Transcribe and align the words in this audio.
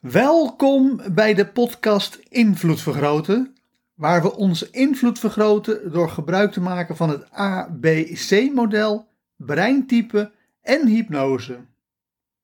Welkom 0.00 1.00
bij 1.12 1.34
de 1.34 1.46
podcast 1.46 2.18
Invloed 2.28 2.80
Vergroten, 2.80 3.54
waar 3.94 4.22
we 4.22 4.36
onze 4.36 4.68
invloed 4.70 5.18
vergroten 5.18 5.92
door 5.92 6.10
gebruik 6.10 6.52
te 6.52 6.60
maken 6.60 6.96
van 6.96 7.10
het 7.10 7.30
ABC-model, 7.30 9.08
breintype 9.36 10.32
en 10.62 10.86
hypnose. 10.86 11.58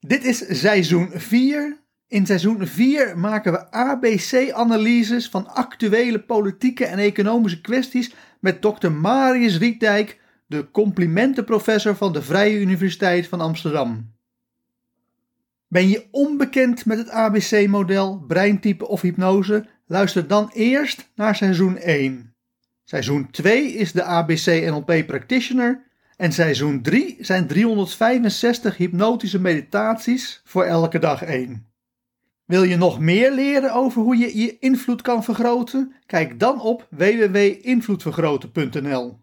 Dit 0.01 0.24
is 0.24 0.60
seizoen 0.60 1.10
4. 1.15 1.80
In 2.09 2.27
seizoen 2.27 2.66
4 2.66 3.19
maken 3.19 3.52
we 3.52 3.70
ABC-analyses 3.70 5.29
van 5.29 5.48
actuele 5.48 6.20
politieke 6.20 6.84
en 6.84 6.98
economische 6.98 7.60
kwesties 7.60 8.15
met 8.41 8.60
Dr. 8.60 8.91
Marius 8.91 9.59
Rietdijk, 9.59 10.20
de 10.46 10.70
complimentenprofessor 10.70 11.96
van 11.96 12.12
de 12.12 12.23
Vrije 12.23 12.60
Universiteit 12.60 13.29
van 13.29 13.41
Amsterdam. 13.41 14.16
Ben 15.69 15.88
je 15.88 16.06
onbekend 16.11 16.85
met 16.85 16.99
het 16.99 17.10
ABC-model, 17.10 18.24
breintype 18.27 18.88
of 18.88 19.01
hypnose? 19.01 19.66
Luister 19.87 20.27
dan 20.27 20.51
eerst 20.52 21.10
naar 21.15 21.37
seizoen 21.37 21.77
1. 21.77 22.35
Seizoen 22.85 23.30
2 23.30 23.73
is 23.73 23.93
de 23.93 24.02
ABC-NLP 24.02 25.07
Practitioner 25.07 25.85
en 26.16 26.32
seizoen 26.32 26.82
3 26.82 27.16
zijn 27.21 27.46
365 27.46 28.77
hypnotische 28.77 29.40
meditaties 29.40 30.40
voor 30.45 30.65
elke 30.65 30.99
dag 30.99 31.23
1. 31.23 31.66
Wil 32.45 32.62
je 32.62 32.77
nog 32.77 33.01
meer 33.01 33.33
leren 33.33 33.73
over 33.73 34.02
hoe 34.02 34.16
je 34.16 34.38
je 34.38 34.59
invloed 34.59 35.02
kan 35.02 35.24
vergroten? 35.24 35.95
Kijk 36.07 36.40
dan 36.40 36.60
op 36.60 36.87
www.invloedvergroten.nl. 36.90 39.18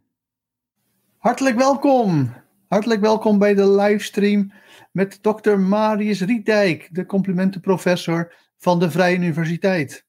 Hartelijk 1.18 1.56
welkom! 1.56 2.34
Hartelijk 2.68 3.02
welkom 3.02 3.38
bij 3.38 3.54
de 3.54 3.70
livestream 3.70 4.52
met 4.92 5.24
Dr. 5.24 5.58
Marius 5.58 6.22
Rietdijk, 6.22 6.90
de 6.92 7.06
complimentenprofessor 7.06 8.34
van 8.58 8.80
de 8.80 8.92
Vrije 8.92 9.16
Universiteit. 9.16 10.06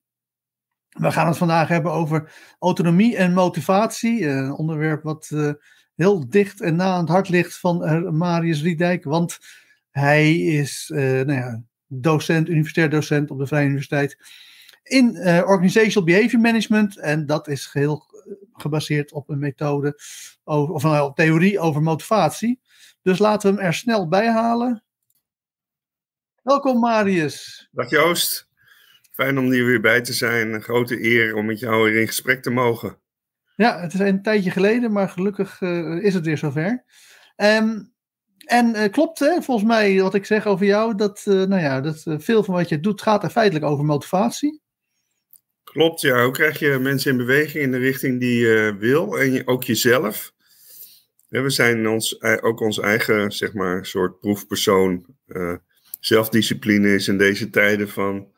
We 0.89 1.13
gaan 1.13 1.27
het 1.27 1.37
vandaag 1.37 1.69
hebben 1.69 1.93
over 1.93 2.33
autonomie 2.59 3.17
en 3.17 3.33
motivatie, 3.33 4.27
een 4.27 4.53
onderwerp 4.53 5.03
wat 5.03 5.31
uh, 5.33 5.53
heel 5.95 6.29
dicht 6.29 6.61
en 6.61 6.77
na 6.77 6.93
aan 6.93 7.01
het 7.01 7.09
hart 7.09 7.29
ligt 7.29 7.59
van 7.59 7.85
uh, 7.85 8.11
Marius 8.11 8.63
Rietdijk, 8.63 9.05
want 9.05 9.39
hij 9.91 10.37
is 10.37 10.91
uh, 10.95 11.01
nou 11.01 11.33
ja, 11.33 11.63
docent, 11.87 12.49
universitair 12.49 12.91
docent 12.91 13.31
op 13.31 13.39
de 13.39 13.47
Vrije 13.47 13.67
Universiteit 13.67 14.19
in 14.83 15.17
Organizational 15.27 16.09
Behavior 16.09 16.41
Management 16.41 16.99
en 16.99 17.27
dat 17.27 17.49
is 17.49 17.67
geheel 17.67 18.07
gebaseerd 18.53 19.13
op 19.13 19.29
een 19.29 19.39
methode 19.39 20.01
of 20.45 20.83
een 20.83 21.13
theorie 21.15 21.61
over 21.61 21.83
motivatie. 21.83 22.61
Dus 23.05 23.19
laten 23.19 23.51
we 23.51 23.57
hem 23.57 23.67
er 23.67 23.75
snel 23.75 24.09
bij 24.09 24.29
halen. 24.29 24.85
Welkom 26.43 26.81
Marius. 26.81 27.69
Dag 27.73 27.91
Joost. 27.91 28.49
Fijn 29.13 29.39
om 29.39 29.51
hier 29.51 29.67
weer 29.67 29.81
bij 29.81 30.01
te 30.01 30.13
zijn. 30.13 30.53
Een 30.53 30.63
grote 30.63 31.05
eer 31.05 31.35
om 31.35 31.47
met 31.47 31.59
jou 31.59 31.83
weer 31.83 32.01
in 32.01 32.07
gesprek 32.07 32.43
te 32.43 32.51
mogen. 32.51 32.99
Ja, 33.57 33.81
het 33.81 33.95
is 33.95 34.01
een 34.01 34.23
tijdje 34.23 34.51
geleden, 34.51 34.93
maar 34.93 35.09
gelukkig 35.09 35.61
uh, 35.61 36.05
is 36.05 36.15
het 36.15 36.25
weer 36.25 36.39
zover. 36.39 36.85
Um, 37.37 37.93
en 38.39 38.77
uh, 38.77 38.91
klopt 38.91 39.19
hè, 39.19 39.43
volgens 39.43 39.69
mij 39.69 40.01
wat 40.01 40.15
ik 40.15 40.27
zeg 40.27 40.47
over 40.47 40.67
jou, 40.67 40.95
dat, 40.95 41.25
uh, 41.29 41.35
nou 41.35 41.63
ja, 41.63 41.81
dat 41.81 42.03
veel 42.07 42.45
van 42.45 42.55
wat 42.55 42.69
je 42.69 42.81
doet 42.81 43.03
gaat 43.03 43.23
er 43.23 43.31
feitelijk 43.31 43.65
over 43.65 43.85
motivatie. 43.85 44.63
Klopt, 45.65 46.01
ja. 46.01 46.23
Hoe 46.23 46.33
krijg 46.33 46.59
je 46.59 46.79
mensen 46.79 47.11
in 47.11 47.17
beweging 47.17 47.65
in 47.65 47.71
de 47.71 47.79
richting 47.79 48.21
die 48.21 48.39
je 48.39 48.77
wil 48.79 49.19
en 49.19 49.33
je, 49.33 49.47
ook 49.47 49.65
jezelf? 49.65 50.34
We 51.43 51.51
zijn 51.51 51.89
ons, 51.89 52.23
ook 52.23 52.61
ons 52.61 52.79
eigen, 52.79 53.33
zeg 53.33 53.53
maar, 53.53 53.87
soort 53.87 54.19
proefpersoon. 54.19 55.07
Uh, 55.27 55.55
zelfdiscipline 56.01 56.95
is 56.95 57.09
in 57.09 57.19
deze 57.19 57.51
tijden 57.51 57.89
van 57.89 58.33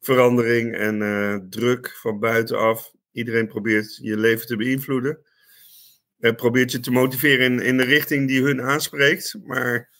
verandering 0.00 0.76
en 0.76 1.00
uh, 1.00 1.36
druk 1.50 1.90
van 2.00 2.18
buitenaf. 2.18 2.92
Iedereen 3.12 3.46
probeert 3.46 3.98
je 4.02 4.16
leven 4.16 4.46
te 4.46 4.56
beïnvloeden. 4.56 5.18
En 6.18 6.34
probeert 6.34 6.72
je 6.72 6.80
te 6.80 6.90
motiveren 6.90 7.44
in, 7.52 7.60
in 7.60 7.76
de 7.76 7.84
richting 7.84 8.28
die 8.28 8.42
hun 8.42 8.62
aanspreekt. 8.62 9.34
Maar 9.44 9.90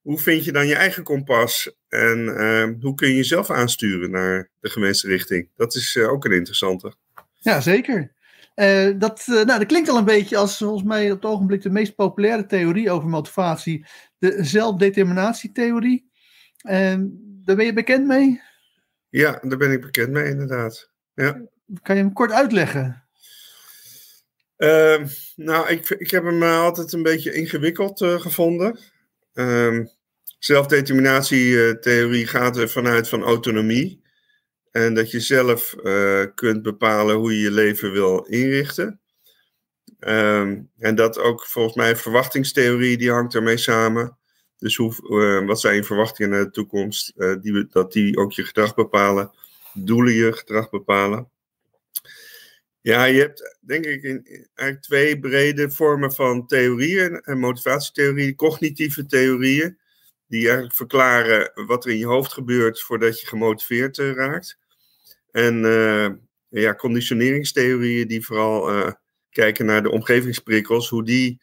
hoe 0.00 0.18
vind 0.18 0.44
je 0.44 0.52
dan 0.52 0.66
je 0.66 0.74
eigen 0.74 1.02
kompas? 1.02 1.76
En 1.88 2.18
uh, 2.18 2.68
hoe 2.80 2.94
kun 2.94 3.08
je 3.08 3.16
jezelf 3.16 3.50
aansturen 3.50 4.10
naar 4.10 4.50
de 4.60 4.70
gewenste 4.70 5.06
richting? 5.06 5.50
Dat 5.56 5.74
is 5.74 5.96
ook 5.96 6.24
een 6.24 6.32
interessante. 6.32 6.94
Ja, 7.40 7.60
zeker. 7.60 8.12
Uh, 8.54 8.92
dat, 8.98 9.24
nou, 9.26 9.46
dat 9.46 9.66
klinkt 9.66 9.88
al 9.88 9.98
een 9.98 10.04
beetje 10.04 10.36
als 10.36 10.56
volgens 10.56 10.82
mij 10.82 11.10
op 11.10 11.22
het 11.22 11.30
ogenblik 11.30 11.62
de 11.62 11.70
meest 11.70 11.94
populaire 11.94 12.46
theorie 12.46 12.90
over 12.90 13.08
motivatie. 13.08 13.86
De 14.18 14.44
zelfdeterminatietheorie. 14.44 16.10
daar 16.62 17.56
ben 17.56 17.64
je 17.64 17.72
bekend 17.72 18.06
mee? 18.06 18.40
Ja, 19.08 19.38
daar 19.42 19.58
ben 19.58 19.72
ik 19.72 19.80
bekend 19.80 20.10
mee, 20.10 20.30
inderdaad. 20.30 20.90
Ja. 21.14 21.40
Kan 21.82 21.96
je 21.96 22.02
hem 22.02 22.12
kort 22.12 22.32
uitleggen? 22.32 23.04
Uh, 24.56 25.04
nou, 25.36 25.68
ik, 25.68 25.90
ik 25.90 26.10
heb 26.10 26.24
hem 26.24 26.42
altijd 26.42 26.92
een 26.92 27.02
beetje 27.02 27.34
ingewikkeld 27.34 28.00
uh, 28.00 28.20
gevonden. 28.20 28.78
Um, 29.32 29.90
zelfdeterminatietheorie 30.38 32.26
gaat 32.26 32.56
er 32.56 32.68
vanuit 32.68 33.08
van 33.08 33.22
autonomie. 33.22 34.02
En 34.74 34.94
dat 34.94 35.10
je 35.10 35.20
zelf 35.20 35.74
uh, 35.82 36.24
kunt 36.34 36.62
bepalen 36.62 37.16
hoe 37.16 37.34
je 37.34 37.40
je 37.40 37.50
leven 37.50 37.92
wil 37.92 38.22
inrichten. 38.22 39.00
Um, 40.00 40.70
en 40.78 40.94
dat 40.94 41.18
ook 41.18 41.46
volgens 41.46 41.74
mij 41.74 41.96
verwachtingstheorie, 41.96 42.96
die 42.96 43.10
hangt 43.10 43.32
daarmee 43.32 43.56
samen. 43.56 44.18
Dus 44.58 44.76
hoe, 44.76 44.94
uh, 45.08 45.46
wat 45.46 45.60
zijn 45.60 45.74
je 45.74 45.84
verwachtingen 45.84 46.30
naar 46.30 46.44
de 46.44 46.50
toekomst? 46.50 47.12
Uh, 47.16 47.34
die, 47.40 47.66
dat 47.70 47.92
die 47.92 48.16
ook 48.16 48.32
je 48.32 48.44
gedrag 48.44 48.74
bepalen. 48.74 49.30
Doelen 49.74 50.12
je 50.12 50.32
gedrag 50.32 50.70
bepalen. 50.70 51.28
Ja, 52.80 53.04
je 53.04 53.20
hebt 53.20 53.58
denk 53.60 53.84
ik 53.84 54.04
eigenlijk 54.04 54.80
twee 54.80 55.18
brede 55.18 55.70
vormen 55.70 56.12
van 56.12 56.46
theorieën. 56.46 57.20
En 57.20 57.38
motivatietheorieën, 57.38 58.36
cognitieve 58.36 59.06
theorieën. 59.06 59.78
Die 60.26 60.44
eigenlijk 60.44 60.74
verklaren 60.74 61.66
wat 61.66 61.84
er 61.84 61.90
in 61.90 61.98
je 61.98 62.06
hoofd 62.06 62.32
gebeurt 62.32 62.80
voordat 62.80 63.20
je 63.20 63.26
gemotiveerd 63.26 63.98
raakt. 63.98 64.62
En 65.34 65.64
uh, 65.64 66.08
ja, 66.48 66.74
conditioneringstheorieën 66.74 68.08
die 68.08 68.24
vooral 68.24 68.76
uh, 68.76 68.92
kijken 69.30 69.66
naar 69.66 69.82
de 69.82 69.90
omgevingsprikkels, 69.90 70.88
hoe 70.88 71.04
die 71.04 71.42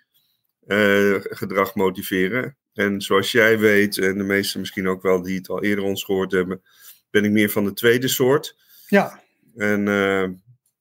gedrag 1.24 1.76
motiveren. 1.76 2.58
En 2.74 3.02
zoals 3.02 3.32
jij 3.32 3.60
weet, 3.60 3.98
en 3.98 4.18
de 4.18 4.24
meesten 4.24 4.60
misschien 4.60 4.88
ook 4.88 5.02
wel 5.02 5.22
die 5.22 5.38
het 5.38 5.50
al 5.50 5.64
eerder 5.64 5.84
ons 5.84 6.04
gehoord 6.04 6.32
hebben, 6.32 6.62
ben 7.10 7.24
ik 7.24 7.32
meer 7.32 7.50
van 7.50 7.66
de 7.66 7.74
tweede 7.74 8.08
soort. 8.08 8.58
Ja. 8.88 9.24
En 9.56 9.88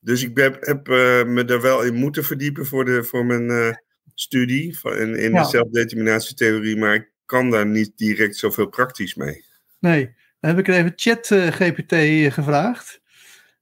dus 0.00 0.22
ik 0.22 0.37
heb, 0.38 0.66
heb 0.66 0.88
uh, 0.88 1.25
me 1.25 1.44
daar 1.44 1.60
wel 1.60 1.82
in 1.82 1.94
moeten 1.94 2.25
verdiepen 2.25 2.66
voor, 2.66 2.84
de, 2.84 3.04
voor 3.04 3.27
mijn 3.27 3.50
uh, 3.50 3.75
studie 4.15 4.78
van, 4.78 4.97
in, 4.97 5.16
in 5.16 5.32
ja. 5.32 5.42
de 5.42 5.48
zelfdeterminatietheorie, 5.48 6.77
maar 6.77 6.94
ik 6.94 7.10
kan 7.25 7.51
daar 7.51 7.66
niet 7.66 7.92
direct 7.97 8.36
zoveel 8.36 8.66
praktisch 8.66 9.15
mee. 9.15 9.45
Nee, 9.78 10.15
heb 10.41 10.59
ik 10.59 10.69
er 10.69 10.75
even 10.75 10.92
ChatGPT 10.95 11.92
uh, 11.92 12.33
gevraagd. 12.33 13.01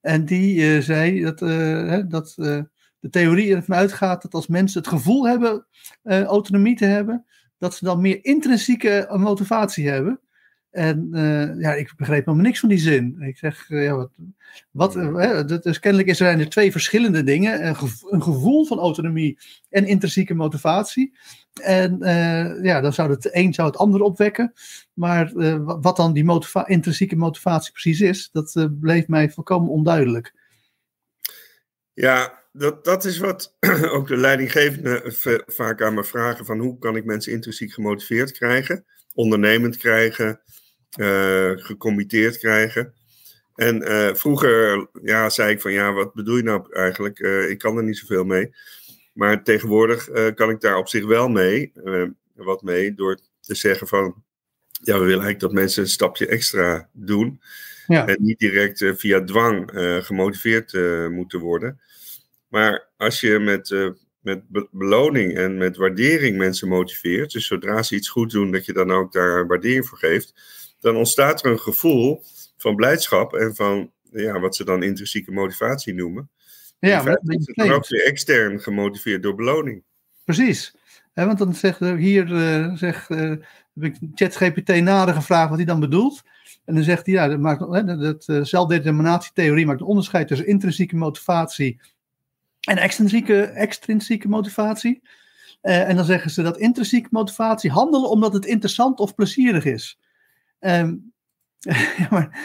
En 0.00 0.24
die 0.24 0.82
zei 0.82 1.22
dat, 1.22 1.40
hè, 1.40 2.06
dat 2.06 2.34
de 3.00 3.10
theorie 3.10 3.54
ervan 3.54 3.76
uitgaat 3.76 4.22
dat 4.22 4.34
als 4.34 4.46
mensen 4.46 4.80
het 4.80 4.88
gevoel 4.88 5.28
hebben 5.28 5.66
autonomie 6.04 6.76
te 6.76 6.84
hebben, 6.84 7.24
dat 7.58 7.74
ze 7.74 7.84
dan 7.84 8.00
meer 8.00 8.24
intrinsieke 8.24 9.14
motivatie 9.16 9.88
hebben. 9.88 10.20
En 10.70 11.08
uh, 11.12 11.60
ja, 11.60 11.72
ik 11.74 11.92
begreep 11.96 12.24
helemaal 12.24 12.44
niks 12.44 12.60
van 12.60 12.68
die 12.68 12.78
zin. 12.78 13.16
Ik 13.20 13.36
zeg, 13.36 13.68
uh, 13.68 13.84
ja, 13.84 13.96
wat, 13.96 14.10
wat 14.70 14.96
uh, 14.96 15.46
dus 15.46 15.78
kennelijk 15.78 16.14
zijn 16.14 16.40
er 16.40 16.48
twee 16.48 16.72
verschillende 16.72 17.22
dingen. 17.22 17.66
Een, 17.66 17.76
gevo 17.76 18.10
een 18.10 18.22
gevoel 18.22 18.64
van 18.64 18.78
autonomie 18.78 19.38
en 19.70 19.86
intrinsieke 19.86 20.34
motivatie. 20.34 21.16
En 21.60 21.98
ja, 22.62 22.80
dan 22.80 22.92
zou 22.92 23.10
het 23.10 23.28
een 23.34 23.54
zou 23.54 23.68
het 23.68 23.76
ander 23.76 24.00
opwekken. 24.00 24.52
Maar 24.92 25.30
wat 25.80 25.96
dan 25.96 26.12
die 26.12 26.40
intrinsieke 26.66 27.16
motivatie 27.16 27.72
precies 27.72 28.00
is, 28.00 28.28
dat 28.32 28.68
bleef 28.80 29.08
mij 29.08 29.30
volkomen 29.30 29.70
onduidelijk. 29.70 30.34
Ja, 31.94 32.44
dat, 32.52 32.84
dat 32.84 33.04
is 33.04 33.18
wat 33.18 33.56
ook 33.96 34.08
de 34.08 34.16
leidinggevende 34.16 35.02
vaak 35.46 35.82
aan 35.82 35.94
me 35.94 36.04
vragen: 36.04 36.44
van 36.44 36.58
hoe 36.58 36.78
kan 36.78 36.96
ik 36.96 37.04
mensen 37.04 37.32
intrinsiek 37.32 37.72
gemotiveerd 37.72 38.32
krijgen, 38.32 38.84
ondernemend 39.14 39.76
krijgen, 39.76 40.40
gecommitteerd 41.56 42.38
krijgen. 42.38 42.92
En 43.54 43.82
vroeger 44.16 44.86
ja, 45.02 45.30
zei 45.30 45.52
ik 45.52 45.60
van 45.60 45.72
ja, 45.72 45.92
wat 45.92 46.14
bedoel 46.14 46.36
je 46.36 46.42
nou 46.42 46.72
eigenlijk? 46.74 47.18
ik 47.48 47.58
kan 47.58 47.76
er 47.76 47.84
niet 47.84 47.98
zoveel 47.98 48.24
mee. 48.24 48.54
Maar 49.18 49.42
tegenwoordig 49.42 50.08
kan 50.34 50.50
ik 50.50 50.60
daar 50.60 50.76
op 50.76 50.88
zich 50.88 51.06
wel 51.06 51.28
mee, 51.28 51.72
wat 52.34 52.62
mee, 52.62 52.94
door 52.94 53.18
te 53.40 53.54
zeggen 53.54 53.86
van 53.86 54.24
ja, 54.70 54.92
we 54.92 55.04
willen 55.04 55.08
eigenlijk 55.08 55.40
dat 55.40 55.52
mensen 55.52 55.82
een 55.82 55.88
stapje 55.88 56.26
extra 56.26 56.88
doen. 56.92 57.40
Ja. 57.86 58.06
En 58.06 58.16
niet 58.20 58.38
direct 58.38 58.84
via 58.96 59.24
dwang 59.24 59.70
gemotiveerd 60.04 60.72
moeten 61.10 61.40
worden. 61.40 61.80
Maar 62.48 62.88
als 62.96 63.20
je 63.20 63.38
met 63.38 63.96
met 64.20 64.42
beloning 64.70 65.36
en 65.36 65.56
met 65.56 65.76
waardering 65.76 66.36
mensen 66.36 66.68
motiveert, 66.68 67.32
dus 67.32 67.46
zodra 67.46 67.82
ze 67.82 67.94
iets 67.94 68.08
goed 68.08 68.30
doen, 68.30 68.52
dat 68.52 68.64
je 68.64 68.72
dan 68.72 68.90
ook 68.90 69.12
daar 69.12 69.46
waardering 69.46 69.86
voor 69.86 69.98
geeft, 69.98 70.34
dan 70.80 70.96
ontstaat 70.96 71.44
er 71.44 71.50
een 71.50 71.60
gevoel 71.60 72.22
van 72.56 72.76
blijdschap 72.76 73.34
en 73.34 73.54
van 73.54 73.92
ja, 74.12 74.40
wat 74.40 74.56
ze 74.56 74.64
dan 74.64 74.82
intrinsieke 74.82 75.32
motivatie 75.32 75.94
noemen. 75.94 76.30
Ja, 76.78 77.02
maar 77.02 77.20
dat 77.22 77.38
is 77.38 77.70
ook 77.70 77.88
weer 77.88 78.06
extern 78.06 78.60
gemotiveerd 78.60 79.22
door 79.22 79.34
beloning. 79.34 79.82
Precies. 80.24 80.74
want 81.14 81.38
dan 81.38 81.54
zegt 81.54 81.78
hier 81.78 82.28
uh, 82.30 82.74
zegt, 82.74 83.10
uh, 83.10 83.30
heb 83.74 83.84
ik 83.84 83.96
ChatGPT 84.14 84.80
nader 84.80 85.14
gevraagd 85.14 85.48
wat 85.48 85.58
hij 85.58 85.66
dan 85.66 85.80
bedoelt. 85.80 86.22
En 86.64 86.74
dan 86.74 86.84
zegt 86.84 87.06
hij, 87.06 87.14
ja, 87.14 87.28
dat, 87.28 87.38
maakt, 87.38 87.86
dat 88.00 88.28
uh, 88.28 88.44
zelfdeterminatietheorie 88.44 89.66
maakt 89.66 89.80
een 89.80 89.86
onderscheid 89.86 90.28
tussen 90.28 90.46
intrinsieke 90.46 90.96
motivatie 90.96 91.80
en 92.60 92.76
extrinsieke, 92.76 93.42
extrinsieke 93.42 94.28
motivatie. 94.28 95.02
En 95.60 95.96
dan 95.96 96.04
zeggen 96.04 96.30
ze 96.30 96.42
dat 96.42 96.58
intrinsieke 96.58 97.08
motivatie 97.10 97.70
handelen 97.70 98.10
omdat 98.10 98.32
het 98.32 98.46
interessant 98.46 99.00
of 99.00 99.14
plezierig 99.14 99.64
is. 99.64 99.98
Um, 100.60 101.12
ja, 101.98 102.06
maar, 102.10 102.38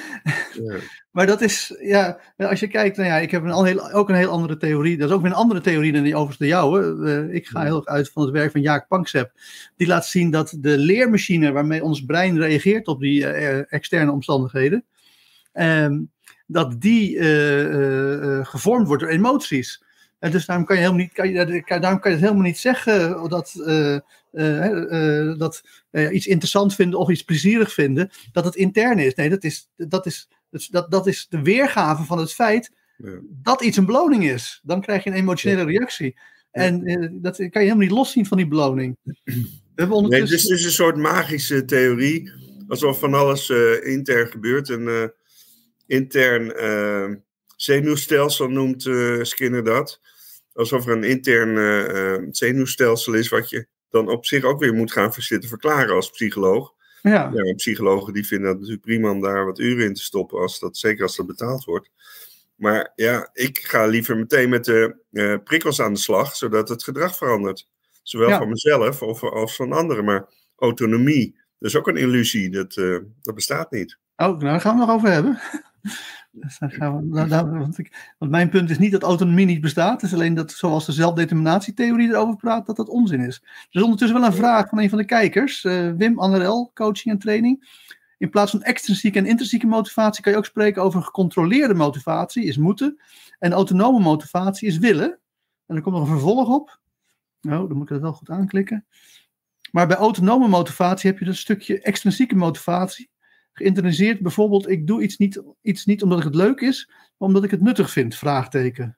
ja. 0.53 0.77
maar 1.11 1.25
dat 1.25 1.41
is, 1.41 1.75
ja, 1.81 2.19
als 2.37 2.59
je 2.59 2.67
kijkt, 2.67 2.97
nou 2.97 3.09
ja, 3.09 3.17
ik 3.17 3.31
heb 3.31 3.43
een 3.43 3.65
heel, 3.65 3.91
ook 3.91 4.09
een 4.09 4.15
heel 4.15 4.29
andere 4.29 4.57
theorie. 4.57 4.97
Dat 4.97 5.09
is 5.09 5.15
ook 5.15 5.21
weer 5.21 5.31
een 5.31 5.37
andere 5.37 5.61
theorie 5.61 5.91
dan 5.91 6.03
die 6.03 6.13
overigens 6.13 6.39
de 6.39 6.47
jouwe. 6.47 6.95
Uh, 6.99 7.35
ik 7.35 7.47
ga 7.47 7.63
heel 7.63 7.75
erg 7.75 7.85
uit 7.85 8.09
van 8.11 8.21
het 8.23 8.31
werk 8.31 8.51
van 8.51 8.61
Jaak 8.61 8.87
Panksepp. 8.87 9.31
Die 9.75 9.87
laat 9.87 10.05
zien 10.05 10.31
dat 10.31 10.57
de 10.59 10.77
leermachine 10.77 11.51
waarmee 11.51 11.83
ons 11.83 12.05
brein 12.05 12.37
reageert 12.37 12.87
op 12.87 12.99
die 12.99 13.21
uh, 13.21 13.73
externe 13.73 14.11
omstandigheden, 14.11 14.85
um, 15.53 16.11
dat 16.47 16.81
die 16.81 17.17
gevormd 18.43 18.87
wordt 18.87 19.01
door 19.01 19.11
emoties. 19.11 19.83
En 20.23 20.31
dus 20.31 20.45
daarom 20.45 20.65
kan 20.65 20.75
je 20.75 20.81
helemaal 20.81 21.03
niet, 21.03 21.13
kan 21.13 21.29
je, 21.29 21.63
daarom 21.79 21.99
kan 21.99 22.11
je 22.11 22.17
het 22.17 22.25
helemaal 22.25 22.47
niet 22.47 22.57
zeggen 22.57 23.29
dat, 23.29 23.53
uh, 23.57 23.97
uh, 24.31 25.37
dat 25.37 25.63
iets 26.11 26.27
interessant 26.27 26.75
vinden 26.75 26.99
of 26.99 27.09
iets 27.09 27.23
plezierig 27.23 27.73
vinden, 27.73 28.09
dat 28.31 28.45
het 28.45 28.55
intern 28.55 28.99
is. 28.99 29.15
Nee, 29.15 29.29
dat 29.29 29.43
is, 29.43 29.69
dat 29.75 30.05
is, 30.05 30.29
dat, 30.69 30.91
dat 30.91 31.07
is 31.07 31.27
de 31.29 31.41
weergave 31.41 32.03
van 32.03 32.17
het 32.17 32.33
feit 32.33 32.71
ja. 32.97 33.19
dat 33.29 33.61
iets 33.61 33.77
een 33.77 33.85
beloning 33.85 34.23
is. 34.23 34.59
Dan 34.63 34.81
krijg 34.81 35.03
je 35.03 35.09
een 35.09 35.15
emotionele 35.15 35.63
reactie. 35.63 36.15
En 36.51 36.83
dat 37.21 37.35
kan 37.35 37.47
je 37.47 37.59
helemaal 37.59 37.77
niet 37.77 37.91
loszien 37.91 38.25
van 38.25 38.37
die 38.37 38.47
beloning. 38.47 38.97
We 39.03 39.11
hebben 39.75 39.97
ondertussen... 39.97 40.09
Nee, 40.09 40.19
het 40.19 40.31
is 40.31 40.47
dus 40.47 40.63
een 40.63 40.71
soort 40.71 40.97
magische 40.97 41.65
theorie, 41.65 42.31
alsof 42.67 42.99
van 42.99 43.13
alles 43.13 43.49
intern 43.83 44.27
gebeurt. 44.27 44.69
En 44.69 45.13
intern 45.85 46.53
zenuwstelsel 47.55 48.49
noemt 48.49 48.89
Skinner 49.21 49.63
dat 49.63 50.01
alsof 50.53 50.85
er 50.85 50.91
een 50.91 51.03
intern 51.03 51.55
uh, 51.55 52.27
zenuwstelsel 52.31 53.13
is, 53.13 53.29
wat 53.29 53.49
je 53.49 53.67
dan 53.89 54.09
op 54.09 54.25
zich 54.25 54.43
ook 54.43 54.59
weer 54.59 54.73
moet 54.73 54.91
gaan 54.91 55.13
zitten 55.13 55.49
verklaren 55.49 55.95
als 55.95 56.09
psycholoog. 56.09 56.73
Ja. 57.01 57.31
ja 57.33 57.53
psychologen 57.53 58.13
die 58.13 58.27
vinden 58.27 58.47
het 58.47 58.57
natuurlijk 58.57 58.85
prima 58.85 59.11
om 59.11 59.21
daar 59.21 59.45
wat 59.45 59.59
uren 59.59 59.85
in 59.85 59.93
te 59.93 60.01
stoppen, 60.01 60.39
als 60.39 60.59
dat, 60.59 60.77
zeker 60.77 61.03
als 61.03 61.15
dat 61.15 61.27
betaald 61.27 61.63
wordt. 61.63 61.89
Maar 62.55 62.91
ja, 62.95 63.29
ik 63.33 63.59
ga 63.59 63.85
liever 63.85 64.17
meteen 64.17 64.49
met 64.49 64.65
de 64.65 64.95
uh, 65.11 65.35
prikkels 65.43 65.81
aan 65.81 65.93
de 65.93 65.99
slag, 65.99 66.35
zodat 66.35 66.69
het 66.69 66.83
gedrag 66.83 67.17
verandert. 67.17 67.69
Zowel 68.03 68.37
van 68.37 68.49
mezelf 68.49 69.01
of, 69.01 69.23
als 69.23 69.55
van 69.55 69.71
anderen. 69.71 70.05
Maar 70.05 70.29
autonomie, 70.55 71.39
dat 71.59 71.69
is 71.69 71.75
ook 71.77 71.87
een 71.87 71.97
illusie, 71.97 72.49
dat, 72.49 72.75
uh, 72.75 72.99
dat 73.21 73.35
bestaat 73.35 73.71
niet. 73.71 73.97
Oh, 74.15 74.27
nou, 74.27 74.39
daar 74.39 74.61
gaan 74.61 74.73
we 74.73 74.85
nog 74.85 74.95
over 74.95 75.11
hebben. 75.11 75.39
Dus 76.35 76.59
we, 76.59 76.77
want, 78.17 78.31
mijn 78.31 78.49
punt 78.49 78.69
is 78.69 78.77
niet 78.77 78.91
dat 78.91 79.03
autonomie 79.03 79.45
niet 79.45 79.61
bestaat. 79.61 80.01
Het 80.01 80.11
is 80.11 80.13
alleen 80.13 80.33
dat, 80.33 80.51
zoals 80.51 80.85
de 80.85 80.91
zelfdeterminatietheorie 80.91 82.09
erover 82.09 82.35
praat, 82.35 82.65
dat 82.65 82.75
dat 82.75 82.89
onzin 82.89 83.19
is. 83.19 83.41
Er 83.43 83.67
is 83.69 83.81
ondertussen 83.81 84.19
wel 84.19 84.27
een 84.27 84.35
vraag 84.35 84.69
van 84.69 84.79
een 84.79 84.89
van 84.89 84.97
de 84.97 85.05
kijkers. 85.05 85.63
Uh, 85.63 85.91
Wim 85.91 86.19
Anderel, 86.19 86.71
coaching 86.73 87.13
en 87.13 87.19
training. 87.19 87.81
In 88.17 88.29
plaats 88.29 88.51
van 88.51 88.63
extrinsieke 88.63 89.17
en 89.17 89.25
intrinsieke 89.25 89.67
motivatie 89.67 90.23
kan 90.23 90.31
je 90.31 90.37
ook 90.37 90.45
spreken 90.45 90.83
over 90.83 91.01
gecontroleerde 91.01 91.73
motivatie, 91.73 92.43
is 92.43 92.57
moeten. 92.57 92.99
En 93.39 93.53
autonome 93.53 93.99
motivatie 93.99 94.67
is 94.67 94.77
willen. 94.77 95.19
En 95.65 95.75
er 95.75 95.81
komt 95.81 95.95
nog 95.95 96.03
een 96.03 96.11
vervolg 96.11 96.47
op. 96.47 96.79
Nou, 97.41 97.67
dan 97.67 97.77
moet 97.77 97.85
ik 97.85 97.93
dat 97.93 98.01
wel 98.01 98.13
goed 98.13 98.29
aanklikken. 98.29 98.85
Maar 99.71 99.87
bij 99.87 99.97
autonome 99.97 100.47
motivatie 100.47 101.09
heb 101.09 101.19
je 101.19 101.25
dat 101.25 101.35
stukje 101.35 101.81
extrinsieke 101.81 102.35
motivatie 102.35 103.09
geïnternaliseerd. 103.53 104.19
Bijvoorbeeld, 104.19 104.69
ik 104.69 104.87
doe 104.87 105.01
iets 105.01 105.17
niet, 105.17 105.41
iets 105.61 105.85
niet 105.85 106.03
omdat 106.03 106.23
het 106.23 106.35
leuk 106.35 106.59
is, 106.59 106.87
maar 106.89 107.27
omdat 107.27 107.43
ik 107.43 107.51
het 107.51 107.61
nuttig 107.61 107.91
vind, 107.91 108.15
vraagteken. 108.15 108.97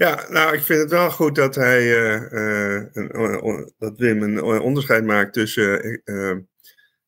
Ja, 0.00 0.26
nou, 0.28 0.54
ik 0.54 0.62
vind 0.62 0.80
het 0.80 0.90
wel 0.90 1.10
goed 1.10 1.34
dat 1.34 1.54
hij, 1.54 1.82
uh, 1.82 2.82
uh, 2.92 3.66
dat 3.78 3.98
Wim 3.98 4.22
een 4.22 4.60
onderscheid 4.60 5.04
maakt 5.04 5.32
tussen 5.32 6.00
uh, 6.04 6.36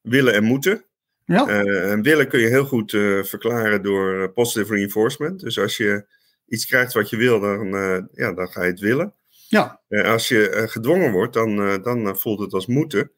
willen 0.00 0.34
en 0.34 0.44
moeten. 0.44 0.84
Ja. 1.24 1.48
en 1.48 2.02
willen 2.02 2.28
kun 2.28 2.40
je 2.40 2.46
heel 2.46 2.64
goed 2.64 2.90
verklaren 3.22 3.82
door 3.82 4.32
positive 4.32 4.74
reinforcement. 4.74 5.40
Dus 5.40 5.58
als 5.58 5.76
je 5.76 6.06
iets 6.46 6.66
krijgt 6.66 6.92
wat 6.92 7.10
je 7.10 7.16
wil, 7.16 7.40
dan, 7.40 7.66
ja, 8.12 8.32
dan 8.32 8.48
ga 8.48 8.62
je 8.62 8.70
het 8.70 8.80
willen. 8.80 9.14
Ja. 9.48 9.80
als 9.88 10.28
je 10.28 10.64
gedwongen 10.68 11.12
wordt, 11.12 11.32
dan, 11.32 11.82
dan 11.82 12.18
voelt 12.18 12.40
het 12.40 12.52
als 12.52 12.66
moeten. 12.66 13.10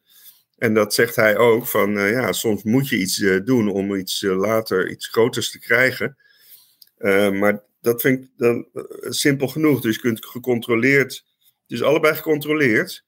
En 0.57 0.73
dat 0.73 0.93
zegt 0.93 1.15
hij 1.15 1.37
ook, 1.37 1.67
van 1.67 1.97
uh, 1.97 2.11
ja, 2.11 2.31
soms 2.31 2.63
moet 2.63 2.89
je 2.89 2.97
iets 2.97 3.19
uh, 3.19 3.39
doen 3.43 3.69
om 3.69 3.95
iets 3.95 4.21
uh, 4.21 4.37
later, 4.37 4.89
iets 4.89 5.07
groters 5.07 5.51
te 5.51 5.59
krijgen. 5.59 6.17
maar 7.39 7.63
dat 7.81 8.01
vind 8.01 8.23
ik 8.23 8.29
dan 8.37 8.67
simpel 9.09 9.47
genoeg. 9.47 9.81
Dus 9.81 9.95
je 9.95 10.01
kunt 10.01 10.25
gecontroleerd, 10.25 11.25
het 11.61 11.71
is 11.71 11.83
allebei 11.83 12.15
gecontroleerd, 12.15 13.03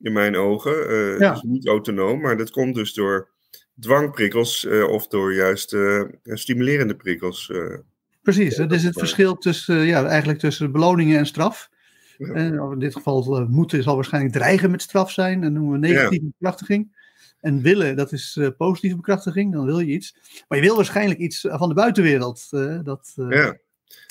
in 0.00 0.12
mijn 0.12 0.36
ogen. 0.36 0.90
Ja. 1.18 1.32
Dus 1.32 1.42
niet 1.42 1.66
autonoom, 1.66 2.20
maar 2.20 2.36
dat 2.36 2.50
komt 2.50 2.74
dus 2.74 2.94
door 2.94 3.28
dwangprikkels 3.80 4.66
of 4.88 5.06
door 5.06 5.34
juist 5.34 5.76
stimulerende 6.24 6.96
prikkels. 6.96 7.52
Precies, 8.22 8.56
dat 8.56 8.72
is 8.72 8.84
het 8.84 8.98
verschil 8.98 9.34
tussen, 9.34 9.76
ja, 9.76 10.04
eigenlijk 10.04 10.38
tussen 10.38 10.72
beloningen 10.72 11.18
en 11.18 11.26
straf. 11.26 11.70
In 12.28 12.78
dit 12.78 12.92
geval 12.92 13.46
moeten 13.48 13.82
zal 13.82 13.94
waarschijnlijk 13.94 14.34
dreigen 14.34 14.70
met 14.70 14.82
straf 14.82 15.10
zijn. 15.10 15.40
Dat 15.40 15.50
noemen 15.50 15.80
we 15.80 15.86
negatieve 15.86 16.32
bekrachtiging. 16.38 17.00
En 17.40 17.62
willen, 17.62 17.96
dat 17.96 18.12
is 18.12 18.36
uh, 18.38 18.48
positieve 18.56 18.96
bekrachtiging, 18.96 19.52
dan 19.52 19.64
wil 19.64 19.78
je 19.80 19.92
iets. 19.92 20.16
Maar 20.48 20.58
je 20.58 20.64
wil 20.64 20.76
waarschijnlijk 20.76 21.20
iets 21.20 21.46
van 21.50 21.68
de 21.68 21.74
buitenwereld. 21.74 22.48
Uh, 22.50 22.78
dat, 22.82 23.12
uh... 23.16 23.30
Ja, 23.30 23.56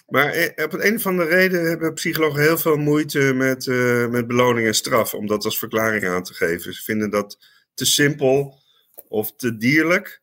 maar 0.08 0.53
op 0.63 0.74
een 0.74 1.00
van 1.00 1.18
de 1.18 1.24
redenen 1.24 1.70
hebben 1.70 1.94
psychologen 1.94 2.41
heel 2.41 2.58
veel 2.58 2.77
moeite 2.77 3.34
met, 3.34 3.65
met 4.12 4.27
beloning 4.27 4.68
en 4.68 4.75
straf, 4.75 5.13
om 5.13 5.27
dat 5.27 5.46
als 5.46 5.60
verklaring 5.60 6.06
aan 6.06 6.24
te 6.24 6.34
geven. 6.34 6.74
Ze 6.74 6.84
vinden 6.84 7.10
dat 7.10 7.39
te 7.74 7.86
simpel 7.86 8.60
of 9.08 9.36
te 9.36 9.58
dierlijk. 9.58 10.22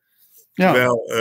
Ja. 0.53 0.71
Terwijl 0.71 1.11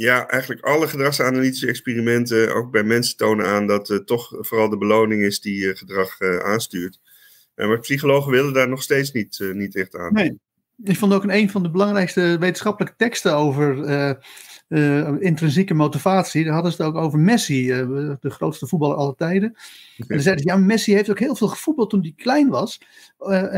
ja, 0.00 0.28
eigenlijk 0.28 0.60
alle 0.60 0.88
gedragsanalytische 0.88 1.66
experimenten 1.66 2.54
ook 2.54 2.70
bij 2.70 2.82
mensen 2.82 3.16
tonen 3.16 3.46
aan 3.46 3.66
dat 3.66 3.88
het 3.88 4.06
toch 4.06 4.28
vooral 4.38 4.68
de 4.68 4.78
beloning 4.78 5.22
is 5.22 5.40
die 5.40 5.76
gedrag 5.76 6.20
aanstuurt. 6.42 7.00
maar 7.54 7.78
psychologen 7.78 8.32
willen 8.32 8.52
daar 8.52 8.68
nog 8.68 8.82
steeds 8.82 9.12
niet, 9.12 9.38
niet 9.52 9.76
echt 9.76 9.96
aan. 9.96 10.12
Nee 10.12 10.38
ik 10.84 10.98
vond 10.98 11.12
ook 11.12 11.24
een 11.24 11.50
van 11.50 11.62
de 11.62 11.70
belangrijkste 11.70 12.36
wetenschappelijke 12.40 12.96
teksten 12.96 13.36
over 13.36 13.76
uh, 13.76 14.12
uh, 14.68 15.20
intrinsieke 15.20 15.74
motivatie. 15.74 16.44
Daar 16.44 16.54
hadden 16.54 16.72
ze 16.72 16.82
het 16.82 16.94
ook 16.94 17.02
over 17.02 17.18
Messi, 17.18 17.80
uh, 17.80 18.14
de 18.20 18.30
grootste 18.30 18.66
voetballer 18.66 18.96
aller 18.96 19.14
tijden. 19.14 19.56
En 19.96 20.16
ze 20.16 20.20
zeiden 20.20 20.44
ja, 20.44 20.56
Messi 20.56 20.94
heeft 20.94 21.10
ook 21.10 21.18
heel 21.18 21.36
veel 21.36 21.48
gevoetbald 21.48 21.90
toen 21.90 22.00
hij 22.00 22.12
klein 22.16 22.48
was. 22.48 22.80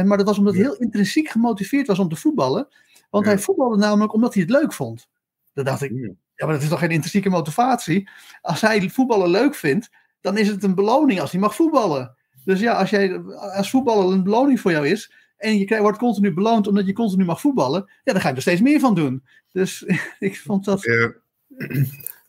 maar 0.05 0.17
dat 0.17 0.27
was 0.27 0.39
omdat 0.39 0.55
hij 0.55 0.63
heel 0.63 0.77
intrinsiek 0.77 1.29
gemotiveerd 1.29 1.87
was 1.87 1.99
om 1.99 2.09
te 2.09 2.17
voetballen. 2.17 2.69
Want 3.11 3.25
hij 3.25 3.39
voetbalde 3.39 3.77
namelijk 3.77 4.13
omdat 4.13 4.35
hij 4.35 4.43
het 4.43 4.53
leuk 4.53 4.73
vond. 4.73 5.09
Dan 5.55 5.65
dacht 5.65 5.83
ik, 5.83 6.13
ja, 6.43 6.49
maar 6.49 6.57
dat 6.57 6.67
is 6.67 6.73
toch 6.73 6.79
geen 6.79 6.91
intrinsieke 6.91 7.29
motivatie? 7.29 8.09
Als 8.41 8.61
hij 8.61 8.91
voetballen 8.91 9.31
leuk 9.31 9.55
vindt, 9.55 9.91
dan 10.21 10.39
is 10.39 10.49
het 10.49 10.63
een 10.63 10.75
beloning 10.75 11.21
als 11.21 11.31
hij 11.31 11.41
mag 11.41 11.55
voetballen. 11.55 12.17
Dus 12.45 12.61
ja, 12.61 12.73
als 12.73 12.91
jij 12.91 13.19
als 13.55 13.71
voetballen 13.71 14.13
een 14.13 14.23
beloning 14.23 14.61
voor 14.61 14.71
jou 14.71 14.89
is, 14.89 15.13
en 15.37 15.59
je 15.59 15.81
wordt 15.81 15.99
continu 15.99 16.33
beloond 16.33 16.67
omdat 16.67 16.87
je 16.87 16.93
continu 16.93 17.25
mag 17.25 17.41
voetballen, 17.41 17.91
ja, 18.05 18.13
dan 18.13 18.23
ga 18.23 18.29
je 18.29 18.35
er 18.35 18.41
steeds 18.41 18.61
meer 18.61 18.81
van 18.81 18.95
doen. 18.95 19.25
Dus 19.53 19.85
ik 20.19 20.41
vond 20.41 20.65
dat. 20.65 20.83
Ja. 20.83 21.13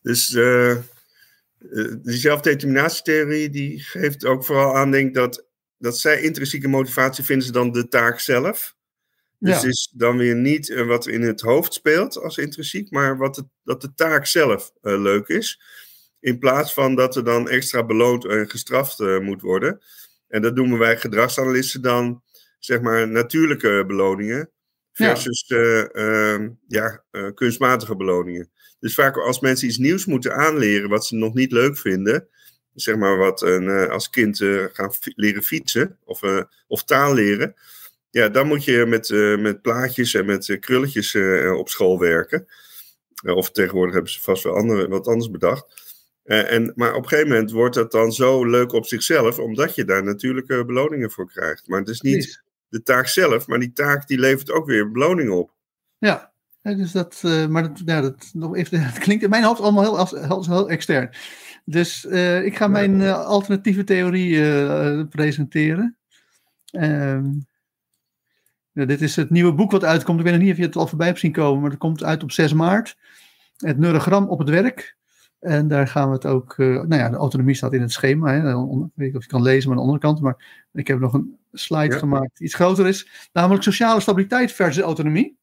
Dus 0.01 0.31
uh, 0.31 0.75
die 2.01 2.17
zelfdeterminatietheorie 2.17 3.49
die 3.49 3.79
geeft 3.79 4.25
ook 4.25 4.45
vooral 4.45 4.75
aan, 4.75 4.91
denk 4.91 5.13
dat, 5.13 5.45
dat 5.77 5.99
zij 5.99 6.21
intrinsieke 6.21 6.67
motivatie 6.67 7.23
vinden 7.23 7.45
ze 7.45 7.51
dan 7.51 7.71
de 7.71 7.87
taak 7.87 8.19
zelf. 8.19 8.75
Dus 9.43 9.55
het 9.55 9.63
is 9.63 9.91
dan 9.93 10.17
weer 10.17 10.35
niet 10.35 10.69
uh, 10.69 10.87
wat 10.87 11.07
in 11.07 11.21
het 11.21 11.41
hoofd 11.41 11.73
speelt 11.73 12.17
als 12.17 12.37
intrinsiek, 12.37 12.91
maar 12.91 13.17
wat 13.17 13.35
het, 13.35 13.45
dat 13.63 13.81
de 13.81 13.93
taak 13.93 14.25
zelf 14.25 14.71
uh, 14.81 15.01
leuk 15.01 15.27
is. 15.27 15.61
In 16.19 16.39
plaats 16.39 16.73
van 16.73 16.95
dat 16.95 17.15
er 17.15 17.23
dan 17.23 17.49
extra 17.49 17.85
beloond 17.85 18.25
en 18.25 18.49
gestraft 18.49 18.99
uh, 18.99 19.19
moet 19.19 19.41
worden. 19.41 19.81
En 20.27 20.41
dat 20.41 20.55
noemen 20.55 20.79
wij 20.79 20.97
gedragsanalisten 20.97 21.81
dan, 21.81 22.23
zeg 22.59 22.81
maar, 22.81 23.07
natuurlijke 23.07 23.83
beloningen. 23.87 24.51
Versus 24.91 25.43
ja. 25.47 25.87
Ehm, 25.87 26.49
ja 26.67 27.03
kunstmatige 27.33 27.95
beloningen. 27.95 28.51
Dus 28.79 28.93
vaak 28.93 29.17
als 29.17 29.39
mensen 29.39 29.67
iets 29.67 29.77
nieuws 29.77 30.05
moeten 30.05 30.35
aanleren 30.35 30.89
wat 30.89 31.05
ze 31.05 31.15
nog 31.15 31.33
niet 31.33 31.51
leuk 31.51 31.77
vinden, 31.77 32.27
zeg 32.73 32.95
maar 32.95 33.17
wat 33.17 33.41
een, 33.41 33.89
als 33.89 34.09
kind 34.09 34.37
gaan 34.71 34.91
leren 35.01 35.43
fietsen 35.43 35.97
of, 36.03 36.21
of 36.67 36.83
taal 36.83 37.13
leren, 37.13 37.55
ja, 38.13 38.29
dan 38.29 38.47
moet 38.47 38.63
je 38.63 38.85
met, 38.85 39.09
uh, 39.09 39.37
met 39.37 39.61
plaatjes 39.61 40.13
en 40.13 40.25
met 40.25 40.47
uh, 40.47 40.59
krulletjes 40.59 41.13
uh, 41.13 41.57
op 41.57 41.69
school 41.69 41.99
werken. 41.99 42.47
of 43.23 43.51
tegenwoordig 43.51 43.93
hebben 43.93 44.11
ze 44.11 44.21
vast 44.21 44.43
wel 44.43 44.55
andere, 44.55 44.87
wat 44.87 45.07
anders 45.07 45.31
bedacht. 45.31 45.65
en, 46.23 46.73
maar 46.75 46.93
op 46.93 47.03
een 47.03 47.09
gegeven 47.09 47.31
moment 47.31 47.51
wordt 47.51 47.75
dat 47.75 47.91
dan 47.91 48.11
zo 48.11 48.45
leuk 48.45 48.71
op 48.71 48.85
zichzelf, 48.85 49.39
omdat 49.39 49.75
je 49.75 49.85
daar 49.85 50.03
natuurlijke 50.03 50.65
beloningen 50.65 51.11
voor 51.11 51.27
krijgt. 51.27 51.67
Maar 51.67 51.79
het 51.79 51.89
is 51.89 52.01
niet 52.01 52.13
Precies. 52.13 52.43
de 52.69 52.81
taak 52.81 53.07
zelf, 53.07 53.47
maar 53.47 53.59
die 53.59 53.73
taak 53.73 54.07
die 54.07 54.19
levert 54.19 54.51
ook 54.51 54.65
weer 54.65 54.91
beloningen 54.91 55.33
op. 55.33 55.51
Ja, 55.97 56.33
dus 56.61 56.91
dat, 56.91 57.19
maar 57.49 57.63
dat, 57.63 57.81
dat, 57.85 58.29
nog 58.33 58.55
even, 58.55 58.83
dat 58.93 58.97
klinkt 58.97 59.23
in 59.23 59.29
mijn 59.29 59.43
hoofd 59.43 59.61
allemaal 59.61 60.05
heel, 60.05 60.27
heel, 60.27 60.45
heel 60.45 60.69
extern. 60.69 61.09
Dus 61.65 62.05
ik 62.43 62.57
ga 62.57 62.67
mijn 62.67 63.01
alternatieve 63.11 63.83
theorie 63.83 65.07
presenteren. 65.07 65.97
Ehm 66.71 67.29
ja, 68.73 68.85
dit 68.85 69.01
is 69.01 69.15
het 69.15 69.29
nieuwe 69.29 69.53
boek 69.53 69.71
wat 69.71 69.83
uitkomt. 69.83 70.19
Ik 70.19 70.25
weet 70.25 70.33
nog 70.33 70.43
niet 70.43 70.51
of 70.51 70.57
je 70.57 70.63
het 70.63 70.75
al 70.75 70.87
voorbij 70.87 71.07
hebt 71.07 71.19
zien 71.19 71.31
komen, 71.31 71.61
maar 71.61 71.69
het 71.69 71.79
komt 71.79 72.03
uit 72.03 72.23
op 72.23 72.31
6 72.31 72.53
maart. 72.53 72.97
Het 73.57 73.77
neurogram 73.77 74.27
op 74.27 74.39
het 74.39 74.49
werk. 74.49 74.95
En 75.39 75.67
daar 75.67 75.87
gaan 75.87 76.07
we 76.07 76.13
het 76.13 76.25
ook. 76.25 76.57
Uh, 76.57 76.67
nou 76.67 76.95
ja, 76.95 77.09
de 77.09 77.15
autonomie 77.15 77.55
staat 77.55 77.73
in 77.73 77.81
het 77.81 77.91
schema. 77.91 78.33
Hè. 78.33 78.37
Ik 78.37 78.91
weet 78.95 79.07
niet 79.07 79.15
of 79.15 79.23
je 79.23 79.29
kan 79.29 79.41
lezen 79.41 79.69
aan 79.69 79.75
de 79.75 79.81
onderkant, 79.81 80.21
maar 80.21 80.65
ik 80.73 80.87
heb 80.87 80.99
nog 80.99 81.13
een 81.13 81.37
slide 81.51 81.97
gemaakt 81.97 82.37
die 82.37 82.47
iets 82.47 82.55
groter 82.55 82.87
is. 82.87 83.29
Namelijk 83.33 83.63
sociale 83.63 83.99
stabiliteit 83.99 84.51
versus 84.51 84.83
autonomie. 84.83 85.37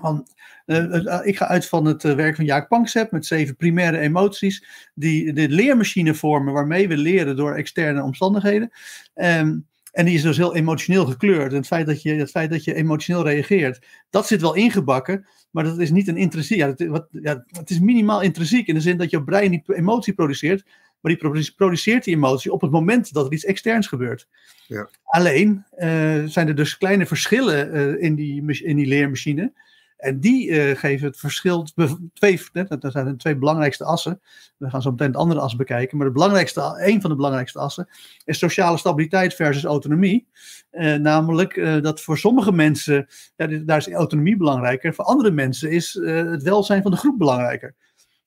Want, 0.00 0.34
uh, 0.66 1.20
ik 1.22 1.36
ga 1.36 1.46
uit 1.46 1.68
van 1.68 1.84
het 1.84 2.02
werk 2.02 2.36
van 2.36 2.44
Jaak 2.44 2.68
Panksepp 2.68 3.12
met 3.12 3.26
zeven 3.26 3.56
primaire 3.56 3.98
emoties, 3.98 4.64
die 4.94 5.32
de 5.32 5.48
leermachine 5.48 6.14
vormen 6.14 6.52
waarmee 6.52 6.88
we 6.88 6.96
leren 6.96 7.36
door 7.36 7.54
externe 7.54 8.02
omstandigheden. 8.02 8.70
Um, 9.14 9.68
en 9.92 10.04
die 10.04 10.14
is 10.14 10.22
dus 10.22 10.36
heel 10.36 10.56
emotioneel 10.56 11.06
gekleurd. 11.06 11.50
En 11.50 11.56
het 11.56 11.66
feit 11.66 11.86
dat 11.86 12.02
je, 12.02 12.14
het 12.14 12.30
feit 12.30 12.50
dat 12.50 12.64
je 12.64 12.74
emotioneel 12.74 13.24
reageert, 13.24 13.86
dat 14.10 14.26
zit 14.26 14.40
wel 14.40 14.54
ingebakken. 14.54 15.26
Maar 15.50 15.64
dat 15.64 15.78
is 15.78 15.90
niet 15.90 16.08
een 16.08 16.16
intrinsiek. 16.16 16.58
Ja, 16.58 16.66
het, 16.66 16.86
wat, 16.86 17.08
ja, 17.10 17.44
het 17.46 17.70
is 17.70 17.80
minimaal 17.80 18.20
intrinsiek 18.20 18.66
in 18.66 18.74
de 18.74 18.80
zin 18.80 18.96
dat 18.96 19.10
je 19.10 19.24
brein 19.24 19.50
die 19.50 19.62
emotie 19.66 20.14
produceert. 20.14 20.64
Maar 21.00 21.16
die 21.18 21.52
produceert 21.56 22.04
die 22.04 22.14
emotie 22.14 22.52
op 22.52 22.60
het 22.60 22.70
moment 22.70 23.12
dat 23.12 23.26
er 23.26 23.32
iets 23.32 23.44
externs 23.44 23.86
gebeurt. 23.86 24.28
Ja. 24.66 24.88
Alleen 25.04 25.64
uh, 25.78 26.24
zijn 26.24 26.48
er 26.48 26.54
dus 26.54 26.78
kleine 26.78 27.06
verschillen 27.06 27.76
uh, 27.76 28.02
in, 28.02 28.14
die, 28.14 28.62
in 28.62 28.76
die 28.76 28.86
leermachine. 28.86 29.52
En 30.00 30.20
die 30.20 30.48
uh, 30.48 30.76
geven 30.76 31.06
het 31.06 31.18
verschil. 31.18 31.66
Twee, 32.14 32.40
dat 32.52 32.92
zijn 32.92 33.04
de 33.04 33.16
twee 33.16 33.36
belangrijkste 33.36 33.84
assen. 33.84 34.20
We 34.56 34.70
gaan 34.70 34.82
zo 34.82 34.90
meteen 34.90 35.06
het 35.06 35.16
andere 35.16 35.40
as 35.40 35.56
bekijken. 35.56 35.96
Maar 35.96 36.06
de 36.06 36.12
belangrijkste, 36.12 36.82
een 36.84 37.00
van 37.00 37.10
de 37.10 37.16
belangrijkste 37.16 37.58
assen 37.58 37.88
is 38.24 38.38
sociale 38.38 38.76
stabiliteit 38.76 39.34
versus 39.34 39.64
autonomie. 39.64 40.28
Uh, 40.72 40.94
namelijk 40.94 41.56
uh, 41.56 41.82
dat 41.82 42.00
voor 42.00 42.18
sommige 42.18 42.52
mensen, 42.52 43.06
ja, 43.36 43.46
daar 43.46 43.76
is 43.76 43.92
autonomie 43.92 44.36
belangrijker. 44.36 44.94
Voor 44.94 45.04
andere 45.04 45.30
mensen 45.30 45.70
is 45.70 45.92
het 46.02 46.42
welzijn 46.42 46.82
van 46.82 46.90
de 46.90 46.96
groep 46.96 47.18
belangrijker. 47.18 47.74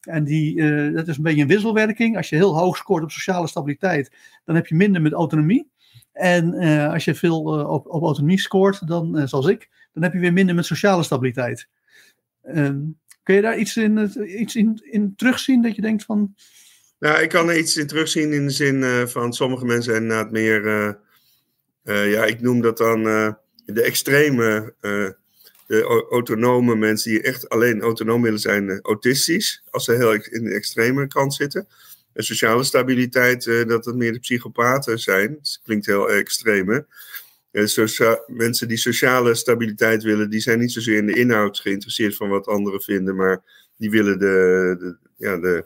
En 0.01 0.23
die, 0.23 0.55
dat 0.93 1.07
is 1.07 1.17
een 1.17 1.23
beetje 1.23 1.41
een 1.41 1.47
wisselwerking. 1.47 2.17
Als 2.17 2.29
je 2.29 2.35
heel 2.35 2.57
hoog 2.57 2.77
scoort 2.77 3.03
op 3.03 3.11
sociale 3.11 3.47
stabiliteit, 3.47 4.11
dan 4.45 4.55
heb 4.55 4.67
je 4.67 4.75
minder 4.75 5.01
met 5.01 5.13
autonomie. 5.13 5.71
En 6.11 6.53
als 6.91 7.05
je 7.05 7.15
veel 7.15 7.41
op, 7.43 7.87
op 7.87 8.03
autonomie 8.03 8.39
scoort, 8.39 8.87
dan, 8.87 9.27
zoals 9.27 9.47
ik, 9.47 9.69
dan 9.93 10.03
heb 10.03 10.13
je 10.13 10.19
weer 10.19 10.33
minder 10.33 10.55
met 10.55 10.65
sociale 10.65 11.03
stabiliteit. 11.03 11.67
Um, 12.47 12.99
kun 13.23 13.35
je 13.35 13.41
daar 13.41 13.57
iets, 13.57 13.77
in, 13.77 14.11
iets 14.41 14.55
in, 14.55 14.81
in 14.83 15.13
terugzien 15.15 15.61
dat 15.61 15.75
je 15.75 15.81
denkt 15.81 16.03
van. 16.03 16.35
Nou, 16.99 17.21
ik 17.21 17.29
kan 17.29 17.49
er 17.49 17.57
iets 17.57 17.77
in 17.77 17.87
terugzien 17.87 18.33
in 18.33 18.45
de 18.45 18.51
zin 18.51 18.75
uh, 18.75 19.05
van 19.05 19.33
sommige 19.33 19.65
mensen 19.65 19.95
inderdaad 19.95 20.31
meer. 20.31 20.65
Uh, 20.65 20.91
uh, 21.83 22.11
ja, 22.11 22.25
ik 22.25 22.41
noem 22.41 22.61
dat 22.61 22.77
dan 22.77 23.03
de 23.65 23.81
extreme, 23.81 24.73
de 25.67 26.05
autonome 26.09 26.75
mensen 26.75 27.11
die 27.11 27.21
echt 27.21 27.49
alleen 27.49 27.81
autonoom 27.81 28.21
willen 28.21 28.39
zijn, 28.39 28.81
autistisch. 28.81 29.63
Als 29.69 29.85
ze 29.85 29.91
heel 29.91 30.13
in 30.13 30.43
de 30.43 30.53
extreme 30.53 31.07
kant 31.07 31.33
zitten. 31.33 31.67
En 32.13 32.23
sociale 32.23 32.63
stabiliteit, 32.63 33.43
dat 33.43 33.85
het 33.85 33.95
meer 33.95 34.13
de 34.13 34.19
psychopaten 34.19 34.99
zijn. 34.99 35.33
Dat 35.33 35.59
klinkt 35.63 35.85
heel 35.85 36.11
extreem, 36.11 36.85
mensen 38.27 38.67
die 38.67 38.77
sociale 38.77 39.35
stabiliteit 39.35 40.03
willen, 40.03 40.29
die 40.29 40.39
zijn 40.39 40.59
niet 40.59 40.71
zozeer 40.71 40.97
in 40.97 41.05
de 41.05 41.15
inhoud 41.19 41.59
geïnteresseerd 41.59 42.15
van 42.15 42.29
wat 42.29 42.47
anderen 42.47 42.81
vinden, 42.81 43.15
maar 43.15 43.43
die 43.77 43.89
willen 43.89 44.19
de, 44.19 44.97
ja, 45.17 45.37
de, 45.37 45.65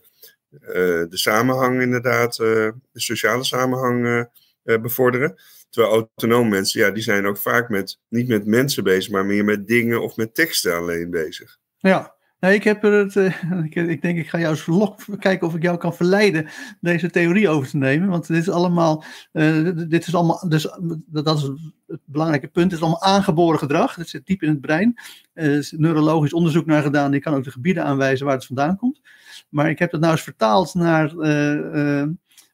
uh, 0.51 1.09
de 1.09 1.17
samenhang 1.17 1.81
inderdaad, 1.81 2.39
uh, 2.39 2.47
de 2.91 2.99
sociale 2.99 3.43
samenhang 3.43 4.05
uh, 4.05 4.81
bevorderen. 4.81 5.35
Terwijl 5.69 5.93
autonome 5.93 6.49
mensen, 6.49 6.79
ja, 6.81 6.91
die 6.91 7.03
zijn 7.03 7.25
ook 7.25 7.37
vaak 7.37 7.69
met, 7.69 7.99
niet 8.09 8.27
met 8.27 8.45
mensen 8.45 8.83
bezig, 8.83 9.11
maar 9.11 9.25
meer 9.25 9.45
met 9.45 9.67
dingen 9.67 10.01
of 10.01 10.15
met 10.15 10.35
teksten 10.35 10.75
alleen 10.75 11.09
bezig. 11.09 11.57
Ja, 11.77 12.15
Nee, 12.39 12.55
ik 12.55 12.63
heb 12.63 12.83
er 12.83 12.91
het. 12.91 13.15
Uh, 13.15 13.43
ik, 13.65 13.75
ik, 13.75 14.01
denk, 14.01 14.17
ik 14.17 14.29
ga 14.29 14.39
jou 14.39 14.51
eens 14.51 14.65
lok, 14.65 14.99
kijken 15.19 15.47
of 15.47 15.55
ik 15.55 15.61
jou 15.61 15.77
kan 15.77 15.95
verleiden 15.95 16.47
deze 16.81 17.09
theorie 17.09 17.49
over 17.49 17.69
te 17.69 17.77
nemen. 17.77 18.09
Want 18.09 18.27
dit 18.27 18.37
is 18.37 18.49
allemaal. 18.49 19.03
Uh, 19.33 19.69
dit 19.87 20.07
is 20.07 20.15
allemaal. 20.15 20.49
Dus 20.49 20.77
dat 21.07 21.37
is 21.37 21.43
het 21.87 21.99
belangrijke 22.05 22.47
punt. 22.47 22.71
Het 22.71 22.79
is 22.79 22.85
allemaal 22.85 23.03
aangeboren 23.03 23.59
gedrag. 23.59 23.95
Dat 23.95 24.07
zit 24.07 24.25
diep 24.25 24.41
in 24.41 24.49
het 24.49 24.61
brein. 24.61 24.99
Er 25.33 25.51
is 25.51 25.71
neurologisch 25.77 26.33
onderzoek 26.33 26.65
naar 26.65 26.81
gedaan. 26.81 27.11
Die 27.11 27.21
kan 27.21 27.33
ook 27.33 27.43
de 27.43 27.51
gebieden 27.51 27.83
aanwijzen 27.83 28.25
waar 28.25 28.35
het 28.35 28.45
vandaan 28.45 28.77
komt. 28.77 29.01
Maar 29.49 29.69
ik 29.69 29.79
heb 29.79 29.91
dat 29.91 29.99
nou 29.99 30.11
eens 30.11 30.21
vertaald 30.21 30.73
naar 30.73 31.13
uh, 31.13 32.03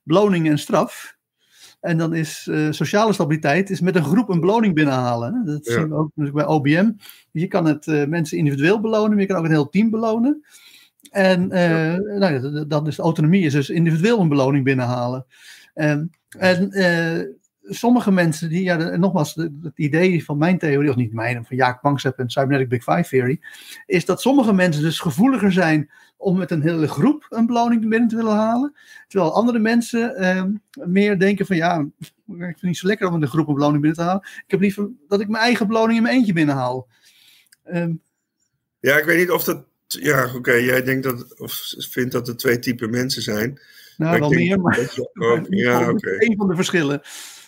beloning 0.03 0.49
en 0.49 0.59
straf. 0.59 1.12
En 1.83 1.97
dan 1.97 2.13
is 2.13 2.47
uh, 2.51 2.71
sociale 2.71 3.13
stabiliteit 3.13 3.69
is 3.69 3.81
met 3.81 3.95
een 3.95 4.03
groep 4.03 4.29
een 4.29 4.39
beloning 4.39 4.73
binnenhalen. 4.73 5.45
Dat 5.45 5.65
zien 5.65 5.89
we 5.89 5.95
ook 5.95 6.11
bij 6.33 6.45
OBM. 6.45 6.91
Je 7.31 7.47
kan 7.47 7.65
het 7.65 7.87
uh, 7.87 8.05
mensen 8.05 8.37
individueel 8.37 8.79
belonen, 8.79 9.09
maar 9.09 9.19
je 9.19 9.25
kan 9.25 9.37
ook 9.37 9.43
een 9.43 9.51
heel 9.51 9.69
team 9.69 9.89
belonen. 9.89 10.45
En 11.09 11.51
uh, 11.51 11.93
ja. 11.93 12.17
nou, 12.17 12.67
dan 12.67 12.87
is 12.87 12.97
autonomie 12.97 13.45
is 13.45 13.53
dus 13.53 13.69
individueel 13.69 14.19
een 14.19 14.29
beloning 14.29 14.63
binnenhalen. 14.63 15.25
En, 15.73 16.11
en 16.29 16.69
sommige 17.61 18.11
mensen 18.11 18.49
die, 18.49 18.63
ja, 18.63 18.97
nogmaals, 18.97 19.35
het 19.35 19.71
idee 19.75 20.23
van 20.23 20.37
mijn 20.37 20.57
theorie, 20.57 20.89
of 20.89 20.95
niet 20.95 21.13
mijn, 21.13 21.45
van 21.45 21.57
Jaak 21.57 21.81
Panksepp 21.81 22.19
en 22.19 22.29
Cybernetic 22.29 22.69
Big 22.69 22.83
Five 22.83 23.09
Theory, 23.09 23.39
is 23.85 24.05
dat 24.05 24.21
sommige 24.21 24.53
mensen 24.53 24.83
dus 24.83 24.99
gevoeliger 24.99 25.51
zijn 25.51 25.89
om 26.23 26.37
met 26.37 26.51
een 26.51 26.61
hele 26.61 26.87
groep 26.87 27.25
een 27.29 27.45
beloning 27.45 27.89
binnen 27.89 28.09
te 28.09 28.15
willen 28.15 28.35
halen. 28.35 28.75
Terwijl 29.07 29.33
andere 29.33 29.59
mensen 29.59 30.15
eh, 30.15 30.43
meer 30.71 31.19
denken 31.19 31.45
van 31.45 31.55
ja, 31.55 31.79
ik 31.79 32.11
vind 32.25 32.55
het 32.55 32.61
niet 32.61 32.77
zo 32.77 32.87
lekker 32.87 33.07
om 33.07 33.13
met 33.13 33.21
een 33.21 33.27
groep 33.27 33.47
een 33.47 33.53
beloning 33.53 33.81
binnen 33.81 33.99
te 33.99 34.05
halen. 34.05 34.23
Ik 34.23 34.51
heb 34.51 34.59
liever 34.59 34.89
dat 35.07 35.19
ik 35.19 35.27
mijn 35.27 35.43
eigen 35.43 35.67
beloning 35.67 35.97
in 35.97 36.03
mijn 36.03 36.15
eentje 36.15 36.33
binnenhaal. 36.33 36.87
Um, 37.73 38.01
ja, 38.79 38.97
ik 38.97 39.05
weet 39.05 39.17
niet 39.17 39.31
of 39.31 39.43
dat. 39.43 39.65
Ja, 39.87 40.25
oké, 40.25 40.35
okay, 40.35 40.63
jij 40.63 40.83
denkt 40.83 41.03
dat, 41.03 41.39
of 41.39 41.73
vindt 41.77 42.11
dat 42.11 42.27
er 42.27 42.37
twee 42.37 42.59
typen 42.59 42.89
mensen 42.89 43.21
zijn. 43.21 43.59
Nou, 43.97 44.19
wel 44.19 44.29
meer, 44.29 44.59
maar. 44.59 44.79
Je, 44.79 45.09
oh, 45.19 45.41
ja, 45.49 45.81
oké. 45.81 45.89
Okay. 45.89 46.15
Een 46.17 46.35
van 46.37 46.47
de 46.47 46.55
verschillen. 46.55 47.01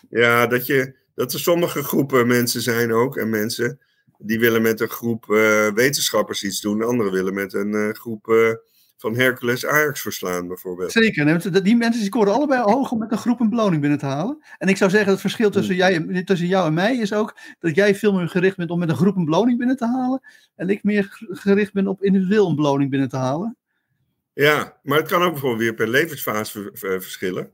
Ja, 0.09 0.47
dat, 0.47 0.65
je, 0.65 0.95
dat 1.15 1.33
er 1.33 1.39
sommige 1.39 1.83
groepen 1.83 2.27
mensen 2.27 2.61
zijn 2.61 2.93
ook, 2.93 3.17
en 3.17 3.29
mensen 3.29 3.79
die 4.17 4.39
willen 4.39 4.61
met 4.61 4.79
een 4.79 4.89
groep 4.89 5.25
uh, 5.29 5.67
wetenschappers 5.71 6.43
iets 6.43 6.61
doen. 6.61 6.83
Anderen 6.83 7.11
willen 7.11 7.33
met 7.33 7.53
een 7.53 7.71
uh, 7.71 7.89
groep 7.89 8.27
uh, 8.27 8.53
van 8.97 9.15
Hercules 9.15 9.65
Ajax 9.65 10.01
verslaan, 10.01 10.47
bijvoorbeeld. 10.47 10.91
Zeker. 10.91 11.63
Die 11.63 11.75
mensen 11.75 12.05
scoren 12.05 12.33
allebei 12.33 12.61
hoog 12.61 12.91
om 12.91 12.99
met 12.99 13.11
een 13.11 13.17
groep 13.17 13.39
een 13.39 13.49
beloning 13.49 13.81
binnen 13.81 13.99
te 13.99 14.05
halen. 14.05 14.45
En 14.57 14.67
ik 14.67 14.77
zou 14.77 14.89
zeggen, 14.89 15.11
het 15.11 15.21
verschil 15.21 15.49
tussen, 15.49 15.75
jij, 15.75 16.23
tussen 16.23 16.47
jou 16.47 16.67
en 16.67 16.73
mij 16.73 16.97
is 16.97 17.13
ook 17.13 17.37
dat 17.59 17.75
jij 17.75 17.95
veel 17.95 18.13
meer 18.13 18.29
gericht 18.29 18.57
bent 18.57 18.69
om 18.69 18.79
met 18.79 18.89
een 18.89 18.95
groep 18.95 19.15
een 19.15 19.25
beloning 19.25 19.57
binnen 19.57 19.77
te 19.77 19.85
halen. 19.85 20.21
En 20.55 20.69
ik 20.69 20.83
meer 20.83 21.07
gericht 21.29 21.73
ben 21.73 21.87
op 21.87 22.03
individueel 22.03 22.49
een 22.49 22.55
beloning 22.55 22.89
binnen 22.89 23.09
te 23.09 23.17
halen. 23.17 23.57
Ja, 24.33 24.77
maar 24.83 24.97
het 24.97 25.07
kan 25.07 25.21
ook 25.21 25.31
bijvoorbeeld 25.31 25.61
weer 25.61 25.73
per 25.73 25.87
levensfase 25.87 26.69
verschillen. 26.73 27.51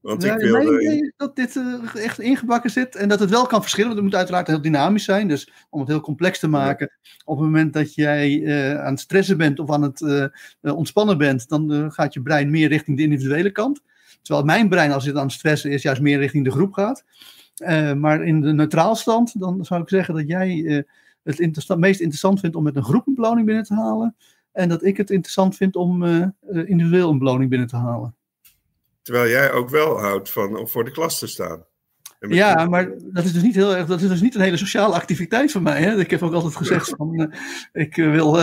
Want 0.00 0.22
ja, 0.22 0.34
ik 0.34 0.40
wilde... 0.40 0.82
idee 0.82 1.12
dat 1.16 1.36
dit 1.36 1.54
uh, 1.54 1.94
echt 1.94 2.20
ingebakken 2.20 2.70
zit 2.70 2.96
en 2.96 3.08
dat 3.08 3.20
het 3.20 3.30
wel 3.30 3.46
kan 3.46 3.60
verschillen. 3.60 3.88
Want 3.88 4.00
het 4.00 4.08
moet 4.08 4.18
uiteraard 4.18 4.46
heel 4.46 4.60
dynamisch 4.60 5.04
zijn. 5.04 5.28
Dus 5.28 5.52
om 5.70 5.80
het 5.80 5.88
heel 5.88 6.00
complex 6.00 6.38
te 6.38 6.48
maken, 6.48 6.90
op 7.24 7.36
het 7.36 7.44
moment 7.44 7.72
dat 7.72 7.94
jij 7.94 8.38
uh, 8.38 8.80
aan 8.80 8.92
het 8.92 9.00
stressen 9.00 9.36
bent 9.36 9.58
of 9.58 9.70
aan 9.70 9.82
het 9.82 10.00
uh, 10.00 10.26
ontspannen 10.76 11.18
bent, 11.18 11.48
dan 11.48 11.92
gaat 11.92 12.14
je 12.14 12.22
brein 12.22 12.50
meer 12.50 12.68
richting 12.68 12.96
de 12.96 13.02
individuele 13.02 13.50
kant. 13.50 13.82
Terwijl 14.22 14.46
mijn 14.46 14.68
brein, 14.68 14.92
als 14.92 15.06
het 15.06 15.16
aan 15.16 15.22
het 15.22 15.32
stressen 15.32 15.70
is, 15.70 15.82
juist 15.82 16.00
meer 16.00 16.18
richting 16.18 16.44
de 16.44 16.50
groep 16.50 16.72
gaat. 16.72 17.04
Maar 17.96 18.24
in 18.24 18.40
de 18.40 18.52
neutraalstand, 18.52 19.40
dan 19.40 19.64
zou 19.64 19.82
ik 19.82 19.88
zeggen 19.88 20.14
dat 20.14 20.28
jij 20.28 20.84
het 21.22 21.38
interessant, 21.38 21.80
meest 21.80 22.00
interessant 22.00 22.40
vindt 22.40 22.56
om 22.56 22.62
met 22.62 22.76
een 22.76 22.84
groep 22.84 23.06
een 23.06 23.14
beloning 23.14 23.46
binnen 23.46 23.64
te 23.64 23.74
halen. 23.74 24.16
En 24.52 24.68
dat 24.68 24.84
ik 24.84 24.96
het 24.96 25.10
interessant 25.10 25.56
vind 25.56 25.76
om 25.76 26.04
individueel 26.64 27.10
een 27.10 27.18
beloning 27.18 27.50
binnen 27.50 27.68
te 27.68 27.76
halen. 27.76 28.14
Terwijl 29.08 29.30
jij 29.30 29.52
ook 29.52 29.68
wel 29.68 30.00
houdt 30.00 30.30
van 30.30 30.56
om 30.56 30.68
voor 30.68 30.84
de 30.84 30.90
klas 30.90 31.18
te 31.18 31.26
staan. 31.26 31.64
Ja, 32.20 32.64
maar 32.64 32.90
dat 33.12 33.24
is 33.24 33.32
dus 33.32 33.42
niet 33.42 33.54
heel 33.54 33.76
erg, 33.76 33.86
dat 33.86 34.00
is 34.00 34.08
dus 34.08 34.20
niet 34.20 34.34
een 34.34 34.40
hele 34.40 34.56
sociale 34.56 34.94
activiteit 34.94 35.52
van 35.52 35.62
mij. 35.62 35.82
Hè? 35.82 35.96
Ik 35.96 36.10
heb 36.10 36.22
ook 36.22 36.32
altijd 36.32 36.56
gezegd 36.56 36.88
van, 36.96 37.34
ik 37.72 37.96
wil, 37.96 38.38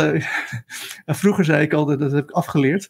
vroeger 1.05 1.45
zei 1.45 1.63
ik 1.63 1.73
altijd, 1.73 1.99
dat 1.99 2.11
heb 2.11 2.23
ik 2.23 2.31
afgeleerd. 2.31 2.89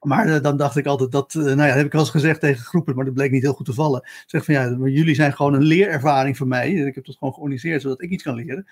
Maar 0.00 0.28
uh, 0.28 0.40
dan 0.40 0.56
dacht 0.56 0.76
ik 0.76 0.86
altijd 0.86 1.12
dat, 1.12 1.34
nou 1.34 1.48
ja, 1.48 1.66
dat 1.66 1.76
heb 1.76 1.86
ik 1.86 1.92
wel 1.92 2.00
eens 2.00 2.10
gezegd 2.10 2.40
tegen 2.40 2.64
groepen, 2.64 2.94
maar 2.94 3.04
dat 3.04 3.14
bleek 3.14 3.30
niet 3.30 3.42
heel 3.42 3.52
goed 3.52 3.66
te 3.66 3.74
vallen. 3.74 4.08
Zeg 4.26 4.44
van 4.44 4.54
ja, 4.54 4.76
maar 4.76 4.88
jullie 4.88 5.14
zijn 5.14 5.32
gewoon 5.32 5.54
een 5.54 5.62
leerervaring 5.62 6.36
voor 6.36 6.46
mij. 6.46 6.72
Ik 6.72 6.94
heb 6.94 7.04
dat 7.04 7.16
gewoon 7.16 7.34
georganiseerd 7.34 7.82
zodat 7.82 8.02
ik 8.02 8.10
iets 8.10 8.22
kan 8.22 8.34
leren. 8.34 8.66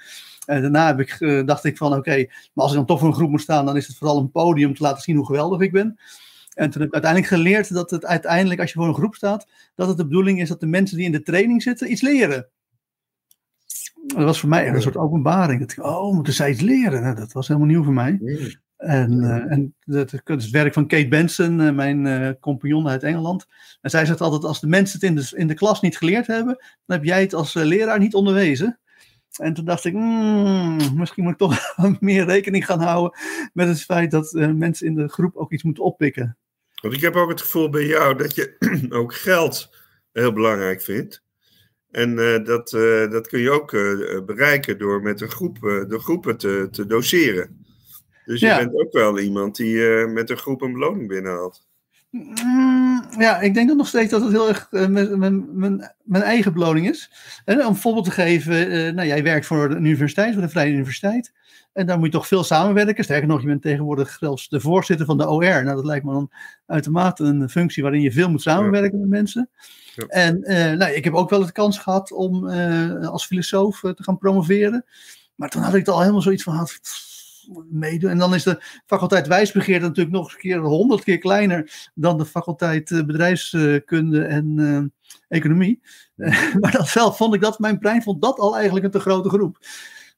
En 0.47 0.63
daarna 0.63 0.87
heb 0.87 1.01
ik, 1.01 1.47
dacht 1.47 1.65
ik 1.65 1.77
van 1.77 1.89
oké, 1.89 1.99
okay, 1.99 2.31
maar 2.53 2.65
als 2.65 2.71
ik 2.71 2.77
dan 2.77 2.87
toch 2.87 2.99
voor 2.99 3.09
een 3.09 3.15
groep 3.15 3.31
moet 3.31 3.41
staan, 3.41 3.67
dan 3.67 3.77
is 3.77 3.87
het 3.87 3.97
vooral 3.97 4.19
een 4.19 4.31
podium 4.31 4.75
te 4.75 4.83
laten 4.83 5.03
zien 5.03 5.17
hoe 5.17 5.27
geweldig 5.27 5.61
ik 5.61 5.73
ben. 5.73 5.99
En 6.55 6.71
toen 6.71 6.81
heb 6.81 6.89
ik 6.89 7.03
uiteindelijk 7.03 7.33
geleerd 7.33 7.73
dat 7.73 7.91
het 7.91 8.05
uiteindelijk, 8.05 8.61
als 8.61 8.73
je 8.73 8.79
voor 8.79 8.89
een 8.89 8.95
groep 8.95 9.15
staat, 9.15 9.47
dat 9.75 9.89
het 9.89 9.97
de 9.97 10.07
bedoeling 10.07 10.41
is 10.41 10.49
dat 10.49 10.61
de 10.61 10.67
mensen 10.67 10.97
die 10.97 11.07
in 11.07 11.13
de 11.13 11.23
training 11.23 11.63
zitten 11.63 11.91
iets 11.91 12.03
leren. 12.03 12.49
Dat 14.07 14.25
was 14.25 14.41
voor 14.41 14.49
mij 14.49 14.69
een 14.69 14.83
soort 14.83 14.97
openbaring. 14.97 15.61
Dat 15.61 15.73
ik, 15.73 15.85
oh, 15.85 16.15
moeten 16.15 16.33
zij 16.33 16.51
iets 16.51 16.61
leren? 16.61 17.03
Nou, 17.03 17.15
dat 17.15 17.33
was 17.33 17.49
helemaal 17.49 17.69
nieuw 17.69 17.85
voor 17.85 17.93
mij. 17.93 18.21
En, 18.77 19.13
uh, 19.13 19.53
en 19.53 19.75
het, 19.85 20.13
het, 20.25 20.51
werk 20.51 20.73
van 20.73 20.87
Kate 20.87 21.09
Benson, 21.09 21.61
uh, 21.61 21.73
mijn 21.73 22.05
uh, 22.05 22.31
compagnon 22.41 22.89
uit 22.89 23.03
Engeland. 23.03 23.47
En 23.81 23.91
zij 23.91 24.07
zegt 24.07 24.21
altijd: 24.21 24.45
als 24.45 24.61
de 24.61 24.67
mensen 24.67 25.01
het 25.01 25.09
in 25.09 25.15
de, 25.15 25.33
in 25.37 25.47
de 25.47 25.55
klas 25.55 25.81
niet 25.81 25.97
geleerd 25.97 26.27
hebben, 26.27 26.57
dan 26.87 26.97
heb 26.97 27.05
jij 27.05 27.21
het 27.21 27.35
als 27.35 27.55
leraar 27.55 27.99
niet 27.99 28.15
onderwezen. 28.15 28.79
En 29.41 29.55
toen 29.55 29.65
dacht 29.65 29.85
ik, 29.85 29.93
mm, 29.93 30.99
misschien 30.99 31.23
moet 31.23 31.33
ik 31.33 31.39
toch 31.39 31.75
meer 32.01 32.25
rekening 32.25 32.67
gaan 32.67 32.81
houden 32.81 33.19
met 33.53 33.69
het 33.69 33.83
feit 33.83 34.11
dat 34.11 34.33
mensen 34.33 34.87
in 34.87 34.95
de 34.95 35.09
groep 35.09 35.37
ook 35.37 35.53
iets 35.53 35.63
moeten 35.63 35.85
oppikken. 35.85 36.37
Want 36.83 36.95
ik 36.95 37.01
heb 37.01 37.17
ook 37.17 37.29
het 37.29 37.41
gevoel 37.41 37.69
bij 37.69 37.87
jou 37.87 38.17
dat 38.17 38.35
je 38.35 38.57
ook 38.91 39.15
geld 39.15 39.77
heel 40.13 40.33
belangrijk 40.33 40.83
vindt. 40.83 41.23
En 41.91 42.17
dat, 42.45 42.71
dat 43.11 43.27
kun 43.27 43.41
je 43.41 43.51
ook 43.51 43.71
bereiken 44.27 44.79
door 44.79 45.03
met 45.03 45.21
een 45.21 45.31
groep, 45.31 45.61
de 45.61 45.99
groepen 45.99 46.37
te, 46.37 46.69
te 46.71 46.87
doseren. 46.87 47.65
Dus 48.25 48.41
je 48.41 48.57
bent 48.57 48.75
ook 48.75 48.93
wel 48.93 49.19
iemand 49.19 49.57
die 49.57 50.07
met 50.07 50.31
een 50.31 50.37
groep 50.37 50.63
een 50.63 50.73
beloning 50.73 51.09
binnenhaalt. 51.09 51.67
Mm, 52.15 53.05
ja, 53.19 53.41
ik 53.41 53.55
denk 53.55 53.69
dan 53.69 53.77
nog 53.77 53.87
steeds 53.87 54.11
dat 54.11 54.23
het 54.23 54.31
heel 54.31 54.49
erg 54.49 54.69
uh, 54.71 54.87
mijn, 54.87 55.19
mijn, 55.19 55.93
mijn, 56.03 56.23
eigen 56.23 56.53
beloning 56.53 56.89
is. 56.89 57.11
En 57.45 57.61
om 57.61 57.67
een 57.67 57.77
voorbeeld 57.77 58.05
te 58.05 58.11
geven, 58.11 58.73
uh, 58.73 58.93
nou, 58.93 59.09
jij 59.09 59.23
werkt 59.23 59.47
voor 59.47 59.71
een 59.71 59.85
universiteit, 59.85 60.33
voor 60.33 60.43
de 60.43 60.49
Vrije 60.49 60.73
Universiteit. 60.73 61.33
En 61.73 61.87
daar 61.87 61.97
moet 61.97 62.07
je 62.07 62.13
toch 62.13 62.27
veel 62.27 62.45
samenwerken. 62.45 63.05
Sterker 63.05 63.29
nog, 63.29 63.41
je 63.41 63.47
bent 63.47 63.63
tegenwoordig 63.63 64.17
zelfs 64.21 64.49
de 64.49 64.61
voorzitter 64.61 65.07
van 65.07 65.19
de 65.19 65.29
OR. 65.29 65.65
Nou, 65.65 65.75
dat 65.77 65.85
lijkt 65.85 66.05
me 66.05 66.13
dan 66.13 66.31
uitermate 66.67 67.25
een 67.25 67.49
functie 67.49 67.83
waarin 67.83 68.01
je 68.01 68.13
veel 68.13 68.31
moet 68.31 68.43
samenwerken 68.43 69.01
met 69.01 69.09
mensen. 69.09 69.49
Ja. 69.95 70.07
En 70.07 70.41
nou, 70.79 70.93
ik 70.93 71.05
heb 71.05 71.15
ook 71.15 71.31
wel 71.31 71.47
de 71.47 71.53
kans 71.53 71.79
gehad 71.79 72.13
om 72.13 72.49
als 73.05 73.27
filosoof 73.27 73.81
te 73.81 74.03
gaan 74.03 74.19
promoveren. 74.19 74.85
Maar 75.35 75.49
toen 75.49 75.63
had 75.63 75.75
ik 75.75 75.87
het 75.87 75.95
al 75.95 76.01
helemaal 76.01 76.23
zoiets 76.23 76.43
van, 76.43 76.55
meedoen. 77.71 78.11
En 78.11 78.19
dan 78.19 78.35
is 78.35 78.43
de 78.43 78.63
faculteit 78.87 79.27
wijsbegeerte 79.27 79.87
natuurlijk 79.87 80.17
nog 80.17 80.25
eens 80.25 80.35
een 80.35 80.41
keer 80.41 80.59
honderd 80.59 81.05
keer 81.05 81.19
kleiner 81.19 81.91
dan 81.95 82.19
de 82.19 82.27
faculteit 82.27 82.91
uh, 82.91 83.05
bedrijfskunde 83.05 84.25
en 84.25 84.55
uh, 84.59 84.83
economie. 85.29 85.81
maar 86.61 86.73
dat 86.73 86.89
zelf 86.89 87.17
vond 87.17 87.35
ik 87.35 87.41
dat, 87.41 87.59
mijn 87.59 87.79
brein 87.79 88.03
vond 88.03 88.23
dat 88.23 88.39
al 88.39 88.55
eigenlijk 88.55 88.85
een 88.85 88.91
te 88.91 89.01
grote 89.01 89.29
groep. 89.29 89.59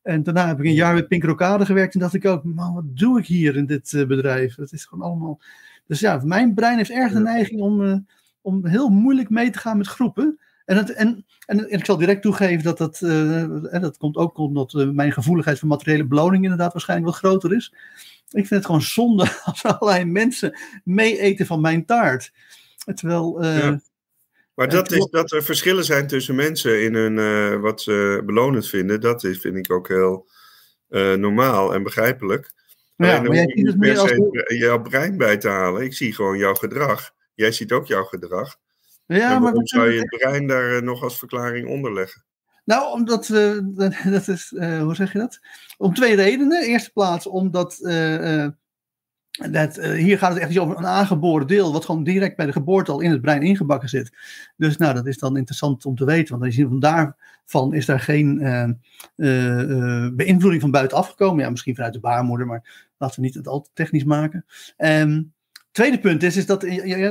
En 0.02 0.22
daarna 0.22 0.46
heb 0.46 0.58
ik 0.58 0.64
een 0.64 0.72
jaar 0.72 0.94
met 0.94 1.08
Pink 1.08 1.24
Rocade 1.24 1.66
gewerkt 1.66 1.94
en 1.94 2.00
dacht 2.00 2.14
ik 2.14 2.26
ook, 2.26 2.44
man, 2.44 2.74
wat 2.74 2.96
doe 2.96 3.18
ik 3.18 3.26
hier 3.26 3.56
in 3.56 3.66
dit 3.66 3.92
uh, 3.92 4.06
bedrijf? 4.06 4.54
Dat 4.54 4.72
is 4.72 4.84
gewoon 4.84 5.08
allemaal... 5.08 5.40
Dus 5.86 6.00
ja, 6.00 6.20
mijn 6.24 6.54
brein 6.54 6.76
heeft 6.76 6.90
erg 6.90 7.12
de 7.12 7.20
neiging 7.20 7.60
om, 7.60 8.06
om 8.40 8.66
heel 8.66 8.88
moeilijk 8.88 9.30
mee 9.30 9.50
te 9.50 9.58
gaan 9.58 9.76
met 9.76 9.86
groepen. 9.86 10.38
En, 10.66 10.76
het, 10.76 10.92
en, 10.92 11.26
en, 11.46 11.70
ik 11.70 11.84
zal 11.84 11.96
direct 11.96 12.22
toegeven 12.22 12.64
dat 12.64 12.78
dat, 12.78 13.00
uh, 13.00 13.74
en 13.74 13.80
dat 13.80 13.96
komt 13.96 14.16
ook 14.16 14.38
omdat 14.38 14.72
uh, 14.72 14.90
mijn 14.90 15.12
gevoeligheid 15.12 15.58
voor 15.58 15.68
materiële 15.68 16.04
beloning 16.04 16.42
inderdaad 16.42 16.72
waarschijnlijk 16.72 17.10
wat 17.10 17.18
groter 17.18 17.54
is. 17.54 17.74
Ik 18.30 18.46
vind 18.46 18.50
het 18.50 18.66
gewoon 18.66 18.82
zonde 18.82 19.22
als 19.44 19.64
allerlei 19.64 20.04
mensen 20.04 20.58
mee 20.84 21.18
eten 21.18 21.46
van 21.46 21.60
mijn 21.60 21.84
taart. 21.84 22.32
Terwijl. 22.94 23.44
Uh, 23.44 23.58
ja. 23.58 23.80
Maar 24.54 24.68
dat, 24.68 24.92
is, 24.92 25.06
dat 25.10 25.32
er 25.32 25.42
verschillen 25.42 25.84
zijn 25.84 26.06
tussen 26.06 26.34
mensen 26.34 26.82
in 26.82 26.94
hun, 26.94 27.60
wat 27.60 27.82
ze 27.82 28.22
belonend 28.26 28.68
vinden, 28.68 29.00
dat 29.00 29.24
is, 29.24 29.38
vind 29.38 29.56
ik 29.56 29.72
ook 29.72 29.88
heel 29.88 30.28
normaal 31.16 31.74
en 31.74 31.82
begrijpelijk. 31.82 32.52
Ja, 32.96 33.20
maar 33.20 33.34
jij 33.34 33.52
ziet 33.54 33.66
het 33.66 33.78
meer 33.78 33.98
als... 33.98 34.12
jouw 34.46 34.82
brein 34.82 35.16
bij 35.16 35.36
te 35.36 35.48
halen. 35.48 35.82
Ik 35.82 35.94
zie 35.94 36.14
gewoon 36.14 36.38
jouw 36.38 36.54
gedrag. 36.54 37.14
Jij 37.34 37.52
ziet 37.52 37.72
ook 37.72 37.86
jouw 37.86 38.04
gedrag. 38.04 38.56
Ja, 39.06 39.38
maar 39.38 39.52
zou 39.54 39.92
je 39.92 39.98
het 39.98 40.16
brein 40.18 40.46
daar 40.46 40.82
nog 40.82 41.02
als 41.02 41.18
verklaring 41.18 41.68
onder 41.68 41.92
leggen? 41.92 42.24
Nou, 42.64 42.92
omdat 42.92 43.28
we, 43.28 43.72
dat 44.10 44.28
is, 44.28 44.52
uh, 44.52 44.82
hoe 44.82 44.94
zeg 44.94 45.12
je 45.12 45.18
dat? 45.18 45.40
Om 45.78 45.94
twee 45.94 46.14
redenen. 46.14 46.62
Eerste 46.62 46.92
plaats 46.92 47.26
omdat, 47.26 47.78
uh, 47.80 48.42
uh, 48.42 48.48
dat, 49.50 49.76
hier 49.76 50.18
gaat 50.18 50.32
het 50.32 50.42
echt 50.42 50.58
over 50.58 50.76
een 50.76 50.86
aangeboren 50.86 51.46
deel, 51.46 51.72
wat 51.72 51.84
gewoon 51.84 52.04
direct 52.04 52.36
bij 52.36 52.46
de 52.46 52.52
geboorte 52.52 52.92
al 52.92 53.00
in 53.00 53.10
het 53.10 53.20
brein 53.20 53.42
ingebakken 53.42 53.88
zit. 53.88 54.12
Dus 54.56 54.76
nou, 54.76 54.94
dat 54.94 55.06
is 55.06 55.18
dan 55.18 55.36
interessant 55.36 55.86
om 55.86 55.96
te 55.96 56.04
weten, 56.04 56.32
want 56.32 56.44
als 56.44 56.56
je 56.56 56.68
van 56.68 56.80
daarvan 56.80 57.74
is 57.74 57.86
daar 57.86 58.00
geen 58.00 58.38
beïnvloeding 60.16 60.60
van 60.60 60.70
buitenaf 60.70 61.08
gekomen. 61.08 61.44
Ja, 61.44 61.50
misschien 61.50 61.74
vanuit 61.74 61.92
de 61.92 62.00
baarmoeder, 62.00 62.46
maar 62.46 62.88
laten 62.98 63.20
we 63.20 63.26
niet 63.26 63.34
het 63.34 63.48
al 63.48 63.60
te 63.60 63.70
technisch 63.72 64.04
maken. 64.04 64.44
Um, 64.78 65.34
Tweede 65.76 65.98
punt 65.98 66.22
is, 66.22 66.36
is 66.36 66.46
dat, 66.46 66.66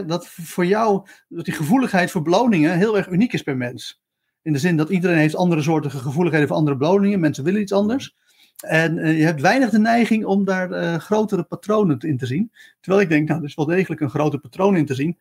dat 0.07 0.27
voor 0.27 0.65
jou 0.65 1.07
dat 1.29 1.45
die 1.45 1.53
gevoeligheid 1.53 2.11
voor 2.11 2.21
beloningen 2.21 2.77
heel 2.77 2.97
erg 2.97 3.07
uniek 3.07 3.33
is 3.33 3.41
per 3.41 3.57
mens. 3.57 4.01
In 4.41 4.53
de 4.53 4.59
zin 4.59 4.77
dat 4.77 4.89
iedereen 4.89 5.17
heeft 5.17 5.35
andere 5.35 5.61
soorten 5.61 5.91
gevoeligheden 5.91 6.47
voor 6.47 6.57
andere 6.57 6.77
beloningen. 6.77 7.19
Mensen 7.19 7.43
willen 7.43 7.61
iets 7.61 7.71
anders. 7.71 8.15
En 8.59 8.97
uh, 8.97 9.17
je 9.17 9.23
hebt 9.23 9.41
weinig 9.41 9.69
de 9.69 9.79
neiging 9.79 10.25
om 10.25 10.45
daar 10.45 10.71
uh, 10.71 10.95
grotere 10.95 11.43
patronen 11.43 11.99
in 11.99 12.17
te 12.17 12.25
zien. 12.25 12.51
Terwijl 12.79 13.03
ik 13.03 13.09
denk, 13.09 13.27
nou, 13.27 13.39
er 13.39 13.47
is 13.47 13.55
wel 13.55 13.65
degelijk 13.65 14.01
een 14.01 14.09
grote 14.09 14.37
patroon 14.37 14.77
in 14.77 14.85
te 14.85 14.95
zien. 14.95 15.17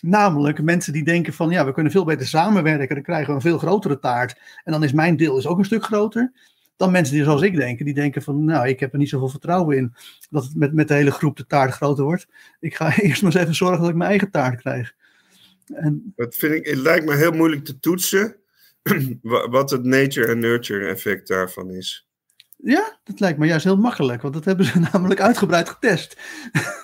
Namelijk 0.00 0.62
mensen 0.62 0.92
die 0.92 1.04
denken 1.04 1.32
van, 1.32 1.50
ja, 1.50 1.64
we 1.64 1.72
kunnen 1.72 1.92
veel 1.92 2.04
beter 2.04 2.26
samenwerken. 2.26 2.94
Dan 2.94 3.04
krijgen 3.04 3.28
we 3.28 3.34
een 3.34 3.40
veel 3.40 3.58
grotere 3.58 3.98
taart. 3.98 4.40
En 4.64 4.72
dan 4.72 4.84
is 4.84 4.92
mijn 4.92 5.16
deel 5.16 5.38
is 5.38 5.46
ook 5.46 5.58
een 5.58 5.64
stuk 5.64 5.84
groter 5.84 6.32
dan 6.78 6.90
mensen 6.90 7.14
die 7.14 7.24
zoals 7.24 7.42
ik 7.42 7.56
denken, 7.56 7.84
die 7.84 7.94
denken 7.94 8.22
van, 8.22 8.44
nou, 8.44 8.68
ik 8.68 8.80
heb 8.80 8.92
er 8.92 8.98
niet 8.98 9.08
zoveel 9.08 9.28
vertrouwen 9.28 9.76
in 9.76 9.94
dat 10.30 10.44
het 10.44 10.54
met, 10.54 10.72
met 10.72 10.88
de 10.88 10.94
hele 10.94 11.10
groep 11.10 11.36
de 11.36 11.46
taart 11.46 11.72
groter 11.72 12.04
wordt. 12.04 12.26
Ik 12.60 12.74
ga 12.74 12.96
eerst 13.00 13.22
maar 13.22 13.32
eens 13.32 13.40
even 13.40 13.54
zorgen 13.54 13.80
dat 13.80 13.88
ik 13.88 13.96
mijn 13.96 14.10
eigen 14.10 14.30
taart 14.30 14.60
krijg. 14.60 14.94
En... 15.74 16.12
Dat 16.16 16.34
vind 16.34 16.54
ik, 16.54 16.66
het 16.66 16.78
lijkt 16.78 17.06
me 17.06 17.14
heel 17.14 17.32
moeilijk 17.32 17.64
te 17.64 17.78
toetsen 17.78 18.36
wat 19.50 19.70
het 19.70 19.84
nature 19.84 20.26
en 20.26 20.38
nurture 20.38 20.86
effect 20.86 21.28
daarvan 21.28 21.70
is. 21.70 22.08
Ja, 22.56 22.98
dat 23.04 23.20
lijkt 23.20 23.38
me 23.38 23.46
juist 23.46 23.64
heel 23.64 23.76
makkelijk, 23.76 24.22
want 24.22 24.34
dat 24.34 24.44
hebben 24.44 24.66
ze 24.66 24.78
namelijk 24.92 25.20
uitgebreid 25.20 25.68
getest. 25.68 26.20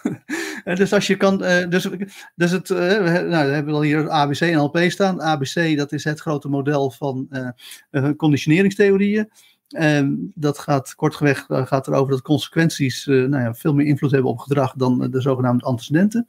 dus 0.64 0.92
als 0.92 1.07
je 1.07 1.16
kan, 1.16 1.44
uh, 1.44 1.68
dus, 1.68 1.88
dus 2.35 2.50
het, 2.50 2.68
uh, 2.68 2.78
nou, 2.78 3.46
we 3.46 3.54
hebben 3.54 3.74
al 3.74 3.83
hier 3.83 4.09
ABC 4.09 4.40
en 4.40 4.59
LP 4.59 4.78
staan. 4.78 5.22
ABC, 5.22 5.76
dat 5.76 5.92
is 5.92 6.04
het 6.04 6.20
grote 6.20 6.48
model 6.48 6.90
van 6.90 7.28
uh, 7.90 8.11
conditioneringstheorieën. 8.16 9.30
Um, 9.68 10.33
dat 10.35 10.59
gaat 10.59 10.94
kortweg 10.94 11.48
uh, 11.48 11.66
gaat 11.66 11.87
erover 11.87 12.11
dat 12.11 12.22
consequenties 12.22 13.07
uh, 13.07 13.29
nou 13.29 13.42
ja, 13.42 13.55
veel 13.55 13.74
meer 13.74 13.87
invloed 13.87 14.11
hebben 14.11 14.31
op 14.31 14.38
gedrag 14.38 14.74
dan 14.77 15.11
de 15.11 15.20
zogenaamde 15.20 15.64
antecedenten. 15.64 16.27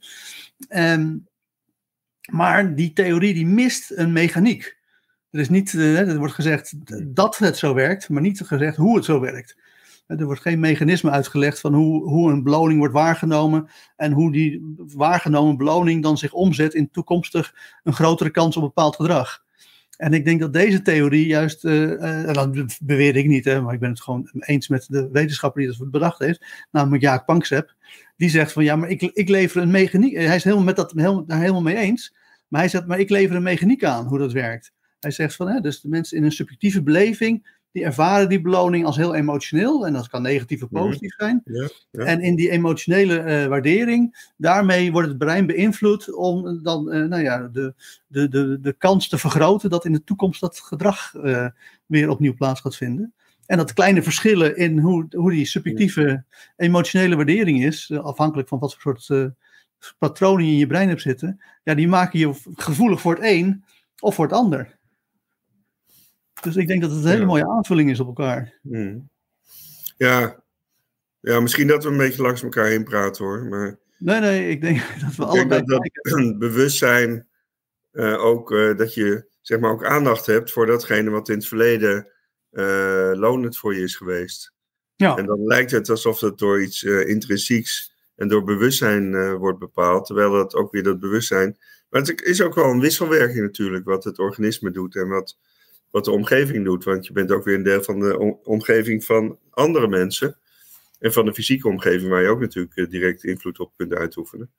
Um, 0.68 1.26
maar 2.30 2.74
die 2.74 2.92
theorie 2.92 3.34
die 3.34 3.46
mist 3.46 3.92
een 3.94 4.12
mechaniek. 4.12 4.76
Er 5.30 5.40
is 5.40 5.48
niet, 5.48 5.72
er 5.72 6.18
wordt 6.18 6.34
gezegd 6.34 6.74
dat 7.14 7.38
het 7.38 7.56
zo 7.56 7.74
werkt, 7.74 8.08
maar 8.08 8.22
niet 8.22 8.40
gezegd 8.40 8.76
hoe 8.76 8.96
het 8.96 9.04
zo 9.04 9.20
werkt. 9.20 9.56
Er 10.06 10.24
wordt 10.24 10.40
geen 10.40 10.60
mechanisme 10.60 11.10
uitgelegd 11.10 11.60
van 11.60 11.74
hoe, 11.74 12.08
hoe 12.08 12.30
een 12.30 12.42
beloning 12.42 12.78
wordt 12.78 12.94
waargenomen 12.94 13.68
en 13.96 14.12
hoe 14.12 14.32
die 14.32 14.74
waargenomen 14.76 15.56
beloning 15.56 16.02
dan 16.02 16.18
zich 16.18 16.32
omzet 16.32 16.74
in 16.74 16.90
toekomstig 16.90 17.54
een 17.82 17.92
grotere 17.92 18.30
kans 18.30 18.56
op 18.56 18.62
bepaald 18.62 18.96
gedrag. 18.96 19.44
En 19.96 20.12
ik 20.12 20.24
denk 20.24 20.40
dat 20.40 20.52
deze 20.52 20.82
theorie 20.82 21.26
juist, 21.26 21.64
uh, 21.64 22.32
dat 22.32 22.78
beweer 22.82 23.16
ik 23.16 23.26
niet, 23.26 23.44
hè, 23.44 23.60
maar 23.60 23.74
ik 23.74 23.80
ben 23.80 23.90
het 23.90 24.00
gewoon 24.00 24.30
eens 24.38 24.68
met 24.68 24.86
de 24.88 25.08
wetenschapper 25.12 25.62
die 25.62 25.76
dat 25.78 25.90
bedacht 25.90 26.18
heeft, 26.18 26.44
namelijk 26.70 27.02
Jaak 27.02 27.24
Panksepp. 27.24 27.74
Die 28.16 28.28
zegt 28.28 28.52
van 28.52 28.64
ja, 28.64 28.76
maar 28.76 28.88
ik, 28.88 29.02
ik 29.02 29.28
lever 29.28 29.62
een 29.62 29.70
mechaniek. 29.70 30.14
Hij 30.14 30.36
is 30.36 30.44
helemaal 30.44 30.64
met 30.64 30.76
dat 30.76 30.92
helemaal, 30.92 31.26
daar 31.26 31.40
helemaal 31.40 31.62
mee 31.62 31.76
eens. 31.76 32.14
Maar 32.48 32.60
hij 32.60 32.70
zegt, 32.70 32.86
maar 32.86 32.98
ik 32.98 33.10
lever 33.10 33.36
een 33.36 33.42
mechaniek 33.42 33.84
aan 33.84 34.06
hoe 34.06 34.18
dat 34.18 34.32
werkt. 34.32 34.72
Hij 35.00 35.10
zegt 35.10 35.34
van, 35.34 35.48
hè, 35.48 35.60
dus 35.60 35.80
de 35.80 35.88
mensen 35.88 36.16
in 36.16 36.24
een 36.24 36.32
subjectieve 36.32 36.82
beleving, 36.82 37.55
die 37.76 37.84
ervaren 37.84 38.28
die 38.28 38.40
beloning 38.40 38.84
als 38.84 38.96
heel 38.96 39.14
emotioneel. 39.14 39.86
En 39.86 39.92
dat 39.92 40.08
kan 40.08 40.22
negatief 40.22 40.62
of 40.62 40.70
Mhm. 40.70 40.82
positief 40.84 41.14
zijn. 41.16 41.40
Ja, 41.44 41.68
ja. 41.90 42.04
En 42.04 42.20
in 42.20 42.36
die 42.36 42.50
emotionele 42.50 43.18
eh, 43.18 43.46
waardering, 43.46 44.30
daarmee 44.36 44.92
wordt 44.92 45.08
het 45.08 45.18
brein 45.18 45.46
beïnvloed 45.46 46.14
om 46.14 46.62
dan 46.62 46.92
eh, 46.92 47.04
nou 47.04 47.22
ja, 47.22 47.48
de, 47.52 47.74
de, 48.06 48.28
de, 48.28 48.58
de 48.60 48.72
kans 48.72 49.08
te 49.08 49.18
vergroten 49.18 49.70
dat 49.70 49.84
in 49.84 49.92
de 49.92 50.04
toekomst 50.04 50.40
dat 50.40 50.58
gedrag 50.60 51.14
eh, 51.14 51.46
weer 51.86 52.08
opnieuw 52.08 52.34
plaats 52.34 52.60
gaat 52.60 52.76
vinden. 52.76 53.14
En 53.46 53.56
dat 53.56 53.72
kleine 53.72 54.02
verschillen 54.02 54.56
in 54.56 54.78
hoe, 54.78 55.06
hoe 55.10 55.30
die 55.30 55.46
subjectieve 55.46 56.24
emotionele 56.56 57.16
waardering 57.16 57.64
is, 57.64 57.90
eh, 57.92 57.98
afhankelijk 57.98 58.48
van 58.48 58.58
wat 58.58 58.76
voor 58.76 58.98
soort 58.98 59.10
eh, 59.10 59.30
patronen 59.98 60.44
je 60.46 60.52
in 60.52 60.58
je 60.58 60.66
brein 60.66 60.88
hebt 60.88 61.02
zitten, 61.02 61.40
ja, 61.64 61.74
die 61.74 61.88
maken 61.88 62.18
je 62.18 62.32
gevoelig 62.54 63.00
voor 63.00 63.14
het 63.14 63.24
een 63.24 63.64
of 64.00 64.14
voor 64.14 64.24
het 64.24 64.34
ander. 64.34 64.74
Dus 66.40 66.56
ik 66.56 66.66
denk 66.66 66.80
dat 66.80 66.90
het 66.90 67.00
een 67.00 67.06
hele 67.06 67.20
Ja. 67.20 67.26
mooie 67.26 67.48
aanvulling 67.48 67.90
is 67.90 68.00
op 68.00 68.06
elkaar. 68.06 68.58
Hmm. 68.62 69.08
ja. 69.96 70.42
ja, 71.20 71.40
misschien 71.40 71.66
dat 71.66 71.84
we 71.84 71.90
een 71.90 71.96
beetje 71.96 72.22
langs 72.22 72.42
elkaar 72.42 72.66
heen 72.66 72.84
praten 72.84 73.24
hoor. 73.24 73.44
Maar 73.44 73.78
Nee, 73.98 74.20
nee, 74.20 74.48
ik 74.48 74.60
denk 74.60 74.78
dat 75.00 75.14
we 75.14 75.22
ik 75.22 75.28
allebei 75.28 75.62
denk 75.64 75.68
dat, 75.68 75.90
dat 76.02 76.38
bewustzijn 76.48 77.26
eh, 77.90 78.24
ook 78.24 78.52
eh, 78.52 78.76
dat 78.76 78.94
je 78.94 79.26
zeg 79.40 79.60
maar 79.60 79.70
ook 79.70 79.84
aandacht 79.84 80.26
hebt 80.26 80.52
voor 80.52 80.66
datgene 80.66 81.10
wat 81.10 81.28
in 81.28 81.34
het 81.36 81.46
verleden 81.46 82.08
eh, 82.50 83.10
lonend 83.14 83.58
voor 83.58 83.74
je 83.74 83.82
is 83.82 83.96
geweest. 83.96 84.54
Ja. 84.96 85.16
En 85.16 85.26
dan 85.26 85.44
lijkt 85.46 85.70
het 85.70 85.88
alsof 85.88 86.20
het 86.20 86.38
door 86.38 86.62
iets 86.62 86.82
intrinsieks 86.82 87.94
en 88.16 88.28
door 88.28 88.44
bewustzijn 88.44 89.36
wordt 89.36 89.58
bepaald, 89.58 90.06
terwijl 90.06 90.32
dat 90.32 90.54
ook 90.54 90.72
weer 90.72 90.82
dat 90.82 91.00
bewustzijn. 91.00 91.58
Maar 91.88 92.00
het 92.00 92.22
is 92.22 92.42
ook 92.42 92.54
wel 92.54 92.70
een 92.70 92.80
wisselwerking 92.80 93.40
natuurlijk, 93.40 93.84
wat 93.84 94.04
het 94.04 94.18
organisme 94.18 94.70
doet 94.70 94.96
en 94.96 95.08
wat, 95.08 95.38
wat 95.90 96.04
de 96.04 96.10
omgeving 96.10 96.64
doet. 96.64 96.84
Want 96.84 97.06
je 97.06 97.12
bent 97.12 97.30
ook 97.30 97.44
weer 97.44 97.54
een 97.54 97.62
deel 97.62 97.82
van 97.82 98.00
de 98.00 98.18
om- 98.18 98.38
omgeving 98.42 99.04
van 99.04 99.38
andere 99.50 99.88
mensen. 99.88 100.38
En 100.98 101.12
van 101.12 101.24
de 101.24 101.34
fysieke 101.34 101.68
omgeving, 101.68 102.10
waar 102.10 102.22
je 102.22 102.28
ook 102.28 102.40
natuurlijk 102.40 102.76
eh, 102.76 102.88
direct 102.88 103.24
invloed 103.24 103.58
op 103.58 103.72
kunt 103.76 103.94
uitoefenen. 103.94 104.50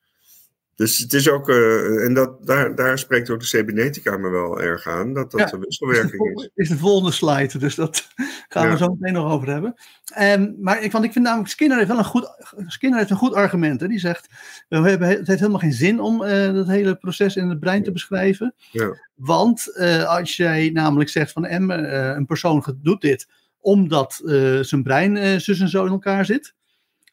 Dus 0.78 0.98
het 0.98 1.14
is 1.14 1.30
ook, 1.30 1.50
eh, 1.50 2.06
en 2.06 2.14
dat, 2.14 2.46
daar, 2.46 2.76
daar 2.76 3.00
spreekt 3.00 3.30
ook 3.30 3.40
de 3.40 3.46
cebinetica 3.46 4.18
me 4.18 4.30
wel 4.30 4.62
erg 4.62 4.88
aan, 4.88 5.14
dat 5.14 5.32
dat 5.32 5.40
Ja, 5.40 5.54
een 5.54 5.60
wisselwerking 5.68 6.38
is. 6.38 6.50
is 6.56 6.70
de 6.70 6.78
volgende 6.78 7.12
slide, 7.12 7.58
dus 7.58 7.76
dat 7.76 8.08
gaan 8.50 8.70
we 8.70 8.78
zo 8.78 8.96
meteen 9.00 9.14
nog 9.14 9.32
over 9.32 9.48
hebben. 9.48 9.74
Ehm, 10.14 10.52
maar 10.60 10.84
ik, 10.84 10.92
want 10.92 11.06
ik 11.06 11.12
vind 11.12 11.26
namelijk, 11.26 11.50
Skinner 11.50 11.78
heeft 11.78 11.90
wel 11.90 11.98
een 11.98 12.06
goed, 12.06 12.30
Skinner 12.68 13.00
heeft 13.00 13.12
een 13.12 13.18
goed 13.18 13.34
argument. 13.34 13.82
Hè? 13.82 13.88
Die 13.88 14.00
zegt, 14.00 14.28
we 14.70 14.76
hebben, 14.76 15.08
het 15.08 15.28
heeft 15.28 15.40
helemaal 15.40 15.60
geen 15.60 15.74
zin 15.74 16.00
om 16.00 16.24
eh, 16.24 16.54
dat 16.54 16.68
hele 16.68 16.96
proces 16.96 17.36
in 17.36 17.50
het 17.50 17.60
brein 17.60 17.84
te 17.84 17.92
beschrijven. 17.92 18.54
Ja. 18.72 18.96
Want 19.16 19.76
eh, 19.76 20.04
als 20.04 20.36
jij 20.36 20.70
namelijk 20.74 21.10
zegt 21.10 21.32
van 21.32 21.46
em, 21.46 21.70
een 21.70 22.26
persoon 22.26 22.78
doet 22.82 23.02
dit 23.02 23.28
omdat 23.60 24.22
zijn 24.62 24.84
brein 24.84 25.42
zus 25.42 25.60
en 25.60 25.70
zo 25.70 25.86
in 25.86 25.92
elkaar 25.92 26.26
zit. 26.26 26.56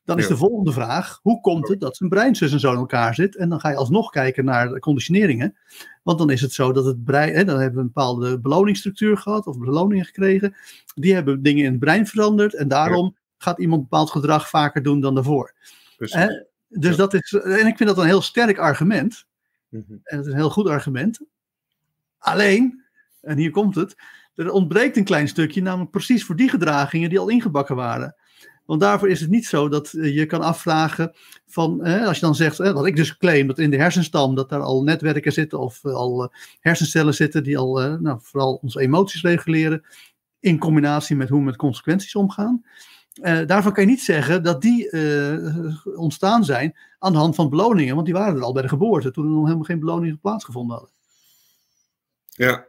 Dan 0.05 0.19
is 0.19 0.27
de 0.27 0.37
volgende 0.37 0.73
vraag, 0.73 1.19
hoe 1.23 1.41
komt 1.41 1.69
het 1.69 1.81
dat 1.81 1.97
zijn 1.97 2.09
brein 2.09 2.37
zus 2.37 2.53
en 2.53 2.61
zo 2.61 2.73
in 2.73 2.79
elkaar 2.79 3.15
zit? 3.15 3.37
En 3.37 3.49
dan 3.49 3.61
ga 3.61 3.69
je 3.69 3.77
alsnog 3.77 4.11
kijken 4.11 4.45
naar 4.45 4.69
de 4.69 4.79
conditioneringen. 4.79 5.57
Want 6.03 6.19
dan 6.19 6.31
is 6.31 6.41
het 6.41 6.53
zo 6.53 6.73
dat 6.73 6.85
het 6.85 7.05
brein, 7.05 7.35
hè, 7.35 7.45
dan 7.45 7.59
hebben 7.59 7.75
we 7.75 7.81
een 7.81 7.93
bepaalde 7.93 8.41
beloningsstructuur 8.41 9.17
gehad 9.17 9.47
of 9.47 9.59
beloningen 9.59 10.05
gekregen. 10.05 10.55
Die 10.95 11.15
hebben 11.15 11.43
dingen 11.43 11.65
in 11.65 11.71
het 11.71 11.81
brein 11.81 12.07
veranderd 12.07 12.55
en 12.55 12.69
daarom 12.69 13.17
gaat 13.39 13.59
iemand 13.59 13.83
bepaald 13.83 14.11
gedrag 14.11 14.49
vaker 14.49 14.83
doen 14.83 15.01
dan 15.01 15.15
daarvoor. 15.15 15.55
Dus 15.97 16.13
Ja. 16.13 16.97
dat 16.97 17.15
is, 17.15 17.33
en 17.33 17.67
ik 17.67 17.77
vind 17.77 17.89
dat 17.89 17.99
een 17.99 18.07
heel 18.07 18.23
sterk 18.23 18.59
argument. 18.59 19.25
Mhm. 19.69 19.83
En 20.03 20.17
het 20.17 20.27
is 20.27 20.33
een 20.33 20.39
heel 20.39 20.51
goed 20.51 20.69
argument. 20.69 21.21
Alleen, 22.19 22.85
en 23.21 23.39
hier 23.39 23.51
komt 23.51 23.75
het, 23.75 23.95
er 24.35 24.51
ontbreekt 24.51 24.97
een 24.97 25.05
klein 25.05 25.29
stukje, 25.29 25.63
namelijk 25.63 25.91
precies 25.91 26.25
voor 26.25 26.37
die 26.37 26.49
gedragingen 26.49 27.09
die 27.09 27.19
al 27.19 27.29
ingebakken 27.29 27.77
waren. 27.77 28.15
Want 28.67 28.81
daarvoor 28.81 29.09
is 29.09 29.21
het 29.21 29.31
niet 29.31 29.47
zo 29.47 29.69
dat 29.69 29.93
eh, 29.93 30.15
je 30.15 30.27
kan 30.27 30.41
afvragen 30.41 31.13
van, 31.55 31.81
als 31.81 32.19
je 32.19 32.25
dan 32.25 32.35
zegt, 32.35 32.61
eh, 32.61 32.73
wat 32.73 32.87
ik 32.87 32.97
dus 32.97 33.17
claim, 33.17 33.47
dat 33.47 33.59
in 33.59 33.71
de 33.71 33.77
hersenstam 33.77 34.35
dat 34.35 34.49
daar 34.49 34.61
al 34.61 34.83
netwerken 34.83 35.33
zitten 35.33 35.59
of 35.59 35.85
eh, 35.85 35.93
al 35.93 36.25
eh, 36.25 36.29
hersencellen 36.61 37.15
zitten 37.15 37.43
die 37.43 37.59
al 37.59 37.99
nou, 38.01 38.19
vooral 38.23 38.59
onze 38.63 38.81
emoties 38.81 39.23
reguleren, 39.23 39.85
in 40.41 40.59
combinatie 40.59 41.17
met 41.17 41.29
hoe 41.29 41.39
we 41.39 41.45
met 41.45 41.57
consequenties 41.57 42.15
omgaan. 42.15 42.65
Eh, 43.15 43.47
daarvan 43.47 43.73
kan 43.73 43.85
je 43.85 43.91
niet 43.91 44.03
zeggen 44.03 44.43
dat 44.43 44.63
die 44.63 44.91
ontstaan 45.97 46.45
zijn 46.45 46.77
aan 46.99 47.13
de 47.13 47.19
hand 47.19 47.35
van 47.35 47.51
beloningen, 47.51 47.95
want 47.95 48.07
die 48.07 48.15
waren 48.15 48.37
er 48.37 48.43
al 48.43 48.53
bij 48.53 48.63
de 48.63 48.69
geboorte, 48.69 49.11
toen 49.11 49.25
er 49.25 49.31
nog 49.31 49.45
helemaal 49.45 49.65
geen 49.65 49.81
beloningen 49.81 50.21
plaatsgevonden 50.21 50.77
hadden. 50.77 50.95
Ja. 52.25 52.67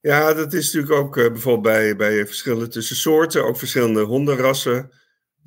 Ja, 0.00 0.34
dat 0.34 0.52
is 0.52 0.72
natuurlijk 0.72 1.00
ook 1.00 1.14
bijvoorbeeld 1.14 1.62
bij, 1.62 1.96
bij 1.96 2.26
verschillen 2.26 2.70
tussen 2.70 2.96
soorten, 2.96 3.44
ook 3.44 3.58
verschillende 3.58 4.02
hondenrassen. 4.02 4.90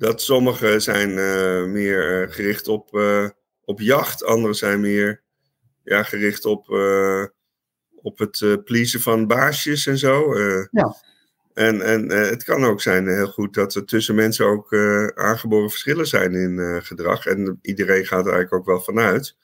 Dat 0.02 0.22
sommige 0.22 0.80
zijn 0.80 1.18
eh, 1.18 1.64
meer 1.64 2.22
eh, 2.22 2.34
gericht 2.34 2.68
op, 2.68 2.94
eh, 2.94 3.28
op 3.64 3.80
jacht, 3.80 4.24
andere 4.24 4.54
zijn 4.54 4.80
meer 4.80 5.22
ja, 5.84 6.02
gericht 6.02 6.44
op, 6.44 6.68
op 7.94 8.18
het 8.18 8.64
pleasen 8.64 9.00
van 9.00 9.26
baasjes 9.26 9.86
en 9.86 9.98
zo. 9.98 10.38
Ja. 10.70 10.96
En, 11.54 11.80
en 11.80 12.08
het 12.08 12.44
kan 12.44 12.64
ook 12.64 12.80
zijn 12.80 13.08
heel 13.08 13.26
goed 13.26 13.54
dat 13.54 13.74
er 13.74 13.84
tussen 13.84 14.14
mensen 14.14 14.46
ook 14.46 14.74
aangeboren 15.14 15.70
verschillen 15.70 16.06
zijn 16.06 16.32
in 16.32 16.82
gedrag. 16.82 17.26
En 17.26 17.58
iedereen 17.62 18.06
gaat 18.06 18.26
er 18.26 18.32
eigenlijk 18.32 18.52
ook 18.52 18.66
wel 18.66 18.80
vanuit. 18.80 19.36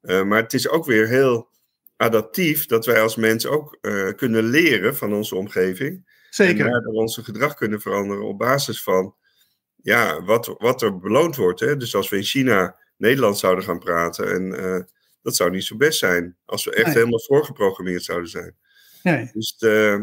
Maar 0.00 0.42
het 0.42 0.54
is 0.54 0.68
ook 0.68 0.84
weer 0.84 1.08
heel 1.08 1.48
adaptief 1.96 2.66
dat 2.66 2.86
wij 2.86 3.02
als 3.02 3.16
mens 3.16 3.46
ook 3.46 3.78
kunnen 4.16 4.44
leren 4.44 4.96
van 4.96 5.12
onze 5.12 5.34
omgeving. 5.34 6.10
Zeker. 6.30 6.64
En 6.66 6.72
daardoor 6.72 6.94
onze 6.94 7.24
gedrag 7.24 7.54
kunnen 7.54 7.80
veranderen 7.80 8.24
op 8.24 8.38
basis 8.38 8.82
van 8.82 9.16
ja, 9.82 10.22
wat, 10.22 10.54
wat 10.58 10.82
er 10.82 10.98
beloond 10.98 11.36
wordt. 11.36 11.60
Hè? 11.60 11.76
Dus 11.76 11.94
als 11.94 12.08
we 12.08 12.16
in 12.16 12.22
China 12.22 12.76
Nederlands 12.96 13.40
zouden 13.40 13.64
gaan 13.64 13.78
praten, 13.78 14.32
en 14.34 14.58
eh, 14.64 14.84
dat 15.22 15.36
zou 15.36 15.50
niet 15.50 15.64
zo 15.64 15.76
best 15.76 15.98
zijn. 15.98 16.36
Als 16.44 16.64
we 16.64 16.74
echt 16.74 16.86
Nee. 16.86 16.94
helemaal 16.94 17.20
voorgeprogrammeerd 17.20 18.02
zouden 18.02 18.28
zijn. 18.30 18.54
Nee. 19.02 19.30
Dus 19.32 19.56
eh, 19.58 19.96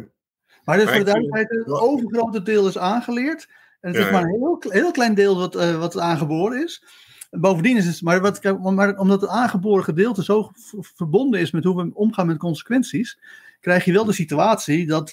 Maar 0.64 0.78
dus 0.78 0.90
voor 0.90 0.98
de 0.98 1.04
duidelijkheid, 1.04 1.50
het 1.50 1.68
overgrote 1.68 2.42
deel 2.42 2.68
is 2.68 2.78
aangeleerd. 2.78 3.48
En 3.82 3.90
het 3.92 4.00
Ja, 4.00 4.06
is 4.06 4.12
maar 4.12 4.24
een 4.24 4.30
heel, 4.30 4.64
heel 4.70 4.92
klein 4.92 5.14
deel 5.14 5.38
wat, 5.38 5.56
eh, 5.56 5.80
wat 5.80 6.00
aangeboren 6.00 6.64
is. 6.64 6.84
Bovendien 7.30 7.78
is 7.78 7.86
het, 7.86 8.02
maar, 8.02 8.22
wat, 8.22 8.44
maar 8.62 8.98
omdat 8.98 9.22
het 9.22 9.30
aangeboren 9.30 9.84
gedeelte 9.84 10.24
zo 10.24 10.52
verbonden 10.96 11.40
is 11.40 11.52
met 11.52 11.64
hoe 11.64 11.84
we 11.84 11.92
omgaan 11.94 12.28
met 12.28 12.38
consequenties, 12.38 13.20
krijg 13.60 13.86
je 13.86 13.92
wel 13.92 14.06
de 14.06 14.14
situatie 14.14 14.88
dat 14.88 15.10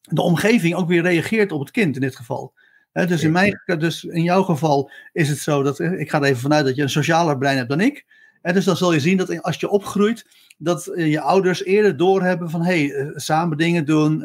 de 0.00 0.22
omgeving 0.22 0.74
ook 0.74 0.88
weer 0.88 1.02
reageert 1.02 1.52
op 1.52 1.60
het 1.60 1.70
kind 1.70 1.94
in 1.94 2.00
dit 2.00 2.16
geval. 2.16 2.54
Dus, 3.04 3.22
in 3.22 3.32
mijn, 3.32 3.62
dus 3.78 4.04
in 4.04 4.22
jouw 4.22 4.42
geval 4.42 4.90
is 5.12 5.28
het 5.28 5.38
zo 5.38 5.62
dat, 5.62 5.80
eh, 5.80 6.00
ik 6.00 6.10
ga 6.10 6.18
er 6.18 6.24
even 6.24 6.40
vanuit 6.40 6.64
dat 6.64 6.76
je 6.76 6.82
een 6.82 6.90
socialer 6.90 7.38
brein 7.38 7.56
hebt 7.56 7.68
dan 7.68 7.80
ik. 7.80 8.04
Dus 8.42 8.64
dan 8.64 8.76
zul 8.76 8.92
je 8.92 9.00
zien 9.00 9.16
dat 9.16 9.42
als 9.42 9.60
je 9.60 9.68
opgroeit, 9.68 10.26
dat 10.58 10.86
eh, 10.86 11.10
je 11.10 11.20
ouders 11.20 11.64
eerder 11.64 11.96
doorhebben 11.96 12.50
van 12.50 12.62
hé, 12.62 12.86
hey, 12.86 12.94
eh, 12.94 13.10
samen 13.14 13.56
dingen 13.56 13.84
doen, 13.84 14.24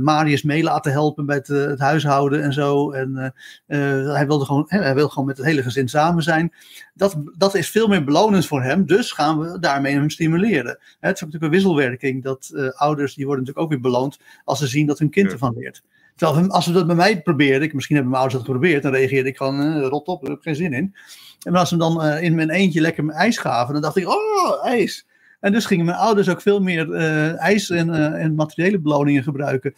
Marius 0.00 0.42
mee 0.42 0.62
laten 0.62 0.92
helpen 0.92 1.24
met 1.24 1.46
het 1.46 1.78
huishouden 1.78 2.42
en 2.42 2.52
zo. 2.52 2.90
En 2.90 3.34
hij, 3.66 4.26
wilde 4.26 4.44
gewoon, 4.44 4.64
hij 4.68 4.94
wil 4.94 5.08
gewoon 5.08 5.26
met 5.26 5.36
het 5.36 5.46
hele 5.46 5.62
gezin 5.62 5.88
samen 5.88 6.22
zijn. 6.22 6.52
Dat, 6.94 7.16
dat 7.36 7.54
is 7.54 7.70
veel 7.70 7.88
meer 7.88 8.04
belonend 8.04 8.46
voor 8.46 8.62
hem, 8.62 8.86
dus 8.86 9.12
gaan 9.12 9.38
we 9.38 9.58
daarmee 9.58 9.94
hem 9.94 10.10
stimuleren. 10.10 10.78
Het 11.00 11.14
is 11.14 11.20
natuurlijk 11.20 11.42
een 11.42 11.50
wisselwerking 11.50 12.22
dat 12.22 12.72
ouders, 12.74 13.14
die 13.14 13.26
worden 13.26 13.44
natuurlijk 13.44 13.66
ook 13.66 13.72
weer 13.72 13.90
beloond 13.92 14.18
als 14.44 14.58
ze 14.58 14.66
zien 14.66 14.86
dat 14.86 14.98
hun 14.98 15.10
kind 15.10 15.32
ervan 15.32 15.54
leert. 15.56 15.82
Terwijl 16.20 16.50
als 16.50 16.66
we 16.66 16.72
dat 16.72 16.86
bij 16.86 16.96
mij 16.96 17.22
probeerden, 17.22 17.62
ik, 17.62 17.74
misschien 17.74 17.94
hebben 17.94 18.12
mijn 18.12 18.22
ouders 18.22 18.44
dat 18.44 18.52
geprobeerd, 18.52 18.82
dan 18.82 18.92
reageerde 18.92 19.28
ik 19.28 19.36
gewoon 19.36 19.60
eh, 19.60 19.88
rot 19.88 20.06
op, 20.06 20.20
daar 20.20 20.30
heb 20.30 20.38
ik 20.38 20.44
geen 20.44 20.56
zin 20.56 20.72
in. 20.72 20.94
En 21.42 21.54
als 21.54 21.68
ze 21.68 21.76
dan 21.76 22.02
eh, 22.02 22.22
in 22.22 22.34
mijn 22.34 22.50
eentje 22.50 22.80
lekker 22.80 23.04
mijn 23.04 23.18
ijs 23.18 23.38
gaven, 23.38 23.72
dan 23.72 23.82
dacht 23.82 23.96
ik, 23.96 24.08
oh, 24.08 24.64
ijs. 24.66 25.06
En 25.40 25.52
dus 25.52 25.66
gingen 25.66 25.84
mijn 25.84 25.96
ouders 25.96 26.28
ook 26.28 26.40
veel 26.40 26.60
meer 26.60 26.92
eh, 26.92 27.38
ijs 27.38 27.70
en, 27.70 28.14
en 28.14 28.34
materiële 28.34 28.78
beloningen 28.78 29.22
gebruiken 29.22 29.74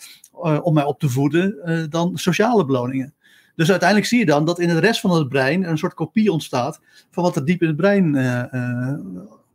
om 0.62 0.74
mij 0.74 0.84
op 0.84 0.98
te 0.98 1.08
voeden 1.08 1.86
dan 1.90 2.18
sociale 2.18 2.64
beloningen. 2.64 3.14
Dus 3.54 3.70
uiteindelijk 3.70 4.08
zie 4.08 4.18
je 4.18 4.26
dan 4.26 4.44
dat 4.44 4.58
in 4.58 4.68
de 4.68 4.78
rest 4.78 5.00
van 5.00 5.10
het 5.10 5.28
brein 5.28 5.64
een 5.64 5.78
soort 5.78 5.94
kopie 5.94 6.32
ontstaat 6.32 6.80
van 7.10 7.22
wat 7.22 7.36
er 7.36 7.44
diep 7.44 7.62
in 7.62 7.68
het 7.68 7.76
brein 7.76 8.12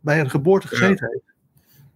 bij 0.00 0.22
de 0.22 0.30
geboorte 0.30 0.68
gezeten 0.68 1.08
heeft. 1.10 1.37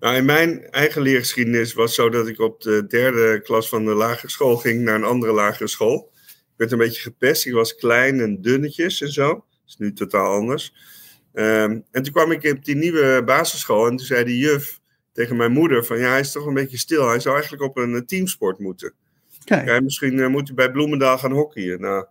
Nou, 0.03 0.17
in 0.17 0.25
mijn 0.25 0.71
eigen 0.71 1.03
leergeschiedenis 1.03 1.73
was 1.73 1.85
het 1.85 1.95
zo 1.95 2.09
dat 2.09 2.29
ik 2.29 2.41
op 2.41 2.61
de 2.61 2.87
derde 2.87 3.41
klas 3.43 3.69
van 3.69 3.85
de 3.85 3.95
lagere 3.95 4.31
school 4.31 4.57
ging 4.57 4.83
naar 4.83 4.95
een 4.95 5.05
andere 5.05 5.33
lagere 5.33 5.69
school. 5.69 6.11
Ik 6.27 6.55
werd 6.57 6.73
een 6.73 6.79
beetje 6.79 7.03
gepest. 7.03 7.47
Ik 7.47 7.53
was 7.53 7.75
klein 7.75 8.21
en 8.21 8.41
dunnetjes 8.41 9.01
en 9.01 9.13
zo. 9.13 9.29
Dat 9.29 9.45
is 9.67 9.77
nu 9.77 9.93
totaal 9.93 10.35
anders. 10.35 10.75
Ehm, 11.33 11.81
en 11.91 12.03
toen 12.03 12.13
kwam 12.13 12.31
ik 12.31 12.45
op 12.45 12.65
die 12.65 12.77
nieuwe 12.77 13.23
basisschool 13.25 13.87
en 13.87 13.97
toen 13.97 14.07
zei 14.07 14.25
de 14.25 14.39
juf 14.39 14.81
tegen 15.13 15.37
mijn 15.37 15.53
moeder 15.53 15.85
van 15.85 15.99
ja, 15.99 16.11
hij 16.11 16.21
is 16.21 16.33
toch 16.33 16.47
een 16.47 16.55
beetje 16.55 16.79
stil. 16.79 17.09
Hij 17.09 17.21
zou 17.21 17.35
eigenlijk 17.35 17.65
op 17.65 17.77
een 17.77 17.95
eh, 17.95 18.01
teamsport 18.01 18.59
moeten. 18.59 18.95
Kijk, 19.45 19.67
Ja, 19.69 19.81
misschien 19.81 20.21
eh, 20.21 20.29
moet 20.29 20.47
hij 20.47 20.57
bij 20.57 20.71
Bloemendaal 20.71 21.19
gaan 21.19 21.33
hockeyen. 21.33 21.81
Nou, 21.81 22.07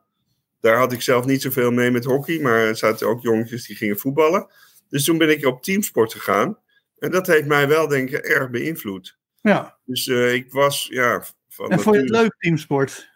daar 0.60 0.78
had 0.78 0.92
ik 0.92 1.02
zelf 1.02 1.26
niet 1.26 1.42
zoveel 1.42 1.72
mee 1.72 1.92
met 1.92 2.06
hockey, 2.06 2.40
maar 2.40 2.60
er 2.60 2.78
zaten 2.78 3.08
ook 3.08 3.22
jongetjes 3.22 3.68
die 3.68 3.76
gingen 3.76 3.98
voetballen. 3.98 4.48
Dus 4.90 5.04
toen 5.04 5.18
ben 5.18 5.30
ik 5.30 5.46
op 5.46 5.64
teamsport 5.64 6.14
gegaan. 6.14 6.58
En 7.02 7.12
dat 7.12 7.28
heeft 7.28 7.46
mij 7.48 7.68
wel, 7.68 7.88
denk 7.88 8.10
ik, 8.10 8.16
erg 8.26 8.50
beïnvloed. 8.50 9.18
ja, 9.42 9.78
Dus 9.86 10.08
eh, 10.08 10.34
ik 10.34 10.52
was 10.52 10.88
ja, 10.92 11.24
van 11.50 11.70
En 11.72 11.80
vond 11.80 11.96
je 11.96 12.02
het 12.02 12.10
leuk, 12.12 12.36
teamsport? 12.38 13.10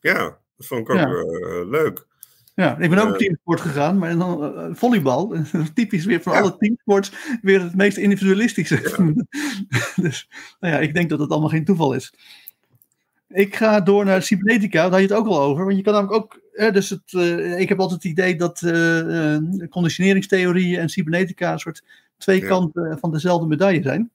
Ja, 0.00 0.38
dat 0.56 0.66
vond 0.66 0.80
ik 0.80 0.90
ook 0.90 0.96
Ja. 0.96 1.06
eh, 1.08 1.68
leuk. 1.68 2.06
Ja, 2.54 2.78
ik 2.78 2.90
ben 2.90 2.98
ook 2.98 3.06
Eh. 3.06 3.12
op 3.12 3.18
teamsport 3.18 3.60
gegaan, 3.60 3.98
maar 3.98 4.16
dan 4.16 4.76
volleybal. 4.76 5.34
Typisch 5.74 6.04
weer 6.04 6.22
van 6.22 6.32
Ja. 6.32 6.40
alle 6.40 6.56
teamsports 6.58 7.12
weer 7.42 7.62
het 7.62 7.74
meest 7.76 7.96
individualistische. 7.96 8.80
dus 9.96 10.28
nou 10.60 10.74
ja, 10.74 10.80
ik 10.80 10.94
denk 10.94 11.08
dat 11.10 11.18
het 11.18 11.30
allemaal 11.30 11.48
geen 11.48 11.64
toeval 11.64 11.92
is. 11.92 12.14
Ik 13.28 13.56
ga 13.56 13.80
door 13.80 14.04
naar 14.04 14.22
cybernetica, 14.22 14.82
daar 14.82 14.90
had 14.90 15.00
je 15.00 15.06
het 15.06 15.16
ook 15.16 15.26
al 15.26 15.40
over. 15.40 15.64
Want 15.64 15.76
je 15.76 15.82
kan 15.82 15.92
namelijk 15.92 16.16
ook, 16.22 16.40
dus 16.58 16.90
het, 16.90 17.12
eh, 17.12 17.60
ik 17.60 17.68
heb 17.68 17.80
altijd 17.80 18.02
het 18.02 18.12
idee 18.12 18.36
dat 18.36 18.62
eh, 18.62 19.34
eh, 19.34 19.42
conditioneringstheorieën 19.70 20.80
en 20.80 20.88
cybernetica 20.88 21.52
een 21.52 21.58
soort 21.58 21.82
twee 22.16 22.40
kanten 22.40 22.98
van 23.00 23.12
dezelfde 23.12 23.46
medaille 23.46 23.82
zijn. 23.82 24.10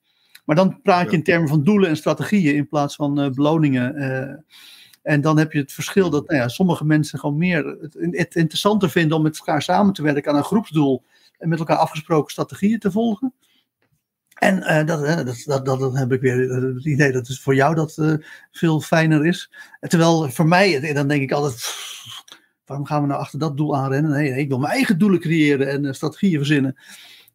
Maar 0.46 0.56
dan 0.56 0.82
praat 0.82 1.10
je 1.10 1.18
in 1.18 1.24
termen 1.24 1.48
van 1.50 1.64
doelen 1.64 1.90
en 1.90 1.98
strategieën 1.98 2.56
in 2.56 2.68
plaats 2.68 2.96
van 2.96 3.32
beloningen. 3.36 3.96
en 5.02 5.22
dan 5.22 5.38
heb 5.38 5.52
je 5.52 5.60
het 5.60 5.72
verschil 5.72 6.10
dat 6.10 6.28
nou 6.28 6.40
ja, 6.40 6.48
sommige 6.48 6.86
mensen 6.86 7.20
gewoon 7.20 7.38
meer 7.38 7.78
het, 7.82 7.98
het 8.12 8.36
interessanter 8.36 8.90
vinden 8.90 9.18
om 9.18 9.24
met 9.24 9.38
elkaar 9.38 9.62
samen 9.62 9.94
te 9.94 10.02
werken 10.02 10.32
aan 10.32 10.38
een 10.38 10.44
groepsdoel 10.44 11.04
en 11.38 11.50
met 11.50 11.60
elkaar 11.60 11.78
afgesproken 11.78 12.32
strategieën 12.32 12.80
te 12.80 12.92
volgen. 12.92 13.34
En 14.34 14.64
eh, 14.64 14.86
dat, 14.86 15.04
eh, 15.04 15.16
dat, 15.16 15.44
dat, 15.46 15.66
dat, 15.66 15.80
dan 15.80 15.98
heb 15.98 16.12
ik 16.12 16.22
weer 16.22 16.50
het 16.50 16.86
idee 16.86 17.12
dat 17.12 17.28
het 17.28 17.40
voor 17.40 17.56
jou 17.56 17.76
dat 17.76 18.20
veel 18.52 18.82
fijner 18.82 19.26
is. 19.26 19.52
Terwijl 19.80 20.30
voor 20.30 20.48
mij, 20.48 20.94
dan 20.94 21.08
denk 21.08 21.22
ik 21.22 21.32
altijd, 21.32 21.54
pff, 21.54 22.23
waarom 22.66 22.86
gaan 22.86 23.02
we 23.02 23.08
nou 23.08 23.20
achter 23.20 23.40
dat 23.40 23.58
doel 23.58 23.76
aanrennen? 23.76 24.12
Nee, 24.12 24.30
nee, 24.30 24.40
ik 24.40 24.48
wil 24.48 24.60
mijn 24.60 24.74
eigen 24.74 24.98
doelen 24.98 25.20
creëren 25.20 25.70
en 25.70 25.86
eh, 25.86 25.94
strategieën 25.94 26.38
verzinnen. 26.38 26.78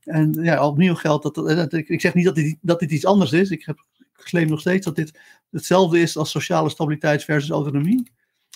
En 0.04 0.32
ja, 0.32 0.66
opnieuw 0.66 0.94
geldt 0.94 1.22
dat, 1.22 1.48
eh, 1.48 1.80
ik, 1.88 2.00
zeg 2.00 2.14
niet 2.14 2.24
dat 2.24 2.34
dit, 2.34 2.56
dat 2.60 2.80
dit 2.80 2.90
iets 2.90 3.04
anders 3.04 3.32
is. 3.32 3.50
Ik, 3.50 3.64
heb, 3.64 3.84
ik 3.98 4.24
claim 4.24 4.48
nog 4.48 4.60
steeds 4.60 4.84
dat 4.84 4.96
dit 4.96 5.18
hetzelfde 5.50 6.00
is 6.00 6.16
als 6.16 6.30
sociale 6.30 6.68
stabiliteit 6.68 7.24
versus 7.24 7.50
autonomie. 7.50 8.10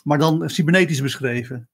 Maar 0.04 0.18
dan 0.18 0.50
cybernetisch 0.50 1.00
beschreven. 1.00 1.68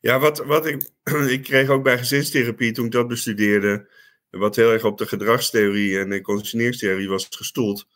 Ja, 0.00 0.18
wat, 0.18 0.44
wat 0.44 0.66
ik, 0.66 0.90
ik 1.36 1.42
kreeg 1.42 1.68
ook 1.68 1.82
bij 1.82 1.98
gezinstherapie 1.98 2.72
toen 2.72 2.84
ik 2.84 2.92
dat 2.92 3.08
bestudeerde, 3.08 3.88
wat 4.30 4.56
heel 4.56 4.72
erg 4.72 4.84
op 4.84 4.98
de 4.98 5.06
gedragstheorie 5.06 5.98
en 5.98 6.08
de 6.08 6.20
conditioneringstheorie 6.20 7.08
was 7.08 7.26
gestoeld. 7.30 7.86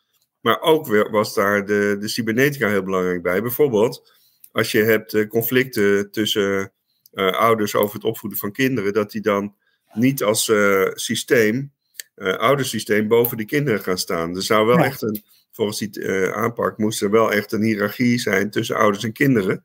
Maar 0.40 0.60
ook 0.60 1.08
was 1.10 1.34
daar 1.34 1.66
de, 1.66 1.96
de 2.00 2.08
cybernetica 2.08 2.68
heel 2.68 2.82
belangrijk 2.82 3.22
bij. 3.22 3.42
Bijvoorbeeld, 3.42 4.12
als 4.52 4.72
je 4.72 4.82
hebt 4.82 5.14
eh, 5.14 5.28
conflicten 5.28 6.10
tussen 6.10 6.72
eh, 7.12 7.30
ouders 7.30 7.74
over 7.74 7.94
het 7.94 8.04
opvoeden 8.04 8.38
van 8.38 8.52
kinderen, 8.52 8.92
dat 8.92 9.10
die 9.10 9.20
dan 9.20 9.54
niet 9.92 10.22
als 10.22 10.48
eh, 10.48 10.90
systeem, 10.94 11.72
oudersysteem, 12.16 13.08
boven 13.08 13.36
de 13.36 13.44
kinderen 13.44 13.80
gaan 13.80 13.98
staan. 13.98 14.36
Er 14.36 14.42
zou 14.42 14.66
wel 14.66 14.78
echt 14.78 15.02
een, 15.02 15.22
volgens 15.52 15.78
die 15.78 16.32
aanpak, 16.32 16.78
moest 16.78 17.02
er 17.02 17.10
wel 17.10 17.32
echt 17.32 17.52
een 17.52 17.62
hiërarchie 17.62 18.18
zijn 18.18 18.50
tussen 18.50 18.76
ouders 18.76 19.04
en 19.04 19.12
kinderen. 19.12 19.64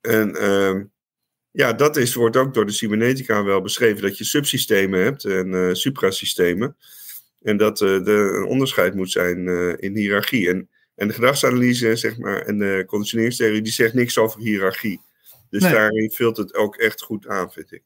En 0.00 0.34
ehm, 0.36 0.84
ja, 1.50 1.72
dat 1.72 1.96
is, 1.96 2.14
wordt 2.14 2.36
ook 2.36 2.54
door 2.54 2.66
de 2.66 2.72
cybernetica 2.72 3.44
wel 3.44 3.60
beschreven, 3.60 4.02
dat 4.02 4.18
je 4.18 4.24
subsystemen 4.24 5.00
hebt 5.00 5.24
en 5.24 5.76
suprasystemen. 5.76 6.76
En 7.42 7.56
dat 7.56 7.80
er 7.80 8.08
een 8.08 8.44
onderscheid 8.44 8.94
moet 8.94 9.10
zijn 9.10 9.48
in 9.78 9.96
hiërarchie. 9.96 10.48
En, 10.48 10.68
en 10.94 11.08
de 11.08 11.14
gedragsanalyse 11.14 11.96
zeg 11.96 12.18
maar, 12.18 12.40
en 12.40 12.58
de 12.58 12.84
conditioneringstheorie, 12.86 13.62
die 13.62 13.72
zegt 13.72 13.94
niks 13.94 14.18
over 14.18 14.40
hiërarchie. 14.40 15.00
Dus 15.50 15.62
Nee. 15.62 15.72
daarin 15.72 16.10
vult 16.10 16.36
het 16.36 16.54
ook 16.54 16.76
echt 16.76 17.02
goed 17.02 17.28
aan, 17.28 17.52
vind 17.52 17.72
ik. 17.72 17.82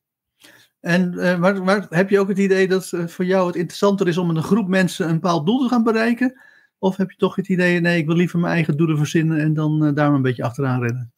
En 0.80 1.18
eh, 1.18 1.38
maar, 1.38 1.62
maar 1.62 1.86
heb 1.90 2.10
je 2.10 2.18
ook 2.18 2.28
het 2.28 2.38
idee 2.38 2.68
dat 2.68 2.92
eh, 2.92 3.06
voor 3.06 3.24
jou 3.24 3.46
het 3.46 3.56
interessanter 3.56 4.08
is 4.08 4.16
om 4.16 4.26
met 4.26 4.36
een 4.36 4.42
groep 4.42 4.68
mensen 4.68 5.08
een 5.08 5.14
bepaald 5.14 5.46
doel 5.46 5.62
te 5.62 5.68
gaan 5.68 5.82
bereiken? 5.82 6.40
Of 6.78 6.96
heb 6.96 7.10
je 7.10 7.16
toch 7.16 7.34
het 7.34 7.48
idee, 7.48 7.80
nee, 7.80 7.98
ik 7.98 8.06
wil 8.06 8.16
liever 8.16 8.38
mijn 8.38 8.52
eigen 8.52 8.76
doelen 8.76 8.96
verzinnen 8.96 9.38
en 9.40 9.54
dan 9.54 9.84
eh, 9.84 9.94
daar 9.94 10.12
een 10.12 10.22
beetje 10.22 10.42
achteraan 10.42 10.82
rennen? 10.82 11.12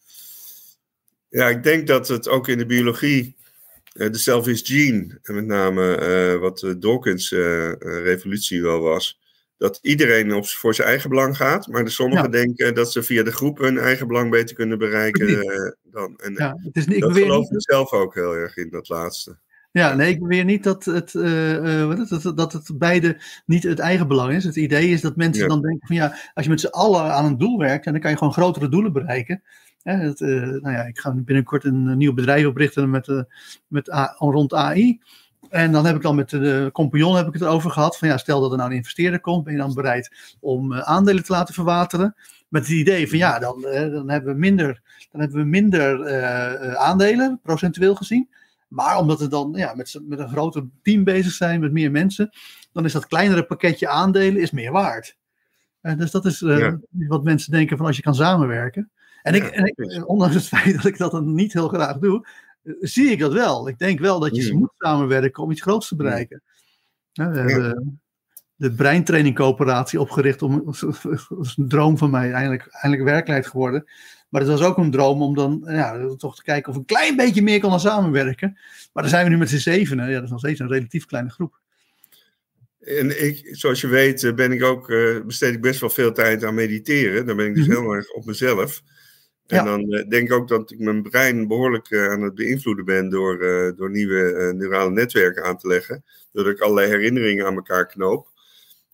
Ja, 1.29 1.49
ik 1.49 1.63
denk 1.63 1.87
dat 1.87 2.09
het 2.09 2.29
ook 2.29 2.49
in 2.49 2.59
de 2.59 2.67
biologie, 2.67 3.37
de 3.93 4.19
selfish 4.19 4.61
gene, 4.65 5.19
en 5.23 5.35
met 5.35 5.47
name 5.47 6.39
wat 6.41 6.59
de 6.59 6.79
Dawkins-revolutie 6.79 8.63
wel 8.63 8.81
was, 8.81 9.20
dat 9.61 9.79
iedereen 9.83 10.33
op, 10.35 10.47
voor 10.47 10.75
zijn 10.75 10.89
eigen 10.89 11.11
belang 11.11 11.37
gaat, 11.37 11.67
maar 11.67 11.85
de 11.85 11.91
sommigen 11.91 12.25
Ja. 12.25 12.31
denken 12.31 12.75
dat 12.75 12.93
ze 12.93 13.03
via 13.03 13.23
de 13.23 13.33
groep 13.33 13.59
hun 13.59 13.79
eigen 13.79 14.07
belang 14.07 14.31
beter 14.31 14.55
kunnen 14.57 14.79
bereiken 14.79 15.29
eh, 15.29 15.73
dan. 15.83 16.19
En 16.19 16.35
Ja, 16.37 16.57
het 16.63 16.77
is, 16.77 16.85
ik 16.87 17.01
dat 17.01 17.13
geloof 17.13 17.43
niet, 17.51 17.53
ik 17.53 17.71
zelf 17.71 17.93
ook 17.93 18.15
heel 18.15 18.35
erg 18.35 18.57
in, 18.57 18.69
dat 18.71 18.89
laatste. 18.89 19.39
ja, 19.73 19.95
nee, 19.95 20.11
ik 20.11 20.21
beweer 20.21 20.45
niet 20.45 20.65
dat 20.65 20.85
het, 20.85 21.15
eh, 21.15 21.83
eh, 21.83 21.89
het, 21.99 22.23
dat, 22.23 22.37
dat 22.37 22.53
het 22.53 22.71
beide 22.79 23.21
niet 23.47 23.63
het 23.63 23.79
eigen 23.79 24.09
belang 24.09 24.33
is. 24.33 24.45
Het 24.45 24.57
idee 24.57 24.89
is 24.89 25.01
dat 25.01 25.17
mensen 25.17 25.43
Ja. 25.43 25.49
dan 25.49 25.63
denken 25.63 25.87
van 25.87 25.97
ja, 25.97 26.17
als 26.35 26.45
je 26.45 26.51
met 26.51 26.61
z'n 26.61 26.67
allen 26.67 27.13
aan 27.13 27.25
een 27.25 27.39
doel 27.39 27.59
werkt, 27.59 27.85
dan 27.85 28.01
kan 28.01 28.11
je 28.11 28.17
gewoon 28.17 28.33
grotere 28.33 28.69
doelen 28.69 28.93
bereiken. 28.93 29.43
Dat, 29.83 30.21
nou 30.21 30.71
ja, 30.73 30.83
ik 30.83 30.99
ga 30.99 31.15
binnenkort 31.15 31.65
een, 31.65 31.97
nieuw 31.97 32.15
bedrijf 32.15 32.47
oprichten 32.47 32.91
met, 32.91 33.25
met 33.69 33.93
A- 33.93 34.15
rond 34.19 34.55
AI. 34.55 35.01
En 35.51 35.73
dan 35.73 35.87
heb 35.87 35.97
ik 35.97 36.03
dan 36.03 36.15
met 36.15 36.31
de 36.31 36.71
compagnon 36.73 37.17
heb 37.17 37.27
ik 37.27 37.33
het 37.33 37.43
erover 37.43 37.71
gehad. 37.71 37.99
Van 37.99 38.09
ja, 38.09 38.17
stel 38.17 38.41
dat 38.41 38.51
er 38.51 38.57
nou 38.57 38.71
een 38.71 38.77
investeerder 38.77 39.21
komt, 39.21 39.45
ben 39.45 39.53
je 39.53 39.59
dan 39.59 39.75
bereid 39.75 40.37
om 40.41 40.73
eh, 40.73 40.81
aandelen 40.81 41.25
te 41.25 41.33
laten 41.33 41.55
verwateren? 41.55 42.15
Met 42.49 42.63
het 42.63 42.71
idee 42.71 43.09
van 43.09 43.19
ja, 43.19 43.39
dan, 43.39 43.67
eh, 43.67 43.91
dan 43.93 44.11
hebben 44.11 44.33
we 44.33 44.39
minder, 44.39 44.83
dan 45.11 45.21
hebben 45.21 45.39
we 45.39 45.45
minder 45.45 46.03
eh, 46.03 46.75
aandelen, 46.75 47.41
procentueel 47.43 47.95
gezien. 47.95 48.29
Maar 48.69 48.99
omdat 48.99 49.21
we 49.21 49.29
dan 49.29 49.53
ja, 49.57 49.75
met, 49.75 50.01
met 50.03 50.19
een 50.19 50.29
groter 50.29 50.65
team 50.83 51.05
bezig 51.05 51.33
zijn, 51.33 51.61
met 51.61 51.73
meer 51.73 51.91
mensen, 51.91 52.31
dan 52.73 52.85
is 52.85 52.93
dat 52.93 53.07
kleinere 53.07 53.47
pakketje 53.47 53.89
aandelen 53.89 54.41
is 54.41 54.51
meer 54.51 54.73
waard. 54.73 55.17
Dus 55.97 56.11
dat 56.11 56.25
is 56.25 56.41
Ja. 56.41 56.79
wat 56.91 57.25
mensen 57.25 57.53
denken 57.53 57.77
van 57.77 57.87
als 57.87 57.97
je 57.97 58.03
kan 58.03 58.15
samenwerken. 58.15 58.91
En, 59.23 59.35
ik, 59.35 59.43
Ja, 59.43 59.51
en 59.51 59.65
ik, 59.65 60.09
ondanks 60.09 60.35
het 60.35 60.49
feit 60.49 60.75
dat 60.77 60.85
ik 60.85 60.99
dat 60.99 61.11
dan 61.11 61.35
niet 61.35 61.53
heel 61.53 61.69
graag 61.69 61.99
doe, 61.99 62.27
zie 62.81 63.11
ik 63.11 63.19
dat 63.19 63.33
wel. 63.33 63.69
Ik 63.69 63.79
denk 63.79 64.01
wel 64.01 64.21
dat 64.21 64.37
je 64.37 64.43
ze 64.43 64.53
Mm. 64.53 64.59
moet 64.59 64.73
samenwerken 64.79 65.43
om 65.43 65.51
iets 65.51 65.63
groots 65.63 65.89
te 65.89 65.95
Mm. 65.95 66.01
bereiken. 66.03 66.43
We 67.13 67.23
hebben 67.23 68.01
de 68.57 68.73
Breintraining 68.73 69.35
Coöperatie 69.35 70.01
opgericht 70.01 70.43
om 70.43 70.65
dat 70.65 70.99
is 71.43 71.57
een 71.57 71.69
droom 71.69 71.99
van 71.99 72.11
mij, 72.11 72.33
eindelijk, 72.33 72.67
eindelijk 72.71 73.03
werkelijkheid 73.11 73.47
geworden. 73.47 73.85
Maar 74.29 74.41
het 74.41 74.51
was 74.51 74.63
ook 74.63 74.77
een 74.77 74.91
droom 74.91 75.23
om 75.23 75.35
dan 75.35 75.63
ja, 75.67 76.15
toch 76.17 76.37
te 76.37 76.43
kijken 76.43 76.73
of 76.73 76.79
een 76.79 76.85
klein 76.85 77.17
beetje 77.17 77.43
meer 77.43 77.61
konden 77.61 77.81
samenwerken. 77.81 78.59
Maar 78.93 79.03
dan 79.03 79.13
zijn 79.13 79.25
we 79.25 79.31
nu 79.31 79.37
met 79.39 79.49
z'n 79.49 79.57
zevenen. 79.57 80.09
Ja, 80.09 80.15
dat 80.15 80.23
is 80.25 80.31
nog 80.31 80.39
steeds 80.39 80.61
een 80.61 80.69
relatief 80.69 81.07
kleine 81.07 81.31
groep. 81.31 81.59
En 82.81 83.25
ik, 83.27 83.49
zoals 83.51 83.81
je 83.81 83.87
weet, 83.87 84.25
eh, 84.25 84.35
ben 84.35 84.53
ik 84.53 84.63
ook, 84.63 84.91
eh, 84.91 85.21
besteed 85.27 85.55
ik 85.55 85.61
best 85.61 85.81
wel 85.81 85.91
veel 85.91 86.13
tijd 86.13 86.45
aan 86.45 86.55
mediteren. 86.55 87.27
Dan 87.27 87.37
ben 87.37 87.47
ik 87.47 87.55
dus 87.55 87.67
Mhm. 87.67 87.77
heel 87.81 87.93
erg 87.93 88.13
op 88.13 88.25
mezelf. 88.27 88.83
En 89.51 89.57
Ja. 89.57 89.65
dan 89.65 89.93
eh, 89.93 90.09
denk 90.09 90.29
ik 90.29 90.33
ook 90.35 90.49
dat 90.49 90.71
ik 90.71 90.79
mijn 90.79 91.03
brein 91.03 91.49
behoorlijk 91.49 91.91
eh, 91.91 92.11
aan 92.11 92.23
het 92.23 92.35
beïnvloeden 92.35 92.85
ben 92.85 93.09
door, 93.11 93.41
eh, 93.41 93.77
door 93.77 93.91
nieuwe 93.91 94.53
neurale 94.57 94.91
netwerken 94.91 95.45
aan 95.45 95.57
te 95.59 95.69
leggen. 95.69 96.05
Doordat 96.33 96.55
ik 96.55 96.61
allerlei 96.61 96.89
herinneringen 96.89 97.47
aan 97.47 97.55
elkaar 97.55 97.87
knoop. 97.87 98.29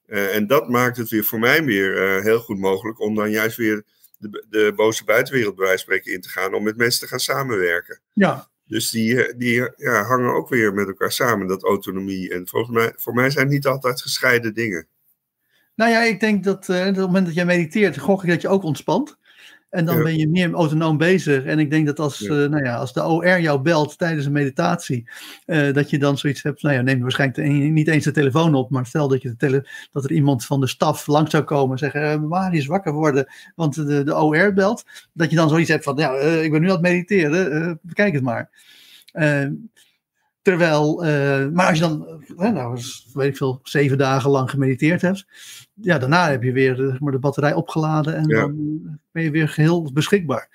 En 0.06 0.46
dat 0.46 0.68
maakt 0.68 0.96
het 0.96 1.08
weer 1.08 1.24
voor 1.24 1.38
mij 1.38 1.64
weer 1.64 2.22
heel 2.22 2.38
goed 2.40 2.58
mogelijk 2.58 3.00
om 3.00 3.14
dan 3.14 3.30
juist 3.30 3.56
weer 3.56 3.82
de, 4.18 4.44
de 4.50 4.72
boze 4.76 5.04
buitenwereld 5.04 5.56
bij 5.56 5.66
wijze 5.66 5.84
van 5.84 5.94
spreken 5.94 6.12
in 6.16 6.20
te 6.20 6.28
gaan. 6.28 6.54
Om 6.54 6.62
met 6.62 6.76
mensen 6.76 7.00
te 7.00 7.06
gaan 7.06 7.20
samenwerken. 7.20 8.00
Ja, 8.12 8.48
Dus 8.66 8.90
die, 8.90 9.36
die 9.36 9.70
ja, 9.76 10.02
hangen 10.02 10.34
ook 10.34 10.48
weer 10.48 10.74
met 10.74 10.86
elkaar 10.86 11.12
samen, 11.12 11.46
dat 11.46 11.62
autonomie. 11.62 12.30
En 12.34 12.48
volgens 12.48 12.76
mij, 12.76 12.92
voor 12.96 13.14
mij 13.14 13.30
zijn 13.30 13.44
het 13.44 13.54
niet 13.54 13.66
altijd 13.66 14.02
gescheiden 14.02 14.54
dingen. 14.54 14.86
nou 15.74 15.90
ja, 15.90 16.02
ik 16.02 16.20
denk 16.20 16.44
dat 16.44 16.68
op 16.68 16.74
het 16.74 16.96
moment 16.96 17.26
dat 17.26 17.34
jij 17.34 17.44
mediteert, 17.44 17.98
gok 17.98 18.22
ik 18.22 18.28
dat 18.30 18.42
je 18.42 18.48
ook 18.48 18.62
ontspant. 18.62 19.16
En 19.76 19.84
dan 19.84 20.02
ben 20.02 20.16
je 20.16 20.28
meer 20.28 20.52
autonoom 20.52 20.96
bezig. 20.96 21.44
En 21.44 21.58
ik 21.58 21.70
denk 21.70 21.86
dat 21.86 21.98
als, 21.98 22.18
Ja. 22.18 22.28
eh, 22.28 22.48
nou 22.50 22.64
ja, 22.64 22.76
als 22.76 22.92
de 22.92 23.04
OR 23.06 23.40
jou 23.40 23.60
belt 23.60 23.98
tijdens 23.98 24.26
een 24.26 24.32
meditatie, 24.32 25.08
eh, 25.46 25.72
dat 25.72 25.90
je 25.90 25.98
dan 25.98 26.18
zoiets 26.18 26.42
hebt. 26.42 26.62
Nou 26.62 26.74
ja, 26.74 26.80
neem 26.82 26.96
je 26.96 27.02
waarschijnlijk 27.02 27.40
de- 27.40 27.54
niet 27.54 27.88
eens 27.88 28.04
de 28.04 28.10
telefoon 28.10 28.54
op, 28.54 28.70
maar 28.70 28.86
stel 28.86 29.08
dat, 29.08 29.22
je 29.22 29.28
de 29.28 29.36
tele, 29.36 29.68
dat 29.92 30.04
er 30.04 30.12
iemand 30.12 30.44
van 30.44 30.60
de 30.60 30.66
staf 30.66 31.06
langs 31.06 31.30
zou 31.30 31.42
komen 31.44 31.70
en 31.72 31.78
zeggen: 31.78 32.28
Waar 32.28 32.54
is 32.54 32.66
wakker 32.66 32.92
worden? 32.92 33.26
Want 33.54 33.74
de, 33.74 34.02
de 34.04 34.16
OR 34.16 34.52
belt. 34.52 34.84
Dat 35.12 35.30
je 35.30 35.36
dan 35.36 35.48
zoiets 35.48 35.70
hebt 35.70 35.84
van: 35.84 35.96
ja, 35.96 36.14
eh, 36.14 36.42
ik 36.44 36.50
ben 36.50 36.60
nu 36.60 36.66
aan 36.66 36.72
het 36.72 36.82
mediteren, 36.82 37.78
bekijk 37.82 38.14
het 38.14 38.22
maar. 38.22 38.50
Terwijl, 40.46 41.04
eh, 41.04 41.48
maar 41.48 41.66
als 41.68 41.78
je 41.78 41.85
dan, 41.85 42.22
eh, 42.37 42.52
nou, 42.52 42.80
weet 43.12 43.28
ik 43.28 43.37
veel, 43.37 43.61
zeven 43.62 43.98
dagen 43.98 44.30
lang 44.30 44.50
gemediteerd 44.50 45.02
hebt, 45.02 45.26
ja, 45.74 45.98
daarna 45.98 46.30
heb 46.30 46.42
je 46.42 46.52
weer 46.52 46.80
eh, 46.80 46.88
zeg 46.88 47.00
maar, 47.00 47.12
de 47.12 47.18
batterij 47.18 47.54
opgeladen 47.54 48.16
en 48.16 48.28
Ja. 48.28 48.40
dan 48.40 48.82
ben 49.12 49.22
je 49.22 49.30
weer 49.30 49.48
geheel 49.48 49.92
beschikbaar. 49.92 50.48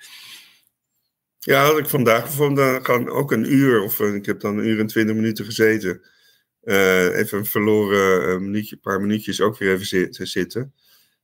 Ja, 1.38 1.64
had 1.64 1.78
ik 1.78 1.88
vandaag 1.88 2.22
bijvoorbeeld 2.22 2.86
dan 2.86 3.08
ook 3.08 3.32
een 3.32 3.52
uur, 3.52 3.82
of 3.82 4.00
ik 4.00 4.26
heb 4.26 4.40
dan 4.40 4.58
een 4.58 4.66
uur 4.66 4.80
en 4.80 4.86
twintig 4.86 5.14
minuten 5.14 5.44
gezeten. 5.44 6.00
Even 6.62 7.38
een 7.38 7.46
verloren 7.46 8.32
eh, 8.32 8.38
minuutje, 8.38 8.76
paar 8.76 9.00
minuutjes 9.00 9.40
ook 9.40 9.58
weer 9.58 9.72
even 9.72 9.86
zitten. 9.86 10.26
zitten. 10.26 10.74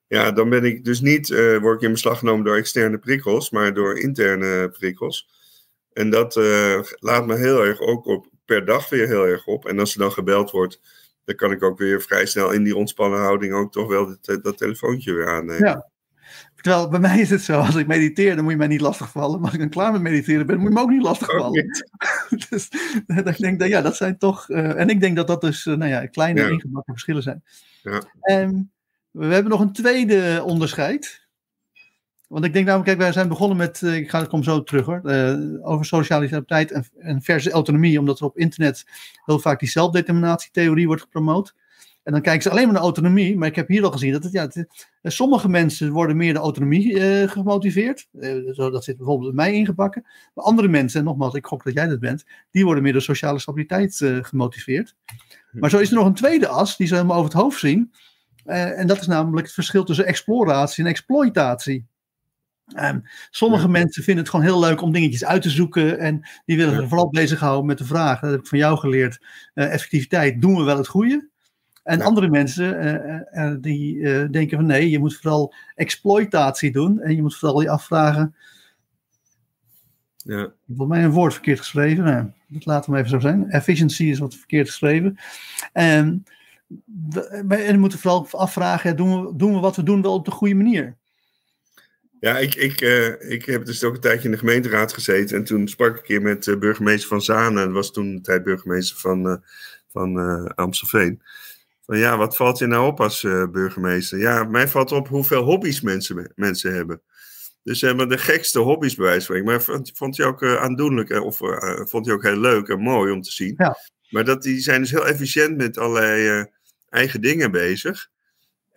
Ja, 0.07 0.33
dan 0.33 0.49
ben 0.49 0.65
ik 0.65 0.85
dus 0.85 1.01
niet, 1.01 1.29
word 1.61 1.77
ik 1.77 1.87
in 1.87 1.93
beslag 1.93 2.19
genomen 2.19 2.45
door 2.45 2.57
externe 2.57 2.99
prikkels, 2.99 3.51
maar 3.51 3.75
door 3.75 3.99
interne 3.99 4.69
prikkels. 4.71 5.29
En 5.93 6.11
dat 6.11 6.35
laat 6.99 7.27
me 7.27 7.37
heel 7.37 7.65
erg 7.65 7.81
ook 7.81 8.07
op, 8.07 8.27
per 8.49 8.65
dag 8.65 8.89
weer 8.89 9.07
heel 9.07 9.27
erg 9.27 9.47
op. 9.47 9.67
En 9.67 9.79
als 9.79 9.93
er 9.93 10.01
dan 10.01 10.13
gebeld 10.13 10.51
wordt, 10.51 10.81
dan 11.25 11.35
kan 11.35 11.51
ik 11.51 11.63
ook 11.63 11.79
weer 11.79 12.03
vrij 12.03 12.27
snel 12.27 12.51
in 12.51 12.63
die 12.63 12.77
ontspannen 12.77 13.21
houding 13.21 13.53
ook 13.53 13.73
toch 13.73 13.89
wel 13.89 14.17
dat, 14.21 14.43
dat 14.45 14.59
telefoontje 14.59 15.13
weer 15.13 15.29
aannemen. 15.29 15.69
Ja. 15.69 15.91
Terwijl 16.55 16.89
bij 16.89 17.01
mij 17.01 17.21
is 17.21 17.31
het 17.31 17.43
zo, 17.43 17.61
als 17.61 17.75
ik 17.75 17.87
mediteer, 17.87 18.35
dan 18.35 18.45
moet 18.45 18.53
je 18.53 18.59
mij 18.59 18.67
niet 18.67 18.81
lastigvallen. 18.81 19.37
Maar 19.37 19.45
als 19.45 19.53
ik 19.53 19.61
dan 19.61 19.69
klaar 19.69 19.93
met 19.93 20.01
mediteren 20.01 20.47
ben, 20.47 20.59
moet 20.59 20.69
je 20.69 20.75
me 20.75 20.81
ook 20.81 20.91
niet 20.91 21.03
lastigvallen. 21.03 21.67
dus 22.49 22.69
ik 23.07 23.39
denk 23.39 23.59
dat, 23.59 23.69
ja, 23.69 23.83
dat 23.83 23.97
zijn 23.97 24.19
toch. 24.19 24.49
Uh, 24.49 24.81
en 24.81 24.89
ik 24.89 25.01
denk 25.01 25.17
dat 25.17 25.27
dat 25.27 25.41
dus, 25.41 25.67
uh, 25.67 25.77
nou 25.77 25.91
ja, 25.91 26.07
kleine 26.07 26.41
ja. 26.41 26.49
ingebakken 26.49 26.93
verschillen 26.93 27.23
zijn. 27.23 27.43
Ja. 27.83 28.03
En 28.21 28.73
we 29.11 29.27
hebben 29.27 29.51
nog 29.51 29.61
een 29.61 29.73
tweede 29.73 30.43
onderscheid. 30.45 31.28
Want 32.29 32.45
ik 32.45 32.53
denk 32.53 32.65
namelijk, 32.67 32.89
kijk, 32.89 33.01
wij 33.01 33.13
zijn 33.13 33.29
begonnen 33.29 33.57
met, 33.57 33.81
uh, 33.81 33.97
ik 33.97 34.11
ga 34.11 34.21
er 34.21 34.29
kom 34.29 34.43
zo 34.43 34.63
terug 34.63 34.87
hoor, 34.87 35.01
over 35.63 35.85
socialiteit 35.85 36.73
en, 36.73 36.85
en 36.99 37.23
versus 37.23 37.53
autonomie, 37.53 37.99
omdat 37.99 38.19
er 38.19 38.27
op 38.27 38.39
internet 38.39 38.85
heel 39.25 39.39
vaak 39.39 39.61
die 39.61 39.69
zelfdeterminatietheorie 39.69 40.87
wordt 40.87 41.03
gepromoot. 41.03 41.55
En 42.09 42.15
dan 42.15 42.23
kijken 42.23 42.43
ze 42.43 42.51
alleen 42.51 42.65
maar 42.65 42.73
naar 42.73 42.83
autonomie. 42.83 43.37
Maar 43.37 43.49
ik 43.49 43.57
heb 43.57 43.69
hier 43.69 43.85
al 43.85 43.91
gezien 43.91 44.13
dat 44.13 44.23
het, 44.23 44.33
ja, 44.33 44.43
het, 44.43 44.67
sommige 45.03 45.49
mensen 45.49 45.91
worden 45.91 46.17
meer 46.17 46.33
de 46.33 46.39
autonomie 46.39 46.93
uh, 46.93 47.29
gemotiveerd. 47.29 48.09
Uh, 48.13 48.53
zo, 48.53 48.71
dat 48.71 48.85
zit 48.85 48.97
bijvoorbeeld 48.97 49.35
bij 49.35 49.45
mij 49.45 49.55
ingebakken. 49.55 50.07
Maar 50.35 50.45
andere 50.45 50.69
mensen, 50.69 51.01
en 51.01 51.07
nogmaals, 51.07 51.35
ik 51.35 51.47
gok 51.47 51.65
dat 51.65 51.75
jij 51.75 51.87
dat 51.87 52.01
bent, 52.01 52.25
die 52.51 52.65
worden 52.65 52.83
meer 52.83 52.93
door 52.93 53.03
sociale 53.03 53.39
stabiliteit 53.39 53.97
gemotiveerd. 54.23 54.95
Maar 55.53 55.71
zo 55.71 55.79
is 55.79 55.91
er 55.91 55.97
nog 55.97 56.07
een 56.07 56.15
tweede 56.15 56.49
as, 56.49 56.77
die 56.77 56.87
ze 56.87 56.95
helemaal 56.95 57.17
over 57.17 57.31
het 57.31 57.41
hoofd 57.41 57.59
zien. 57.59 57.93
en 58.45 58.87
dat 58.87 59.01
is 59.01 59.07
namelijk 59.07 59.47
het 59.47 59.55
verschil 59.55 59.85
tussen 59.85 60.07
exploratie 60.07 60.85
en 60.85 60.91
exploitatie. 60.91 61.87
Um, 62.77 63.03
sommige 63.31 63.63
ja. 63.63 63.69
mensen 63.69 64.03
vinden 64.03 64.25
het 64.25 64.33
gewoon 64.33 64.47
heel 64.47 64.61
leuk 64.61 64.83
om 64.83 64.93
dingetjes 64.93 65.25
uit 65.25 65.43
te 65.43 65.51
zoeken. 65.51 65.99
En 65.99 66.29
die 66.45 66.57
willen 66.57 66.73
zich 66.73 66.83
ja. 66.83 66.89
vooral 66.89 67.11
bezighouden 67.11 67.67
met 67.67 67.79
de 67.79 67.85
vraag, 67.85 68.21
dat 68.21 68.31
heb 68.31 68.41
ik 68.41 68.47
van 68.47 68.59
jou 68.59 68.79
geleerd, 68.79 69.25
effectiviteit, 69.55 70.41
doen 70.41 70.57
we 70.57 70.63
wel 70.63 70.77
het 70.77 70.89
goede? 70.89 71.29
En 71.83 71.99
ja. 71.99 72.05
andere 72.05 72.29
mensen 72.29 72.85
uh, 72.85 73.45
uh, 73.45 73.57
die 73.61 74.03
denken 74.31 74.57
van 74.57 74.67
nee, 74.67 74.91
je 74.91 74.99
moet 74.99 75.17
vooral 75.17 75.55
exploitatie 75.75 76.73
doen. 76.73 77.01
En 77.01 77.17
je 77.17 77.23
moet 77.23 77.37
vooral 77.37 77.61
je 77.61 77.71
afvragen. 77.71 78.35
Ja. 80.17 80.53
Volgens 80.67 80.89
mij 80.89 81.05
een 81.05 81.11
woord 81.11 81.33
verkeerd 81.33 81.59
geschreven. 81.59 82.05
Nou, 82.05 82.31
dat 82.49 82.67
laten 82.67 82.93
we 82.93 82.99
even 82.99 83.11
zo 83.11 83.19
zijn. 83.19 83.51
Efficiency 83.51 84.05
is 84.05 84.19
wat 84.19 84.35
verkeerd 84.35 84.69
geschreven. 84.69 85.19
En 85.73 86.25
we 87.47 87.77
moeten 87.79 87.99
vooral 87.99 88.29
afvragen, 88.31 88.97
doen 88.97 89.27
we, 89.27 89.37
doen 89.37 89.53
we 89.53 89.61
wat 89.61 89.77
we 89.77 89.83
doen 89.83 90.03
wel 90.03 90.15
op 90.15 90.25
de 90.25 90.31
goede 90.31 90.55
manier? 90.55 90.97
Ja, 92.21 92.39
ik, 92.39 92.55
ik, 92.55 92.81
ik 93.21 93.45
heb 93.45 93.65
dus 93.65 93.85
ook 93.85 93.95
een 93.95 94.01
tijdje 94.01 94.25
in 94.25 94.31
de 94.31 94.39
gemeenteraad 94.39 94.93
gezeten. 94.93 95.37
En 95.37 95.45
toen 95.45 95.69
sprak 95.69 95.91
ik 95.91 95.97
een 95.97 96.03
keer 96.03 96.23
met 96.23 96.59
burgemeester 96.59 97.09
van 97.09 97.23
Zanen. 97.23 97.65
Dat 97.65 97.73
was 97.73 97.93
toen 97.93 98.15
de 98.15 98.21
tijd 98.21 98.43
burgemeester 98.43 98.97
van, 98.97 99.43
van 99.89 100.19
Amstelveen. 100.55 101.23
Van 101.89 101.99
ja, 101.99 102.17
wat 102.17 102.37
valt 102.37 102.59
je 102.59 102.67
nou 102.67 102.87
op 102.87 103.01
als 103.01 103.23
uh, 103.23 103.47
burgemeester? 103.47 104.19
Ja, 104.19 104.45
mij 104.45 104.69
valt 104.69 104.93
op 104.93 105.09
hoeveel 105.09 105.43
hobby's 105.43 105.81
mensen, 105.81 106.33
mensen 106.35 106.75
hebben. 106.75 107.03
Dus 107.63 107.79
ze 107.79 107.87
hebben 107.87 108.09
de 108.09 108.19
gekste 108.19 108.59
hobby's 108.59 108.95
bij 108.95 109.07
wijze 109.07 109.27
van 109.27 109.45
Maar 109.45 109.63
vond, 109.63 109.93
vond 109.95 110.17
je 110.17 110.25
ook 110.25 110.43
uh, 110.43 110.57
aandoenlijk 110.57 111.11
of 111.11 111.41
uh, 111.41 111.81
vond 111.85 112.07
je 112.07 112.13
ook 112.13 112.23
heel 112.23 112.41
leuk 112.41 112.69
en 112.69 112.81
mooi 112.81 113.13
om 113.13 113.23
te 113.23 113.33
zien. 113.33 113.55
Ja. 113.57 113.77
Maar 114.09 114.25
dat, 114.25 114.43
die 114.43 114.61
zijn 114.61 114.81
dus 114.81 114.91
heel 114.91 115.07
efficiënt 115.07 115.57
met 115.57 115.79
allerlei 115.79 116.47
eigen 116.89 117.21
dingen 117.21 117.51
bezig. 117.51 118.09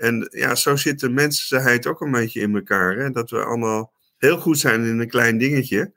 En 0.02 0.28
ja, 0.32 0.56
zo 0.56 0.76
zit 0.76 1.00
de 1.00 1.10
mensheid 1.10 1.88
ook 1.88 2.02
een 2.02 2.12
beetje 2.12 2.42
in 2.42 2.56
elkaar. 2.56 2.98
Hè? 2.98 3.10
Dat 3.10 3.30
we 3.30 3.44
allemaal 3.44 3.94
heel 4.18 4.38
goed 4.38 4.60
zijn 4.60 4.84
in 4.84 5.00
een 5.00 5.10
klein 5.10 5.38
dingetje. 5.38 5.94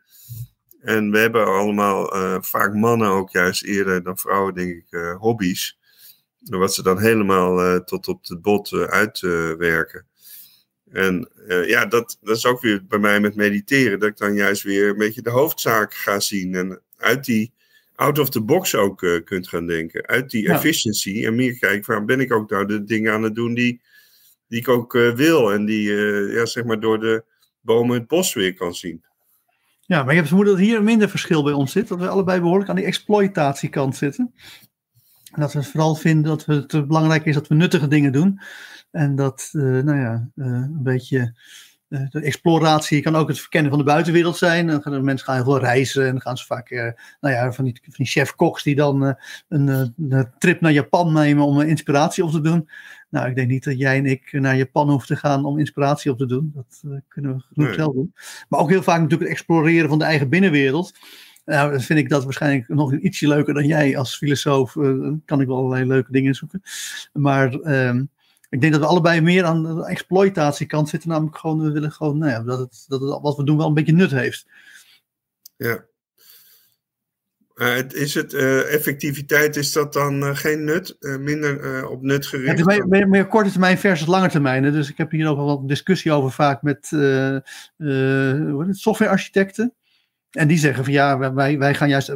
En 0.80 1.10
we 1.10 1.18
hebben 1.18 1.46
allemaal, 1.46 2.12
vaak 2.42 2.74
mannen 2.74 3.08
ook 3.08 3.30
juist 3.30 3.64
eerder 3.64 4.02
dan 4.02 4.18
vrouwen, 4.18 4.54
denk 4.54 4.70
ik, 4.70 5.16
hobby's. 5.18 5.78
Wat 6.38 6.74
ze 6.74 6.82
dan 6.82 7.00
helemaal 7.00 7.74
uh, 7.74 7.80
tot 7.80 8.08
op 8.08 8.26
het 8.26 8.42
bot 8.42 8.72
uitwerken. 8.72 10.06
en 10.90 11.28
ja, 11.66 11.86
dat, 11.86 12.18
dat 12.20 12.36
is 12.36 12.46
ook 12.46 12.60
weer 12.60 12.86
bij 12.86 12.98
mij 12.98 13.20
met 13.20 13.36
mediteren. 13.36 13.98
Dat 13.98 14.08
ik 14.08 14.16
dan 14.16 14.34
juist 14.34 14.62
weer 14.62 14.88
een 14.88 14.98
beetje 14.98 15.22
de 15.22 15.30
hoofdzaak 15.30 15.94
ga 15.94 16.20
zien. 16.20 16.54
En 16.54 16.80
uit 16.96 17.24
die 17.24 17.52
out 17.94 18.18
of 18.18 18.30
the 18.30 18.42
box 18.42 18.74
ook 18.74 19.22
kunt 19.24 19.48
gaan 19.48 19.66
denken. 19.66 20.06
Uit 20.06 20.30
die 20.30 20.42
ja. 20.42 20.54
efficiency. 20.54 21.24
En 21.24 21.34
meer 21.34 21.58
kijken, 21.58 21.86
waarom 21.86 22.06
ben 22.06 22.20
ik 22.20 22.32
ook 22.32 22.50
nou 22.50 22.66
de 22.66 22.84
dingen 22.84 23.12
aan 23.12 23.22
het 23.22 23.34
doen 23.34 23.54
die, 23.54 23.80
die 24.48 24.58
ik 24.58 24.68
ook 24.68 24.92
wil. 24.92 25.52
En 25.52 25.64
die 25.64 25.92
ja, 26.32 26.46
zeg 26.46 26.64
maar 26.64 26.80
door 26.80 27.00
de 27.00 27.24
bomen 27.60 27.98
het 27.98 28.06
bos 28.06 28.34
weer 28.34 28.54
kan 28.54 28.74
zien. 28.74 29.04
Ja, 29.80 29.98
maar 29.98 30.10
je 30.10 30.16
hebt 30.16 30.26
vermoeden 30.26 30.56
dat 30.56 30.64
hier 30.64 30.82
minder 30.82 31.08
verschil 31.08 31.42
bij 31.42 31.52
ons 31.52 31.72
zit. 31.72 31.88
Dat 31.88 31.98
we 31.98 32.08
allebei 32.08 32.40
behoorlijk 32.40 32.70
aan 32.70 32.76
die 32.76 32.84
exploitatiekant 32.84 33.96
zitten. 33.96 34.34
En 35.32 35.40
dat 35.40 35.52
we 35.52 35.62
vooral 35.62 35.94
vinden 35.94 36.24
dat 36.24 36.44
het 36.44 36.86
belangrijk 36.86 37.24
is 37.24 37.34
dat 37.34 37.48
we 37.48 37.54
nuttige 37.54 37.88
dingen 37.88 38.12
doen. 38.12 38.40
En 38.90 39.16
dat, 39.16 39.50
uh, 39.52 39.82
nou 39.82 39.98
ja, 39.98 40.30
een 40.34 40.82
beetje 40.82 41.34
de 42.10 42.20
exploratie 42.20 43.02
kan 43.02 43.16
ook 43.16 43.28
het 43.28 43.40
verkennen 43.40 43.70
van 43.70 43.78
de 43.78 43.84
buitenwereld 43.84 44.36
zijn. 44.36 44.66
Dan 44.66 44.82
gaan 44.82 45.04
mensen 45.04 45.26
gaan 45.26 45.34
heel 45.34 45.44
veel 45.44 45.58
reizen 45.58 46.04
en 46.04 46.10
dan 46.10 46.20
gaan 46.20 46.36
ze 46.36 46.46
vaak, 46.46 46.70
nou 47.20 47.34
ja, 47.34 47.52
van 47.52 47.64
die, 47.64 47.80
van 47.82 47.92
die 47.96 48.06
chef-koks 48.06 48.62
die 48.62 48.74
dan 48.74 49.16
een, 49.48 49.68
een, 49.68 50.28
trip 50.38 50.60
naar 50.60 50.72
Japan 50.72 51.12
nemen 51.12 51.44
om 51.44 51.60
inspiratie 51.60 52.24
op 52.24 52.30
te 52.30 52.40
doen. 52.40 52.68
Nou, 53.10 53.28
ik 53.28 53.34
denk 53.34 53.48
niet 53.48 53.64
dat 53.64 53.78
jij 53.78 53.96
en 53.96 54.06
ik 54.06 54.32
naar 54.32 54.56
Japan 54.56 54.90
hoeven 54.90 55.06
te 55.08 55.16
gaan 55.16 55.44
om 55.44 55.58
inspiratie 55.58 56.10
op 56.10 56.18
te 56.18 56.26
doen. 56.26 56.52
Dat 56.54 56.82
kunnen 57.08 57.36
we 57.36 57.42
genoeg 57.52 57.68
nee. 57.68 57.74
zelf 57.74 57.94
doen. 57.94 58.14
Maar 58.48 58.60
ook 58.60 58.70
heel 58.70 58.82
vaak 58.82 59.00
natuurlijk 59.00 59.30
het 59.30 59.38
exploreren 59.38 59.88
van 59.88 59.98
de 59.98 60.04
eigen 60.04 60.28
binnenwereld. 60.28 60.92
Nou, 61.44 61.70
dan 61.70 61.80
vind 61.80 61.98
ik 61.98 62.08
dat 62.08 62.24
waarschijnlijk 62.24 62.68
nog 62.68 62.94
ietsje 62.94 63.28
leuker 63.28 63.54
dan 63.54 63.66
jij 63.66 63.96
als 63.98 64.16
filosoof. 64.16 64.74
Uh, 64.74 65.12
kan 65.24 65.40
ik 65.40 65.46
wel 65.46 65.56
allerlei 65.56 65.84
leuke 65.84 66.12
dingen 66.12 66.34
zoeken. 66.34 66.62
Maar 67.12 67.54
uh, 67.54 68.00
ik 68.48 68.60
denk 68.60 68.72
dat 68.72 68.82
we 68.82 68.88
allebei 68.88 69.20
meer 69.20 69.44
aan 69.44 69.62
de 69.62 69.86
exploitatiekant 69.86 70.88
zitten. 70.88 71.08
Namelijk 71.08 71.38
gewoon, 71.38 71.60
we 71.62 71.70
willen 71.70 71.92
gewoon, 71.92 72.18
nou 72.18 72.30
ja, 72.30 72.42
dat, 72.42 72.58
het, 72.58 72.84
dat 72.88 73.00
het, 73.00 73.20
wat 73.22 73.36
we 73.36 73.44
doen 73.44 73.56
wel 73.56 73.66
een 73.66 73.74
beetje 73.74 73.92
nut 73.92 74.10
heeft. 74.10 74.46
Ja. 75.56 75.84
Uh, 77.54 77.78
is 77.88 78.14
het 78.14 78.32
uh, 78.32 78.74
effectiviteit, 78.74 79.56
is 79.56 79.72
dat 79.72 79.92
dan 79.92 80.22
uh, 80.22 80.36
geen 80.36 80.64
nut? 80.64 80.96
minder 81.00 81.88
op 81.88 82.02
nut 82.02 82.26
gericht? 82.26 82.50
Het 82.50 82.58
is 82.58 82.64
meer, 82.64 82.88
meer, 82.88 83.08
meer, 83.08 83.26
korte 83.26 83.50
termijn 83.50 83.78
versus 83.78 84.06
lange 84.06 84.28
termijn. 84.28 84.72
Dus 84.72 84.90
ik 84.90 84.96
heb 84.96 85.10
hier 85.10 85.28
ook 85.28 85.36
wel 85.36 85.46
wat 85.46 85.68
discussie 85.68 86.12
over 86.12 86.30
vaak 86.30 86.62
met 86.62 86.86
softwarearchitecten. 88.70 89.74
En 90.34 90.48
die 90.48 90.58
zeggen 90.58 90.84
van 90.84 90.92
ja, 90.92 91.34
wij, 91.34 91.58
wij 91.58 91.74
gaan 91.74 91.88
juist 91.88 92.14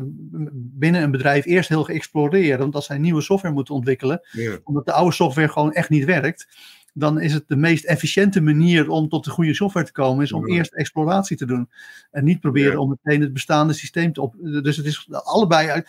binnen 0.52 1.02
een 1.02 1.10
bedrijf 1.10 1.44
eerst 1.44 1.68
heel 1.68 1.84
geëxploreren. 1.84 2.58
Want 2.58 2.74
als 2.74 2.86
zij 2.86 2.98
nieuwe 2.98 3.20
software 3.20 3.54
moeten 3.54 3.74
ontwikkelen, 3.74 4.20
ja. 4.32 4.58
omdat 4.64 4.86
de 4.86 4.92
oude 4.92 5.14
software 5.14 5.48
gewoon 5.48 5.72
echt 5.72 5.88
niet 5.88 6.04
werkt, 6.04 6.48
dan 6.94 7.20
is 7.20 7.32
het 7.32 7.48
de 7.48 7.56
meest 7.56 7.84
efficiënte 7.84 8.40
manier 8.40 8.88
om 8.88 9.08
tot 9.08 9.24
de 9.24 9.30
goede 9.30 9.54
software 9.54 9.86
te 9.86 9.92
komen, 9.92 10.24
is 10.24 10.32
om 10.32 10.48
ja. 10.48 10.54
eerst 10.54 10.74
exploratie 10.74 11.36
te 11.36 11.46
doen. 11.46 11.70
En 12.10 12.24
niet 12.24 12.40
proberen 12.40 12.72
ja. 12.72 12.78
om 12.78 12.88
meteen 12.88 13.20
het 13.20 13.32
bestaande 13.32 13.72
systeem 13.72 14.12
te 14.12 14.20
op. 14.20 14.34
Dus 14.38 14.76
het 14.76 14.86
is 14.86 15.08
allebei, 15.10 15.82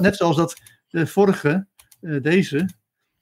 net 0.00 0.16
zoals 0.16 0.36
dat 0.36 0.60
de 0.88 1.06
vorige, 1.06 1.66
deze, 2.22 2.68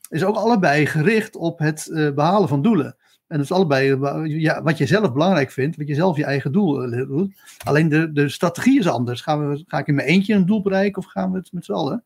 is 0.09 0.25
ook 0.25 0.37
allebei 0.37 0.87
gericht 0.87 1.37
op 1.37 1.59
het 1.59 1.91
behalen 2.15 2.49
van 2.49 2.63
doelen. 2.63 2.97
En 3.27 3.37
dat 3.37 3.47
is 3.47 3.53
allebei 3.53 3.97
ja, 4.29 4.63
wat 4.63 4.79
je 4.79 4.87
zelf 4.87 5.13
belangrijk 5.13 5.51
vindt, 5.51 5.77
wat 5.77 5.89
je 5.89 5.95
zelf 5.95 6.17
je 6.17 6.25
eigen 6.25 6.53
doel 6.53 6.91
doet. 7.07 7.35
Alleen 7.65 7.89
de, 7.89 8.13
de 8.13 8.29
strategie 8.29 8.79
is 8.79 8.89
anders. 8.89 9.21
Gaan 9.21 9.49
we, 9.49 9.65
ga 9.67 9.79
ik 9.79 9.87
in 9.87 9.95
mijn 9.95 10.09
eentje 10.09 10.35
een 10.35 10.47
doel 10.47 10.63
bereiken 10.63 11.03
of 11.03 11.09
gaan 11.09 11.33
we 11.33 11.39
het 11.39 11.53
met 11.53 11.65
z'n 11.65 11.73
allen? 11.73 12.05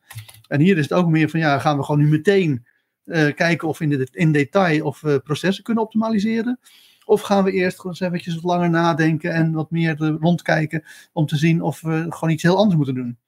En 0.48 0.60
hier 0.60 0.76
is 0.76 0.82
het 0.82 0.92
ook 0.92 1.08
meer 1.08 1.28
van, 1.28 1.40
ja, 1.40 1.58
gaan 1.58 1.76
we 1.76 1.84
gewoon 1.84 2.00
nu 2.00 2.08
meteen 2.08 2.66
uh, 3.04 3.34
kijken 3.34 3.68
of 3.68 3.80
in, 3.80 3.88
de, 3.88 4.08
in 4.12 4.32
detail 4.32 4.84
of 4.84 5.00
we 5.00 5.20
processen 5.20 5.64
kunnen 5.64 5.82
optimaliseren? 5.82 6.58
Of 7.04 7.20
gaan 7.20 7.44
we 7.44 7.52
eerst 7.52 7.76
gewoon 7.76 7.92
eens 7.92 8.00
eventjes 8.00 8.34
wat 8.34 8.44
langer 8.44 8.70
nadenken 8.70 9.32
en 9.32 9.52
wat 9.52 9.70
meer 9.70 9.96
rondkijken 10.20 10.84
om 11.12 11.26
te 11.26 11.36
zien 11.36 11.62
of 11.62 11.80
we 11.80 12.06
gewoon 12.08 12.30
iets 12.30 12.42
heel 12.42 12.56
anders 12.56 12.76
moeten 12.76 12.94
doen? 12.94 13.18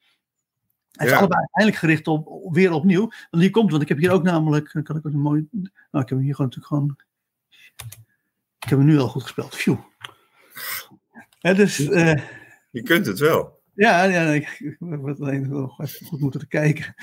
Het 0.90 1.07
is 1.07 1.11
ja. 1.11 1.18
allebei 1.18 1.40
uiteindelijk 1.40 1.85
gericht 1.85 2.07
op, 2.07 2.48
weer 2.55 2.72
opnieuw. 2.72 3.11
Want 3.31 3.42
hier 3.42 3.50
komt, 3.50 3.70
want 3.70 3.83
ik 3.83 3.88
heb 3.88 3.98
hier 3.98 4.11
ook 4.11 4.22
namelijk, 4.22 4.70
kan 4.83 4.96
ik 4.96 5.07
ook 5.07 5.12
een 5.12 5.20
mooi, 5.20 5.48
nou 5.90 6.05
ik 6.05 6.09
heb 6.09 6.18
hier 6.18 6.35
gewoon 6.35 6.50
natuurlijk 6.50 6.66
gewoon 6.66 6.96
ik 8.61 8.68
heb 8.68 8.79
hem 8.79 8.87
nu 8.87 8.99
al 8.99 9.09
goed 9.09 9.23
gespeeld. 9.23 9.57
Phew. 9.57 9.79
Ja, 11.38 11.55
dus, 11.55 11.81
uh, 11.81 12.14
je 12.70 12.83
kunt 12.83 13.07
het 13.07 13.18
wel. 13.18 13.59
Ja, 13.75 14.05
ja 14.05 14.33
ik 14.33 14.77
moet 14.79 15.20
alleen 15.20 15.49
nog 15.49 15.81
even 15.81 16.07
goed 16.07 16.20
moeten 16.20 16.49
kijken. 16.49 16.94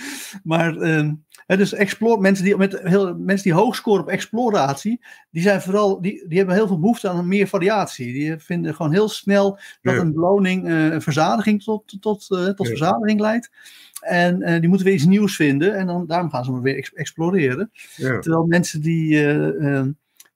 Maar 0.44 0.75
uh, 0.75 1.12
dus 1.48 1.73
explore, 1.73 2.21
mensen, 2.21 2.46
die, 2.46 2.58
met 2.58 2.79
heel, 2.81 3.17
mensen 3.17 3.44
die 3.44 3.54
hoog 3.54 3.75
scoren 3.75 4.02
op 4.02 4.10
exploratie, 4.10 5.06
die, 5.31 5.42
zijn 5.42 5.62
vooral, 5.62 6.02
die, 6.02 6.27
die 6.27 6.38
hebben 6.38 6.56
heel 6.56 6.67
veel 6.67 6.79
behoefte 6.79 7.10
aan 7.10 7.27
meer 7.27 7.48
variatie. 7.48 8.13
Die 8.13 8.38
vinden 8.38 8.75
gewoon 8.75 8.92
heel 8.92 9.10
snel 9.10 9.60
dat 9.81 9.98
een 9.98 10.13
beloning 10.13 10.67
uh, 10.67 10.86
een 10.86 11.02
verzadiging 11.02 11.63
tot, 11.63 12.02
tot, 12.02 12.27
uh, 12.29 12.46
tot 12.46 12.67
ja. 12.67 12.75
verzadiging 12.75 13.19
leidt. 13.19 13.52
En 14.00 14.42
uh, 14.42 14.60
die 14.60 14.69
moeten 14.69 14.86
weer 14.86 14.96
iets 14.96 15.06
nieuws 15.06 15.36
vinden. 15.36 15.75
En 15.75 15.88
dan, 15.88 16.08
daarom 16.08 16.29
gaan 16.29 16.46
ze 16.46 16.52
maar 16.52 16.62
weer 16.62 16.77
ex 16.77 16.94
exploreren. 16.94 17.71
Ja. 17.96 18.19
Terwijl 18.19 18.46
mensen 18.46 18.81
die 18.81 19.25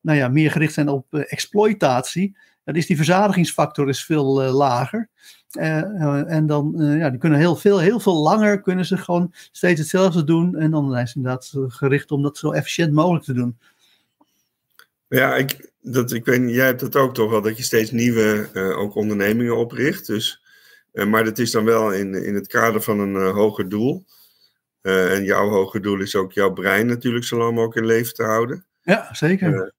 nou 0.02 0.18
ja, 0.18 0.28
meer 0.28 0.52
gericht 0.52 0.74
zijn 0.74 0.90
op 0.90 1.14
exploitatie, 1.14 2.38
dan 2.64 2.76
is 2.76 2.86
die 2.86 2.96
verzadigingsfactor 2.96 3.90
is 3.90 4.06
veel 4.06 4.26
lager. 4.52 5.10
en 5.52 6.46
dan, 6.48 6.74
ja, 6.78 7.10
die 7.10 7.20
kunnen 7.20 7.40
heel 7.40 7.56
veel, 7.56 7.80
heel 7.80 8.00
veel 8.00 8.22
langer 8.22 8.62
kunnen 8.62 8.86
ze 8.86 8.98
gewoon 8.98 9.34
steeds 9.52 9.80
hetzelfde 9.80 10.24
doen. 10.24 10.56
En 10.56 10.72
dan 10.72 10.92
zijn 10.92 11.08
ze 11.08 11.16
inderdaad 11.16 11.54
gericht 11.68 12.12
om 12.12 12.22
dat 12.22 12.38
zo 12.38 12.52
efficiënt 12.52 12.94
mogelijk 12.94 13.26
te 13.26 13.34
doen. 13.34 13.58
Ja, 15.08 15.36
ik, 15.36 15.72
dat, 15.82 16.12
ik 16.12 16.26
weet, 16.26 16.50
jij 16.50 16.66
hebt 16.66 16.80
dat 16.80 16.96
ook 16.96 17.14
toch 17.14 17.30
wel, 17.30 17.42
dat 17.42 17.58
je 17.58 17.64
steeds 17.64 17.92
nieuwe 17.92 18.50
ook 18.78 18.96
ondernemingen 18.96 19.58
opricht. 19.58 20.08
Dus, 20.08 20.42
maar 20.94 21.24
dat 21.24 21.38
is 21.38 21.52
dan 21.52 21.66
wel 21.66 21.92
in, 21.92 22.14
in 22.14 22.36
het 22.36 22.48
kader 22.48 22.82
van 22.82 23.00
een 23.00 23.32
hoger 23.32 23.70
doel. 23.70 24.06
En 24.82 25.24
jouw 25.24 25.50
hoge 25.50 25.80
doel 25.80 26.00
is 26.00 26.16
ook 26.16 26.32
jouw 26.32 26.54
brein 26.54 26.86
natuurlijk 26.86 27.26
zo 27.26 27.38
lang 27.38 27.56
mogelijk 27.56 27.78
in 27.78 27.86
leven 27.86 28.14
te 28.14 28.24
houden. 28.24 28.66
Ja, 28.82 29.14
zeker. 29.14 29.74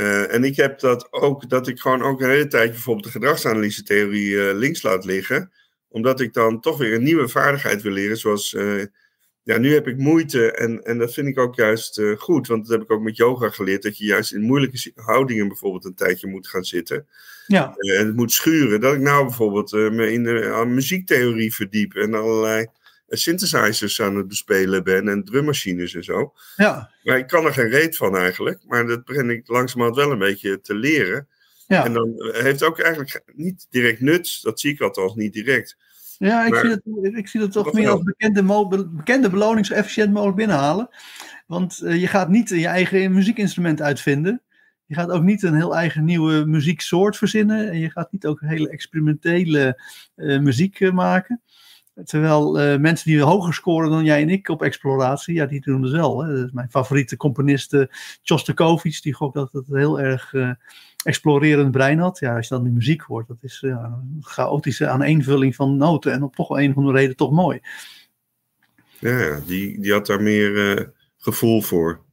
Uh, 0.00 0.34
en 0.34 0.44
ik 0.44 0.56
heb 0.56 0.80
dat 0.80 1.12
ook, 1.12 1.48
dat 1.48 1.68
ik 1.68 1.80
gewoon 1.80 2.02
ook 2.02 2.20
een 2.20 2.28
hele 2.28 2.46
tijd 2.46 2.70
bijvoorbeeld 2.70 3.04
de 3.04 3.10
gedragsanalyse-theorie 3.10 4.54
links 4.54 4.82
laat 4.82 5.04
liggen. 5.04 5.52
Omdat 5.88 6.20
ik 6.20 6.32
dan 6.32 6.60
toch 6.60 6.78
weer 6.78 6.94
een 6.94 7.02
nieuwe 7.02 7.28
vaardigheid 7.28 7.82
wil 7.82 7.92
leren. 7.92 8.16
Zoals, 8.16 8.56
ja, 9.42 9.58
nu 9.58 9.74
heb 9.74 9.86
ik 9.86 9.96
moeite 9.96 10.52
en, 10.52 10.84
en 10.84 10.98
dat 10.98 11.14
vind 11.14 11.28
ik 11.28 11.38
ook 11.38 11.54
juist 11.54 12.02
goed. 12.16 12.46
Want 12.46 12.62
dat 12.62 12.72
heb 12.72 12.82
ik 12.82 12.90
ook 12.90 13.02
met 13.02 13.16
yoga 13.16 13.48
geleerd. 13.48 13.82
Dat 13.82 13.98
je 13.98 14.04
juist 14.04 14.32
in 14.32 14.40
moeilijke 14.40 14.92
houdingen 14.94 15.48
bijvoorbeeld 15.48 15.84
een 15.84 15.94
tijdje 15.94 16.28
moet 16.28 16.48
gaan 16.48 16.64
zitten. 16.64 17.06
Ja. 17.46 17.74
en 17.76 18.06
het 18.06 18.16
moet 18.16 18.32
schuren. 18.32 18.80
Dat 18.80 18.94
ik 18.94 19.00
nou 19.00 19.24
bijvoorbeeld 19.24 19.72
me 19.72 20.12
in 20.12 20.22
de 20.22 20.64
muziektheorie 20.66 21.54
verdiep 21.54 21.94
en 21.94 22.14
allerlei 22.14 22.66
synthesizers 23.08 24.02
aan 24.02 24.16
het 24.16 24.28
bespelen 24.28 24.84
ben 24.84 25.08
en 25.08 25.24
drummachines 25.24 25.94
en 25.94 26.04
zo. 26.04 26.32
Ja. 26.56 26.90
Maar 27.02 27.18
ik 27.18 27.26
kan 27.26 27.44
er 27.44 27.52
geen 27.52 27.68
reet 27.68 27.96
van 27.96 28.16
eigenlijk. 28.16 28.60
Maar 28.66 28.86
dat 28.86 29.04
begin 29.04 29.30
ik 29.30 29.48
langzamerhand 29.48 29.96
wel 29.96 30.10
een 30.10 30.18
beetje 30.18 30.60
te 30.60 30.74
leren. 30.74 31.28
Ja. 31.66 31.84
En 31.84 31.92
dan 31.92 32.14
heeft 32.16 32.60
het 32.60 32.62
ook 32.62 32.80
eigenlijk 32.80 33.22
niet 33.34 33.66
direct 33.70 34.00
nut. 34.00 34.42
Dat 34.42 34.60
zie 34.60 34.72
ik 34.72 34.80
althans 34.80 35.14
niet 35.14 35.32
direct. 35.32 35.76
Ja, 36.18 36.44
ik, 36.44 36.54
zie, 36.54 36.70
het, 36.70 36.82
ik 37.16 37.28
zie 37.28 37.40
het 37.40 37.52
toch 37.52 37.72
meer 37.72 37.88
als 37.88 38.02
bekende, 38.02 38.66
bekende 38.90 39.30
beloning 39.30 39.66
zo 39.66 39.74
efficiënt 39.74 40.12
mogelijk 40.12 40.36
binnenhalen. 40.36 40.88
Want 41.46 41.80
uh, 41.82 42.00
je 42.00 42.06
gaat 42.06 42.28
niet 42.28 42.48
je 42.48 42.66
eigen 42.66 43.12
muziekinstrument 43.12 43.82
uitvinden. 43.82 44.42
Je 44.86 44.94
gaat 44.94 45.10
ook 45.10 45.22
niet 45.22 45.42
een 45.42 45.54
heel 45.54 45.76
eigen 45.76 46.04
nieuwe 46.04 46.44
muzieksoort 46.46 47.16
verzinnen. 47.16 47.70
En 47.70 47.78
je 47.78 47.90
gaat 47.90 48.12
niet 48.12 48.26
ook 48.26 48.40
hele 48.40 48.68
experimentele 48.68 49.82
uh, 50.16 50.40
muziek 50.40 50.80
uh, 50.80 50.92
maken. 50.92 51.42
Terwijl 52.04 52.60
uh, 52.60 52.78
mensen 52.78 53.10
die 53.10 53.20
hoger 53.20 53.54
scoren 53.54 53.90
dan 53.90 54.04
jij 54.04 54.22
en 54.22 54.28
ik 54.28 54.48
op 54.48 54.62
exploratie, 54.62 55.34
ja, 55.34 55.46
die 55.46 55.60
doen 55.60 55.82
het 55.82 55.92
wel. 55.92 56.24
Hè. 56.24 56.44
is 56.44 56.52
mijn 56.52 56.70
favoriete 56.70 57.16
componist 57.16 57.72
uh, 57.72 57.84
die 59.02 59.14
gok 59.14 59.34
dat 59.34 59.52
het 59.52 59.66
heel 59.66 60.00
erg 60.00 60.32
uh, 60.32 60.50
explorerend 61.04 61.70
brein 61.70 61.98
had. 61.98 62.18
Ja, 62.18 62.36
als 62.36 62.48
je 62.48 62.54
dan 62.54 62.64
die 62.64 62.72
muziek 62.72 63.00
hoort, 63.00 63.28
dat 63.28 63.42
is 63.42 63.62
een 63.62 64.18
chaotische 64.20 64.88
aaneenvulling 64.88 65.54
van 65.54 65.76
noten 65.76 66.12
en 66.12 66.22
op 66.22 66.34
toch 66.34 66.48
wel 66.48 66.60
een 66.60 66.70
of 66.70 66.76
andere 66.76 66.98
reden 66.98 67.16
toch 67.16 67.32
mooi. 67.32 67.60
Ja, 68.98 69.40
die, 69.46 69.80
die 69.80 69.92
had 69.92 70.06
daar 70.06 70.22
meer 70.22 70.92
gevoel 71.16 71.62
voor. 71.62 72.06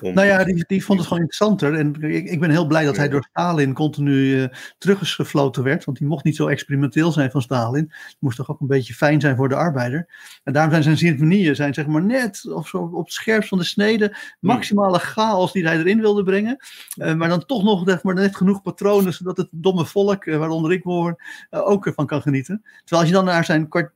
Nou 0.00 0.26
ja, 0.26 0.44
die, 0.44 0.64
die 0.66 0.84
vond 0.84 0.98
het 0.98 1.08
gewoon 1.08 1.22
interessanter. 1.22 1.74
En 1.74 2.02
ik, 2.02 2.30
ik 2.30 2.40
ben 2.40 2.50
heel 2.50 2.66
blij 2.66 2.84
dat 2.84 2.96
hij 2.96 3.08
door 3.08 3.26
Stalin 3.30 3.72
continu 3.72 4.12
uh, 4.12 4.46
teruggefloten 4.78 5.62
werd. 5.62 5.84
Want 5.84 5.98
die 5.98 6.06
mocht 6.06 6.24
niet 6.24 6.36
zo 6.36 6.46
experimenteel 6.46 7.12
zijn 7.12 7.30
van 7.30 7.42
Stalin. 7.42 7.92
Het 7.92 8.16
moest 8.18 8.36
toch 8.36 8.50
ook 8.50 8.60
een 8.60 8.66
beetje 8.66 8.94
fijn 8.94 9.20
zijn 9.20 9.36
voor 9.36 9.48
de 9.48 9.54
arbeider. 9.54 10.08
En 10.44 10.52
daarom 10.52 10.70
zijn 10.70 10.82
zijn 10.82 10.96
symfonieën 10.96 11.56
zijn 11.56 11.74
zeg 11.74 11.86
maar 11.86 12.04
net 12.04 12.52
of 12.52 12.68
zo 12.68 12.78
op 12.78 13.04
het 13.04 13.12
scherpst 13.12 13.48
van 13.48 13.58
de 13.58 13.64
snede. 13.64 14.16
Maximale 14.40 14.98
chaos 14.98 15.52
die 15.52 15.66
hij 15.66 15.78
erin 15.78 16.00
wilde 16.00 16.22
brengen. 16.22 16.56
Uh, 16.96 17.14
maar 17.14 17.28
dan 17.28 17.46
toch 17.46 17.62
nog 17.62 17.82
zeg 17.84 18.02
maar, 18.02 18.14
net 18.14 18.36
genoeg 18.36 18.62
patronen. 18.62 19.12
Zodat 19.12 19.36
het 19.36 19.48
domme 19.50 19.86
volk, 19.86 20.24
uh, 20.24 20.36
waaronder 20.36 20.72
ik 20.72 20.82
hoor, 20.82 21.22
ook 21.50 21.86
ervan 21.86 22.06
kan 22.06 22.22
genieten. 22.22 22.62
Terwijl 22.84 23.00
als 23.00 23.08
je 23.10 23.16
dan 23.16 23.24
naar 23.24 23.44
zijn 23.44 23.68
kwart, 23.68 23.92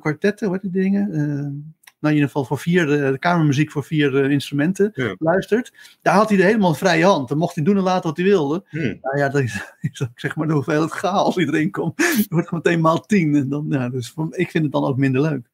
kwartetten, 0.00 0.50
wat 0.50 0.60
die 0.60 0.70
dingen 0.70 1.74
nou 2.00 2.14
in 2.14 2.20
ieder 2.20 2.26
geval 2.26 2.44
voor 2.44 2.58
vier, 2.58 2.86
de, 2.86 3.16
kamermuziek 3.18 3.70
voor 3.70 3.84
vier 3.84 4.24
uh, 4.24 4.30
instrumenten 4.30 5.16
luistert. 5.18 5.98
Daar 6.02 6.14
had 6.14 6.28
hij 6.28 6.38
de 6.38 6.44
helemaal 6.44 6.74
vrije 6.74 7.04
hand. 7.04 7.28
Dan 7.28 7.38
mocht 7.38 7.54
hij 7.54 7.64
doen 7.64 7.76
en 7.76 7.82
laten 7.82 8.08
wat 8.08 8.16
hij 8.16 8.26
wilde. 8.26 8.64
Hmm. 8.68 8.98
Nou 9.02 9.18
ja, 9.18 9.28
dat 9.28 9.42
is, 9.42 9.74
zeg 10.14 10.36
maar 10.36 10.46
de 10.46 10.52
hoeveelheid 10.52 10.90
chaos 10.90 11.34
die 11.34 11.46
erin 11.46 11.70
komt. 11.70 11.96
Dat 12.16 12.26
wordt 12.28 12.50
meteen 12.50 12.80
maal 12.80 13.00
tien. 13.00 13.34
En 13.34 13.48
dan, 13.48 13.66
ja, 13.68 13.88
dus 13.88 14.14
ik 14.30 14.50
vind 14.50 14.64
het 14.64 14.72
dan 14.72 14.84
ook 14.84 14.96
minder 14.96 15.20
leuk. 15.20 15.48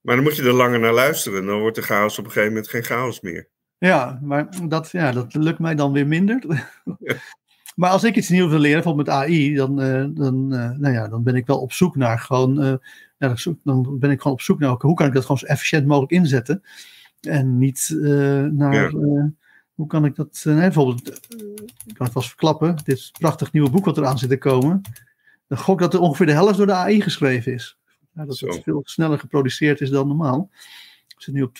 Maar 0.00 0.14
dan 0.14 0.24
moet 0.24 0.36
je 0.36 0.42
er 0.42 0.52
langer 0.52 0.80
naar 0.80 0.92
luisteren. 0.92 1.46
Dan 1.46 1.60
wordt 1.60 1.76
de 1.76 1.82
chaos 1.82 2.18
op 2.18 2.24
een 2.24 2.30
gegeven 2.30 2.52
moment 2.52 2.70
geen 2.70 2.84
chaos 2.84 3.20
meer. 3.20 3.48
Ja, 3.78 4.18
maar 4.22 4.48
dat, 4.68 4.90
ja, 4.90 5.12
dat 5.12 5.34
lukt 5.34 5.58
mij 5.58 5.74
dan 5.74 5.92
weer 5.92 6.06
minder. 6.06 6.42
Maar 7.74 7.90
als 7.90 8.04
ik 8.04 8.16
iets 8.16 8.28
nieuws 8.28 8.50
wil 8.50 8.58
leren, 8.58 8.82
bijvoorbeeld 8.82 9.06
met 9.06 9.16
AI, 9.16 9.54
dan, 9.54 9.80
uh, 9.82 10.04
dan, 10.10 10.54
uh, 10.54 10.70
nou 10.70 10.94
ja, 10.94 11.08
dan 11.08 11.22
ben 11.22 11.34
ik 11.34 11.46
wel 11.46 11.60
op 11.60 11.72
zoek 11.72 11.96
naar 11.96 12.18
gewoon 12.18 12.64
uh, 12.64 12.74
dan 13.62 13.98
ben 13.98 14.10
ik 14.10 14.20
gewoon 14.20 14.36
op 14.36 14.40
zoek 14.40 14.58
naar 14.58 14.74
hoe 14.78 14.94
kan 14.94 15.06
ik 15.06 15.12
dat 15.12 15.22
gewoon 15.22 15.38
zo 15.38 15.46
efficiënt 15.46 15.86
mogelijk 15.86 16.12
inzetten. 16.12 16.62
En 17.20 17.58
niet 17.58 17.96
eh, 18.02 18.42
naar. 18.42 18.86
Eh, 18.86 19.24
hoe 19.74 19.86
kan 19.86 20.04
ik 20.04 20.14
dat. 20.14 20.44
Uh, 20.46 20.58
bijvoorbeeld, 20.58 21.08
ik 21.86 21.94
kan 21.94 22.06
het 22.06 22.12
vast 22.12 22.28
verklappen. 22.28 22.76
Dit 22.84 23.10
prachtig 23.18 23.52
nieuwe 23.52 23.70
boek 23.70 23.84
wat 23.84 23.98
eraan 23.98 24.18
zit 24.18 24.28
te 24.28 24.38
komen. 24.38 24.82
Dan 25.46 25.58
gok 25.58 25.78
dat 25.78 25.94
er 25.94 26.00
ongeveer 26.00 26.26
de 26.26 26.32
helft 26.32 26.56
door 26.56 26.66
de 26.66 26.72
AI 26.72 27.00
geschreven 27.00 27.52
is. 27.52 27.78
Ja, 28.14 28.24
dat 28.24 28.38
het 28.38 28.60
veel 28.62 28.80
sneller 28.84 29.18
geproduceerd 29.18 29.80
is 29.80 29.90
dan 29.90 30.08
normaal. 30.08 30.50
Ik 31.08 31.22
zit 31.22 31.34
nu 31.34 31.42
op 31.42 31.58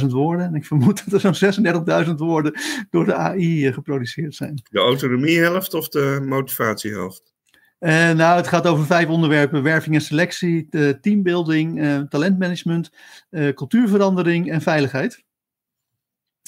72.000 0.00 0.06
woorden. 0.06 0.46
En 0.46 0.54
ik 0.54 0.64
vermoed 0.64 1.02
dat 1.10 1.22
er 1.22 1.34
zo'n 1.34 2.04
36.000 2.06 2.14
woorden 2.14 2.60
door 2.90 3.04
de 3.04 3.14
AI 3.14 3.72
geproduceerd 3.72 4.34
zijn. 4.34 4.62
De 4.70 4.78
autonomiehelft 4.78 5.74
of 5.74 5.88
de 5.88 6.22
motivatiehelft? 6.24 7.34
Uh, 7.80 8.10
nou, 8.10 8.36
het 8.36 8.46
gaat 8.46 8.66
over 8.66 8.86
vijf 8.86 9.08
onderwerpen: 9.08 9.62
werving 9.62 9.94
en 9.94 10.00
selectie, 10.00 10.68
teambuilding, 11.00 11.78
uh, 11.78 12.00
talentmanagement, 12.00 12.90
uh, 13.30 13.54
cultuurverandering 13.54 14.50
en 14.50 14.60
veiligheid. 14.60 15.24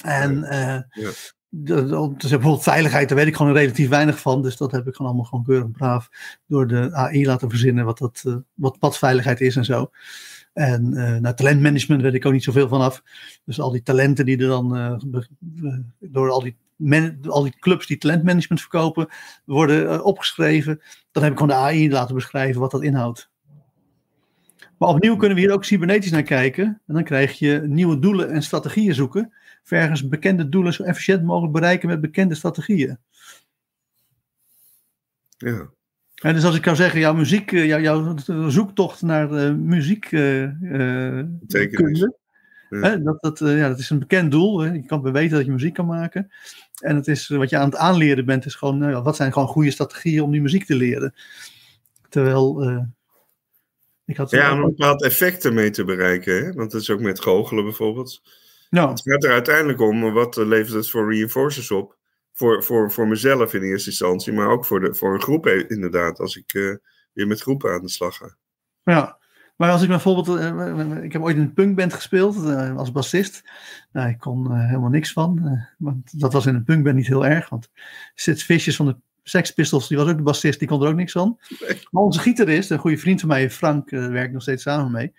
En 0.02 0.40
ja. 0.40 0.86
dus 1.50 2.30
bijvoorbeeld 2.30 2.62
veiligheid, 2.62 3.08
daar 3.08 3.18
weet 3.18 3.26
ik 3.26 3.36
gewoon 3.36 3.52
relatief 3.52 3.88
weinig 3.88 4.20
van. 4.20 4.42
Dus 4.42 4.56
dat 4.56 4.72
heb 4.72 4.86
ik 4.86 4.94
gewoon 4.94 5.10
allemaal 5.10 5.28
gewoon 5.28 5.44
keurig 5.44 5.70
braaf 5.70 6.08
door 6.46 6.66
de 6.66 6.92
AI 6.92 7.26
laten 7.26 7.50
verzinnen 7.50 7.84
wat, 7.84 7.98
dat, 7.98 8.24
wat 8.54 8.78
padveiligheid 8.78 9.40
is 9.40 9.56
en 9.56 9.64
zo. 9.64 9.90
En 10.52 10.90
nou, 11.20 11.34
talentmanagement 11.34 12.02
weet 12.02 12.14
ik 12.14 12.26
ook 12.26 12.32
niet 12.32 12.44
zoveel 12.44 12.68
van 12.68 12.80
af. 12.80 13.02
Dus 13.44 13.60
al 13.60 13.70
die 13.70 13.82
talenten 13.82 14.24
die 14.24 14.38
er 14.38 14.48
dan 14.48 14.68
door 15.98 16.30
al 16.30 16.42
die 16.42 16.56
al 17.28 17.42
die 17.42 17.58
clubs 17.58 17.86
die 17.86 17.98
talentmanagement 17.98 18.60
verkopen, 18.60 19.08
worden 19.44 19.82
uh, 19.82 20.04
opgeschreven. 20.04 20.80
Dan 21.12 21.22
heb 21.22 21.32
ik 21.32 21.38
gewoon 21.38 21.56
de 21.56 21.62
AI 21.62 21.90
laten 21.90 22.14
beschrijven 22.14 22.60
wat 22.60 22.70
dat 22.70 22.82
inhoudt. 22.82 23.30
Maar 24.78 24.88
opnieuw 24.88 25.16
kunnen 25.16 25.36
we 25.36 25.42
hier 25.42 25.52
ook 25.52 25.64
cybernetisch 25.64 26.10
naar 26.10 26.22
kijken. 26.22 26.64
En 26.86 26.94
dan 26.94 27.04
krijg 27.04 27.38
je 27.38 27.62
nieuwe 27.66 27.98
doelen 27.98 28.30
en 28.30 28.42
strategieën 28.42 28.94
zoeken. 28.94 29.32
Vergens 29.62 30.08
bekende 30.08 30.48
doelen 30.48 30.72
zo 30.72 30.82
efficiënt 30.82 31.24
mogelijk 31.24 31.52
bereiken 31.52 31.88
met 31.88 32.00
bekende 32.00 32.34
strategieën. 32.34 32.98
Ja. 35.36 35.70
En 36.14 36.34
dus 36.34 36.44
als 36.44 36.56
ik 36.56 36.62
kan 36.62 36.76
zeggen, 36.76 37.00
jouw 37.00 37.14
muziek, 37.14 37.52
eh, 37.52 37.66
jouw, 37.66 37.80
jouw 37.80 38.16
zoektocht 38.48 39.02
naar 39.02 39.32
uh, 39.32 39.54
muziek 39.54 40.12
uh, 40.12 40.50
kunde, 41.48 42.16
dat, 43.02 43.16
dat, 43.20 43.38
ja, 43.38 43.68
dat 43.68 43.78
is 43.78 43.90
een 43.90 43.98
bekend 43.98 44.30
doel. 44.30 44.58
Hè? 44.58 44.72
Je 44.72 44.86
kan 44.86 45.12
weten 45.12 45.36
dat 45.36 45.46
je 45.46 45.52
muziek 45.52 45.74
kan 45.74 45.86
maken. 45.86 46.30
En 46.80 46.96
het 46.96 47.08
is, 47.08 47.28
wat 47.28 47.50
je 47.50 47.56
aan 47.56 47.68
het 47.68 47.78
aanleren 47.78 48.24
bent, 48.24 48.44
is 48.44 48.54
gewoon, 48.54 48.78
nou 48.78 49.02
wat 49.02 49.16
zijn 49.16 49.32
gewoon 49.32 49.48
goede 49.48 49.70
strategieën 49.70 50.22
om 50.22 50.30
die 50.30 50.40
muziek 50.40 50.64
te 50.64 50.74
leren. 50.74 51.14
Terwijl, 52.08 52.70
uh, 52.70 52.82
ik 54.04 54.16
had... 54.16 54.30
Ja, 54.30 54.52
om 54.52 54.58
een 54.58 54.68
bepaald 54.68 55.02
effect 55.02 55.44
ermee 55.44 55.70
te 55.70 55.84
bereiken, 55.84 56.44
hè? 56.44 56.52
want 56.52 56.70
dat 56.70 56.80
is 56.80 56.90
ook 56.90 57.00
met 57.00 57.20
goochelen 57.20 57.64
bijvoorbeeld. 57.64 58.22
Nou. 58.70 58.90
Het 58.90 59.00
gaat 59.00 59.24
er 59.24 59.32
uiteindelijk 59.32 59.80
om, 59.80 60.12
wat 60.12 60.36
levert 60.36 60.74
het 60.74 60.90
voor 60.90 61.12
reinforcers 61.12 61.70
op? 61.70 61.96
Voor, 62.32 62.64
voor, 62.64 62.92
voor 62.92 63.08
mezelf 63.08 63.54
in 63.54 63.62
eerste 63.62 63.90
instantie, 63.90 64.32
maar 64.32 64.48
ook 64.48 64.66
voor, 64.66 64.80
de, 64.80 64.94
voor 64.94 65.14
een 65.14 65.22
groep 65.22 65.46
inderdaad, 65.46 66.18
als 66.18 66.36
ik 66.36 66.54
uh, 66.54 66.76
weer 67.12 67.26
met 67.26 67.40
groepen 67.40 67.72
aan 67.72 67.82
de 67.82 67.88
slag 67.88 68.16
ga. 68.16 68.36
Ja, 68.82 69.17
maar 69.59 69.70
als 69.70 69.82
ik 69.82 69.88
bijvoorbeeld, 69.88 70.28
uh, 70.28 71.02
ik 71.02 71.12
heb 71.12 71.22
ooit 71.22 71.36
in 71.36 71.42
een 71.42 71.52
punkband 71.52 71.92
gespeeld 71.92 72.36
uh, 72.36 72.76
als 72.76 72.92
bassist. 72.92 73.50
Nou, 73.92 74.09
ik 74.09 74.18
kon 74.18 74.52
uh, 74.52 74.66
helemaal 74.66 74.90
niks 74.90 75.12
van. 75.12 75.59
want 75.78 76.20
dat 76.20 76.32
was 76.32 76.46
in 76.46 76.54
een 76.54 76.64
punkband 76.64 76.96
niet 76.96 77.06
heel 77.06 77.26
erg. 77.26 77.48
Want 77.48 77.70
Sid 78.14 78.42
Vicious 78.42 78.76
van 78.76 78.86
de 78.86 78.96
Sex 79.22 79.50
Pistols, 79.50 79.88
die 79.88 79.96
was 79.96 80.09
ook 80.09 80.16
de 80.16 80.22
bassist, 80.22 80.59
die 80.59 80.68
kon 80.68 80.82
er 80.82 80.88
ook 80.88 80.94
niks 80.94 81.12
van. 81.12 81.38
Maar 81.90 82.02
onze 82.02 82.20
gitarist, 82.20 82.70
een 82.70 82.78
goede 82.78 82.98
vriend 82.98 83.20
van 83.20 83.28
mij, 83.28 83.50
Frank, 83.50 83.90
werkt 83.90 84.32
nog 84.32 84.42
steeds 84.42 84.62
samen 84.62 84.92
mee. 84.92 85.14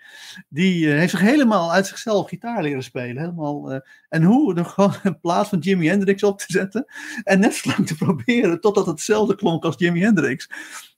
Die 0.48 0.88
heeft 0.88 1.10
zich 1.10 1.20
helemaal 1.20 1.72
uit 1.72 1.86
zichzelf 1.86 2.28
gitaar 2.28 2.62
leren 2.62 2.82
spelen. 2.82 3.22
Helemaal, 3.22 3.82
en 4.08 4.22
hoe? 4.22 4.54
Door 4.54 4.64
gewoon 4.64 4.94
een 5.02 5.20
plaat 5.20 5.48
van 5.48 5.58
Jimi 5.58 5.88
Hendrix 5.88 6.22
op 6.22 6.38
te 6.38 6.46
zetten. 6.48 6.84
En 7.22 7.40
net 7.40 7.54
zo 7.54 7.70
lang 7.70 7.86
te 7.86 7.96
proberen 7.96 8.60
totdat 8.60 8.86
het 8.86 8.94
hetzelfde 8.94 9.34
klonk 9.34 9.64
als 9.64 9.78
Jimi 9.78 10.00
Hendrix. 10.00 10.48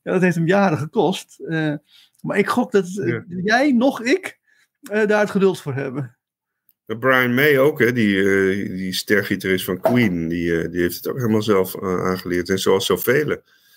Ja, 0.03 0.13
dat 0.13 0.23
heeft 0.23 0.37
hem 0.37 0.47
jaren 0.47 0.79
gekost. 0.79 1.39
Maar 2.23 2.39
ik 2.39 2.49
gok 2.49 2.73
dat 2.73 2.87
jij, 3.27 3.73
nog 3.73 4.03
ik, 4.03 4.39
daar 4.81 5.21
het 5.21 5.31
geduld 5.31 5.61
voor 5.61 5.75
hebben. 5.75 6.17
Brian 6.87 7.35
May 7.35 7.59
ook, 7.59 7.79
hè, 7.79 7.93
die, 7.93 8.17
uh, 8.17 8.69
die 8.69 8.93
stergitarist 8.93 9.65
van 9.65 9.81
Queen, 9.81 10.29
die, 10.29 10.69
die 10.69 10.81
heeft 10.81 10.97
het 10.97 11.09
ook 11.09 11.17
helemaal 11.17 11.43
zelf 11.43 11.83
aangeleerd. 11.83 12.49
En 12.49 12.59
zoals 12.59 12.87
zoveel. 12.87 13.37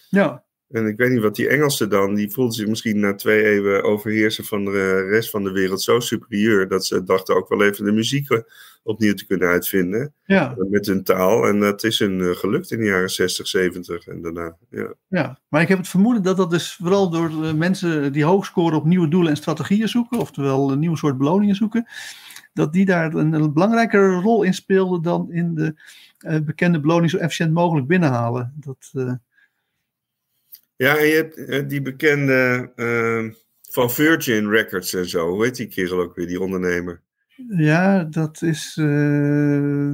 Ja. 0.10 0.44
En 0.76 0.88
ik 0.88 0.98
weet 0.98 1.12
niet 1.12 1.22
wat 1.22 1.36
die 1.36 1.50
Engelsen 1.50 1.90
dan, 1.90 2.16
die 2.16 2.32
voelden 2.32 2.54
zich 2.54 2.68
misschien 2.68 3.00
na 3.00 3.16
twee 3.16 3.44
eeuwen 3.44 3.84
overheersen 3.84 4.46
van 4.46 4.66
de 4.66 5.08
rest 5.10 5.30
van 5.30 5.44
de 5.44 5.52
wereld 5.52 5.82
zo 5.82 6.00
superieur, 6.00 6.68
dat 6.68 6.86
ze 6.86 7.04
dachten 7.04 7.36
ook 7.36 7.50
wel 7.50 7.64
even 7.64 7.86
de 7.86 7.92
muziek 7.92 8.44
opnieuw 8.84 9.14
te 9.14 9.26
kunnen 9.26 9.48
uitvinden. 9.48 10.14
Ja. 10.26 10.56
Met 10.70 10.86
hun 10.86 11.04
taal. 11.04 11.48
En 11.48 11.60
dat 11.60 11.84
is 11.84 12.00
hun 12.00 12.36
gelukt 12.36 12.72
in 12.72 12.80
de 12.80 12.86
jaren 12.86 13.10
60, 13.10 13.48
70 13.48 14.08
en 14.08 14.22
daarna. 14.22 14.56
Ja. 14.70 14.94
ja, 15.08 15.40
maar 15.48 15.62
ik 15.62 15.68
heb 15.68 15.78
het 15.78 15.88
vermoeden 15.88 16.24
dat 16.24 16.38
dat 16.38 16.50
dus 16.50 16.76
vooral 16.76 17.10
door 17.10 17.56
mensen 17.56 18.14
die 18.14 18.24
hoog 18.24 18.46
scoren 18.46 18.78
op 18.78 18.86
nieuwe 18.86 19.08
doelen 19.08 19.30
en 19.30 19.38
strategieën 19.38 19.90
zoeken, 19.90 20.20
oftewel 20.20 20.72
een 20.72 20.80
nieuw 20.80 20.96
soort 20.96 21.18
beloningen 21.18 21.56
zoeken, 21.56 21.88
dat 22.54 22.74
die 22.74 22.86
daar 22.86 23.14
een, 23.14 23.34
een 23.34 23.54
belangrijkere 23.54 24.14
rol 24.22 24.44
in 24.44 24.54
speelden 24.54 25.02
dan 25.02 25.32
in 25.32 25.56
de 25.56 25.76
uh, 26.28 26.40
bekende 26.40 26.80
beloning 26.80 27.12
zo 27.12 27.18
efficiënt 27.18 27.54
mogelijk 27.54 27.88
binnenhalen. 27.88 28.54
Dat, 28.56 28.92
uh... 28.94 29.14
Ja, 30.76 30.98
en 30.98 31.06
je 31.06 31.14
hebt 31.14 31.70
die 31.70 31.82
bekende 31.82 32.72
uh, 32.76 33.34
van 33.70 33.92
Virgin 33.92 34.50
Records 34.50 34.94
en 34.94 35.10
zo. 35.10 35.30
Hoe 35.30 35.44
heet 35.44 35.56
die 35.56 35.68
kerel 35.68 36.00
ook 36.00 36.16
weer, 36.16 36.28
die 36.28 36.40
ondernemer? 36.40 37.02
Ja, 37.58 38.04
dat 38.04 38.42
is. 38.42 38.74
dat 38.76 38.86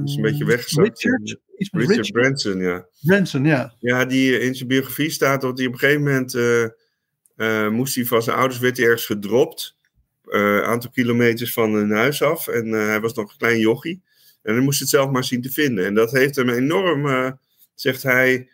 is 0.08 0.16
een 0.16 0.22
beetje 0.22 0.44
weggezakt. 0.44 1.02
Richard, 1.02 1.40
Iets 1.56 1.70
met 1.70 1.82
Richard, 1.82 2.06
Richard 2.06 2.12
Branson, 2.12 2.58
ja. 2.58 2.86
Branson, 3.00 3.44
ja. 3.44 3.74
Ja, 3.78 4.04
die 4.04 4.38
in 4.38 4.54
zijn 4.54 4.68
biografie 4.68 5.10
staat 5.10 5.40
dat 5.40 5.58
hij 5.58 5.66
op 5.66 5.72
een 5.72 5.78
gegeven 5.78 6.02
moment. 6.02 7.72
moest 7.72 7.94
hij 7.94 8.04
van 8.04 8.22
zijn 8.22 8.36
ouders, 8.36 8.60
werd 8.60 8.76
hij 8.76 8.86
ergens 8.86 9.06
gedropt 9.06 9.76
een 10.24 10.62
aantal 10.62 10.90
kilometers 10.90 11.52
van 11.52 11.72
hun 11.72 11.90
huis 11.90 12.22
af. 12.22 12.48
En 12.48 12.68
hij 12.68 13.00
was 13.00 13.14
nog 13.14 13.30
een 13.30 13.38
klein 13.38 13.58
jochie. 13.58 14.02
En 14.42 14.54
hij 14.54 14.62
moest 14.62 14.80
het 14.80 14.88
zelf 14.88 15.10
maar 15.10 15.24
zien 15.24 15.42
te 15.42 15.50
vinden. 15.50 15.84
En 15.84 15.94
dat 15.94 16.10
heeft 16.10 16.36
hem 16.36 16.48
enorm, 16.48 17.38
zegt 17.74 18.02
hij, 18.02 18.48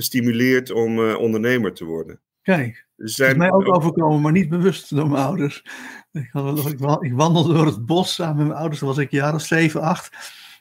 gestimuleerd 0.00 0.70
om 0.70 1.14
ondernemer 1.14 1.72
te 1.72 1.84
worden. 1.84 2.20
Kijk, 2.42 2.86
dus 2.96 3.14
zijn, 3.14 3.30
is 3.30 3.36
mij 3.36 3.52
ook 3.52 3.74
overkomen, 3.74 4.20
maar 4.20 4.32
niet 4.32 4.48
bewust 4.48 4.94
door 4.94 5.08
mijn 5.08 5.24
ouders. 5.24 5.64
Ik, 6.12 6.28
had, 6.30 6.72
ik, 7.02 7.12
wandelde 7.12 7.52
door 7.52 7.66
het 7.66 7.86
bos 7.86 8.14
samen 8.14 8.36
met 8.36 8.46
mijn 8.46 8.58
ouders, 8.58 8.78
toen 8.78 8.88
was 8.88 8.98
ik 8.98 9.12
of 9.34 9.42
zeven, 9.42 9.80
acht. 9.80 10.10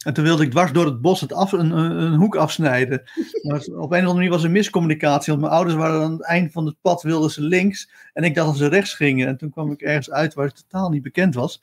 En 0.06 0.14
toen 0.14 0.24
wilde 0.24 0.44
ik 0.44 0.52
dwars 0.52 0.72
door 0.72 0.86
het 0.86 1.02
bos 1.02 1.22
het 1.22 1.34
af, 1.34 1.52
een, 1.52 1.72
een, 1.72 2.14
hoek 2.14 2.36
afsnijden. 2.36 3.04
Maar 3.48 3.60
op 3.60 3.68
een 3.68 3.82
of 3.82 3.92
andere 3.92 4.14
manier 4.14 4.30
was 4.30 4.44
er 4.44 4.52
miscommunicatie. 4.52 5.32
Want 5.34 5.44
mijn 5.44 5.56
ouders 5.56 5.78
waren 5.78 6.02
aan 6.02 6.12
het 6.12 6.26
eind 6.26 6.52
van 6.52 6.66
het 6.66 6.76
pad, 6.82 7.02
wilden 7.02 7.30
ze 7.32 7.42
links. 7.42 7.92
En 8.14 8.24
ik 8.24 8.36
dacht 8.36 8.48
dat 8.48 8.58
ze 8.58 8.68
rechts 8.68 8.94
gingen. 8.94 9.28
En 9.28 9.38
toen 9.38 9.50
kwam 9.50 9.72
ik 9.72 9.82
ergens 9.82 10.12
uit 10.12 10.34
waar 10.34 10.46
ik 10.46 10.54
totaal 10.54 10.90
niet 10.90 11.02
bekend 11.02 11.36
was. 11.36 11.62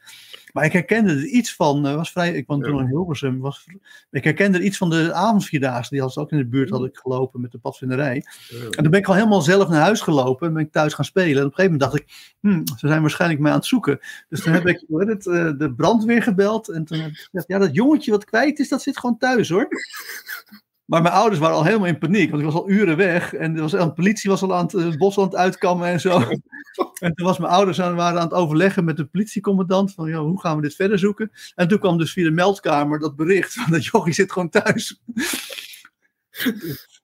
Maar 0.56 0.64
ik 0.64 0.72
herkende 0.72 1.12
er 1.12 1.26
iets 1.26 1.54
van. 1.54 1.86
Uh, 1.86 1.94
was 1.94 2.10
vrij, 2.10 2.32
ik 2.32 2.46
woonde 2.46 2.66
toen 2.66 2.80
in 2.80 2.86
Hilversum. 2.86 3.38
Was, 3.38 3.66
ik 4.10 4.24
herkende 4.24 4.58
er 4.58 4.64
iets 4.64 4.76
van 4.76 4.90
de 4.90 5.12
avondvierdaagse. 5.12 5.90
Die 5.90 6.00
had 6.00 6.12
ze 6.12 6.20
ook 6.20 6.30
in 6.30 6.38
de 6.38 6.46
buurt 6.46 6.70
had 6.70 6.84
ik 6.84 6.96
gelopen 6.96 7.40
met 7.40 7.52
de 7.52 7.58
padvinderij. 7.58 8.24
En 8.50 8.82
toen 8.82 8.90
ben 8.90 9.00
ik 9.00 9.06
al 9.06 9.14
helemaal 9.14 9.42
zelf 9.42 9.68
naar 9.68 9.80
huis 9.80 10.00
gelopen. 10.00 10.46
En 10.46 10.54
ben 10.54 10.62
ik 10.62 10.72
thuis 10.72 10.94
gaan 10.94 11.04
spelen. 11.04 11.36
En 11.40 11.46
op 11.46 11.50
een 11.50 11.54
gegeven 11.54 11.72
moment 11.72 11.90
dacht 11.90 12.02
ik, 12.02 12.34
hmm, 12.40 12.66
ze 12.78 12.88
zijn 12.88 13.00
waarschijnlijk 13.00 13.40
mij 13.40 13.50
aan 13.50 13.56
het 13.56 13.66
zoeken. 13.66 13.98
Dus 14.28 14.42
toen 14.42 14.52
heb 14.52 14.66
ik 14.66 14.84
het, 14.88 15.26
uh, 15.26 15.50
de 15.58 15.74
brandweer 15.76 16.22
gebeld. 16.22 16.68
En 16.68 16.84
toen 16.84 16.98
heb 16.98 17.10
ik 17.10 17.16
gezegd, 17.16 17.48
ja 17.48 17.58
dat 17.58 17.74
jongetje 17.74 18.10
wat 18.10 18.24
kwijt 18.24 18.58
is, 18.58 18.68
dat 18.68 18.82
zit 18.82 18.98
gewoon 18.98 19.18
thuis 19.18 19.48
hoor. 19.48 19.68
Maar 20.86 21.02
mijn 21.02 21.14
ouders 21.14 21.40
waren 21.40 21.56
al 21.56 21.64
helemaal 21.64 21.86
in 21.86 21.98
paniek, 21.98 22.30
want 22.30 22.42
ik 22.42 22.48
was 22.48 22.60
al 22.62 22.70
uren 22.70 22.96
weg. 22.96 23.34
En 23.34 23.54
de, 23.54 23.60
was, 23.60 23.70
de 23.70 23.92
politie 23.92 24.30
was 24.30 24.42
al 24.42 24.54
aan 24.54 24.64
het, 24.64 24.72
het 24.72 24.98
bos 24.98 25.18
aan 25.18 25.24
het 25.24 25.36
uitkammen 25.36 25.88
en 25.88 26.00
zo. 26.00 26.20
En 26.96 27.14
toen 27.14 27.26
was 27.26 27.38
mijn 27.38 27.52
ouders 27.52 27.80
aan, 27.80 27.94
waren 27.94 28.20
aan 28.20 28.26
het 28.26 28.36
overleggen 28.36 28.84
met 28.84 28.96
de 28.96 29.04
politiecommandant. 29.04 29.94
Van 29.94 30.08
ja, 30.08 30.18
hoe 30.18 30.40
gaan 30.40 30.56
we 30.56 30.62
dit 30.62 30.74
verder 30.74 30.98
zoeken? 30.98 31.30
En 31.54 31.68
toen 31.68 31.78
kwam 31.78 31.98
dus 31.98 32.12
via 32.12 32.24
de 32.24 32.30
meldkamer 32.30 32.98
dat 32.98 33.16
bericht 33.16 33.52
van 33.52 33.72
dat 33.72 33.84
jochie 33.84 34.12
zit 34.12 34.32
gewoon 34.32 34.48
thuis. 34.48 35.00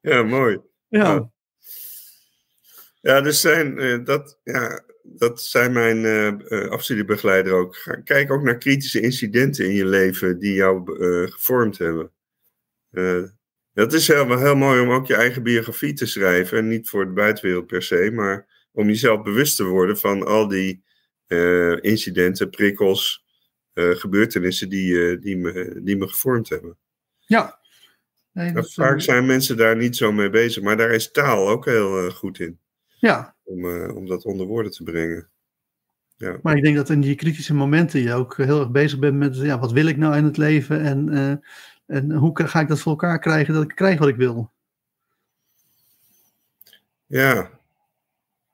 Ja, 0.00 0.22
mooi. 0.22 0.60
Ja. 0.88 1.30
Ja, 3.00 3.20
dus 3.20 3.40
zijn, 3.40 3.78
uh, 3.78 4.04
dat, 4.04 4.38
ja, 4.44 4.82
dat 5.02 5.42
zijn 5.42 5.72
mijn 5.72 5.96
uh, 5.96 6.32
uh, 6.48 6.68
afstudiebegeleider 6.68 7.52
ook. 7.52 8.00
Kijk 8.04 8.30
ook 8.30 8.42
naar 8.42 8.58
kritische 8.58 9.00
incidenten 9.00 9.64
in 9.64 9.74
je 9.74 9.86
leven 9.86 10.38
die 10.38 10.54
jou 10.54 10.82
gevormd 11.30 11.78
hebben. 11.78 12.12
Het 13.72 13.92
is 13.92 14.08
heel, 14.08 14.38
heel 14.38 14.56
mooi 14.56 14.80
om 14.80 14.90
ook 14.90 15.06
je 15.06 15.14
eigen 15.14 15.42
biografie 15.42 15.92
te 15.92 16.06
schrijven. 16.06 16.58
En 16.58 16.68
niet 16.68 16.88
voor 16.88 17.06
de 17.06 17.12
buitenwereld 17.12 17.66
per 17.66 17.82
se, 17.82 18.10
maar 18.14 18.46
om 18.72 18.86
jezelf 18.86 19.22
bewust 19.22 19.56
te 19.56 19.64
worden 19.64 19.98
van 19.98 20.26
al 20.26 20.48
die 20.48 20.84
uh, 21.28 21.76
incidenten, 21.80 22.50
prikkels, 22.50 23.24
uh, 23.74 23.90
gebeurtenissen 23.90 24.68
die, 24.68 24.92
uh, 24.92 25.20
die, 25.20 25.36
me, 25.36 25.80
die 25.84 25.96
me 25.96 26.08
gevormd 26.08 26.48
hebben. 26.48 26.78
Ja. 27.18 27.60
Nee, 28.32 28.52
dat 28.52 28.72
vaak 28.72 29.00
zijn 29.00 29.26
mensen 29.26 29.56
daar 29.56 29.76
niet 29.76 29.96
zo 29.96 30.12
mee 30.12 30.30
bezig, 30.30 30.62
maar 30.62 30.76
daar 30.76 30.90
is 30.90 31.10
taal 31.10 31.48
ook 31.48 31.64
heel 31.64 32.10
goed 32.10 32.38
in. 32.38 32.58
Ja. 32.98 33.36
Om, 33.42 33.88
om 33.90 34.06
dat 34.06 34.24
onder 34.24 34.46
woorden 34.46 34.72
te 34.72 34.82
brengen. 34.82 35.30
Ja. 36.16 36.38
Maar 36.42 36.56
ik 36.56 36.62
denk 36.62 36.76
dat 36.76 36.90
in 36.90 37.00
die 37.00 37.14
kritische 37.14 37.54
momenten 37.54 38.00
je 38.00 38.12
ook 38.12 38.36
heel 38.36 38.60
erg 38.60 38.70
bezig 38.70 38.98
bent 38.98 39.16
met 39.16 39.36
ja, 39.36 39.58
wat 39.58 39.72
wil 39.72 39.86
ik 39.86 39.96
nou 39.96 40.16
in 40.16 40.24
het 40.24 40.36
leven 40.36 40.80
en 40.80 41.42
en 41.86 42.12
hoe 42.12 42.30
ga 42.34 42.60
ik 42.60 42.68
dat 42.68 42.80
voor 42.80 42.92
elkaar 42.92 43.18
krijgen 43.18 43.54
dat 43.54 43.62
ik 43.62 43.74
krijg 43.74 43.98
wat 43.98 44.08
ik 44.08 44.16
wil? 44.16 44.52
Ja. 47.06 47.60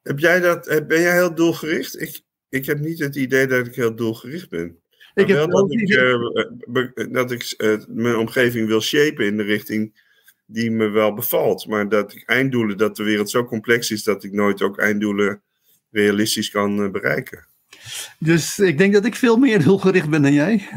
Heb 0.02 0.18
jij 0.18 0.40
dat, 0.40 0.84
ben 0.86 1.00
jij 1.00 1.12
heel 1.12 1.34
doelgericht? 1.34 2.00
Ik, 2.00 2.20
ik 2.48 2.66
heb 2.66 2.78
niet 2.78 2.98
het 2.98 3.16
idee 3.16 3.46
dat 3.46 3.66
ik 3.66 3.74
heel 3.74 3.94
doelgericht 3.94 4.48
ben. 4.48 4.78
Ik 5.14 5.28
heb 5.28 5.36
wel 5.36 5.48
dat 5.48 5.72
ik, 5.72 5.88
uh, 5.88 7.12
dat 7.12 7.30
ik 7.30 7.54
uh, 7.58 7.76
mijn 7.88 8.16
omgeving 8.16 8.66
wil 8.66 8.80
shapen 8.80 9.26
in 9.26 9.36
de 9.36 9.42
richting 9.42 10.06
die 10.46 10.70
me 10.70 10.88
wel 10.88 11.14
bevalt. 11.14 11.66
Maar 11.66 11.88
dat 11.88 12.12
ik 12.12 12.22
einddoelen, 12.26 12.76
dat 12.76 12.96
de 12.96 13.02
wereld 13.02 13.30
zo 13.30 13.44
complex 13.44 13.90
is 13.90 14.02
dat 14.02 14.24
ik 14.24 14.32
nooit 14.32 14.62
ook 14.62 14.78
einddoelen 14.78 15.42
realistisch 15.90 16.50
kan 16.50 16.84
uh, 16.84 16.90
bereiken. 16.90 17.46
Dus 18.18 18.58
ik 18.58 18.78
denk 18.78 18.92
dat 18.92 19.04
ik 19.04 19.14
veel 19.14 19.36
meer 19.36 19.62
doelgericht 19.64 20.08
ben 20.10 20.22
dan 20.22 20.32
jij 20.32 20.68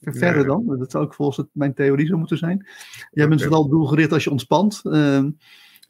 verder 0.00 0.44
dan. 0.46 0.76
Dat 0.78 0.90
zou 0.90 1.04
ook 1.04 1.14
volgens 1.14 1.36
het, 1.36 1.48
mijn 1.52 1.74
theorie 1.74 2.06
zo 2.06 2.18
moeten 2.18 2.38
zijn. 2.38 2.66
Jij 3.10 3.28
bent 3.28 3.42
vooral 3.42 3.68
doelgericht 3.68 4.12
als 4.12 4.24
je 4.24 4.30
ontspant. 4.30 4.80
Ehm, 4.84 5.30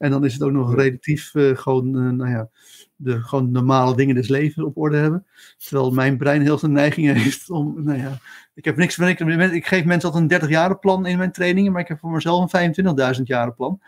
en 0.00 0.10
dan 0.10 0.24
is 0.24 0.32
het 0.32 0.42
ook 0.42 0.52
nog 0.52 0.74
relatief 0.74 1.34
uh, 1.34 1.56
gewoon, 1.56 1.96
uh, 1.96 2.10
nou 2.10 2.30
ja, 2.30 2.48
de 2.96 3.22
gewoon 3.22 3.50
normale 3.50 3.96
dingen 3.96 4.14
des 4.14 4.28
levens 4.28 4.66
op 4.66 4.76
orde 4.76 4.96
hebben. 4.96 5.26
Terwijl 5.58 5.90
mijn 5.90 6.16
brein 6.16 6.42
heel 6.42 6.58
veel 6.58 6.70
neiging 6.70 7.12
heeft 7.22 7.50
om, 7.50 7.84
nou 7.84 7.98
ja, 7.98 8.18
ik 8.54 8.64
heb 8.64 8.76
niks, 8.76 8.98
ik, 8.98 9.20
ik 9.52 9.66
geef 9.66 9.84
mensen 9.84 10.08
altijd 10.08 10.22
een 10.22 10.28
30 10.28 10.48
jaren 10.48 10.78
plan 10.78 11.06
in 11.06 11.18
mijn 11.18 11.32
trainingen, 11.32 11.72
maar 11.72 11.80
ik 11.80 11.88
heb 11.88 11.98
voor 11.98 12.10
mezelf 12.10 12.52
een 12.52 12.74
25.000 13.16 13.22
jaren 13.22 13.54
plan. 13.54 13.80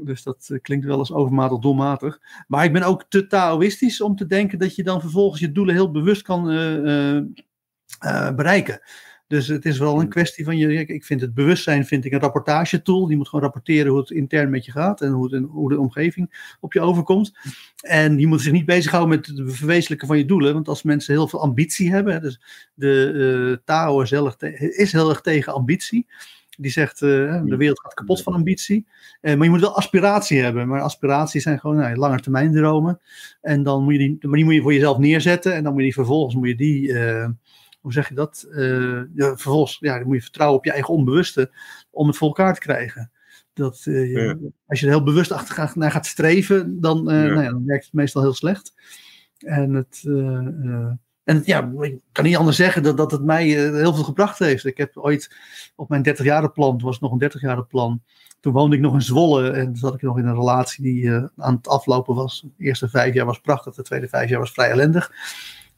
Dus 0.00 0.22
dat 0.22 0.48
uh, 0.50 0.58
klinkt 0.60 0.84
wel 0.84 0.98
eens 0.98 1.12
overmatig 1.12 1.58
doelmatig. 1.58 2.20
Maar 2.46 2.64
ik 2.64 2.72
ben 2.72 2.82
ook 2.82 3.04
te 3.08 3.26
Taoïstisch 3.26 4.00
om 4.00 4.16
te 4.16 4.26
denken 4.26 4.58
dat 4.58 4.74
je 4.74 4.82
dan 4.82 5.00
vervolgens 5.00 5.40
je 5.40 5.52
doelen 5.52 5.74
heel 5.74 5.90
bewust 5.90 6.22
kan 6.22 6.44
bereiken. 8.36 8.80
Dus 9.28 9.46
het 9.48 9.64
is 9.64 9.78
wel 9.78 10.00
een 10.00 10.08
kwestie 10.08 10.44
van 10.44 10.56
je. 10.56 10.86
Ik 10.86 11.04
vind 11.04 11.20
het 11.20 11.34
bewustzijn 11.34 11.86
vind 11.86 12.04
ik 12.04 12.12
een 12.12 12.20
rapportagetool. 12.20 13.06
Die 13.06 13.16
moet 13.16 13.28
gewoon 13.28 13.44
rapporteren 13.44 13.90
hoe 13.90 14.00
het 14.00 14.10
intern 14.10 14.50
met 14.50 14.64
je 14.64 14.72
gaat 14.72 15.00
en 15.00 15.10
hoe, 15.10 15.34
het, 15.34 15.44
hoe 15.48 15.68
de 15.68 15.80
omgeving 15.80 16.56
op 16.60 16.72
je 16.72 16.80
overkomt. 16.80 17.32
En 17.80 18.16
die 18.16 18.26
moet 18.26 18.40
zich 18.40 18.52
niet 18.52 18.66
bezighouden 18.66 19.16
met 19.16 19.26
het 19.26 19.56
verwezenlijken 19.56 20.08
van 20.08 20.18
je 20.18 20.24
doelen. 20.24 20.54
Want 20.54 20.68
als 20.68 20.82
mensen 20.82 21.14
heel 21.14 21.28
veel 21.28 21.42
ambitie 21.42 21.90
hebben, 21.90 22.22
dus 22.22 22.40
de 22.74 23.12
uh, 23.50 23.56
Tao 23.64 24.00
is 24.00 24.10
heel, 24.10 24.26
erg 24.26 24.60
is 24.60 24.92
heel 24.92 25.10
erg 25.10 25.20
tegen 25.20 25.54
ambitie. 25.54 26.06
Die 26.58 26.70
zegt, 26.70 27.00
uh, 27.00 27.42
de 27.44 27.56
wereld 27.56 27.80
gaat 27.80 27.94
kapot 27.94 28.22
van 28.22 28.34
ambitie. 28.34 28.86
Uh, 29.22 29.34
maar 29.34 29.44
je 29.44 29.50
moet 29.50 29.60
wel 29.60 29.76
aspiratie 29.76 30.40
hebben. 30.40 30.68
Maar 30.68 30.80
aspiraties 30.80 31.42
zijn 31.42 31.60
gewoon 31.60 31.76
nou, 31.76 31.96
lange 31.96 32.20
termijn 32.20 32.52
dromen. 32.52 33.00
En 33.40 33.62
dan 33.62 33.84
moet 33.84 33.92
je 33.92 33.98
die, 33.98 34.18
maar 34.20 34.36
die 34.36 34.44
moet 34.44 34.54
je 34.54 34.62
voor 34.62 34.72
jezelf 34.72 34.98
neerzetten. 34.98 35.54
En 35.54 35.62
dan 35.62 35.72
moet 35.72 35.80
je 35.80 35.86
die 35.86 35.96
vervolgens 35.96 36.34
moet 36.34 36.48
je 36.48 36.56
die 36.56 36.92
hoe 37.86 37.94
zeg 37.94 38.08
je 38.08 38.14
dat? 38.14 38.46
Uh, 38.50 39.02
ja, 39.14 39.26
vervolgens 39.26 39.76
ja, 39.80 39.98
dan 39.98 40.06
moet 40.06 40.16
je 40.16 40.22
vertrouwen 40.22 40.58
op 40.58 40.64
je 40.64 40.72
eigen 40.72 40.94
onbewuste 40.94 41.50
om 41.90 42.06
het 42.06 42.16
voor 42.16 42.28
elkaar 42.28 42.54
te 42.54 42.60
krijgen. 42.60 43.10
Dat, 43.52 43.84
uh, 43.84 44.34
Als 44.66 44.80
je 44.80 44.86
er 44.86 44.92
heel 44.92 45.02
bewust 45.02 45.32
achter 45.32 45.72
naar 45.74 45.90
gaat 45.90 46.06
streven, 46.06 46.80
dan, 46.80 46.98
uh, 46.98 47.04
nou 47.04 47.42
ja, 47.42 47.50
dan 47.50 47.66
werkt 47.66 47.84
het 47.84 47.92
meestal 47.92 48.22
heel 48.22 48.34
slecht. 48.34 48.74
En 49.38 49.74
het, 49.74 50.02
en 51.24 51.36
het, 51.36 51.46
ja, 51.46 51.72
ik 51.80 52.00
kan 52.12 52.24
niet 52.24 52.36
anders 52.36 52.56
zeggen 52.56 52.82
dat, 52.82 52.96
dat 52.96 53.10
het 53.10 53.22
mij 53.22 53.46
heel 53.46 53.94
veel 53.94 54.04
gebracht 54.04 54.38
heeft. 54.38 54.64
Ik 54.64 54.76
heb 54.76 54.96
ooit 54.96 55.36
op 55.76 55.88
mijn 55.88 56.02
30 56.02 56.24
jaren 56.24 56.52
plan, 56.52 56.80
was 56.80 57.00
nog 57.00 57.12
een 57.12 57.18
30 57.18 57.40
jaren 57.40 57.66
plan. 57.66 58.02
Toen 58.40 58.52
woonde 58.52 58.76
ik 58.76 58.82
nog 58.82 58.94
in 58.94 59.02
Zwolle 59.02 59.50
en 59.50 59.76
zat 59.76 59.94
ik 59.94 60.02
nog 60.02 60.18
in 60.18 60.26
een 60.26 60.34
relatie 60.34 60.82
die 60.82 61.10
aan 61.36 61.54
het 61.54 61.68
aflopen 61.68 62.14
was. 62.14 62.46
De 62.56 62.64
eerste 62.64 62.88
vijf 62.88 63.14
jaar 63.14 63.26
was 63.26 63.40
prachtig, 63.40 63.74
de 63.74 63.82
tweede 63.82 64.08
vijf 64.08 64.30
jaar 64.30 64.40
was 64.40 64.52
vrij 64.52 64.70
ellendig. 64.70 65.12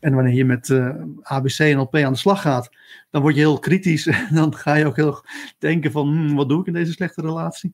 En 0.00 0.14
wanneer 0.14 0.34
je 0.34 0.44
met 0.44 0.68
uh, 0.68 0.94
ABC 1.22 1.58
en 1.58 1.78
LP 1.78 1.96
aan 1.96 2.12
de 2.12 2.18
slag 2.18 2.40
gaat, 2.40 2.70
dan 3.10 3.22
word 3.22 3.34
je 3.34 3.40
heel 3.40 3.58
kritisch. 3.58 4.06
En 4.28 4.34
dan 4.34 4.54
ga 4.54 4.74
je 4.74 4.86
ook 4.86 4.96
heel 4.96 5.24
denken 5.58 5.90
van, 5.90 6.08
hmm, 6.08 6.34
wat 6.34 6.48
doe 6.48 6.60
ik 6.60 6.66
in 6.66 6.72
deze 6.72 6.92
slechte 6.92 7.20
relatie? 7.20 7.72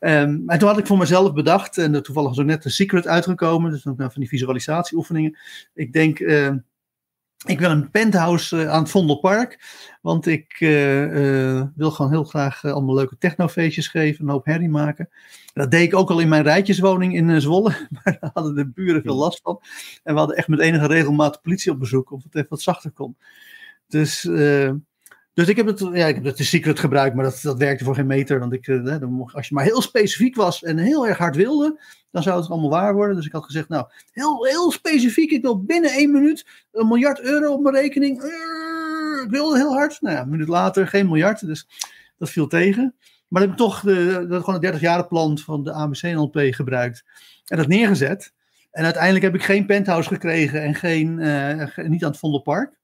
Um, 0.00 0.42
en 0.46 0.58
toen 0.58 0.68
had 0.68 0.78
ik 0.78 0.86
voor 0.86 0.98
mezelf 0.98 1.32
bedacht, 1.32 1.78
en 1.78 2.02
toevallig 2.02 2.30
is 2.30 2.38
ook 2.38 2.46
net 2.46 2.64
een 2.64 2.70
secret 2.70 3.06
uitgekomen, 3.06 3.70
dus 3.70 3.82
van 3.82 4.10
die 4.14 4.28
visualisatieoefeningen. 4.28 5.38
Ik 5.74 5.92
denk, 5.92 6.18
uh, 6.18 6.50
ik 7.44 7.58
wil 7.58 7.70
een 7.70 7.90
penthouse 7.90 8.68
aan 8.68 8.82
het 8.82 8.90
Vondelpark. 8.90 9.60
Want 10.02 10.26
ik 10.26 10.56
wil 11.74 11.90
gewoon 11.90 12.10
heel 12.10 12.24
graag 12.24 12.64
allemaal 12.64 12.94
leuke 12.94 13.18
technofeestjes 13.18 13.88
geven. 13.88 14.24
Een 14.24 14.30
hoop 14.30 14.44
herrie 14.44 14.68
maken. 14.68 15.08
Dat 15.52 15.70
deed 15.70 15.82
ik 15.82 15.94
ook 15.94 16.10
al 16.10 16.20
in 16.20 16.28
mijn 16.28 16.42
rijtjeswoning 16.42 17.14
in 17.14 17.40
Zwolle. 17.40 17.70
Maar 17.90 18.16
daar 18.20 18.30
hadden 18.34 18.54
de 18.54 18.68
buren 18.68 19.02
veel 19.02 19.16
last 19.16 19.40
van. 19.42 19.60
En 20.02 20.12
we 20.12 20.18
hadden 20.18 20.36
echt 20.36 20.48
met 20.48 20.60
enige 20.60 20.86
regelmaat 20.86 21.42
politie 21.42 21.72
op 21.72 21.78
bezoek. 21.78 22.12
Of 22.12 22.22
het 22.22 22.34
even 22.34 22.48
wat 22.48 22.62
zachter 22.62 22.90
kon. 22.90 23.16
Dus 23.86 24.28
dus 25.34 25.48
ik 25.48 25.56
heb 25.56 25.66
het, 25.66 25.78
ja, 25.78 26.06
ik 26.06 26.14
heb 26.14 26.24
het 26.24 26.36
de 26.36 26.44
secret 26.44 26.78
gebruikt, 26.78 27.14
maar 27.14 27.24
dat, 27.24 27.40
dat 27.42 27.58
werkte 27.58 27.84
voor 27.84 27.94
geen 27.94 28.06
meter. 28.06 28.38
Want 28.38 28.52
ik, 28.52 28.66
eh, 28.66 28.98
mocht, 28.98 29.34
als 29.34 29.48
je 29.48 29.54
maar 29.54 29.64
heel 29.64 29.82
specifiek 29.82 30.36
was 30.36 30.62
en 30.62 30.78
heel 30.78 31.06
erg 31.06 31.18
hard 31.18 31.36
wilde, 31.36 31.80
dan 32.14 32.22
zou 32.22 32.40
het 32.40 32.50
allemaal 32.50 32.70
waar 32.70 32.94
worden. 32.94 33.16
Dus 33.16 33.26
ik 33.26 33.32
had 33.32 33.44
gezegd, 33.44 33.68
nou, 33.68 33.86
heel, 34.12 34.44
heel 34.44 34.70
specifiek, 34.72 35.30
ik 35.30 35.42
wil 35.42 35.64
binnen 35.64 35.90
één 35.90 36.12
minuut 36.12 36.46
een 36.72 36.88
miljard 36.88 37.20
euro 37.20 37.52
op 37.52 37.62
mijn 37.62 37.74
rekening. 37.74 38.22
Ik 39.24 39.30
wilde 39.30 39.56
heel 39.56 39.72
hard. 39.72 40.00
Nou 40.00 40.14
ja, 40.14 40.22
een 40.22 40.28
minuut 40.28 40.48
later 40.48 40.88
geen 40.88 41.06
miljard, 41.06 41.46
dus 41.46 41.68
dat 42.18 42.30
viel 42.30 42.46
tegen. 42.46 42.94
Maar 43.28 43.42
ik 43.42 43.48
heb 43.48 43.56
toch 43.56 43.80
de, 43.80 44.26
de, 44.28 44.38
gewoon 44.38 44.54
het 44.54 44.62
30 44.62 44.80
jaren 44.80 45.06
plan 45.06 45.38
van 45.38 45.64
de 45.64 45.72
ABC-NLP 45.72 46.40
gebruikt 46.50 47.04
en 47.46 47.56
dat 47.56 47.66
neergezet. 47.66 48.32
En 48.70 48.84
uiteindelijk 48.84 49.24
heb 49.24 49.34
ik 49.34 49.42
geen 49.42 49.66
penthouse 49.66 50.08
gekregen 50.08 50.62
en 50.62 50.74
geen, 50.74 51.18
uh, 51.18 51.76
niet 51.76 52.04
aan 52.04 52.10
het 52.10 52.18
Vondelpark. 52.18 52.78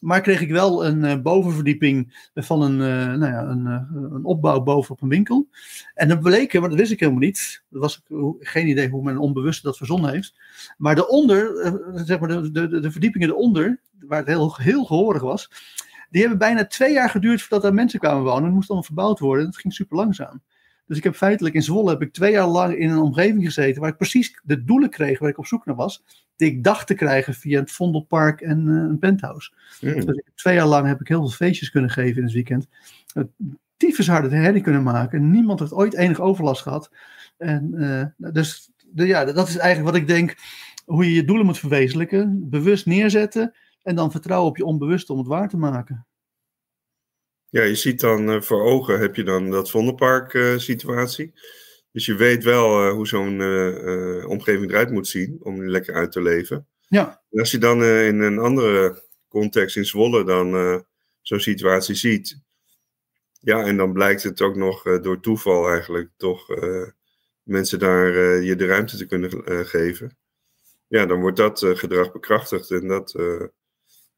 Maar 0.00 0.20
kreeg 0.20 0.40
ik 0.40 0.50
wel 0.50 0.86
een 0.86 1.04
uh, 1.04 1.22
bovenverdieping 1.22 2.28
van 2.34 2.62
een, 2.62 2.72
uh, 2.72 3.18
nou 3.18 3.32
ja, 3.32 3.42
een, 3.42 3.66
uh, 3.66 4.12
een 4.12 4.24
opbouw 4.24 4.60
bovenop 4.60 5.02
een 5.02 5.08
winkel. 5.08 5.48
En 5.94 6.08
dat 6.08 6.20
bleek, 6.20 6.60
maar 6.60 6.68
dat 6.68 6.78
wist 6.78 6.92
ik 6.92 7.00
helemaal 7.00 7.20
niet. 7.20 7.62
Dat 7.68 7.80
was 7.80 8.02
geen 8.40 8.68
idee 8.68 8.88
hoe 8.88 9.02
men 9.02 9.18
onbewust 9.18 9.62
dat 9.62 9.76
verzonnen 9.76 10.10
heeft. 10.10 10.34
Maar 10.76 10.94
daaronder, 10.94 11.72
zeg 11.94 12.18
maar 12.18 12.28
de, 12.28 12.50
de, 12.50 12.80
de 12.80 12.90
verdiepingen 12.90 13.28
eronder, 13.28 13.80
waar 14.06 14.18
het 14.18 14.28
heel, 14.28 14.56
heel 14.56 14.84
gehoorig 14.84 15.22
was, 15.22 15.50
die 16.10 16.20
hebben 16.20 16.38
bijna 16.38 16.66
twee 16.66 16.92
jaar 16.92 17.10
geduurd 17.10 17.40
voordat 17.40 17.62
daar 17.62 17.74
mensen 17.74 18.00
kwamen 18.00 18.22
wonen. 18.22 18.44
Het 18.44 18.54
moest 18.54 18.68
allemaal 18.68 18.86
verbouwd 18.86 19.18
worden. 19.18 19.44
Dat 19.44 19.56
ging 19.56 19.74
super 19.74 19.96
langzaam. 19.96 20.42
Dus 20.86 20.96
ik 20.96 21.04
heb 21.04 21.14
feitelijk 21.14 21.54
in 21.54 21.62
Zwolle 21.62 21.90
heb 21.90 22.02
ik 22.02 22.12
twee 22.12 22.32
jaar 22.32 22.46
lang 22.46 22.76
in 22.76 22.90
een 22.90 22.98
omgeving 22.98 23.44
gezeten 23.44 23.80
waar 23.80 23.90
ik 23.90 23.96
precies 23.96 24.40
de 24.42 24.64
doelen 24.64 24.90
kreeg 24.90 25.18
waar 25.18 25.28
ik 25.28 25.38
op 25.38 25.46
zoek 25.46 25.66
naar 25.66 25.76
was. 25.76 26.04
Die 26.36 26.50
ik 26.50 26.64
dacht 26.64 26.86
te 26.86 26.94
krijgen 26.94 27.34
via 27.34 27.60
het 27.60 27.70
Vondelpark 27.70 28.40
en 28.40 28.66
uh, 28.66 28.74
een 28.74 28.98
penthouse. 28.98 29.52
Mm. 29.80 30.04
Dus 30.04 30.22
twee 30.34 30.54
jaar 30.54 30.66
lang 30.66 30.86
heb 30.86 31.00
ik 31.00 31.08
heel 31.08 31.20
veel 31.20 31.28
feestjes 31.28 31.70
kunnen 31.70 31.90
geven 31.90 32.16
in 32.16 32.22
het 32.22 32.32
weekend. 32.32 32.68
Tyfus 33.76 34.08
harde 34.08 34.36
herrie 34.36 34.62
kunnen 34.62 34.82
maken. 34.82 35.30
Niemand 35.30 35.60
heeft 35.60 35.72
ooit 35.72 35.94
enig 35.94 36.20
overlast 36.20 36.62
gehad. 36.62 36.90
En, 37.36 37.72
uh, 37.74 38.32
dus 38.32 38.70
de, 38.90 39.06
ja, 39.06 39.24
dat 39.24 39.48
is 39.48 39.56
eigenlijk 39.56 39.92
wat 39.92 40.02
ik 40.02 40.08
denk 40.08 40.36
hoe 40.84 41.04
je 41.04 41.14
je 41.14 41.24
doelen 41.24 41.46
moet 41.46 41.58
verwezenlijken. 41.58 42.48
Bewust 42.50 42.86
neerzetten 42.86 43.54
en 43.82 43.94
dan 43.94 44.10
vertrouwen 44.10 44.50
op 44.50 44.56
je 44.56 44.64
onbewuste 44.64 45.12
om 45.12 45.18
het 45.18 45.28
waar 45.28 45.48
te 45.48 45.56
maken. 45.56 46.06
Ja, 47.56 47.62
je 47.62 47.74
ziet 47.74 48.00
dan 48.00 48.30
uh, 48.30 48.40
voor 48.40 48.62
ogen 48.62 48.98
heb 49.00 49.16
je 49.16 49.22
dan 49.22 49.50
dat 49.50 49.70
Vondelpark 49.70 50.32
uh, 50.32 50.58
situatie. 50.58 51.32
Dus 51.92 52.06
je 52.06 52.14
weet 52.14 52.44
wel 52.44 52.86
uh, 52.86 52.92
hoe 52.92 53.06
zo'n 53.06 53.40
omgeving 54.26 54.70
eruit 54.70 54.90
moet 54.90 55.08
zien 55.08 55.36
om 55.40 55.60
er 55.60 55.70
lekker 55.70 55.94
uit 55.94 56.12
te 56.12 56.22
leven. 56.22 56.66
Ja. 56.88 57.22
En 57.30 57.38
als 57.38 57.50
je 57.50 57.58
dan 57.58 57.84
in 57.84 58.20
een 58.20 58.38
andere 58.38 59.02
context 59.28 59.76
in 59.76 59.84
Zwolle 59.84 60.24
dan 60.24 60.84
zo'n 61.22 61.40
situatie 61.40 61.94
ziet. 61.94 62.40
Ja, 63.40 63.64
en 63.64 63.76
dan 63.76 63.92
blijkt 63.92 64.22
het 64.22 64.40
ook 64.40 64.56
nog 64.56 64.82
door 64.82 65.20
toeval 65.20 65.68
eigenlijk 65.68 66.10
toch 66.16 66.48
mensen 67.42 67.78
daar 67.78 68.12
je 68.42 68.56
de 68.56 68.66
ruimte 68.66 68.96
te 68.96 69.06
kunnen 69.06 69.30
geven. 69.66 70.18
Ja, 70.88 71.06
dan 71.06 71.20
wordt 71.20 71.36
dat 71.36 71.58
gedrag 71.64 72.12
bekrachtigd 72.12 72.70
en 72.70 72.88
dat... 72.88 73.12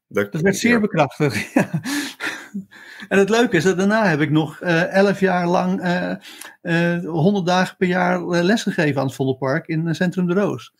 dat, 0.07 0.31
dat 0.31 0.41
werd 0.41 0.57
zeer 0.57 0.71
ja. 0.71 0.79
bekrachtigd, 0.79 1.51
ja. 1.53 1.81
En 3.07 3.19
het 3.19 3.29
leuke 3.29 3.57
is 3.57 3.63
dat 3.63 3.77
daarna 3.77 4.05
heb 4.07 4.21
ik 4.21 4.29
nog 4.29 4.61
uh, 4.61 4.93
elf 4.93 5.19
jaar 5.19 5.47
lang, 5.47 5.85
uh, 5.85 6.13
uh, 6.61 7.05
100 7.05 7.45
dagen 7.45 7.77
per 7.77 7.87
jaar 7.87 8.43
lesgegeven 8.43 9.01
aan 9.01 9.07
het 9.07 9.15
Vondelpark 9.15 9.67
in 9.67 9.95
Centrum 9.95 10.27
de 10.27 10.33
Roos. 10.33 10.73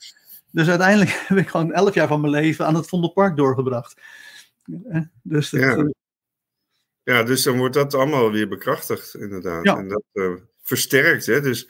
Dus 0.52 0.70
uiteindelijk 0.70 1.10
heb 1.28 1.38
ik 1.38 1.50
gewoon 1.50 1.74
elf 1.74 1.94
jaar 1.94 2.08
van 2.08 2.22
mijn 2.22 2.34
leven 2.34 2.66
aan 2.66 2.76
het 2.76 2.88
Vondelpark 2.88 3.38
doorgebracht. 3.38 4.02
Dus 5.24 5.50
dat, 5.50 5.62
ja. 5.62 5.92
ja, 7.04 7.24
dus 7.24 7.44
dan 7.44 7.58
wordt 7.58 7.74
dat 7.74 7.94
allemaal 7.94 8.32
weer 8.32 8.48
bekrachtigd, 8.48 9.16
inderdaad. 9.16 9.64
Ja. 9.64 9.78
En 9.78 9.88
dat 9.88 10.40
versterkt, 10.62 11.26
hè. 11.26 11.42
Dus 11.42 11.70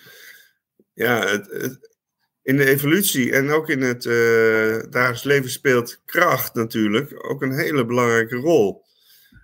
ja, 0.93 1.28
het, 1.28 1.52
het, 1.52 1.97
in 2.41 2.58
de 2.58 2.66
evolutie 2.66 3.32
en 3.32 3.50
ook 3.50 3.70
in 3.70 3.82
het 3.82 4.04
dagelijks 4.91 5.24
leven 5.24 5.50
speelt 5.50 6.02
kracht 6.06 6.54
natuurlijk 6.54 7.30
ook 7.30 7.41
een 7.41 7.58
hele 7.58 7.86
belangrijke 7.86 8.36
rol. 8.36 8.88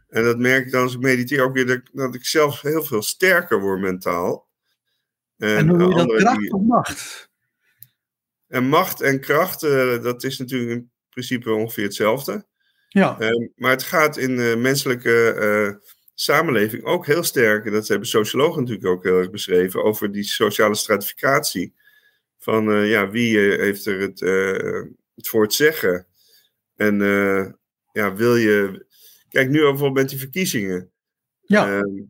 En 0.09 0.23
dat 0.23 0.37
merk 0.37 0.65
ik 0.65 0.71
dan 0.71 0.83
als 0.83 0.93
ik 0.93 0.99
mediteer 0.99 1.43
ook 1.43 1.53
weer, 1.53 1.65
dat, 1.65 1.81
dat 1.91 2.15
ik 2.15 2.25
zelf 2.25 2.61
heel 2.61 2.83
veel 2.83 3.01
sterker 3.01 3.59
word 3.59 3.79
mentaal. 3.79 4.47
En, 5.37 5.57
en 5.57 5.69
hoe 5.69 5.89
je 5.89 5.95
dat 5.95 6.15
kracht 6.15 6.39
die... 6.39 6.51
of 6.51 6.61
macht? 6.61 7.29
En 8.47 8.67
macht 8.67 9.01
en 9.01 9.19
kracht, 9.19 9.63
uh, 9.63 10.03
dat 10.03 10.23
is 10.23 10.37
natuurlijk 10.37 10.71
in 10.71 10.91
principe 11.09 11.53
ongeveer 11.53 11.83
hetzelfde. 11.83 12.45
Ja. 12.87 13.17
Uh, 13.19 13.49
maar 13.55 13.71
het 13.71 13.83
gaat 13.83 14.17
in 14.17 14.35
de 14.35 14.55
menselijke 14.57 15.35
uh, 15.39 15.89
samenleving 16.13 16.83
ook 16.83 17.05
heel 17.05 17.23
sterk, 17.23 17.65
en 17.65 17.71
dat 17.71 17.87
hebben 17.87 18.07
sociologen 18.07 18.61
natuurlijk 18.61 18.87
ook 18.87 19.03
heel 19.03 19.17
erg 19.17 19.29
beschreven, 19.29 19.83
over 19.83 20.11
die 20.11 20.23
sociale 20.23 20.75
stratificatie. 20.75 21.73
Van 22.37 22.87
ja, 22.87 23.09
wie 23.09 23.39
heeft 23.39 23.85
er 23.85 23.99
het, 23.99 24.19
het 25.15 25.27
voor 25.27 25.41
het 25.43 25.53
zeggen? 25.53 26.07
En 26.75 26.97
ja, 27.91 28.15
wil 28.15 28.35
je, 28.35 28.84
Kijk, 29.35 29.49
nu 29.49 29.59
bijvoorbeeld 29.59 29.93
met 29.93 30.09
die 30.09 30.19
verkiezingen. 30.19 30.91
Ja. 31.41 31.75
Uh, 31.75 32.03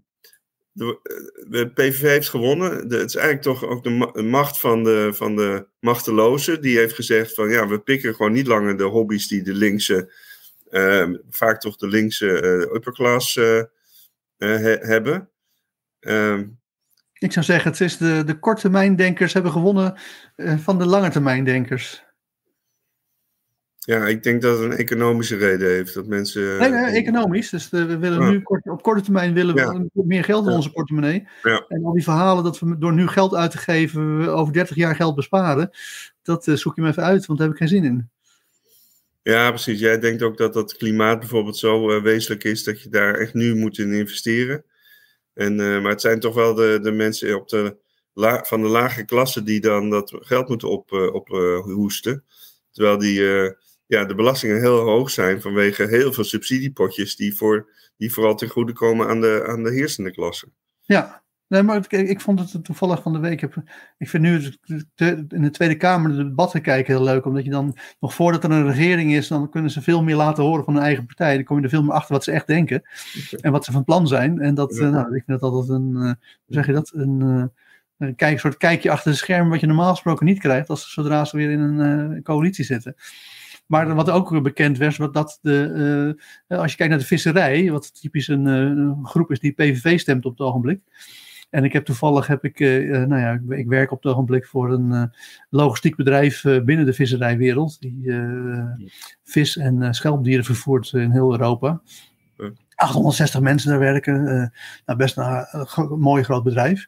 de, 0.71 0.99
de, 1.49 1.69
PVV 1.69 2.01
heeft 2.01 2.29
gewonnen. 2.29 2.89
De, 2.89 2.97
het 2.97 3.09
is 3.09 3.15
eigenlijk 3.15 3.45
toch 3.45 3.69
ook 3.69 3.83
de 3.83 4.21
macht 4.23 4.59
van 4.59 4.83
de, 4.83 5.09
van 5.13 5.35
de 5.35 5.67
machtelozen. 5.79 6.61
Die 6.61 6.77
heeft 6.77 6.93
gezegd 6.93 7.33
van 7.33 7.49
ja, 7.49 7.67
we 7.67 7.79
pikken 7.79 8.15
gewoon 8.15 8.31
niet 8.31 8.47
langer 8.47 8.77
de 8.77 8.83
hobby's 8.83 9.27
die 9.27 9.41
de 9.41 9.53
linkse, 9.53 10.13
uh, 10.69 11.09
vaak 11.29 11.59
toch 11.59 11.75
de 11.75 11.87
linkse 11.87 12.41
uh, 12.43 12.75
upperclass 12.75 13.35
uh, 13.35 13.61
he, 14.37 14.75
hebben. 14.77 15.29
Ehm, 15.99 16.47
Ik 17.13 17.31
zou 17.31 17.45
zeggen, 17.45 17.71
het 17.71 17.81
is 17.81 17.97
de, 17.97 18.23
de 18.25 18.39
korttermijndenkers 18.39 19.33
hebben 19.33 19.51
gewonnen 19.51 19.99
eh, 20.35 20.57
van 20.57 20.77
de 20.77 20.85
langetermijndenkers. 20.85 22.03
Ja, 23.85 24.07
ik 24.07 24.23
denk 24.23 24.41
dat 24.41 24.59
het 24.59 24.71
een 24.71 24.77
economische 24.77 25.35
reden 25.35 25.69
heeft. 25.69 25.93
Dat 25.93 26.05
mensen. 26.05 26.57
Nee, 26.57 26.69
nee 26.69 27.01
economisch. 27.01 27.49
Dus 27.49 27.69
de, 27.69 27.85
we 27.85 27.97
willen 27.97 28.29
nu 28.29 28.41
kort, 28.41 28.69
op 28.69 28.81
korte 28.81 29.01
termijn 29.01 29.33
willen 29.33 29.55
we 29.55 29.61
ja. 29.61 30.03
meer 30.03 30.23
geld 30.23 30.47
in 30.47 30.53
onze 30.53 30.71
portemonnee. 30.71 31.27
Ja. 31.43 31.65
En 31.67 31.83
al 31.83 31.93
die 31.93 32.03
verhalen 32.03 32.43
dat 32.43 32.59
we 32.59 32.77
door 32.77 32.93
nu 32.93 33.07
geld 33.07 33.35
uit 33.35 33.51
te 33.51 33.57
geven, 33.57 34.17
we 34.17 34.29
over 34.29 34.53
30 34.53 34.75
jaar 34.75 34.95
geld 34.95 35.15
besparen. 35.15 35.69
Dat 36.23 36.47
uh, 36.47 36.55
zoek 36.55 36.75
je 36.75 36.81
me 36.81 36.87
even 36.87 37.03
uit, 37.03 37.25
want 37.25 37.39
daar 37.39 37.47
heb 37.47 37.57
ik 37.57 37.67
geen 37.67 37.77
zin 37.77 37.83
in. 37.83 38.09
Ja, 39.21 39.49
precies. 39.49 39.79
Jij 39.79 39.99
denkt 39.99 40.21
ook 40.21 40.37
dat 40.37 40.53
dat 40.53 40.77
klimaat 40.77 41.19
bijvoorbeeld 41.19 41.57
zo 41.57 41.91
uh, 41.91 42.01
wezenlijk 42.01 42.43
is 42.43 42.63
dat 42.63 42.81
je 42.81 42.89
daar 42.89 43.13
echt 43.13 43.33
nu 43.33 43.55
moet 43.55 43.77
in 43.77 43.93
investeren. 43.93 44.63
En, 45.33 45.59
uh, 45.59 45.81
maar 45.81 45.91
het 45.91 46.01
zijn 46.01 46.19
toch 46.19 46.35
wel 46.35 46.53
de, 46.53 46.79
de 46.81 46.91
mensen 46.91 47.35
op 47.35 47.49
de 47.49 47.77
la, 48.13 48.43
van 48.43 48.61
de 48.61 48.67
lage 48.67 49.05
klasse 49.05 49.43
die 49.43 49.59
dan 49.59 49.89
dat 49.89 50.13
geld 50.19 50.47
moeten 50.47 50.69
op, 50.69 50.91
op 50.91 51.27
hoesten. 51.63 52.23
Terwijl 52.71 52.97
die 52.97 53.21
ja, 53.87 54.05
de 54.05 54.15
belastingen 54.15 54.59
heel 54.59 54.79
hoog 54.79 55.09
zijn 55.09 55.41
vanwege 55.41 55.87
heel 55.87 56.13
veel 56.13 56.23
subsidiepotjes 56.23 57.15
die, 57.15 57.35
voor, 57.35 57.69
die 57.97 58.13
vooral 58.13 58.35
ten 58.35 58.49
goede 58.49 58.73
komen 58.73 59.07
aan 59.07 59.21
de, 59.21 59.45
aan 59.47 59.63
de 59.63 59.71
heersende 59.71 60.11
klasse. 60.11 60.47
Ja, 60.81 61.23
nee, 61.47 61.63
maar 61.63 61.77
ik, 61.77 61.91
ik 61.91 62.21
vond 62.21 62.39
het 62.39 62.63
toevallig 62.63 63.01
van 63.01 63.13
de 63.13 63.19
week. 63.19 63.41
Ik 63.97 64.09
vind 64.09 64.23
nu 64.23 64.41
in 65.27 65.41
de 65.41 65.49
Tweede 65.49 65.77
Kamer 65.77 66.11
de 66.11 66.17
debatten 66.17 66.61
kijken 66.61 66.95
heel 66.95 67.03
leuk, 67.03 67.25
omdat 67.25 67.43
je 67.43 67.49
dan 67.49 67.77
nog 67.99 68.13
voordat 68.13 68.43
er 68.43 68.51
een 68.51 68.67
regering 68.67 69.13
is, 69.13 69.27
dan 69.27 69.49
kunnen 69.49 69.71
ze 69.71 69.81
veel 69.81 70.03
meer 70.03 70.15
laten 70.15 70.43
horen 70.43 70.63
van 70.63 70.73
hun 70.73 70.83
eigen 70.83 71.05
partij. 71.05 71.35
Dan 71.35 71.43
kom 71.43 71.57
je 71.57 71.63
er 71.63 71.69
veel 71.69 71.83
meer 71.83 71.93
achter 71.93 72.13
wat 72.13 72.23
ze 72.23 72.31
echt 72.31 72.47
denken 72.47 72.81
en 73.41 73.51
wat 73.51 73.65
ze 73.65 73.71
van 73.71 73.83
plan 73.83 74.07
zijn. 74.07 74.39
En 74.39 74.55
dat, 74.55 74.75
ja. 74.75 74.89
nou, 74.89 75.15
ik 75.15 75.23
vind 75.25 75.39
dat 75.39 75.51
altijd 75.51 75.79
een, 75.79 75.93
hoe 75.93 76.17
zeg 76.45 76.65
je 76.65 76.73
dat, 76.73 76.91
een. 76.93 77.51
Kijk, 77.97 78.33
een 78.33 78.39
soort 78.39 78.57
kijkje 78.57 78.91
achter 78.91 79.11
de 79.11 79.17
schermen 79.17 79.49
wat 79.49 79.59
je 79.59 79.67
normaal 79.67 79.91
gesproken 79.91 80.25
niet 80.25 80.39
krijgt 80.39 80.69
als 80.69 80.93
zodra 80.93 81.25
ze 81.25 81.37
weer 81.37 81.51
in 81.51 81.59
een 81.59 82.11
uh, 82.13 82.21
coalitie 82.21 82.65
zitten. 82.65 82.95
Maar 83.65 83.95
wat 83.95 84.09
ook 84.09 84.41
bekend 84.41 84.77
werd, 84.77 84.97
wat 84.97 85.13
dat 85.13 85.39
de, 85.41 86.15
uh, 86.47 86.59
als 86.59 86.71
je 86.71 86.77
kijkt 86.77 86.91
naar 86.91 87.01
de 87.01 87.07
visserij, 87.07 87.71
wat 87.71 88.01
typisch 88.01 88.27
een, 88.27 88.45
een, 88.45 89.05
groep 89.05 89.31
is 89.31 89.39
die 89.39 89.51
PVV 89.51 89.99
stemt 89.99 90.25
op 90.25 90.31
het 90.31 90.47
ogenblik. 90.47 90.79
En 91.49 91.63
ik 91.63 91.73
heb 91.73 91.85
toevallig, 91.85 92.27
heb 92.27 92.43
ik, 92.43 92.59
uh, 92.59 93.05
nou 93.05 93.21
ja, 93.21 93.31
ik, 93.31 93.57
ik, 93.59 93.67
werk 93.67 93.91
op 93.91 94.03
het 94.03 94.11
ogenblik 94.11 94.45
voor 94.45 94.71
een 94.71 94.91
uh, 94.91 95.03
logistiek 95.49 95.95
bedrijf 95.95 96.41
binnen 96.41 96.85
de 96.85 96.93
visserijwereld, 96.93 97.81
die 97.81 98.13
vis 99.23 99.57
en 99.57 99.93
schelpdieren 99.93 100.45
vervoert 100.45 100.93
in 100.93 101.11
heel 101.11 101.31
Europa. 101.31 101.81
860 102.75 103.41
mensen 103.41 103.69
daar 103.69 103.79
werken. 103.79 104.23
nou, 104.85 104.99
best 104.99 105.17
een, 105.17 105.45
een 105.75 105.99
mooi 105.99 106.23
groot 106.23 106.43
bedrijf. 106.43 106.87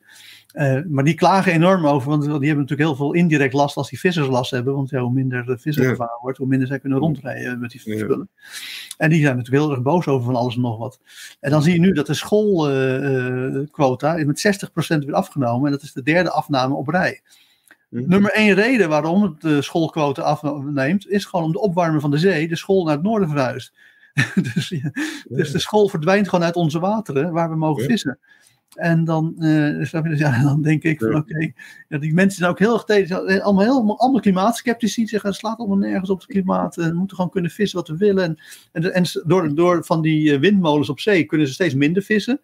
Uh, 0.57 0.79
maar 0.87 1.03
die 1.03 1.13
klagen 1.13 1.51
enorm 1.51 1.87
over, 1.87 2.09
want 2.09 2.21
die 2.21 2.31
hebben 2.31 2.47
natuurlijk 2.47 2.89
heel 2.89 2.95
veel 2.95 3.13
indirect 3.13 3.53
last 3.53 3.77
als 3.77 3.89
die 3.89 3.99
vissers 3.99 4.27
last 4.27 4.51
hebben. 4.51 4.73
Want 4.73 4.89
ja, 4.89 4.99
hoe 4.99 5.13
minder 5.13 5.45
de 5.45 5.57
visser 5.57 5.83
ja. 5.83 5.89
gevaren 5.89 6.19
wordt, 6.21 6.37
hoe 6.37 6.47
minder 6.47 6.67
zij 6.67 6.79
kunnen 6.79 6.99
rondrijden 6.99 7.59
met 7.59 7.71
die 7.71 7.79
spullen. 7.79 8.29
Ja. 8.39 8.47
En 8.97 9.09
die 9.09 9.21
zijn 9.21 9.35
natuurlijk 9.35 9.63
heel 9.63 9.73
erg 9.73 9.81
boos 9.81 10.07
over 10.07 10.25
van 10.25 10.35
alles 10.35 10.55
en 10.55 10.61
nog 10.61 10.77
wat. 10.77 10.99
En 11.39 11.51
dan 11.51 11.63
zie 11.63 11.73
je 11.73 11.79
nu 11.79 11.91
dat 11.91 12.07
de 12.07 12.13
schoolquota 12.13 14.17
uh, 14.17 14.25
met 14.25 14.67
60% 15.01 15.05
weer 15.05 15.13
afgenomen. 15.13 15.65
En 15.65 15.71
dat 15.71 15.81
is 15.81 15.93
de 15.93 16.03
derde 16.03 16.29
afname 16.29 16.75
op 16.75 16.87
rij. 16.87 17.21
-hmm. 17.89 18.07
Nummer 18.07 18.31
één 18.31 18.53
reden 18.53 18.89
waarom 18.89 19.23
het 19.23 19.41
de 19.41 19.61
schoolquota 19.61 20.21
afneemt, 20.21 21.07
is 21.07 21.25
gewoon 21.25 21.45
om 21.45 21.51
de 21.51 21.59
opwarming 21.59 22.01
van 22.01 22.11
de 22.11 22.17
zee 22.17 22.47
de 22.47 22.55
school 22.55 22.83
naar 22.83 22.93
het 22.93 23.03
noorden 23.03 23.29
verhuist. 23.29 23.73
dus, 24.53 24.69
ja, 24.69 24.91
dus 25.27 25.51
de 25.51 25.59
school 25.59 25.87
verdwijnt 25.87 26.29
gewoon 26.29 26.45
uit 26.45 26.55
onze 26.55 26.79
wateren 26.79 27.31
waar 27.31 27.49
we 27.49 27.55
mogen 27.55 27.83
vissen. 27.83 28.19
En 28.77 29.03
dan, 29.03 29.35
uh, 29.39 29.85
ja, 30.17 30.41
dan 30.43 30.61
denk 30.61 30.83
ik 30.83 30.99
van 30.99 31.15
oké, 31.15 31.17
okay, 31.17 31.53
ja, 31.87 31.97
die 31.97 32.13
mensen 32.13 32.37
zijn 32.37 32.51
ook 32.51 32.59
heel 32.59 32.73
erg 32.73 32.83
tegen, 32.83 33.41
allemaal, 33.43 33.63
heel, 33.63 33.97
allemaal 33.97 34.21
klimaatskeptici, 34.21 35.07
zeggen. 35.07 35.29
Het 35.29 35.39
slaat 35.39 35.57
allemaal 35.57 35.77
nergens 35.77 36.09
op 36.09 36.19
het 36.19 36.27
klimaat, 36.27 36.75
we 36.75 36.93
moeten 36.93 37.15
gewoon 37.15 37.31
kunnen 37.31 37.51
vissen 37.51 37.77
wat 37.77 37.87
we 37.87 37.97
willen. 37.97 38.23
En, 38.23 38.37
en, 38.71 38.93
en 38.93 39.03
door, 39.25 39.55
door 39.55 39.85
van 39.85 40.01
die 40.01 40.39
windmolens 40.39 40.89
op 40.89 40.99
zee 40.99 41.23
kunnen 41.23 41.47
ze 41.47 41.53
steeds 41.53 41.73
minder 41.73 42.03
vissen. 42.03 42.39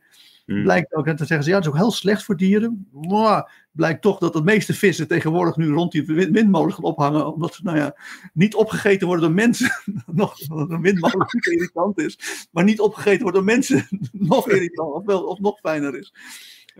Hmm. 0.45 0.63
Blijkt 0.63 0.93
ook, 0.93 1.07
en 1.07 1.15
dan 1.15 1.27
zeggen 1.27 1.45
ze 1.45 1.51
ja, 1.51 1.55
het 1.55 1.65
is 1.65 1.71
ook 1.71 1.77
heel 1.77 1.91
slecht 1.91 2.23
voor 2.23 2.37
dieren. 2.37 2.87
Maar 2.91 3.51
blijkt 3.71 4.01
toch 4.01 4.19
dat 4.19 4.33
de 4.33 4.43
meeste 4.43 4.73
vissen 4.73 5.07
tegenwoordig 5.07 5.55
nu 5.55 5.71
rond 5.71 5.91
die 5.91 6.05
windmolens 6.05 6.73
gaan 6.75 6.83
ophangen, 6.83 7.33
omdat 7.33 7.53
ze 7.53 7.63
nou 7.63 7.77
ja, 7.77 7.95
niet 8.33 8.55
opgegeten 8.55 9.07
worden 9.07 9.25
door 9.25 9.35
mensen. 9.35 9.71
nog, 10.11 10.39
een 10.49 10.81
windmolen 10.81 11.27
niet 11.31 11.45
irritant 11.45 11.99
is, 11.99 12.47
maar 12.51 12.63
niet 12.63 12.79
opgegeten 12.79 13.21
worden 13.21 13.45
door 13.45 13.53
mensen. 13.53 13.87
nog 14.11 14.49
irritant, 14.49 14.93
of, 14.93 15.05
wel, 15.05 15.23
of 15.23 15.39
nog 15.39 15.59
fijner 15.59 15.97
is. 15.97 16.13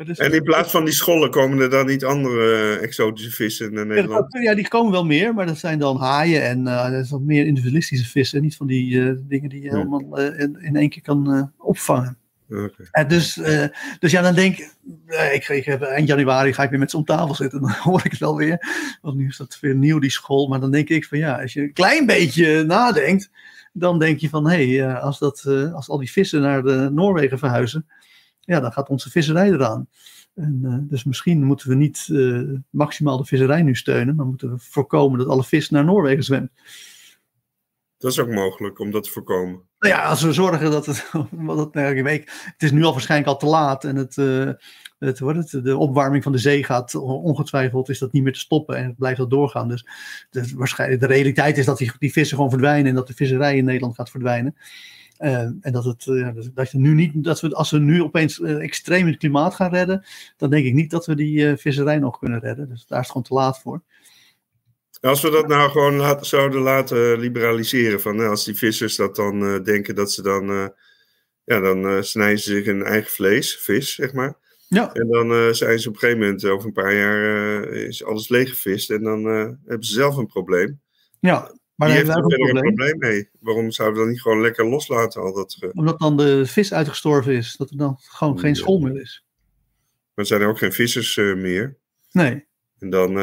Dus, 0.05 0.18
en 0.18 0.34
in 0.34 0.43
plaats 0.43 0.72
van 0.72 0.86
die 0.86 0.93
schollen 0.93 1.30
komen 1.30 1.59
er 1.59 1.70
dan 1.70 1.86
niet 1.86 2.05
andere 2.05 2.78
exotische 2.78 3.32
vissen 3.32 3.74
naar 3.74 3.86
Nederland? 3.86 4.38
Ja, 4.41 4.55
die 4.55 4.68
komen 4.68 4.91
wel 4.91 5.05
meer, 5.05 5.34
maar 5.34 5.45
dat 5.45 5.57
zijn 5.57 5.80
dan 5.80 5.97
haaien 5.97 6.43
en 6.43 6.59
uh, 6.59 6.91
dat 6.91 7.03
is 7.03 7.09
wat 7.09 7.22
meer 7.22 7.45
individualistische 7.45 8.09
vissen. 8.09 8.41
Niet 8.41 8.55
van 8.55 8.68
die 8.68 8.93
uh, 8.93 9.14
dingen 9.28 9.49
die 9.49 9.61
je 9.61 9.70
helemaal 9.70 10.20
in, 10.20 10.57
in, 10.61 10.76
één 10.76 10.89
keer 10.89 11.01
kan 11.01 11.51
opvangen. 11.57 12.18
En 12.91 13.08
dus, 13.08 13.38
uh, 13.38 13.66
dus 13.99 14.12
ja, 14.12 14.22
dan 14.22 14.36
denk 14.36 14.58
uh, 15.08 15.34
ik, 15.34 15.47
ik 15.47 15.66
heb, 15.66 15.82
eind 15.82 16.08
januari 16.08 16.54
ga 16.54 16.64
ik 16.64 16.70
weer 16.70 16.80
met 16.80 16.91
ze 16.91 16.97
om 16.97 17.06
tafel 17.06 17.36
zitten. 17.36 17.62
Dan 17.62 17.72
hoor 17.84 18.01
ik 18.04 18.12
het 18.12 18.20
wel 18.20 18.36
weer. 18.36 18.58
Want 19.01 19.18
nu 19.18 19.28
is 19.28 19.38
dat 19.38 19.58
weer 19.62 19.76
nieuw, 19.76 19.99
die 19.99 20.12
school. 20.12 20.47
Maar 20.47 20.60
dan 20.60 20.72
denk 20.72 20.89
ik 20.89 21.06
van 21.06 21.18
ja, 21.18 21.41
als 21.41 21.54
je 21.54 21.62
een 21.62 21.74
klein 21.74 22.06
beetje 22.06 22.64
nadenkt. 22.64 23.30
Dan 23.76 23.99
denk 23.99 24.20
je 24.20 24.30
van 24.30 24.49
hé, 24.49 24.76
hey, 24.76 24.95
als, 24.95 25.20
dat, 25.20 25.45
als 25.74 25.89
al 25.89 25.97
die 25.97 26.12
vissen 26.12 26.41
naar 26.41 26.64
de 26.64 26.89
Noorwegen 26.91 27.39
verhuizen. 27.39 27.88
Ja, 28.39 28.60
dan 28.60 28.72
gaat 28.72 28.89
onze 28.89 29.10
visserij 29.10 29.51
eraan. 29.51 29.88
En, 30.36 30.86
dus 30.89 31.04
misschien 31.04 31.43
moeten 31.43 31.70
we 31.70 31.76
niet 31.76 32.08
maximaal 32.70 33.18
de 33.18 33.26
visserij 33.26 33.62
nu 33.62 33.76
steunen. 33.76 34.16
Maar 34.16 34.26
moeten 34.26 34.51
we 34.51 34.58
voorkomen 34.58 35.20
dat 35.20 35.28
alle 35.28 35.43
vis 35.43 35.70
naar 35.70 35.86
Noorwegen 35.86 36.24
zwemt. 36.24 36.51
Dat 38.04 38.12
is 38.12 38.20
ook 38.20 38.30
mogelijk 38.30 38.80
om 38.80 38.91
dat 38.91 39.04
te 39.04 39.10
voorkomen. 39.10 39.62
Nou 39.80 39.93
ja, 39.93 40.04
als 40.04 40.22
we 40.22 40.34
zorgen 40.34 40.72
dat 40.72 40.86
het. 40.86 41.12
Dat, 41.47 41.74
nou, 41.74 41.95
ik 41.95 42.04
weet, 42.04 42.32
het 42.43 42.64
is 42.64 42.72
nu 42.72 42.84
al 42.84 42.91
waarschijnlijk 42.91 43.30
al 43.30 43.38
te 43.38 43.45
laat. 43.45 43.84
En 43.84 43.95
het, 43.95 44.18
uh, 44.18 44.49
het, 44.99 45.20
wordt 45.20 45.51
het, 45.51 45.64
de 45.64 45.78
opwarming 45.78 46.24
van 46.24 46.32
de 46.32 46.38
zee 46.38 46.64
gaat 46.64 46.95
ongetwijfeld 46.95 47.89
is 47.89 47.99
dat 47.99 48.12
niet 48.12 48.24
meer 48.24 48.34
te 48.34 48.39
stoppen. 48.39 48.78
En 48.78 48.86
het 48.86 48.97
blijft 48.97 49.18
dat 49.18 49.30
doorgaan. 49.30 49.68
Dus 49.68 49.88
de, 50.30 50.51
waarschijnlijk, 50.56 51.01
de 51.01 51.08
realiteit 51.08 51.58
is 51.58 51.66
dat 51.66 51.78
die, 51.78 51.91
die 51.99 52.12
vissen 52.12 52.36
gewoon 52.36 52.51
verdwijnen. 52.51 52.89
En 52.89 52.95
dat 52.95 53.08
de 53.08 53.14
visserij 53.14 53.58
in 53.58 53.66
Nederland 53.66 53.95
gaat 53.95 54.10
verdwijnen. 54.10 54.56
Uh, 55.20 55.39
en 55.39 55.72
dat, 55.72 55.86
het, 55.86 56.06
uh, 56.06 56.30
dat, 56.54 56.72
je 56.72 56.78
nu 56.78 56.93
niet, 56.93 57.24
dat 57.24 57.41
we, 57.41 57.56
als 57.56 57.72
we 57.72 57.80
nu 57.80 58.04
opeens 58.04 58.41
extreem 58.41 59.08
het 59.08 59.18
klimaat 59.18 59.56
gaan 59.56 59.72
redden, 59.72 60.06
dan 60.38 60.49
denk 60.49 60.66
ik 60.66 60.74
niet 60.74 60.91
dat 60.91 61.06
we 61.06 61.16
die 61.16 61.58
visserij 61.58 61.99
nog 61.99 62.20
kunnen 62.20 62.39
redden. 62.39 62.70
Dus 62.70 62.86
daar 62.86 62.99
is 62.99 63.06
het 63.06 63.08
gewoon 63.08 63.24
te 63.24 63.34
laat 63.34 63.60
voor. 63.60 63.82
Als 65.04 65.22
we 65.22 65.30
dat 65.30 65.47
nou 65.47 65.72
gewoon 65.72 65.95
laten, 65.95 66.26
zouden 66.26 66.62
laten 66.62 67.20
liberaliseren, 67.20 68.01
van 68.01 68.16
nou, 68.16 68.30
als 68.30 68.45
die 68.45 68.56
vissers 68.56 68.95
dat 68.95 69.16
dan 69.16 69.43
uh, 69.43 69.64
denken 69.64 69.95
dat 69.95 70.12
ze 70.12 70.22
dan, 70.22 70.49
uh, 70.49 70.68
ja, 71.43 71.60
dan 71.60 71.86
uh, 71.86 72.01
snijden 72.01 72.39
ze 72.39 72.51
zich 72.51 72.66
in 72.66 72.84
eigen 72.84 73.12
vlees, 73.12 73.58
vis, 73.58 73.95
zeg 73.95 74.14
maar. 74.14 74.38
Ja. 74.68 74.93
En 74.93 75.08
dan 75.08 75.56
zijn 75.56 75.80
ze 75.80 75.88
op 75.88 75.93
een 75.93 75.99
gegeven 75.99 76.22
moment, 76.22 76.45
over 76.45 76.68
een 76.68 76.74
paar 76.74 76.95
jaar, 76.95 77.64
is 77.68 78.04
alles 78.04 78.30
leeggevist 78.30 78.89
en 78.89 79.04
dan 79.04 79.26
hebben 79.66 79.84
ze 79.88 79.93
zelf 79.93 80.18
een 80.18 80.28
probleem. 80.28 80.82
Ja, 81.20 81.56
maar 81.76 81.88
Die 81.88 81.97
heeft 81.97 82.10
er 82.10 82.16
een 82.16 82.22
probleem. 82.22 82.56
een 82.56 82.62
probleem 82.62 82.97
mee. 82.97 83.30
Waarom 83.39 83.72
zouden 83.72 83.97
we 83.97 84.04
dan 84.04 84.12
niet 84.14 84.22
gewoon 84.22 84.41
lekker 84.41 84.66
loslaten? 84.66 85.22
Al 85.22 85.34
dat, 85.34 85.58
Omdat 85.74 85.99
dan 85.99 86.18
de 86.18 86.45
vis 86.45 86.74
uitgestorven 86.74 87.34
is, 87.34 87.56
dat 87.56 87.70
er 87.70 87.78
dan 87.78 87.97
gewoon 87.99 88.39
geen 88.39 88.56
school 88.56 88.80
meer 88.80 89.01
is. 89.01 89.26
Maar 90.14 90.14
er 90.16 90.26
zijn 90.26 90.41
er 90.41 90.47
ook 90.47 90.58
geen 90.58 90.74
vissers 90.74 91.16
meer. 91.16 91.78
Nee. 92.12 92.45
En 92.80 92.89
dan 92.89 93.18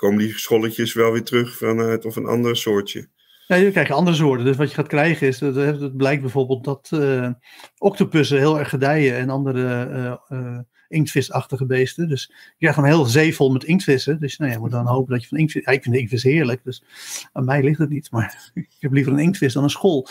komen 0.00 0.18
die 0.18 0.38
scholletjes 0.38 0.92
wel 0.92 1.12
weer 1.12 1.22
terug 1.22 1.56
vanuit 1.56 2.04
of 2.04 2.16
een 2.16 2.26
ander 2.26 2.56
soortje. 2.56 3.08
Ja, 3.46 3.56
je 3.56 3.70
krijgt 3.70 3.90
andere 3.90 4.16
soorten. 4.16 4.44
Dus 4.44 4.56
wat 4.56 4.68
je 4.68 4.74
gaat 4.74 4.86
krijgen 4.86 5.26
is, 5.26 5.38
dat, 5.38 5.54
het 5.54 5.96
blijkt 5.96 6.22
bijvoorbeeld 6.22 6.64
dat 6.64 6.90
uh, 6.94 7.30
octopussen 7.78 8.38
heel 8.38 8.58
erg 8.58 8.68
gedijen 8.68 9.16
en 9.16 9.30
andere 9.30 9.88
uh, 9.88 10.38
uh, 10.38 10.58
inktvisachtige 10.88 11.66
beesten. 11.66 12.08
Dus 12.08 12.26
je 12.28 12.56
krijgt 12.58 12.78
een 12.78 12.84
heel 12.84 13.04
zee 13.04 13.34
vol 13.34 13.50
met 13.50 13.64
inktvissen. 13.64 14.20
Dus 14.20 14.36
nou 14.36 14.50
ja, 14.50 14.56
je 14.56 14.62
moet 14.62 14.70
dan 14.70 14.86
hopen 14.86 15.12
dat 15.12 15.22
je 15.22 15.28
van 15.28 15.38
inktvis... 15.38 15.64
Ja, 15.64 15.72
ik 15.72 15.82
vind 15.82 15.94
de 15.94 16.00
inktvis 16.00 16.22
heerlijk, 16.22 16.64
dus 16.64 16.84
aan 17.32 17.44
mij 17.44 17.62
ligt 17.62 17.78
het 17.78 17.90
niet. 17.90 18.10
Maar 18.10 18.50
ik 18.54 18.68
heb 18.78 18.92
liever 18.92 19.12
een 19.12 19.18
inktvis 19.18 19.52
dan 19.52 19.62
een 19.62 19.70
school. 19.70 20.08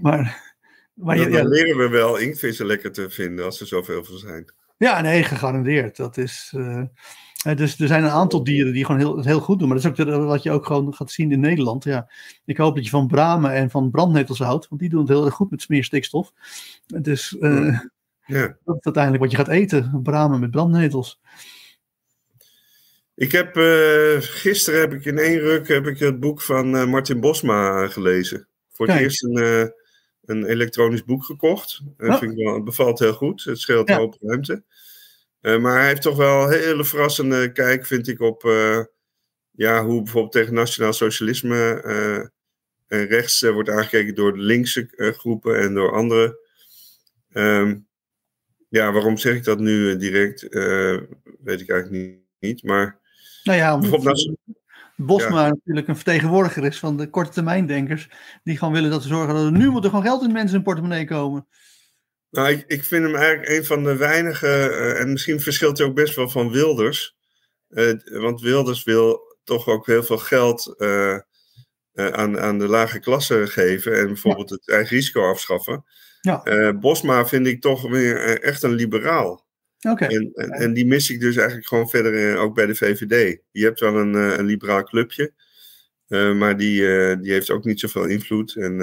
Maar... 0.00 0.52
Maar 0.94 1.16
dan, 1.16 1.30
ja, 1.30 1.36
dan 1.36 1.48
leren 1.48 1.76
we 1.76 1.88
wel 1.88 2.16
inktvissen 2.16 2.66
lekker 2.66 2.92
te 2.92 3.10
vinden 3.10 3.44
als 3.44 3.60
er 3.60 3.66
zoveel 3.66 4.04
van 4.04 4.18
zijn. 4.18 4.52
Ja, 4.76 5.00
nee, 5.00 5.22
gegarandeerd. 5.22 5.96
Dat 5.96 6.16
is... 6.16 6.54
dus 7.52 7.80
er 7.80 7.86
zijn 7.86 8.04
een 8.04 8.10
aantal 8.10 8.44
dieren 8.44 8.72
die 8.72 8.84
gewoon 8.84 9.00
heel, 9.00 9.22
heel 9.22 9.40
goed 9.40 9.58
doen. 9.58 9.68
Maar 9.68 9.80
dat 9.80 9.98
is 9.98 10.06
ook 10.06 10.24
wat 10.26 10.42
je 10.42 10.50
ook 10.50 10.66
gewoon 10.66 10.94
gaat 10.94 11.10
zien 11.10 11.32
in 11.32 11.40
Nederland. 11.40 11.84
Ja, 11.84 12.10
ik 12.44 12.56
hoop 12.56 12.74
dat 12.74 12.84
je 12.84 12.90
van 12.90 13.06
bramen 13.06 13.52
en 13.52 13.70
van 13.70 13.90
brandnetels 13.90 14.38
houdt. 14.38 14.68
Want 14.68 14.80
die 14.80 14.90
doen 14.90 15.00
het 15.00 15.08
heel 15.08 15.24
erg 15.24 15.34
goed 15.34 15.50
met 15.50 15.62
smeerstikstof. 15.62 16.32
Dus 16.86 17.36
uh, 17.40 17.78
ja. 18.26 18.56
dat 18.64 18.76
is 18.76 18.84
uiteindelijk 18.84 19.22
wat 19.22 19.30
je 19.30 19.36
gaat 19.36 19.48
eten. 19.48 20.00
Bramen 20.02 20.40
met 20.40 20.50
brandnetels. 20.50 21.20
Ik 23.14 23.32
heb 23.32 23.56
uh, 23.56 24.16
gisteren 24.18 24.80
heb 24.80 24.92
ik 24.92 25.04
in 25.04 25.18
één 25.18 25.38
ruk 25.38 25.68
heb 25.68 25.86
ik 25.86 25.98
het 25.98 26.20
boek 26.20 26.42
van 26.42 26.74
uh, 26.74 26.86
Martin 26.86 27.20
Bosma 27.20 27.86
gelezen. 27.86 28.48
Voor 28.70 28.86
het 28.86 28.94
Kijk. 28.94 29.06
eerst 29.06 29.24
een, 29.24 29.72
een 30.24 30.44
elektronisch 30.44 31.04
boek 31.04 31.24
gekocht. 31.24 31.82
Oh. 31.98 32.18
Vind 32.18 32.32
ik 32.32 32.44
wel, 32.44 32.54
het 32.54 32.64
bevalt 32.64 32.98
heel 32.98 33.12
goed. 33.12 33.44
Het 33.44 33.58
scheelt 33.58 33.88
ja. 33.88 34.08
ruimte. 34.20 34.62
Uh, 35.44 35.58
maar 35.58 35.78
hij 35.78 35.88
heeft 35.88 36.02
toch 36.02 36.16
wel 36.16 36.42
een 36.42 36.58
hele 36.58 36.84
verrassende 36.84 37.52
kijk, 37.52 37.86
vind 37.86 38.08
ik, 38.08 38.20
op 38.20 38.44
uh, 38.44 38.84
ja, 39.50 39.84
hoe 39.84 40.02
bijvoorbeeld 40.02 40.32
tegen 40.32 40.54
nationaal 40.54 40.92
socialisme 40.92 41.82
en 42.86 43.06
rechts 43.06 43.40
wordt 43.40 43.68
aangekeken 43.68 44.14
door 44.14 44.32
de 44.32 44.40
linkse 44.40 44.88
groepen 44.96 45.60
en 45.60 45.74
door 45.74 45.92
andere. 45.92 46.38
Um, 47.32 47.86
ja, 48.68 48.92
waarom 48.92 49.16
zeg 49.16 49.34
ik 49.34 49.44
dat 49.44 49.58
nu 49.58 49.96
direct? 49.96 50.42
weet 51.42 51.60
ik 51.60 51.70
eigenlijk 51.70 51.90
niet. 51.90 52.20
niet 52.38 52.62
maar 52.62 53.00
nou 53.42 53.58
ja, 53.58 53.78
bijvoorbeeld. 53.78 54.36
Bosma 54.96 55.44
ja. 55.44 55.48
natuurlijk 55.48 55.88
een 55.88 55.96
vertegenwoordiger 55.96 56.64
is 56.64 56.78
van 56.78 56.96
de 56.96 57.10
korte 57.10 57.30
termijndenkers. 57.30 58.08
Die 58.42 58.58
gewoon 58.58 58.74
willen 58.74 58.90
dat 58.90 59.02
we 59.02 59.08
zorgen 59.08 59.34
dat 59.34 59.44
er 59.44 59.52
nu 59.52 59.70
moet 59.70 59.84
er 59.84 59.90
gewoon 59.90 60.04
geld 60.04 60.22
in 60.22 60.32
mensen 60.32 60.56
in 60.56 60.62
portemonnee 60.62 61.04
komen. 61.04 61.46
Nou, 62.34 62.50
ik, 62.50 62.64
ik 62.66 62.84
vind 62.84 63.04
hem 63.04 63.14
eigenlijk 63.14 63.48
een 63.48 63.64
van 63.64 63.84
de 63.84 63.96
weinige, 63.96 64.46
uh, 64.46 65.00
en 65.00 65.12
misschien 65.12 65.40
verschilt 65.40 65.78
hij 65.78 65.86
ook 65.86 65.94
best 65.94 66.14
wel 66.14 66.28
van 66.28 66.50
Wilders. 66.50 67.16
Uh, 67.68 67.92
want 68.04 68.40
Wilders 68.40 68.84
wil 68.84 69.36
toch 69.44 69.68
ook 69.68 69.86
heel 69.86 70.02
veel 70.02 70.18
geld 70.18 70.74
uh, 70.78 71.18
aan, 71.92 72.40
aan 72.40 72.58
de 72.58 72.68
lage 72.68 73.00
klasse 73.00 73.46
geven 73.46 73.98
en 73.98 74.06
bijvoorbeeld 74.06 74.48
ja. 74.48 74.54
het 74.54 74.68
eigen 74.68 74.96
risico 74.96 75.30
afschaffen. 75.30 75.84
Ja. 76.20 76.72
Bosma 76.72 77.26
vind 77.26 77.46
ik 77.46 77.60
toch 77.60 77.88
weer 77.88 78.40
echt 78.42 78.62
een 78.62 78.74
liberaal. 78.74 79.46
Okay. 79.88 80.08
En, 80.08 80.30
en, 80.34 80.50
en, 80.50 80.72
die 80.72 80.86
mis 80.86 81.10
ik 81.10 81.20
dus 81.20 81.36
eigenlijk 81.36 81.68
gewoon 81.68 81.88
verder 81.88 82.36
ook 82.36 82.54
bij 82.54 82.66
de 82.66 82.74
VVD. 82.74 83.38
Je 83.50 83.64
hebt 83.64 83.80
wel 83.80 83.96
een, 83.96 84.14
een 84.14 84.44
liberaal 84.44 84.84
clubje, 84.84 85.32
maar 86.08 86.56
die, 86.56 86.80
die 87.20 87.32
heeft 87.32 87.50
ook 87.50 87.64
niet 87.64 87.80
zoveel 87.80 88.04
invloed. 88.04 88.56
En 88.56 88.78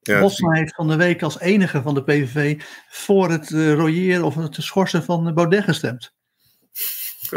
ja, 0.00 0.20
Bosma 0.20 0.52
heeft 0.52 0.74
van 0.74 0.88
de 0.88 0.96
week 0.96 1.22
als 1.22 1.40
enige 1.40 1.82
van 1.82 1.94
de 1.94 2.02
PVV 2.02 2.62
voor 2.88 3.30
het 3.30 3.50
uh, 3.50 3.72
royeren 3.74 4.24
of 4.24 4.34
het 4.34 4.56
schorsen 4.60 5.04
van 5.04 5.34
Baudet 5.34 5.64
gestemd. 5.64 6.14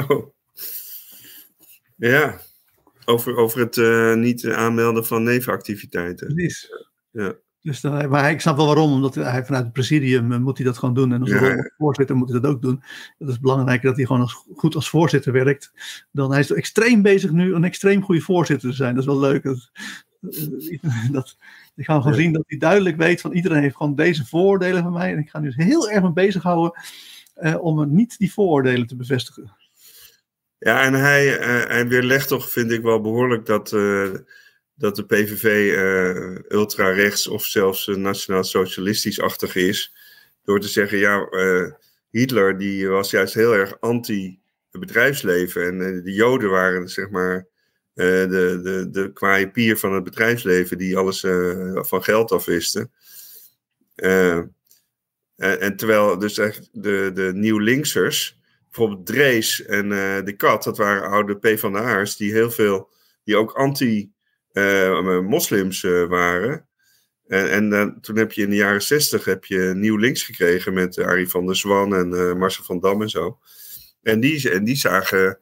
Oh. 0.08 0.28
Ja, 1.96 2.40
over, 3.06 3.36
over 3.36 3.60
het 3.60 3.76
uh, 3.76 4.16
niet 4.16 4.46
aanmelden 4.48 5.06
van 5.06 5.24
nevenactiviteiten. 5.24 6.34
Precies. 6.34 6.70
Ja. 7.12 7.36
Dus 7.62 7.82
dan, 7.82 8.10
maar 8.10 8.32
ik 8.32 8.42
snap 8.42 8.56
wel 8.56 8.66
waarom, 8.66 8.92
omdat 8.92 9.16
hij 9.16 9.46
vanuit 9.46 9.64
het 9.64 9.74
presidium 9.74 10.42
moet 10.42 10.58
hij 10.58 10.66
dat 10.66 10.78
gewoon 10.78 10.96
doen. 10.96 11.14
En 11.14 11.22
als 11.22 11.30
ja. 11.30 11.72
voorzitter 11.78 12.16
moet 12.16 12.30
hij 12.30 12.40
dat 12.40 12.52
ook 12.52 12.62
doen. 12.62 12.84
Het 13.18 13.30
is 13.30 13.40
belangrijk 13.40 13.82
dat 13.82 13.96
hij 13.96 14.06
gewoon 14.06 14.22
als, 14.22 14.46
goed 14.56 14.76
als 14.76 14.90
voorzitter 14.90 15.34
werkt. 15.34 15.72
Dan 16.12 16.32
hij 16.32 16.40
is 16.40 16.52
extreem 16.52 17.02
bezig 17.02 17.32
nu 17.32 17.54
een 17.54 17.64
extreem 17.64 18.04
goede 18.04 18.22
voorzitter 18.22 18.70
te 18.70 18.76
zijn. 18.76 18.96
Dat 18.96 19.04
is 19.04 19.10
wel 19.10 19.20
leuk. 19.20 19.44
Dat, 19.44 19.72
dat, 21.12 21.38
ik 21.82 21.88
ga 21.88 22.00
gewoon 22.00 22.14
zien 22.18 22.34
dat 22.34 22.44
hij 22.46 22.58
duidelijk 22.58 22.98
weet 22.98 23.22
van 23.22 23.32
iedereen 23.32 23.62
heeft 23.62 23.76
gewoon 23.76 23.96
deze 23.96 24.26
vooroordelen 24.26 24.84
van 24.84 24.94
mij. 24.94 25.12
En 25.12 25.18
ik 25.18 25.30
ga 25.30 25.40
nu 25.40 25.46
dus 25.46 25.66
heel 25.66 25.90
erg 25.90 26.02
mee 26.02 26.14
bezighouden 26.14 26.82
uh, 27.42 27.64
om 27.64 27.96
niet 27.96 28.18
die 28.18 28.34
vooroordelen 28.34 28.88
te 28.88 28.96
bevestigen. 28.96 29.56
Ja, 30.58 30.84
en 30.84 30.94
hij, 30.94 31.40
uh, 31.40 31.68
hij 31.68 31.88
weerlegt 31.88 32.28
toch, 32.28 32.50
vind 32.50 32.72
ik 32.72 32.82
wel 32.82 33.02
behoorlijk, 33.02 33.46
dat, 33.46 33.72
uh, 33.72 34.14
dat 34.76 34.96
de 34.96 35.06
PVV 35.06 35.76
ultra-rechts 36.50 37.28
of 37.28 37.46
zelfs 37.46 37.88
nationaal-socialistisch-achtig 37.88 39.56
is. 39.56 39.96
Door 40.44 40.60
te 40.60 40.68
zeggen, 40.68 40.98
ja, 40.98 41.28
Hitler 42.10 42.58
die 42.58 42.88
was 42.88 43.12
juist 43.12 43.34
heel 43.34 43.54
erg 43.54 43.80
anti 43.80 44.40
bedrijfsleven. 44.72 45.68
En 45.68 46.04
de 46.04 46.14
Joden 46.14 46.50
waren, 46.50 46.90
zeg 46.90 47.10
maar, 47.10 47.48
de, 47.94 48.60
de, 48.64 48.90
de 48.92 49.14
kwaaie 49.14 49.50
pier 49.50 49.78
van 49.78 49.94
het 49.94 50.04
bedrijfsleven 50.04 50.78
die 50.78 50.98
alles 50.98 51.20
van 51.76 52.04
geld 52.04 52.32
afwisten. 52.32 52.92
En, 53.96 55.60
en, 55.60 55.76
terwijl 55.76 56.18
dus 56.18 56.38
echt 56.38 56.70
de, 56.72 57.12
de 57.14 57.32
nieuw-linksers 57.34 58.42
bijvoorbeeld 58.72 59.06
Drees 59.06 59.66
en 59.66 59.86
uh, 59.86 60.24
de 60.24 60.36
Kat, 60.36 60.64
dat 60.64 60.78
waren 60.78 61.10
oude 61.10 61.38
PvdA'ers 61.38 62.16
die 62.16 62.32
heel 62.32 62.52
veel, 62.52 62.90
die 63.24 63.38
ook 63.38 63.52
anti-moslims 63.52 65.84
uh, 65.84 65.92
uh, 65.92 66.08
waren. 66.08 66.66
En, 67.28 67.74
en 67.74 67.98
toen 68.02 68.18
heb 68.18 68.32
je 68.32 68.42
in 68.42 68.50
de 68.50 68.56
jaren 68.56 68.82
zestig 68.82 69.26
heb 69.26 69.46
je 69.46 69.72
nieuw 69.76 69.98
links 69.98 70.24
gekregen 70.24 70.74
met 70.74 70.98
Arie 70.98 71.30
van 71.30 71.46
der 71.46 71.56
Zwan 71.56 71.96
en 71.96 72.38
Marcel 72.38 72.64
van 72.64 72.80
Dam 72.80 73.02
en 73.02 73.10
zo. 73.10 73.40
En 74.02 74.20
die, 74.20 74.50
en 74.50 74.64
die 74.64 74.76
zagen 74.76 75.40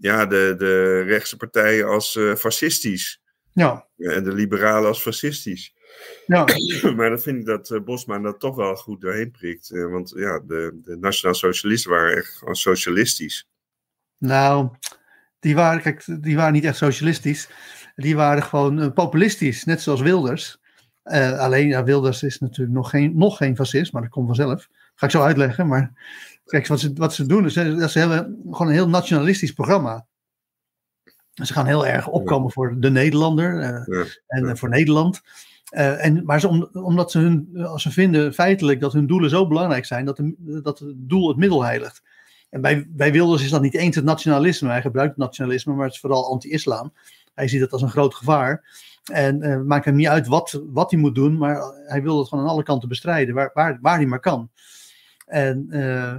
ja, 0.00 0.26
de, 0.26 0.54
de 0.58 1.00
rechtse 1.00 1.36
partijen 1.36 1.86
als 1.86 2.18
fascistisch. 2.36 3.22
Ja. 3.52 3.86
En 3.96 4.24
de 4.24 4.32
liberalen 4.32 4.88
als 4.88 5.02
fascistisch. 5.02 5.74
Ja. 6.26 6.44
maar 6.96 7.08
dan 7.08 7.20
vind 7.20 7.38
ik 7.38 7.46
dat 7.46 7.70
uh, 7.70 7.80
Bosma 7.80 8.18
dat 8.18 8.40
toch 8.40 8.56
wel 8.56 8.76
goed 8.76 9.00
doorheen 9.00 9.30
prikt. 9.30 9.70
Uh, 9.70 9.90
want 9.90 10.12
ja, 10.16 10.38
de, 10.38 10.78
de 10.82 10.96
Nationaal 10.96 11.34
Socialisten 11.34 11.90
waren 11.90 12.16
echt 12.16 12.42
socialistisch. 12.50 13.48
Nou, 14.18 14.70
die 15.38 15.54
waren, 15.54 15.82
kijk, 15.82 16.04
die 16.20 16.36
waren 16.36 16.52
niet 16.52 16.64
echt 16.64 16.76
socialistisch. 16.76 17.48
Die 17.96 18.16
waren 18.16 18.42
gewoon 18.42 18.92
populistisch, 18.92 19.64
net 19.64 19.80
zoals 19.80 20.00
Wilders. 20.00 20.60
alleen, 21.02 21.68
ja, 21.68 21.84
Wilders 21.84 22.22
is 22.22 22.38
natuurlijk 22.38 22.76
nog 22.76 22.90
geen, 22.90 23.16
nog 23.16 23.36
geen 23.36 23.56
fascist, 23.56 23.92
maar 23.92 24.02
dat 24.02 24.10
komt 24.10 24.26
vanzelf. 24.26 24.68
Ga 24.94 25.06
ik 25.06 25.12
zo 25.12 25.22
uitleggen. 25.22 25.66
Maar 25.66 25.92
kijk, 26.50 26.66
wat 26.66 26.80
ze, 26.80 26.92
wat 26.94 27.14
ze 27.14 27.26
doen 27.26 27.44
is, 27.44 27.54
dat 27.54 27.90
ze 27.90 27.98
hebben 27.98 28.38
gewoon 28.50 28.66
een 28.66 28.72
heel 28.72 28.88
nationalistisch 28.88 29.52
programma. 29.52 30.06
Ze 31.32 31.52
gaan 31.52 31.66
heel 31.66 31.86
erg 31.86 32.08
opkomen 32.08 32.50
voor 32.50 32.80
de 32.80 32.90
Nederlander 32.90 33.60
ja, 33.60 33.84
en 34.26 34.46
ja. 34.46 34.56
voor 34.56 34.68
Nederland. 34.68 35.20
Uh, 35.70 36.04
en, 36.04 36.24
maar 36.24 36.40
ze, 36.40 36.48
om, 36.48 36.68
omdat 36.72 37.10
ze, 37.10 37.18
hun, 37.18 37.50
als 37.66 37.82
ze 37.82 37.90
vinden 37.90 38.34
feitelijk 38.34 38.80
dat 38.80 38.92
hun 38.92 39.06
doelen 39.06 39.30
zo 39.30 39.46
belangrijk 39.46 39.84
zijn, 39.84 40.04
dat, 40.04 40.16
de, 40.16 40.60
dat 40.62 40.78
het 40.78 40.94
doel 40.96 41.28
het 41.28 41.36
middel 41.36 41.64
heiligt. 41.64 42.02
En 42.50 42.60
bij, 42.60 42.86
bij 42.88 43.12
Wilders 43.12 43.42
is 43.42 43.50
dat 43.50 43.62
niet 43.62 43.74
eens 43.74 43.96
het 43.96 44.04
nationalisme. 44.04 44.68
Hij 44.68 44.80
gebruikt 44.80 45.10
het 45.10 45.24
nationalisme, 45.24 45.74
maar 45.74 45.84
het 45.84 45.94
is 45.94 46.00
vooral 46.00 46.30
anti-islam. 46.30 46.92
Hij 47.34 47.48
ziet 47.48 47.60
het 47.60 47.72
als 47.72 47.82
een 47.82 47.90
groot 47.90 48.14
gevaar. 48.14 48.64
En 49.12 49.46
uh, 49.46 49.60
maakt 49.60 49.84
hem 49.84 49.94
niet 49.94 50.08
uit 50.08 50.26
wat, 50.26 50.62
wat 50.66 50.90
hij 50.90 51.00
moet 51.00 51.14
doen, 51.14 51.38
maar 51.38 51.62
hij 51.86 52.02
wil 52.02 52.18
het 52.18 52.28
gewoon 52.28 52.44
aan 52.44 52.50
alle 52.50 52.62
kanten 52.62 52.88
bestrijden, 52.88 53.34
waar, 53.34 53.50
waar, 53.54 53.78
waar 53.80 53.96
hij 53.96 54.06
maar 54.06 54.20
kan. 54.20 54.50
En 55.26 55.66
uh, 55.70 56.16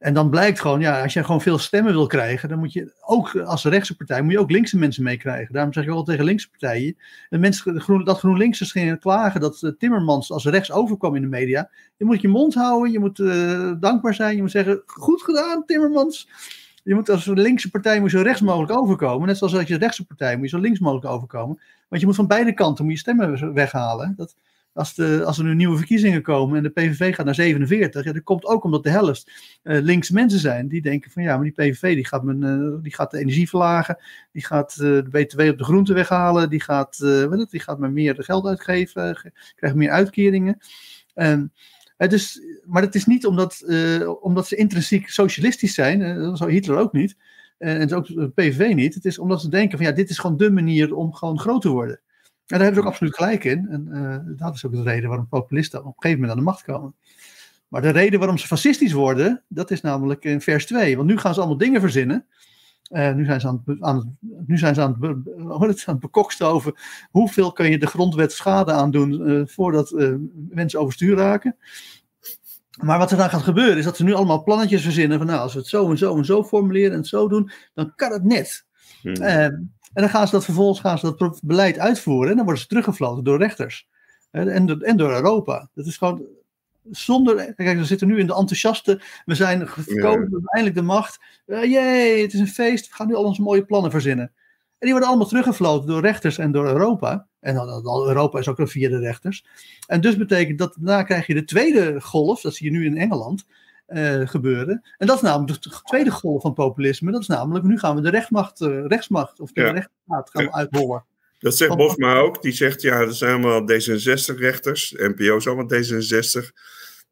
en 0.00 0.14
dan 0.14 0.30
blijkt 0.30 0.60
gewoon, 0.60 0.80
ja, 0.80 1.02
als 1.02 1.12
je 1.12 1.24
gewoon 1.24 1.40
veel 1.40 1.58
stemmen 1.58 1.92
wil 1.92 2.06
krijgen, 2.06 2.48
dan 2.48 2.58
moet 2.58 2.72
je 2.72 2.92
ook 3.00 3.36
als 3.36 3.64
rechtse 3.64 3.96
partij, 3.96 4.22
moet 4.22 4.32
je 4.32 4.38
ook 4.38 4.50
linkse 4.50 4.78
mensen 4.78 5.02
meekrijgen. 5.02 5.52
Daarom 5.54 5.72
zeg 5.72 5.84
ik 5.84 5.90
wel 5.90 6.02
tegen 6.02 6.24
linkse 6.24 6.50
partijen, 6.50 6.96
de 7.28 7.38
mensen, 7.38 7.80
groen, 7.80 8.04
dat 8.04 8.18
GroenLinksers 8.18 8.72
gingen 8.72 8.98
klagen 8.98 9.40
dat 9.40 9.62
uh, 9.62 9.70
Timmermans 9.78 10.30
als 10.32 10.44
rechts 10.44 10.72
overkwam 10.72 11.14
in 11.14 11.22
de 11.22 11.28
media. 11.28 11.70
Je 11.96 12.04
moet 12.04 12.20
je 12.20 12.28
mond 12.28 12.54
houden, 12.54 12.92
je 12.92 12.98
moet 12.98 13.18
uh, 13.18 13.72
dankbaar 13.80 14.14
zijn, 14.14 14.36
je 14.36 14.42
moet 14.42 14.50
zeggen, 14.50 14.82
goed 14.86 15.22
gedaan 15.22 15.64
Timmermans. 15.66 16.28
Je 16.84 16.94
moet 16.94 17.08
als 17.08 17.26
linkse 17.26 17.70
partij 17.70 18.00
moet 18.00 18.10
zo 18.10 18.22
rechts 18.22 18.40
mogelijk 18.40 18.72
overkomen. 18.72 19.26
Net 19.26 19.38
zoals 19.38 19.54
als 19.54 19.68
je 19.68 19.78
rechtse 19.78 20.06
partij 20.06 20.36
moet 20.36 20.50
je 20.50 20.56
zo 20.56 20.62
links 20.62 20.78
mogelijk 20.78 21.06
overkomen. 21.06 21.60
Want 21.88 22.00
je 22.00 22.06
moet 22.06 22.16
van 22.16 22.26
beide 22.26 22.54
kanten 22.54 22.84
moet 22.84 22.92
je 22.92 23.00
stemmen 23.00 23.54
weghalen. 23.54 24.14
Dat, 24.16 24.36
als, 24.72 24.98
als 25.00 25.38
er 25.38 25.44
nu 25.44 25.54
nieuwe 25.54 25.76
verkiezingen 25.76 26.22
komen 26.22 26.56
en 26.56 26.62
de 26.62 26.68
PVV 26.68 27.14
gaat 27.14 27.24
naar 27.24 27.34
47, 27.34 28.04
ja, 28.04 28.12
dat 28.12 28.22
komt 28.22 28.44
ook 28.44 28.64
omdat 28.64 28.82
de 28.82 28.90
helft 28.90 29.30
uh, 29.62 29.80
links 29.80 30.10
mensen 30.10 30.38
zijn 30.38 30.68
die 30.68 30.82
denken 30.82 31.10
van 31.10 31.22
ja, 31.22 31.36
maar 31.36 31.44
die 31.44 31.52
PVV 31.52 31.94
die 31.94 32.06
gaat, 32.06 32.24
uh, 32.24 32.74
die 32.82 32.94
gaat 32.94 33.10
de 33.10 33.18
energie 33.18 33.48
verlagen, 33.48 33.98
die 34.32 34.44
gaat 34.44 34.76
uh, 34.80 34.88
de 34.88 35.08
BTW 35.10 35.40
op 35.40 35.58
de 35.58 35.64
groente 35.64 35.92
weghalen, 35.92 36.50
die 36.50 36.60
gaat, 36.60 36.96
het, 36.96 37.50
die 37.50 37.60
gaat 37.60 37.78
me 37.78 37.88
meer 37.88 38.14
geld 38.18 38.46
uitgeven, 38.46 39.32
krijgt 39.54 39.76
meer 39.76 39.90
uitkeringen. 39.90 40.58
Um, 41.14 41.52
dus, 41.96 42.40
maar 42.64 42.82
het 42.82 42.94
is 42.94 43.06
niet 43.06 43.26
omdat, 43.26 43.64
omdat 44.20 44.46
ze 44.46 44.56
intrinsiek 44.56 45.08
socialistisch 45.08 45.74
zijn, 45.74 46.18
dat 46.18 46.38
zou 46.38 46.50
Hitler 46.52 46.78
ook 46.78 46.92
niet, 46.92 47.16
en 47.58 47.94
ook 47.94 48.06
de 48.06 48.28
PVV 48.28 48.74
niet. 48.74 48.94
Het 48.94 49.04
is 49.04 49.18
omdat 49.18 49.40
ze 49.40 49.48
denken 49.48 49.78
van 49.78 49.86
ja, 49.86 49.92
dit 49.92 50.10
is 50.10 50.18
gewoon 50.18 50.36
de 50.36 50.50
manier 50.50 50.94
om 50.94 51.14
gewoon 51.14 51.38
groot 51.38 51.62
te 51.62 51.68
worden. 51.68 52.00
En 52.50 52.58
daar 52.58 52.66
hebben 52.66 52.74
ze 52.74 52.80
ook 52.80 52.92
absoluut 52.92 53.16
gelijk 53.16 53.44
in. 53.44 53.68
En 53.68 53.88
uh, 53.92 54.38
dat 54.38 54.54
is 54.54 54.66
ook 54.66 54.72
de 54.72 54.82
reden 54.82 55.08
waarom 55.08 55.28
populisten 55.28 55.78
op 55.78 55.86
een 55.86 55.92
gegeven 55.96 56.20
moment 56.20 56.38
aan 56.38 56.44
de 56.44 56.50
macht 56.50 56.62
komen. 56.62 56.94
Maar 57.68 57.82
de 57.82 57.90
reden 57.90 58.18
waarom 58.18 58.38
ze 58.38 58.46
fascistisch 58.46 58.92
worden, 58.92 59.42
dat 59.48 59.70
is 59.70 59.80
namelijk 59.80 60.24
in 60.24 60.40
vers 60.40 60.66
2. 60.66 60.96
Want 60.96 61.08
nu 61.08 61.18
gaan 61.18 61.34
ze 61.34 61.40
allemaal 61.40 61.58
dingen 61.58 61.80
verzinnen. 61.80 62.26
Uh, 62.90 63.14
nu, 63.14 63.24
zijn 63.24 63.40
ze 63.40 63.48
aan 63.48 63.62
het, 63.64 63.82
aan 63.82 63.96
het, 63.96 64.06
nu 64.46 64.58
zijn 64.58 64.74
ze 64.74 64.80
aan 64.80 64.96
het, 65.60 65.84
aan 65.86 65.94
het 65.94 66.00
bekoksten 66.00 66.46
over 66.46 67.06
hoeveel 67.10 67.52
kun 67.52 67.70
je 67.70 67.78
de 67.78 67.86
grondwet 67.86 68.32
schade 68.32 68.72
aandoen 68.72 69.30
uh, 69.30 69.42
voordat 69.46 70.18
mensen 70.48 70.80
overstuur 70.80 71.16
raken. 71.16 71.56
Maar 72.82 72.98
wat 72.98 73.10
er 73.10 73.16
dan 73.16 73.30
gaat 73.30 73.42
gebeuren 73.42 73.78
is 73.78 73.84
dat 73.84 73.96
ze 73.96 74.04
nu 74.04 74.12
allemaal 74.12 74.42
plannetjes 74.42 74.82
verzinnen 74.82 75.18
van 75.18 75.26
nou 75.26 75.40
als 75.40 75.52
we 75.52 75.58
het 75.58 75.68
zo 75.68 75.90
en 75.90 75.98
zo 75.98 76.16
en 76.16 76.24
zo 76.24 76.44
formuleren 76.44 76.90
en 76.90 76.98
het 76.98 77.06
zo 77.06 77.28
doen, 77.28 77.50
dan 77.74 77.92
kan 77.94 78.12
het 78.12 78.24
net. 78.24 78.66
Hmm. 79.02 79.22
En 79.92 80.02
dan 80.02 80.10
gaan 80.10 80.26
ze 80.26 80.34
dat 80.34 80.44
vervolgens 80.44 80.80
gaan 80.80 80.98
ze 80.98 81.14
dat 81.16 81.40
beleid 81.42 81.78
uitvoeren 81.78 82.30
en 82.30 82.36
dan 82.36 82.44
worden 82.44 82.62
ze 82.62 82.68
teruggefloten 82.68 83.24
door 83.24 83.38
rechters. 83.38 83.88
En, 84.30 84.66
door, 84.66 84.80
en 84.80 84.96
door 84.96 85.10
Europa. 85.10 85.68
Dat 85.74 85.86
is 85.86 85.96
gewoon 85.96 86.22
zonder. 86.90 87.54
Kijk, 87.54 87.78
we 87.78 87.84
zitten 87.84 88.08
nu 88.08 88.18
in 88.18 88.26
de 88.26 88.34
enthousiaste. 88.34 89.02
We 89.24 89.34
zijn 89.34 89.68
gekomen, 89.68 90.28
ja. 90.30 90.38
eindelijk 90.42 90.74
de 90.74 90.82
macht. 90.82 91.20
Uh, 91.46 91.64
jee, 91.64 92.22
het 92.22 92.32
is 92.32 92.40
een 92.40 92.48
feest. 92.48 92.88
We 92.88 92.94
gaan 92.94 93.06
nu 93.06 93.14
al 93.14 93.24
onze 93.24 93.42
mooie 93.42 93.64
plannen 93.64 93.90
verzinnen. 93.90 94.32
En 94.78 94.86
die 94.86 94.90
worden 94.90 95.08
allemaal 95.08 95.26
teruggefloten 95.26 95.88
door 95.88 96.00
rechters 96.00 96.38
en 96.38 96.52
door 96.52 96.66
Europa. 96.66 97.26
En 97.40 97.54
dan, 97.54 97.84
Europa 98.06 98.38
is 98.38 98.48
ook 98.48 98.68
via 98.68 98.88
de 98.88 98.98
rechters. 98.98 99.46
En 99.86 100.00
dus 100.00 100.16
betekent 100.16 100.58
dat 100.58 100.76
daarna 100.78 101.02
krijg 101.02 101.26
je 101.26 101.34
de 101.34 101.44
tweede 101.44 102.00
golf. 102.00 102.40
Dat 102.40 102.54
zie 102.54 102.72
je 102.72 102.78
nu 102.78 102.86
in 102.86 102.96
Engeland. 102.96 103.44
Uh, 103.94 104.28
gebeuren. 104.28 104.82
En 104.96 105.06
dat 105.06 105.16
is 105.16 105.22
namelijk 105.22 105.62
de 105.62 105.70
tweede 105.84 106.10
golf 106.10 106.42
van 106.42 106.52
populisme. 106.52 107.12
Dat 107.12 107.20
is 107.20 107.26
namelijk, 107.26 107.64
nu 107.64 107.78
gaan 107.78 107.96
we 107.96 108.02
de 108.02 108.10
rechtsmacht, 108.10 108.60
uh, 108.60 108.86
rechtsmacht 108.86 109.40
of 109.40 109.52
de 109.52 109.60
ja. 109.60 109.70
rechtsstaat 109.70 110.30
gaan 110.30 110.54
uithollen. 110.54 111.04
Dat 111.38 111.56
zegt 111.56 111.76
Bosma 111.76 112.16
ook. 112.16 112.42
Die 112.42 112.52
zegt, 112.52 112.82
ja, 112.82 113.00
er 113.00 113.14
zijn 113.14 113.32
allemaal 113.32 113.60
D66-rechters. 113.62 114.94
NPO 114.96 115.36
is 115.36 115.46
allemaal 115.46 115.72
D66. 115.72 116.52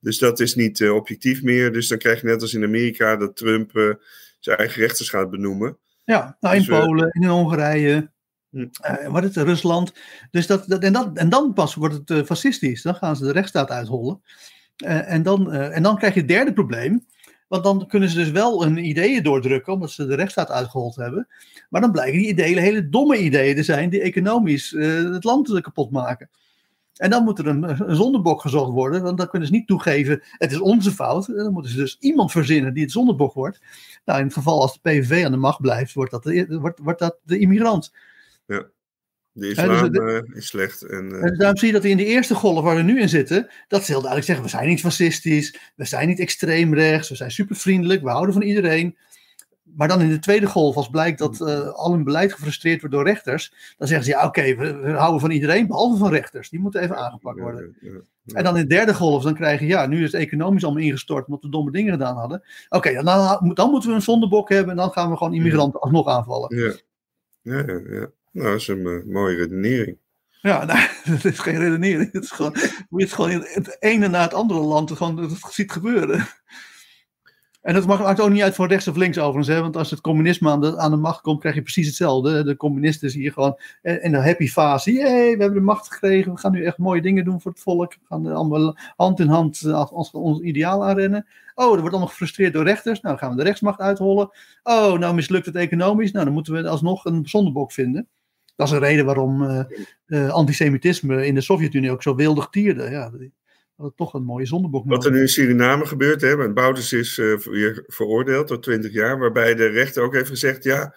Dus 0.01 0.19
dat 0.19 0.41
is 0.41 0.55
niet 0.55 0.81
uh, 0.81 0.95
objectief 0.95 1.43
meer. 1.43 1.73
Dus 1.73 1.89
dan 1.89 1.99
krijg 1.99 2.21
je 2.21 2.27
net 2.27 2.43
als 2.43 2.55
in 2.55 2.65
Amerika 2.65 3.17
dat 3.17 3.37
Trump 3.37 3.71
zijn 4.39 4.59
eigen 4.59 4.81
rechters 4.81 5.11
gaat 5.11 5.31
benoemen. 5.31 5.79
Ja, 6.05 6.37
nou 6.41 6.57
in 6.57 6.65
dus, 6.65 6.79
Polen, 6.79 7.11
in 7.11 7.29
Hongarije, 7.29 8.11
hm. 8.51 8.67
wat 9.11 9.25
is 9.25 9.35
het, 9.35 9.47
Rusland. 9.47 9.93
Dus 10.31 10.47
dat, 10.47 10.65
dat, 10.67 10.83
en, 10.83 10.93
dat, 10.93 11.11
en 11.15 11.29
dan 11.29 11.53
pas 11.53 11.75
wordt 11.75 12.09
het 12.09 12.27
fascistisch. 12.27 12.83
Dan 12.83 12.95
gaan 12.95 13.17
ze 13.17 13.25
de 13.25 13.33
rechtsstaat 13.33 13.71
uithollen. 13.71 14.23
Uh, 14.85 15.13
en, 15.13 15.23
dan, 15.23 15.55
uh, 15.55 15.77
en 15.77 15.83
dan 15.83 15.97
krijg 15.97 16.15
je 16.15 16.21
het 16.21 16.29
derde 16.29 16.53
probleem. 16.53 17.07
Want 17.49 17.65
dan 17.65 17.87
kunnen 17.87 18.09
ze 18.09 18.17
dus 18.17 18.31
wel 18.31 18.63
hun 18.63 18.89
ideeën 18.89 19.23
doordrukken, 19.23 19.73
omdat 19.73 19.91
ze 19.91 20.07
de 20.07 20.15
rechtsstaat 20.15 20.51
uitgehold 20.51 20.97
hebben. 20.97 21.29
Maar 21.69 21.81
dan 21.81 21.93
blijken 21.93 22.19
die 22.19 22.29
ideeën 22.29 22.59
hele 22.59 22.89
domme 22.89 23.19
ideeën 23.19 23.57
te 23.57 23.63
zijn, 23.63 23.91
die 23.91 24.01
economisch 24.01 24.73
uh, 24.73 25.13
het 25.13 25.25
land 25.25 25.61
kapot 25.61 25.91
maken. 25.91 26.31
En 26.99 27.11
dan 27.11 27.25
moet 27.25 27.39
er 27.39 27.47
een, 27.47 27.89
een 27.89 27.97
zondebok 27.97 28.41
gezocht 28.41 28.71
worden, 28.71 29.03
want 29.03 29.19
dan 29.19 29.29
kunnen 29.29 29.49
ze 29.49 29.55
niet 29.55 29.67
toegeven, 29.67 30.23
het 30.33 30.53
is 30.53 30.61
onze 30.61 30.91
fout. 30.91 31.27
Dan 31.27 31.53
moeten 31.53 31.73
ze 31.73 31.77
dus 31.77 31.97
iemand 32.01 32.31
verzinnen 32.31 32.75
die 32.75 32.83
het 32.83 32.93
zondebok 32.93 33.33
wordt. 33.35 33.61
Nou, 34.05 34.19
in 34.19 34.25
het 34.25 34.35
geval 34.35 34.61
als 34.61 34.73
de 34.73 34.91
PVV 34.91 35.25
aan 35.25 35.33
de 35.33 35.39
macht 35.39 35.61
blijft, 35.61 35.93
wordt 35.93 36.11
dat 36.11 36.23
de, 36.23 36.59
wordt, 36.61 36.79
wordt 36.79 36.99
dat 36.99 37.19
de 37.23 37.39
immigrant. 37.39 37.95
Ja. 38.47 38.67
De 39.39 39.49
islam 39.49 39.93
dus 39.93 40.03
uh, 40.03 40.37
is 40.37 40.47
slecht. 40.47 40.83
En, 40.83 41.09
uh... 41.13 41.25
en, 41.25 41.39
daarom 41.39 41.57
zie 41.57 41.67
je 41.67 41.75
dat 41.75 41.85
in 41.85 41.97
de 41.97 42.05
eerste 42.05 42.35
golf 42.35 42.65
waar 42.65 42.77
we 42.77 42.83
nu 42.83 43.01
in 43.01 43.09
zitten, 43.09 43.51
dat 43.69 43.85
ze 43.85 43.91
heel 43.91 44.03
duidelijk 44.03 44.27
zeggen: 44.27 44.45
we 44.45 44.51
zijn 44.51 44.69
niet 44.69 44.81
fascistisch, 44.81 45.59
we 45.77 45.85
zijn 45.85 46.09
niet 46.09 46.21
extreem 46.21 46.75
rechts, 46.75 47.09
we 47.09 47.15
zijn 47.15 47.31
super 47.31 47.57
vriendelijk, 47.57 48.03
we 48.03 48.11
houden 48.11 48.33
van 48.33 48.43
iedereen. 48.43 48.97
Maar 49.63 49.89
dan 49.89 50.01
in 50.01 50.09
de 50.09 50.19
tweede 50.19 50.47
golf, 50.47 50.77
als 50.77 50.89
blijkt 50.89 51.19
dat 51.19 51.41
uh, 51.41 51.69
al 51.69 51.93
hun 51.93 52.05
beleid 52.05 52.33
gefrustreerd 52.33 52.81
wordt 52.81 52.95
door 52.95 53.05
rechters, 53.05 53.75
dan 53.79 53.89
zeggen 53.89 54.07
ze: 54.07 54.11
ja, 54.11 54.19
oké, 54.19 54.41
okay, 54.41 54.57
we, 54.57 54.77
we, 54.77 54.91
houden 54.91 55.21
van 55.21 55.31
iedereen, 55.31 55.67
behalve 55.67 55.97
van 55.97 56.11
rechters. 56.11 56.51
Die 56.51 56.61
moeten 56.61 56.83
even 56.83 56.97
aangepakt 56.97 57.41
worden. 57.41 57.77
Ja, 57.81 57.91
ja, 57.91 58.01
ja. 58.23 58.35
En 58.35 58.45
dan 58.45 58.57
in 58.57 58.63
de 58.63 58.75
derde 58.75 58.95
golf, 58.95 59.23
dan 59.23 59.35
krijg 59.35 59.61
je: 59.61 59.67
ja, 59.67 59.87
nu 59.87 60.05
is 60.05 60.13
het 60.13 60.21
economisch 60.21 60.65
allemaal 60.65 60.83
ingestort 60.83 61.27
omdat 61.27 61.43
we 61.43 61.49
domme 61.49 61.71
dingen 61.71 61.93
gedaan 61.93 62.17
hadden. 62.17 62.43
Oké, 62.69 62.89
okay, 62.89 63.03
dan, 63.03 63.53
dan, 63.55 63.71
moeten 63.71 63.89
we 63.89 63.95
een 63.95 64.03
zondebok 64.03 64.49
hebben 64.49 64.71
en 64.71 64.77
dan 64.77 64.91
gaan 64.91 65.11
we 65.11 65.17
gewoon 65.17 65.35
immigranten 65.35 65.81
alsnog 65.81 66.07
aanvallen. 66.07 66.57
Ja, 66.57 67.59
ja, 67.67 67.81
ja. 67.91 68.11
Nou, 68.33 68.49
dat 68.49 68.61
is 68.61 68.69
een 68.69 68.87
uh, 68.87 69.05
mooie 69.05 69.37
redenering. 69.37 69.99
Ja, 70.41 70.65
dat 71.05 71.25
is 71.25 71.39
geen 71.39 71.59
redenering. 71.59 72.13
Het 72.13 72.23
is 72.23 72.31
gewoon, 72.31 72.55
je 72.89 73.03
het 73.03 73.13
gewoon 73.13 73.31
het 73.31 73.77
ene 73.81 74.09
na 74.09 74.23
het 74.23 74.35
andere 74.35 74.61
land 74.61 74.93
gewoon 74.93 75.37
ziet 75.51 75.73
gebeuren. 75.73 76.27
En 77.69 77.75
dat 77.75 77.87
maakt 77.87 78.21
ook 78.21 78.31
niet 78.31 78.43
uit 78.43 78.55
voor 78.55 78.69
rechts 78.69 78.89
of 78.89 78.97
links 78.97 79.19
overigens. 79.19 79.47
Hè? 79.49 79.61
Want 79.61 79.77
als 79.77 79.91
het 79.91 80.01
communisme 80.01 80.51
aan 80.51 80.61
de, 80.61 80.79
aan 80.79 80.91
de 80.91 80.97
macht 80.97 81.21
komt, 81.21 81.41
krijg 81.41 81.55
je 81.55 81.63
precies 81.63 81.87
hetzelfde. 81.87 82.45
De 82.45 82.57
communisten 82.57 83.11
zie 83.11 83.23
je 83.23 83.33
gewoon 83.33 83.59
in 83.83 84.13
de 84.13 84.23
happy 84.23 84.47
fase. 84.47 84.93
Jee, 84.93 85.37
we 85.37 85.43
hebben 85.43 85.59
de 85.59 85.61
macht 85.61 85.93
gekregen. 85.93 86.33
We 86.33 86.39
gaan 86.39 86.53
nu 86.53 86.65
echt 86.65 86.79
mooie 86.79 87.03
dingen 87.03 87.25
doen 87.25 87.41
voor 87.41 87.51
het 87.51 87.61
volk. 87.61 87.93
We 87.93 88.07
gaan 88.09 88.27
allemaal 88.27 88.77
hand 88.97 89.21
in 89.21 89.29
hand 89.29 89.65
als 89.65 90.11
ons 90.11 90.41
ideaal 90.41 90.85
aanrennen. 90.85 91.27
Oh, 91.55 91.65
er 91.65 91.79
wordt 91.79 91.91
allemaal 91.91 92.09
gefrustreerd 92.09 92.53
door 92.53 92.65
rechters. 92.65 93.01
Nou, 93.01 93.19
gaan 93.19 93.31
we 93.31 93.37
de 93.37 93.43
rechtsmacht 93.43 93.81
uithollen. 93.81 94.31
Oh, 94.63 94.99
nou 94.99 95.15
mislukt 95.15 95.47
het 95.47 95.55
economisch. 95.55 96.13
Nou, 96.13 96.25
dan 96.25 96.35
moeten 96.35 96.53
we 96.53 96.69
alsnog 96.69 97.05
een 97.05 97.29
zondebok 97.29 97.73
vinden. 97.73 98.09
Dat 98.59 98.67
is 98.67 98.73
een 98.73 98.79
reden 98.79 99.05
waarom 99.05 99.43
uh, 99.43 99.61
uh, 100.07 100.31
antisemitisme 100.31 101.27
in 101.27 101.35
de 101.35 101.41
Sovjet-Unie 101.41 101.91
ook 101.91 102.03
zo 102.03 102.15
wildig 102.15 102.49
tierde. 102.49 102.91
Ja, 102.91 103.11
dat 103.11 103.87
het 103.87 103.97
toch 103.97 104.15
een 104.15 104.25
mooie 104.25 104.47
zondebok 104.47 104.85
Wat 104.87 105.05
er 105.05 105.11
nu 105.11 105.21
in 105.21 105.29
Suriname 105.29 105.87
gebeurt, 105.87 106.21
hè, 106.21 106.37
want 106.37 106.55
Bouters 106.55 106.93
is 106.93 107.19
uh, 107.19 107.39
weer 107.39 107.85
veroordeeld 107.87 108.47
tot 108.47 108.63
20 108.63 108.93
jaar, 108.93 109.19
waarbij 109.19 109.55
de 109.55 109.67
rechter 109.67 110.03
ook 110.03 110.15
heeft 110.15 110.29
gezegd, 110.29 110.65
ja, 110.65 110.95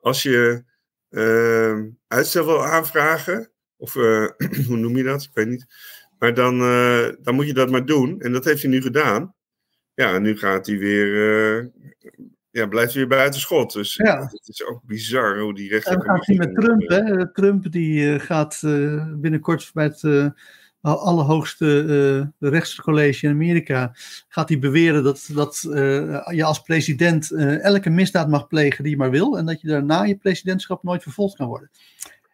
als 0.00 0.22
je 0.22 0.64
uh, 1.10 1.82
uitstel 2.06 2.44
wil 2.44 2.64
aanvragen, 2.64 3.50
of 3.76 3.92
hoe 4.68 4.76
noem 4.76 4.96
je 4.96 5.02
dat, 5.02 5.22
ik 5.22 5.30
weet 5.34 5.48
niet, 5.48 5.66
maar 6.18 6.34
dan, 6.34 6.60
uh, 6.60 7.08
dan 7.22 7.34
moet 7.34 7.46
je 7.46 7.54
dat 7.54 7.70
maar 7.70 7.86
doen. 7.86 8.20
En 8.20 8.32
dat 8.32 8.44
heeft 8.44 8.62
hij 8.62 8.70
nu 8.70 8.82
gedaan. 8.82 9.34
Ja, 9.94 10.14
en 10.14 10.22
nu 10.22 10.36
gaat 10.36 10.66
hij 10.66 10.78
weer, 10.78 11.72
ja, 12.54 12.66
blijft 12.66 12.94
weer 12.94 13.06
buiten 13.06 13.40
schot. 13.40 13.72
Dus 13.72 13.94
ja. 13.94 14.20
het 14.20 14.48
is 14.48 14.64
ook 14.64 14.80
bizar 14.84 15.38
hoe 15.38 15.54
die 15.54 15.68
rechter... 15.68 15.92
En 15.92 15.98
dan 15.98 16.16
gaat 16.16 16.26
hij 16.26 16.36
met 16.36 16.54
Trump, 16.54 16.88
hè. 16.88 17.32
Trump 17.32 17.72
die 17.72 18.20
gaat 18.20 18.60
binnenkort 19.20 19.70
bij 19.72 19.84
het 19.84 20.32
allerhoogste 20.80 21.84
uh, 22.40 22.50
rechtscollege 22.50 23.26
in 23.26 23.32
Amerika, 23.32 23.92
gaat 24.28 24.48
hij 24.48 24.58
beweren 24.58 25.04
dat, 25.04 25.28
dat 25.32 25.64
uh, 25.68 26.26
je 26.30 26.44
als 26.44 26.62
president 26.62 27.30
uh, 27.30 27.64
elke 27.64 27.90
misdaad 27.90 28.28
mag 28.28 28.46
plegen 28.46 28.82
die 28.82 28.92
je 28.92 28.98
maar 28.98 29.10
wil 29.10 29.38
en 29.38 29.46
dat 29.46 29.60
je 29.60 29.68
daarna 29.68 30.02
je 30.02 30.16
presidentschap 30.16 30.82
nooit 30.82 31.02
vervolgd 31.02 31.36
kan 31.36 31.48
worden. 31.48 31.70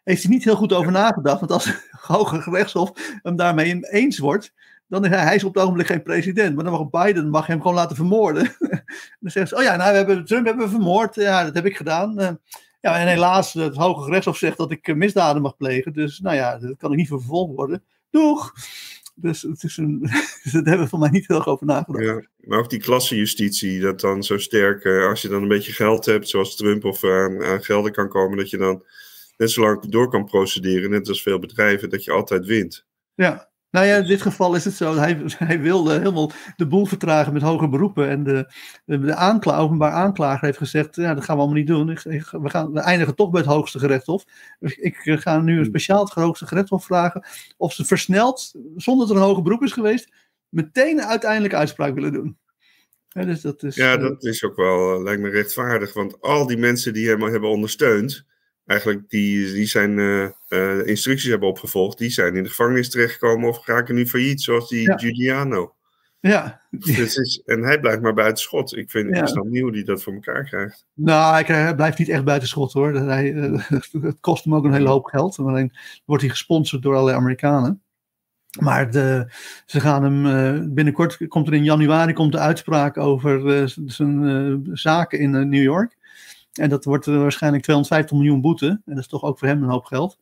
Heeft 0.04 0.22
hij 0.22 0.32
niet 0.32 0.44
heel 0.44 0.56
goed 0.56 0.72
over 0.72 0.92
nagedacht, 0.92 1.40
want 1.40 1.52
als 1.52 1.64
het 1.64 1.88
Hoge 2.06 2.40
Gerechtshof 2.40 3.18
hem 3.22 3.36
daarmee 3.36 3.80
eens 3.80 4.18
wordt, 4.18 4.52
dan 4.90 5.04
is 5.04 5.10
hij, 5.10 5.22
hij 5.22 5.34
is 5.34 5.44
op 5.44 5.54
het 5.54 5.62
ogenblik 5.62 5.86
geen 5.86 6.02
president, 6.02 6.54
maar 6.54 6.64
dan 6.64 6.72
mag 6.72 7.04
Biden 7.04 7.30
mag 7.30 7.46
hem 7.46 7.60
gewoon 7.60 7.76
laten 7.76 7.96
vermoorden. 7.96 8.56
dan 9.20 9.30
zeggen 9.30 9.48
ze, 9.48 9.56
oh 9.56 9.62
ja, 9.62 9.76
nou, 9.76 9.90
we 9.90 9.96
hebben, 9.96 10.24
Trump 10.24 10.46
hebben 10.46 10.64
we 10.64 10.70
vermoord, 10.70 11.14
ja, 11.14 11.44
dat 11.44 11.54
heb 11.54 11.66
ik 11.66 11.76
gedaan. 11.76 12.38
ja, 12.80 12.98
en 12.98 13.06
helaas, 13.06 13.52
het 13.52 13.76
Hoge 13.76 14.02
Gerechtshof 14.02 14.36
zegt 14.36 14.56
dat 14.56 14.70
ik 14.70 14.96
misdaden 14.96 15.42
mag 15.42 15.56
plegen, 15.56 15.92
dus 15.92 16.18
nou 16.18 16.36
ja, 16.36 16.58
dat 16.58 16.76
kan 16.76 16.90
ik 16.90 16.96
niet 16.96 17.08
voor 17.08 17.18
vervolgd 17.18 17.54
worden 17.54 17.84
doeg. 18.10 18.52
Dus 19.14 19.42
het 19.42 19.62
is 19.62 19.76
een, 19.76 20.00
daar 20.52 20.52
hebben 20.52 20.80
we 20.80 20.88
van 20.88 20.98
mij 20.98 21.10
niet 21.10 21.26
heel 21.28 21.36
erg 21.36 21.48
over 21.48 21.66
nagedacht. 21.66 22.04
Ja, 22.04 22.22
maar 22.36 22.58
ook 22.58 22.70
die 22.70 22.80
klassenjustitie, 22.80 23.80
dat 23.80 24.00
dan 24.00 24.22
zo 24.22 24.38
sterk, 24.38 24.86
als 24.86 25.22
je 25.22 25.28
dan 25.28 25.42
een 25.42 25.48
beetje 25.48 25.72
geld 25.72 26.04
hebt, 26.04 26.28
zoals 26.28 26.56
Trump, 26.56 26.84
of 26.84 27.04
aan, 27.04 27.42
aan 27.42 27.62
gelden 27.62 27.92
kan 27.92 28.08
komen, 28.08 28.36
dat 28.36 28.50
je 28.50 28.56
dan 28.56 28.84
net 29.36 29.50
zo 29.50 29.60
lang 29.60 29.88
door 29.88 30.10
kan 30.10 30.24
procederen, 30.24 30.90
net 30.90 31.08
als 31.08 31.22
veel 31.22 31.38
bedrijven, 31.38 31.90
dat 31.90 32.04
je 32.04 32.12
altijd 32.12 32.46
wint. 32.46 32.86
Ja, 33.14 33.49
nou 33.70 33.86
ja, 33.86 33.96
in 33.96 34.06
dit 34.06 34.22
geval 34.22 34.54
is 34.54 34.64
het 34.64 34.74
zo. 34.74 34.94
Hij, 34.94 35.22
hij 35.38 35.60
wilde 35.60 35.92
helemaal 35.98 36.32
de 36.56 36.66
boel 36.66 36.86
vertragen 36.86 37.32
met 37.32 37.42
hoge 37.42 37.68
beroepen. 37.68 38.08
En 38.08 38.24
de, 38.24 38.52
de, 38.84 39.14
aankla, 39.14 39.58
openbaar 39.58 39.92
aanklager 39.92 40.44
heeft 40.44 40.58
gezegd: 40.58 40.96
ja, 40.96 41.14
dat 41.14 41.24
gaan 41.24 41.36
we 41.36 41.42
allemaal 41.42 41.58
niet 41.58 41.66
doen. 41.66 41.90
Ik, 41.90 42.04
ik, 42.04 42.26
we, 42.30 42.50
gaan, 42.50 42.72
we 42.72 42.80
eindigen 42.80 43.14
toch 43.14 43.30
bij 43.30 43.40
het 43.40 43.50
hoogste 43.50 43.78
gerechtshof. 43.78 44.24
Ik 44.60 44.96
ga 44.96 45.40
nu 45.40 45.58
een 45.58 45.64
speciaal 45.64 46.04
het 46.04 46.12
hoogste 46.12 46.46
gerechtshof 46.46 46.84
vragen. 46.84 47.24
of 47.56 47.72
ze 47.72 47.84
versneld, 47.84 48.52
zonder 48.76 49.06
dat 49.06 49.16
er 49.16 49.22
een 49.22 49.28
hoger 49.28 49.42
beroep 49.42 49.62
is 49.62 49.72
geweest. 49.72 50.12
meteen 50.48 50.98
een 50.98 51.04
uiteindelijke 51.04 51.56
uitspraak 51.56 51.94
willen 51.94 52.12
doen. 52.12 52.38
Ja, 53.08 53.24
dus 53.24 53.40
dat 53.40 53.62
is, 53.62 53.76
ja, 53.76 53.96
dat 53.96 54.24
is 54.24 54.44
ook 54.44 54.56
wel, 54.56 55.02
lijkt 55.02 55.22
me 55.22 55.28
rechtvaardig. 55.28 55.94
Want 55.94 56.20
al 56.20 56.46
die 56.46 56.56
mensen 56.56 56.92
die 56.92 57.08
hem 57.08 57.22
hebben 57.22 57.50
ondersteund 57.50 58.26
eigenlijk 58.66 59.08
die, 59.08 59.52
die 59.52 59.66
zijn 59.66 59.98
uh, 59.98 60.28
uh, 60.48 60.86
instructies 60.86 61.30
hebben 61.30 61.48
opgevolgd, 61.48 61.98
die 61.98 62.10
zijn 62.10 62.36
in 62.36 62.42
de 62.42 62.48
gevangenis 62.48 62.90
terechtgekomen 62.90 63.48
of 63.48 63.66
raken 63.66 63.94
nu 63.94 64.06
failliet, 64.06 64.42
zoals 64.42 64.68
die 64.68 64.82
Ja. 64.82 64.96
Giuliano. 64.98 65.74
Ja, 66.22 66.60
Dus 66.70 67.16
is, 67.16 67.42
en 67.44 67.62
hij 67.62 67.80
blijft 67.80 68.00
maar 68.02 68.14
buiten 68.14 68.42
schot. 68.42 68.76
Ik, 68.76 68.90
vind, 68.90 69.14
Ja. 69.14 69.20
ik 69.22 69.28
snap 69.28 69.44
niet 69.44 69.62
hoe 69.62 69.72
hij 69.72 69.82
dat 69.82 70.02
voor 70.02 70.12
elkaar 70.12 70.44
krijgt. 70.44 70.86
nou, 70.94 71.44
hij, 71.44 71.74
blijft 71.74 71.98
niet 71.98 72.08
echt 72.08 72.24
buiten 72.24 72.48
schot 72.48 72.72
hoor. 72.72 72.94
Hij, 72.94 73.34
eh, 73.34 73.70
het 74.02 74.20
kost 74.20 74.44
hem 74.44 74.54
ook 74.54 74.64
een 74.64 74.72
hele 74.72 74.88
hoop 74.88 75.04
geld. 75.04 75.38
Alleen 75.38 75.72
wordt 76.04 76.22
hij 76.22 76.30
gesponsord 76.32 76.82
door 76.82 76.94
allerlei 76.94 77.16
Amerikanen. 77.16 77.82
Maar 78.58 78.90
de, 78.90 79.32
ze 79.66 79.80
gaan 79.80 80.02
hem 80.02 80.26
eh, 80.26 80.66
binnenkort, 80.74 81.28
komt 81.28 81.46
er 81.46 81.54
in 81.54 81.64
januari 81.64 82.12
komt 82.12 82.32
de 82.32 82.38
uitspraak 82.38 82.96
over 82.96 83.60
eh, 83.60 83.66
zijn 83.86 84.24
eh, 84.28 84.72
zaken 84.74 85.18
in 85.18 85.34
eh, 85.34 85.42
New 85.42 85.62
York. 85.62 85.96
En 86.60 86.68
dat 86.68 86.84
wordt 86.84 87.06
eh, 87.06 87.16
waarschijnlijk 87.16 87.62
250 87.62 88.16
miljoen 88.16 88.40
boete. 88.40 88.66
En 88.66 88.82
dat 88.84 88.98
is 88.98 89.06
toch 89.06 89.22
ook 89.22 89.38
voor 89.38 89.48
hem 89.48 89.62
een 89.62 89.68
hoop 89.68 89.84
geld. 89.84 90.18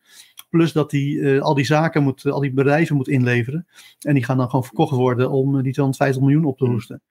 Plus 0.50 0.72
dat 0.72 0.90
hij 0.90 1.18
eh, 1.20 1.40
al 1.40 1.54
die 1.54 1.64
zaken 1.64 2.02
moet, 2.02 2.26
al 2.26 2.40
die 2.40 2.52
bedrijven 2.52 2.96
moet 2.96 3.08
inleveren. 3.08 3.66
En 4.00 4.14
die 4.14 4.24
gaan 4.24 4.36
dan 4.36 4.48
gewoon 4.48 4.64
verkocht 4.64 4.92
worden 4.92 5.30
om 5.30 5.56
eh, 5.56 5.62
die 5.62 5.72
250 5.72 6.22
miljoen 6.22 6.44
op 6.44 6.58
te 6.58 6.64
hoesten. 6.64 7.02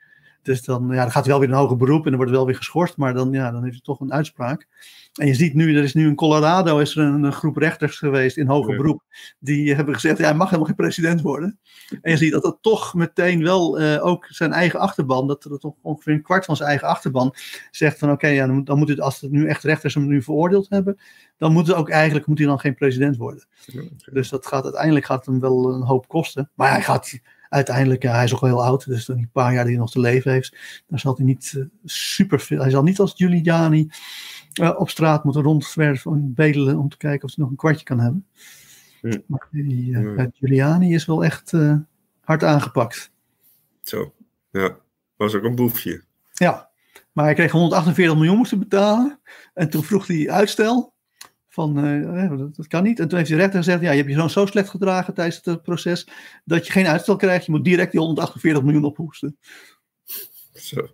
Dus 0.47 0.63
dan, 0.63 0.87
ja, 0.89 1.01
dan 1.01 1.11
gaat 1.11 1.23
hij 1.23 1.31
wel 1.31 1.39
weer 1.39 1.49
een 1.49 1.55
hoger 1.55 1.77
beroep 1.77 2.03
en 2.03 2.09
dan 2.09 2.15
wordt 2.15 2.29
het 2.29 2.39
wel 2.39 2.45
weer 2.45 2.55
geschorst. 2.55 2.97
Maar 2.97 3.13
dan, 3.13 3.31
ja, 3.31 3.51
dan 3.51 3.61
heeft 3.61 3.73
hij 3.73 3.81
toch 3.83 3.99
een 3.99 4.13
uitspraak. 4.13 4.67
En 5.13 5.27
je 5.27 5.33
ziet 5.33 5.53
nu, 5.53 5.77
er 5.77 5.83
is 5.83 5.93
nu 5.93 6.07
in 6.07 6.15
Colorado 6.15 6.79
is 6.79 6.95
er 6.95 7.03
een, 7.03 7.23
een 7.23 7.31
groep 7.33 7.57
rechters 7.57 7.97
geweest 7.97 8.37
in 8.37 8.47
hoger 8.47 8.71
Ja. 8.71 8.77
beroep. 8.77 9.03
Die 9.39 9.75
hebben 9.75 9.93
gezegd, 9.93 10.17
ja, 10.17 10.23
hij 10.23 10.33
mag 10.35 10.45
helemaal 10.45 10.67
geen 10.67 10.75
president 10.75 11.21
worden. 11.21 11.59
En 12.01 12.11
je 12.11 12.17
ziet 12.17 12.31
dat 12.31 12.43
dat 12.43 12.57
toch 12.61 12.93
meteen 12.93 13.43
wel 13.43 13.79
eh, 13.79 14.05
ook 14.05 14.25
zijn 14.29 14.51
eigen 14.51 14.79
achterban, 14.79 15.27
dat 15.27 15.43
er 15.43 15.59
toch 15.59 15.73
ongeveer 15.81 16.13
een 16.13 16.21
kwart 16.21 16.45
van 16.45 16.55
zijn 16.55 16.69
eigen 16.69 16.87
achterban 16.87 17.33
zegt 17.71 17.99
van 17.99 18.11
oké, 18.11 18.27
ja, 18.27 18.47
dan, 18.47 18.63
dan 18.63 18.77
moet 18.77 18.89
het, 18.89 19.01
als 19.01 19.21
het 19.21 19.31
nu 19.31 19.47
echt 19.47 19.63
rechters 19.63 19.93
hem 19.93 20.07
nu 20.07 20.21
veroordeeld 20.21 20.69
hebben, 20.69 20.97
dan 21.37 21.51
moet 21.53 21.67
het 21.67 21.75
ook 21.75 21.89
eigenlijk 21.89 22.27
moet 22.27 22.37
hij 22.37 22.47
dan 22.47 22.59
geen 22.59 22.75
president 22.75 23.17
worden. 23.17 23.47
Ja. 23.65 23.81
Dus 24.11 24.29
dat 24.29 24.45
gaat 24.47 24.63
uiteindelijk 24.63 25.05
gaat 25.05 25.25
hem 25.25 25.39
wel 25.39 25.73
een 25.73 25.81
hoop 25.83 26.07
kosten. 26.07 26.49
Maar 26.53 26.71
hij 26.71 26.81
gaat 26.81 27.19
uiteindelijk, 27.49 28.03
ja, 28.03 28.13
hij 28.13 28.23
is 28.23 28.33
ook 28.33 28.39
wel 28.39 28.49
heel 28.49 28.63
oud, 28.63 28.85
dus 28.85 29.05
dan 29.05 29.15
die 29.15 29.29
paar 29.31 29.53
jaar 29.53 29.63
die 29.63 29.71
hij 29.73 29.81
nog 29.81 29.91
te 29.91 29.99
leven 29.99 30.31
heeft, 30.31 30.57
dan 30.87 30.99
zal 30.99 31.15
hij 31.15 31.25
niet 31.25 31.53
eh, 31.57 31.63
super 31.85 32.39
veel. 32.39 32.59
Hij 32.59 32.69
zal 32.69 32.83
niet 32.83 32.99
als 32.99 33.13
Giuliani 33.15 33.89
eh, 34.53 34.73
op 34.77 34.89
straat 34.89 35.23
moeten 35.23 35.41
rondzwerven 35.41 36.11
en 36.11 36.33
bedelen 36.33 36.77
om 36.77 36.89
te 36.89 36.97
kijken 36.97 37.27
of 37.27 37.35
hij 37.35 37.43
nog 37.43 37.49
een 37.49 37.57
kwartje 37.59 37.85
kan 37.85 37.99
hebben. 37.99 38.25
Hm. 39.01 39.17
Maar 39.25 39.47
die, 39.51 39.95
eh, 39.95 40.15
ja, 40.17 40.29
Giuliani 40.33 40.93
is 40.93 41.05
wel 41.05 41.23
echt 41.23 41.53
hard 42.21 42.43
aangepakt. 42.43 43.11
Zo. 43.83 44.13
Ja, 44.51 44.77
was 45.15 45.35
ook 45.35 45.43
een 45.43 45.55
boefje. 45.55 46.03
Ja, 46.33 46.69
maar 47.11 47.25
hij 47.25 47.33
kreeg 47.33 47.51
148 47.51 48.15
miljoen 48.15 48.37
moeten 48.37 48.59
betalen. 48.59 49.19
En 49.53 49.69
toen 49.69 49.83
vroeg 49.83 50.07
hij 50.07 50.29
uitstel. 50.29 50.93
Van, 51.57 51.77
eh, 51.85 52.37
dat, 52.55 52.67
kan 52.67 52.83
niet. 52.83 52.99
En 52.99 53.07
toen 53.07 53.17
heeft 53.17 53.29
de 53.29 53.35
rechter 53.35 53.57
gezegd, 53.57 53.81
ja, 53.81 53.91
je 53.91 54.03
hebt 54.03 54.21
je 54.21 54.29
zo 54.29 54.45
slecht 54.45 54.69
gedragen 54.69 55.13
tijdens 55.13 55.35
het 55.35 55.47
eh, 55.47 55.55
proces, 55.63 56.07
dat 56.45 56.65
je 56.65 56.71
geen 56.71 56.87
uitstel 56.87 57.15
krijgt. 57.15 57.45
Je 57.45 57.51
moet 57.51 57.63
direct 57.63 57.91
die 57.91 57.99
148 57.99 58.63
miljoen 58.63 58.83
ophoesten. 58.83 59.37
Zo. 60.53 60.87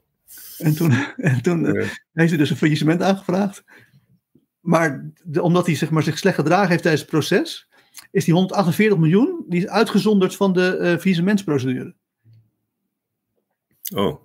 En 0.57 0.75
toen, 0.75 0.91
en 1.31 1.41
toen 1.41 1.65
eh, 1.65 1.73
Ja. 1.73 1.89
heeft 2.13 2.29
hij 2.29 2.37
dus 2.37 2.49
een 2.49 2.55
faillissement 2.57 3.01
aangevraagd. 3.01 3.63
Maar 4.59 5.11
de- 5.23 5.41
omdat 5.41 5.65
hij 5.65 5.75
zeg 5.75 5.89
maar, 5.89 6.03
zich 6.03 6.17
slecht 6.17 6.35
gedragen 6.35 6.69
heeft 6.69 6.81
tijdens 6.81 7.01
het 7.03 7.11
proces, 7.11 7.69
is 8.11 8.25
die 8.25 8.33
148 8.33 8.97
miljoen 8.97 9.45
die 9.47 9.59
is 9.61 9.67
uitgezonderd 9.67 10.35
van 10.35 10.53
de 10.53 10.77
faillissementsprocedure. 10.99 11.95
Oh. 13.95 14.21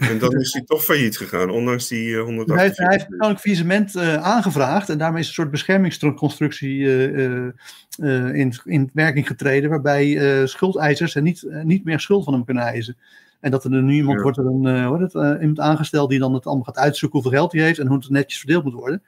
En 0.00 0.18
dan 0.18 0.40
is 0.40 0.52
hij 0.52 0.62
toch 0.62 0.84
failliet 0.84 1.16
gegaan, 1.16 1.50
ondanks 1.50 1.88
die 1.88 2.16
eh, 2.16 2.26
Hij 2.26 2.34
heeft, 2.36 2.76
hij 2.76 2.86
heeft 2.90 3.06
148 3.08 3.08
persoonlijk 3.08 3.40
faillissement 3.40 3.96
eh, 3.96 4.14
aangevraagd 4.14 4.88
en 4.88 4.98
daarmee 4.98 5.20
is 5.20 5.26
een 5.26 5.34
soort 5.34 5.50
beschermingsconstructie 5.50 7.12
eh, 7.12 8.34
in, 8.34 8.54
in 8.64 8.90
werking 8.92 9.26
getreden, 9.26 9.70
waarbij 9.70 10.46
schuldeisers 10.46 11.14
er 11.14 11.22
niet, 11.22 11.46
niet 11.62 11.84
meer 11.84 12.00
schuld 12.00 12.24
van 12.24 12.32
hem 12.32 12.44
kunnen 12.44 12.62
eisen. 12.62 12.96
En 13.40 13.50
dat 13.50 13.64
er 13.64 13.70
nu 13.70 13.94
iemand 13.94 14.16
Ja. 14.16 14.22
wordt 14.22 14.38
er 14.38 14.46
een, 14.46 14.98
heet 14.98 15.12
het, 15.12 15.40
iemand 15.40 15.60
aangesteld 15.60 16.10
die 16.10 16.18
dan 16.18 16.34
het 16.34 16.46
allemaal 16.46 16.64
gaat 16.64 16.78
uitzoeken 16.78 17.20
hoeveel 17.20 17.38
geld 17.38 17.52
hij 17.52 17.62
heeft 17.62 17.78
en 17.78 17.86
hoe 17.86 17.96
het 17.96 18.10
netjes 18.10 18.38
verdeeld 18.38 18.64
moet 18.64 18.72
worden. 18.72 19.02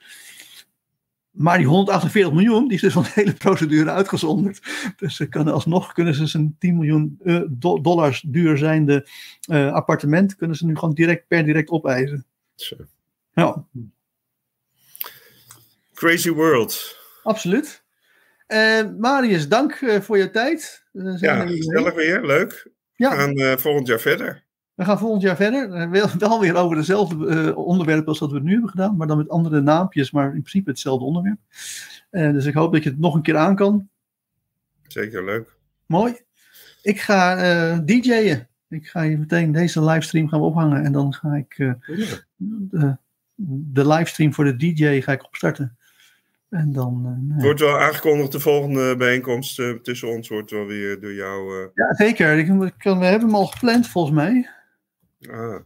Maar 1.33 1.59
die 1.59 1.67
148 1.67 2.33
miljoen, 2.33 2.65
die 2.65 2.75
is 2.75 2.81
dus 2.81 2.93
van 2.93 3.03
de 3.03 3.11
hele 3.15 3.33
procedure 3.33 3.91
uitgezonderd. 3.91 4.61
Dus 4.97 5.17
ze 5.17 5.29
kunnen 5.29 5.55
alsnog 5.55 5.93
kunnen 5.93 6.15
ze 6.15 6.27
zijn 6.27 6.57
10 6.59 6.77
miljoen 6.77 7.19
do- 7.51 7.81
dollars 7.81 8.21
duur 8.27 8.59
zijnde 8.59 9.09
eh, 9.49 9.73
appartement, 9.73 10.37
kunnen 10.37 10.57
ze 10.57 10.67
nu 10.67 10.75
gewoon 10.77 10.95
direct 10.95 11.27
per 11.29 11.45
direct 11.45 11.71
opeisen. 11.71 12.25
Zo. 12.55 12.77
Ja. 13.33 13.65
Crazy 15.95 16.31
World. 16.31 16.99
Absoluut. 17.23 17.83
Eh, 18.47 18.83
Marius, 18.99 19.49
dank 19.49 19.79
voor 20.01 20.19
je 20.19 20.31
tijd. 20.31 20.85
We 20.93 21.19
zijn 21.19 21.39
Ja, 21.39 21.47
weer 21.47 21.57
gezellig 21.57 21.95
weer, 21.95 22.25
leuk. 22.27 22.63
We 22.65 22.71
Ja, 22.95 23.15
gaan 23.15 23.35
eh, 23.37 23.57
volgend 23.57 23.87
jaar 23.87 24.01
verder. 24.01 24.45
We 24.83 24.89
gaan 24.89 24.99
volgend 24.99 25.23
jaar 25.23 25.37
verder. 25.37 25.73
Eh, 25.73 26.05
wel, 26.19 26.41
weer 26.41 26.55
over 26.57 26.77
dezelfde 26.77 27.27
eh, 27.27 27.57
onderwerpen 27.59 28.07
als 28.07 28.19
dat 28.19 28.29
we 28.31 28.35
het 28.35 28.45
nu 28.45 28.53
hebben 28.53 28.71
gedaan, 28.71 28.97
maar 28.97 29.07
dan 29.07 29.17
met 29.17 29.29
andere 29.29 29.61
naampjes, 29.61 30.11
maar 30.11 30.25
in 30.27 30.31
principe 30.31 30.71
hetzelfde 30.71 31.05
onderwerp. 31.05 31.39
Eh, 32.11 32.31
dus 32.33 32.45
ik 32.45 32.55
hoop 32.55 32.73
dat 32.73 32.83
je 32.83 32.89
het 32.91 32.99
nog 32.99 33.15
een 33.15 33.23
keer 33.23 33.37
aan 33.37 33.57
kan. 33.57 33.89
zeker 34.89 35.25
leuk. 35.25 35.57
Mooi. 35.87 36.17
Ik 36.83 37.01
ga 37.01 37.35
DJ'en. 37.79 38.49
Ik 38.69 38.87
ga 38.87 39.03
hier 39.03 39.19
meteen 39.19 39.53
deze 39.53 39.85
livestream 39.85 40.29
gaan 40.29 40.41
we 40.41 40.47
ophangen. 40.47 40.85
En 40.85 40.93
dan 40.93 41.15
ga 41.15 41.35
ik 41.35 41.55
Ja. 41.57 41.77
de, 42.37 42.97
de 43.73 43.87
livestream 43.89 44.35
voor 44.35 44.45
de 44.45 44.57
DJ 44.57 45.01
ga 45.01 45.13
ik 45.13 45.25
opstarten. 45.25 45.77
En 46.49 46.73
dan. 46.73 47.03
nou 47.03 47.33
Het 47.35 47.43
wordt 47.43 47.61
wel 47.61 47.79
aangekondigd, 47.79 48.33
de 48.33 48.41
volgende 48.41 48.97
bijeenkomst 48.97 49.63
tussen 49.83 50.09
ons 50.09 50.29
wordt 50.29 50.51
wel 50.51 50.67
weer 50.67 51.01
door 51.01 51.13
jou. 51.15 51.63
eh, 51.63 51.69
Ja, 51.75 51.95
zeker. 51.95 52.39
Ik, 52.39 52.47
we 52.47 52.91
hebben 52.91 53.29
hem 53.29 53.35
al 53.35 53.47
gepland 53.47 53.89
volgens 53.89 54.15
mij. 54.15 54.49
Ah, 55.31 55.61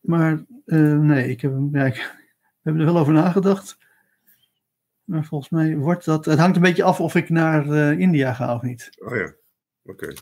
Maar 0.00 0.44
eh, 0.64 0.98
nee, 0.98 1.28
ik 1.30 1.40
heb, 1.40 1.52
ja, 1.72 1.84
ik, 1.84 1.94
we 2.62 2.62
hebben 2.62 2.86
er 2.86 2.92
wel 2.92 3.00
over 3.00 3.12
nagedacht. 3.12 3.78
Maar 5.04 5.24
volgens 5.24 5.50
mij 5.50 5.76
wordt 5.76 6.04
dat. 6.04 6.24
Het 6.24 6.38
hangt 6.38 6.56
een 6.56 6.62
beetje 6.62 6.82
af 6.82 7.00
of 7.00 7.14
ik 7.14 7.28
naar 7.28 7.70
eh, 7.70 7.98
India 7.98 8.32
ga 8.34 8.54
of 8.54 8.62
niet. 8.62 8.90
oh 8.98 9.16
ja, 9.16 9.34
oké. 9.84 10.12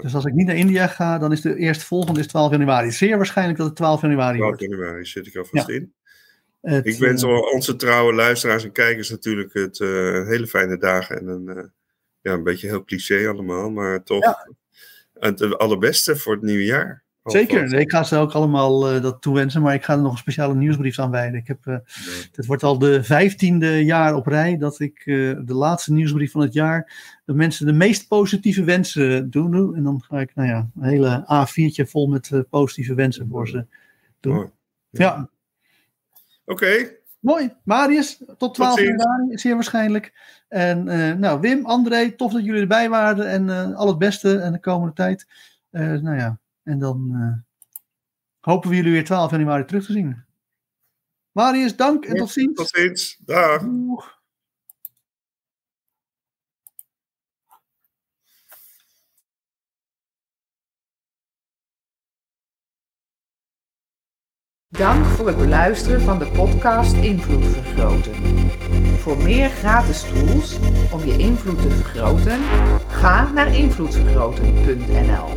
Dus 0.00 0.14
als 0.14 0.24
ik 0.24 0.32
niet 0.32 0.46
naar 0.46 0.56
India 0.56 0.86
ga, 0.86 1.18
dan 1.18 1.32
is 1.32 1.40
de 1.40 1.56
eerstvolgende 1.56 2.20
is 2.20 2.26
12 2.26 2.50
januari. 2.50 2.90
Zeer 2.90 3.16
waarschijnlijk 3.16 3.58
dat 3.58 3.66
het 3.66 3.76
12 3.76 4.00
januari 4.00 4.36
12 4.36 4.58
wordt. 4.58 4.72
januari 4.72 5.04
zit 5.04 5.26
ik 5.26 5.36
alvast 5.36 5.68
in. 5.68 5.94
Het, 6.60 6.86
Ik 6.86 6.98
wens 6.98 7.22
eh, 7.22 7.28
al 7.28 7.40
onze 7.40 7.76
trouwe 7.76 8.12
luisteraars 8.12 8.64
en 8.64 8.72
kijkers 8.72 9.10
natuurlijk 9.10 9.52
het 9.52 9.80
eh, 9.80 9.88
hele 10.26 10.46
fijne 10.46 10.78
dagen 10.78 11.18
en 11.18 11.26
een, 11.26 11.72
ja, 12.20 12.32
een 12.32 12.42
beetje 12.42 12.66
heel 12.66 12.84
cliché 12.84 13.28
allemaal, 13.28 13.70
maar 13.70 14.02
toch 14.02 14.24
Ja. 14.24 14.48
het 15.12 15.58
allerbeste 15.58 16.16
voor 16.16 16.32
het 16.32 16.42
nieuwe 16.42 16.64
jaar. 16.64 17.02
Zeker, 17.24 17.74
ik 17.74 17.90
ga 17.90 18.02
ze 18.02 18.16
ook 18.16 18.32
allemaal 18.32 18.90
eh, 18.90 19.02
dat 19.02 19.22
toewensen, 19.22 19.62
maar 19.62 19.74
ik 19.74 19.84
ga 19.84 19.92
er 19.94 20.02
nog 20.02 20.12
een 20.12 20.18
speciale 20.18 20.54
nieuwsbrief 20.54 20.98
aan 20.98 21.10
wijden. 21.10 21.40
Ik 21.40 21.46
heb, 21.46 21.66
eh, 21.66 21.76
het 22.32 22.46
wordt 22.46 22.62
al 22.62 22.78
de 22.78 23.04
vijftiende 23.04 23.84
jaar 23.84 24.14
op 24.14 24.26
rij 24.26 24.56
dat 24.58 24.80
ik 24.80 24.98
eh, 24.98 25.14
de 25.44 25.54
laatste 25.54 25.92
nieuwsbrief 25.92 26.32
van 26.32 26.40
het 26.40 26.52
jaar 26.52 26.92
de 27.24 27.34
mensen 27.34 27.66
de 27.66 27.72
meest 27.72 28.08
positieve 28.08 28.64
wensen 28.64 29.30
doen. 29.30 29.76
En 29.76 29.82
dan 29.82 30.02
ga 30.02 30.20
ik, 30.20 30.34
nou 30.34 30.48
ja, 30.48 30.68
een 30.80 30.88
hele 30.88 31.24
A4'tje 31.24 31.90
vol 31.90 32.06
met 32.06 32.44
positieve 32.50 32.94
wensen 32.94 33.28
voor 33.28 33.48
ze 33.48 33.66
doen. 34.20 34.34
Mooi. 34.34 34.50
Ja, 34.90 35.28
Oké, 36.44 36.90
mooi. 37.20 37.54
Marius, 37.64 38.22
tot 38.38 38.54
12 38.54 38.78
ziens. 38.78 38.88
januari, 38.88 39.38
zeer 39.38 39.54
waarschijnlijk. 39.54 40.12
En 40.48 40.84
nou, 41.20 41.40
Wim, 41.40 41.66
André, 41.66 42.10
tof 42.10 42.32
dat 42.32 42.44
jullie 42.44 42.60
erbij 42.60 42.88
waren 42.88 43.28
en 43.28 43.74
al 43.74 43.86
het 43.86 43.98
beste 43.98 44.38
en 44.38 44.52
de 44.52 44.60
komende 44.60 44.94
tijd. 44.94 45.26
Nou 45.70 46.16
ja, 46.16 46.40
en 46.62 46.78
dan 46.78 47.10
eh, 47.14 47.60
hopen 48.40 48.70
we 48.70 48.76
jullie 48.76 48.92
weer 48.92 49.04
12 49.04 49.30
januari 49.30 49.64
terug 49.64 49.84
te 49.86 49.92
zien. 49.92 50.24
Marius, 51.32 51.76
dank 51.76 52.04
en 52.04 52.14
Ja, 52.14 52.20
tot 52.20 52.30
ziens. 52.30 52.54
tot 52.56 52.68
ziens. 52.68 53.16
Dag. 53.24 53.62
Doeg. 53.62 54.20
Dank 64.68 65.04
voor 65.04 65.26
het 65.26 65.36
beluisteren 65.36 66.00
van 66.00 66.18
de 66.18 66.26
podcast 66.26 66.92
Invloed 66.94 67.44
Vergroten. 67.44 68.14
Voor 68.98 69.16
meer 69.22 69.48
gratis 69.50 70.02
tools 70.02 70.58
om 70.92 71.04
je 71.04 71.16
invloed 71.18 71.62
te 71.62 71.70
vergroten, 71.70 72.40
ga 72.88 73.30
naar 73.32 73.54
invloedvergroten.nl. 73.54 75.28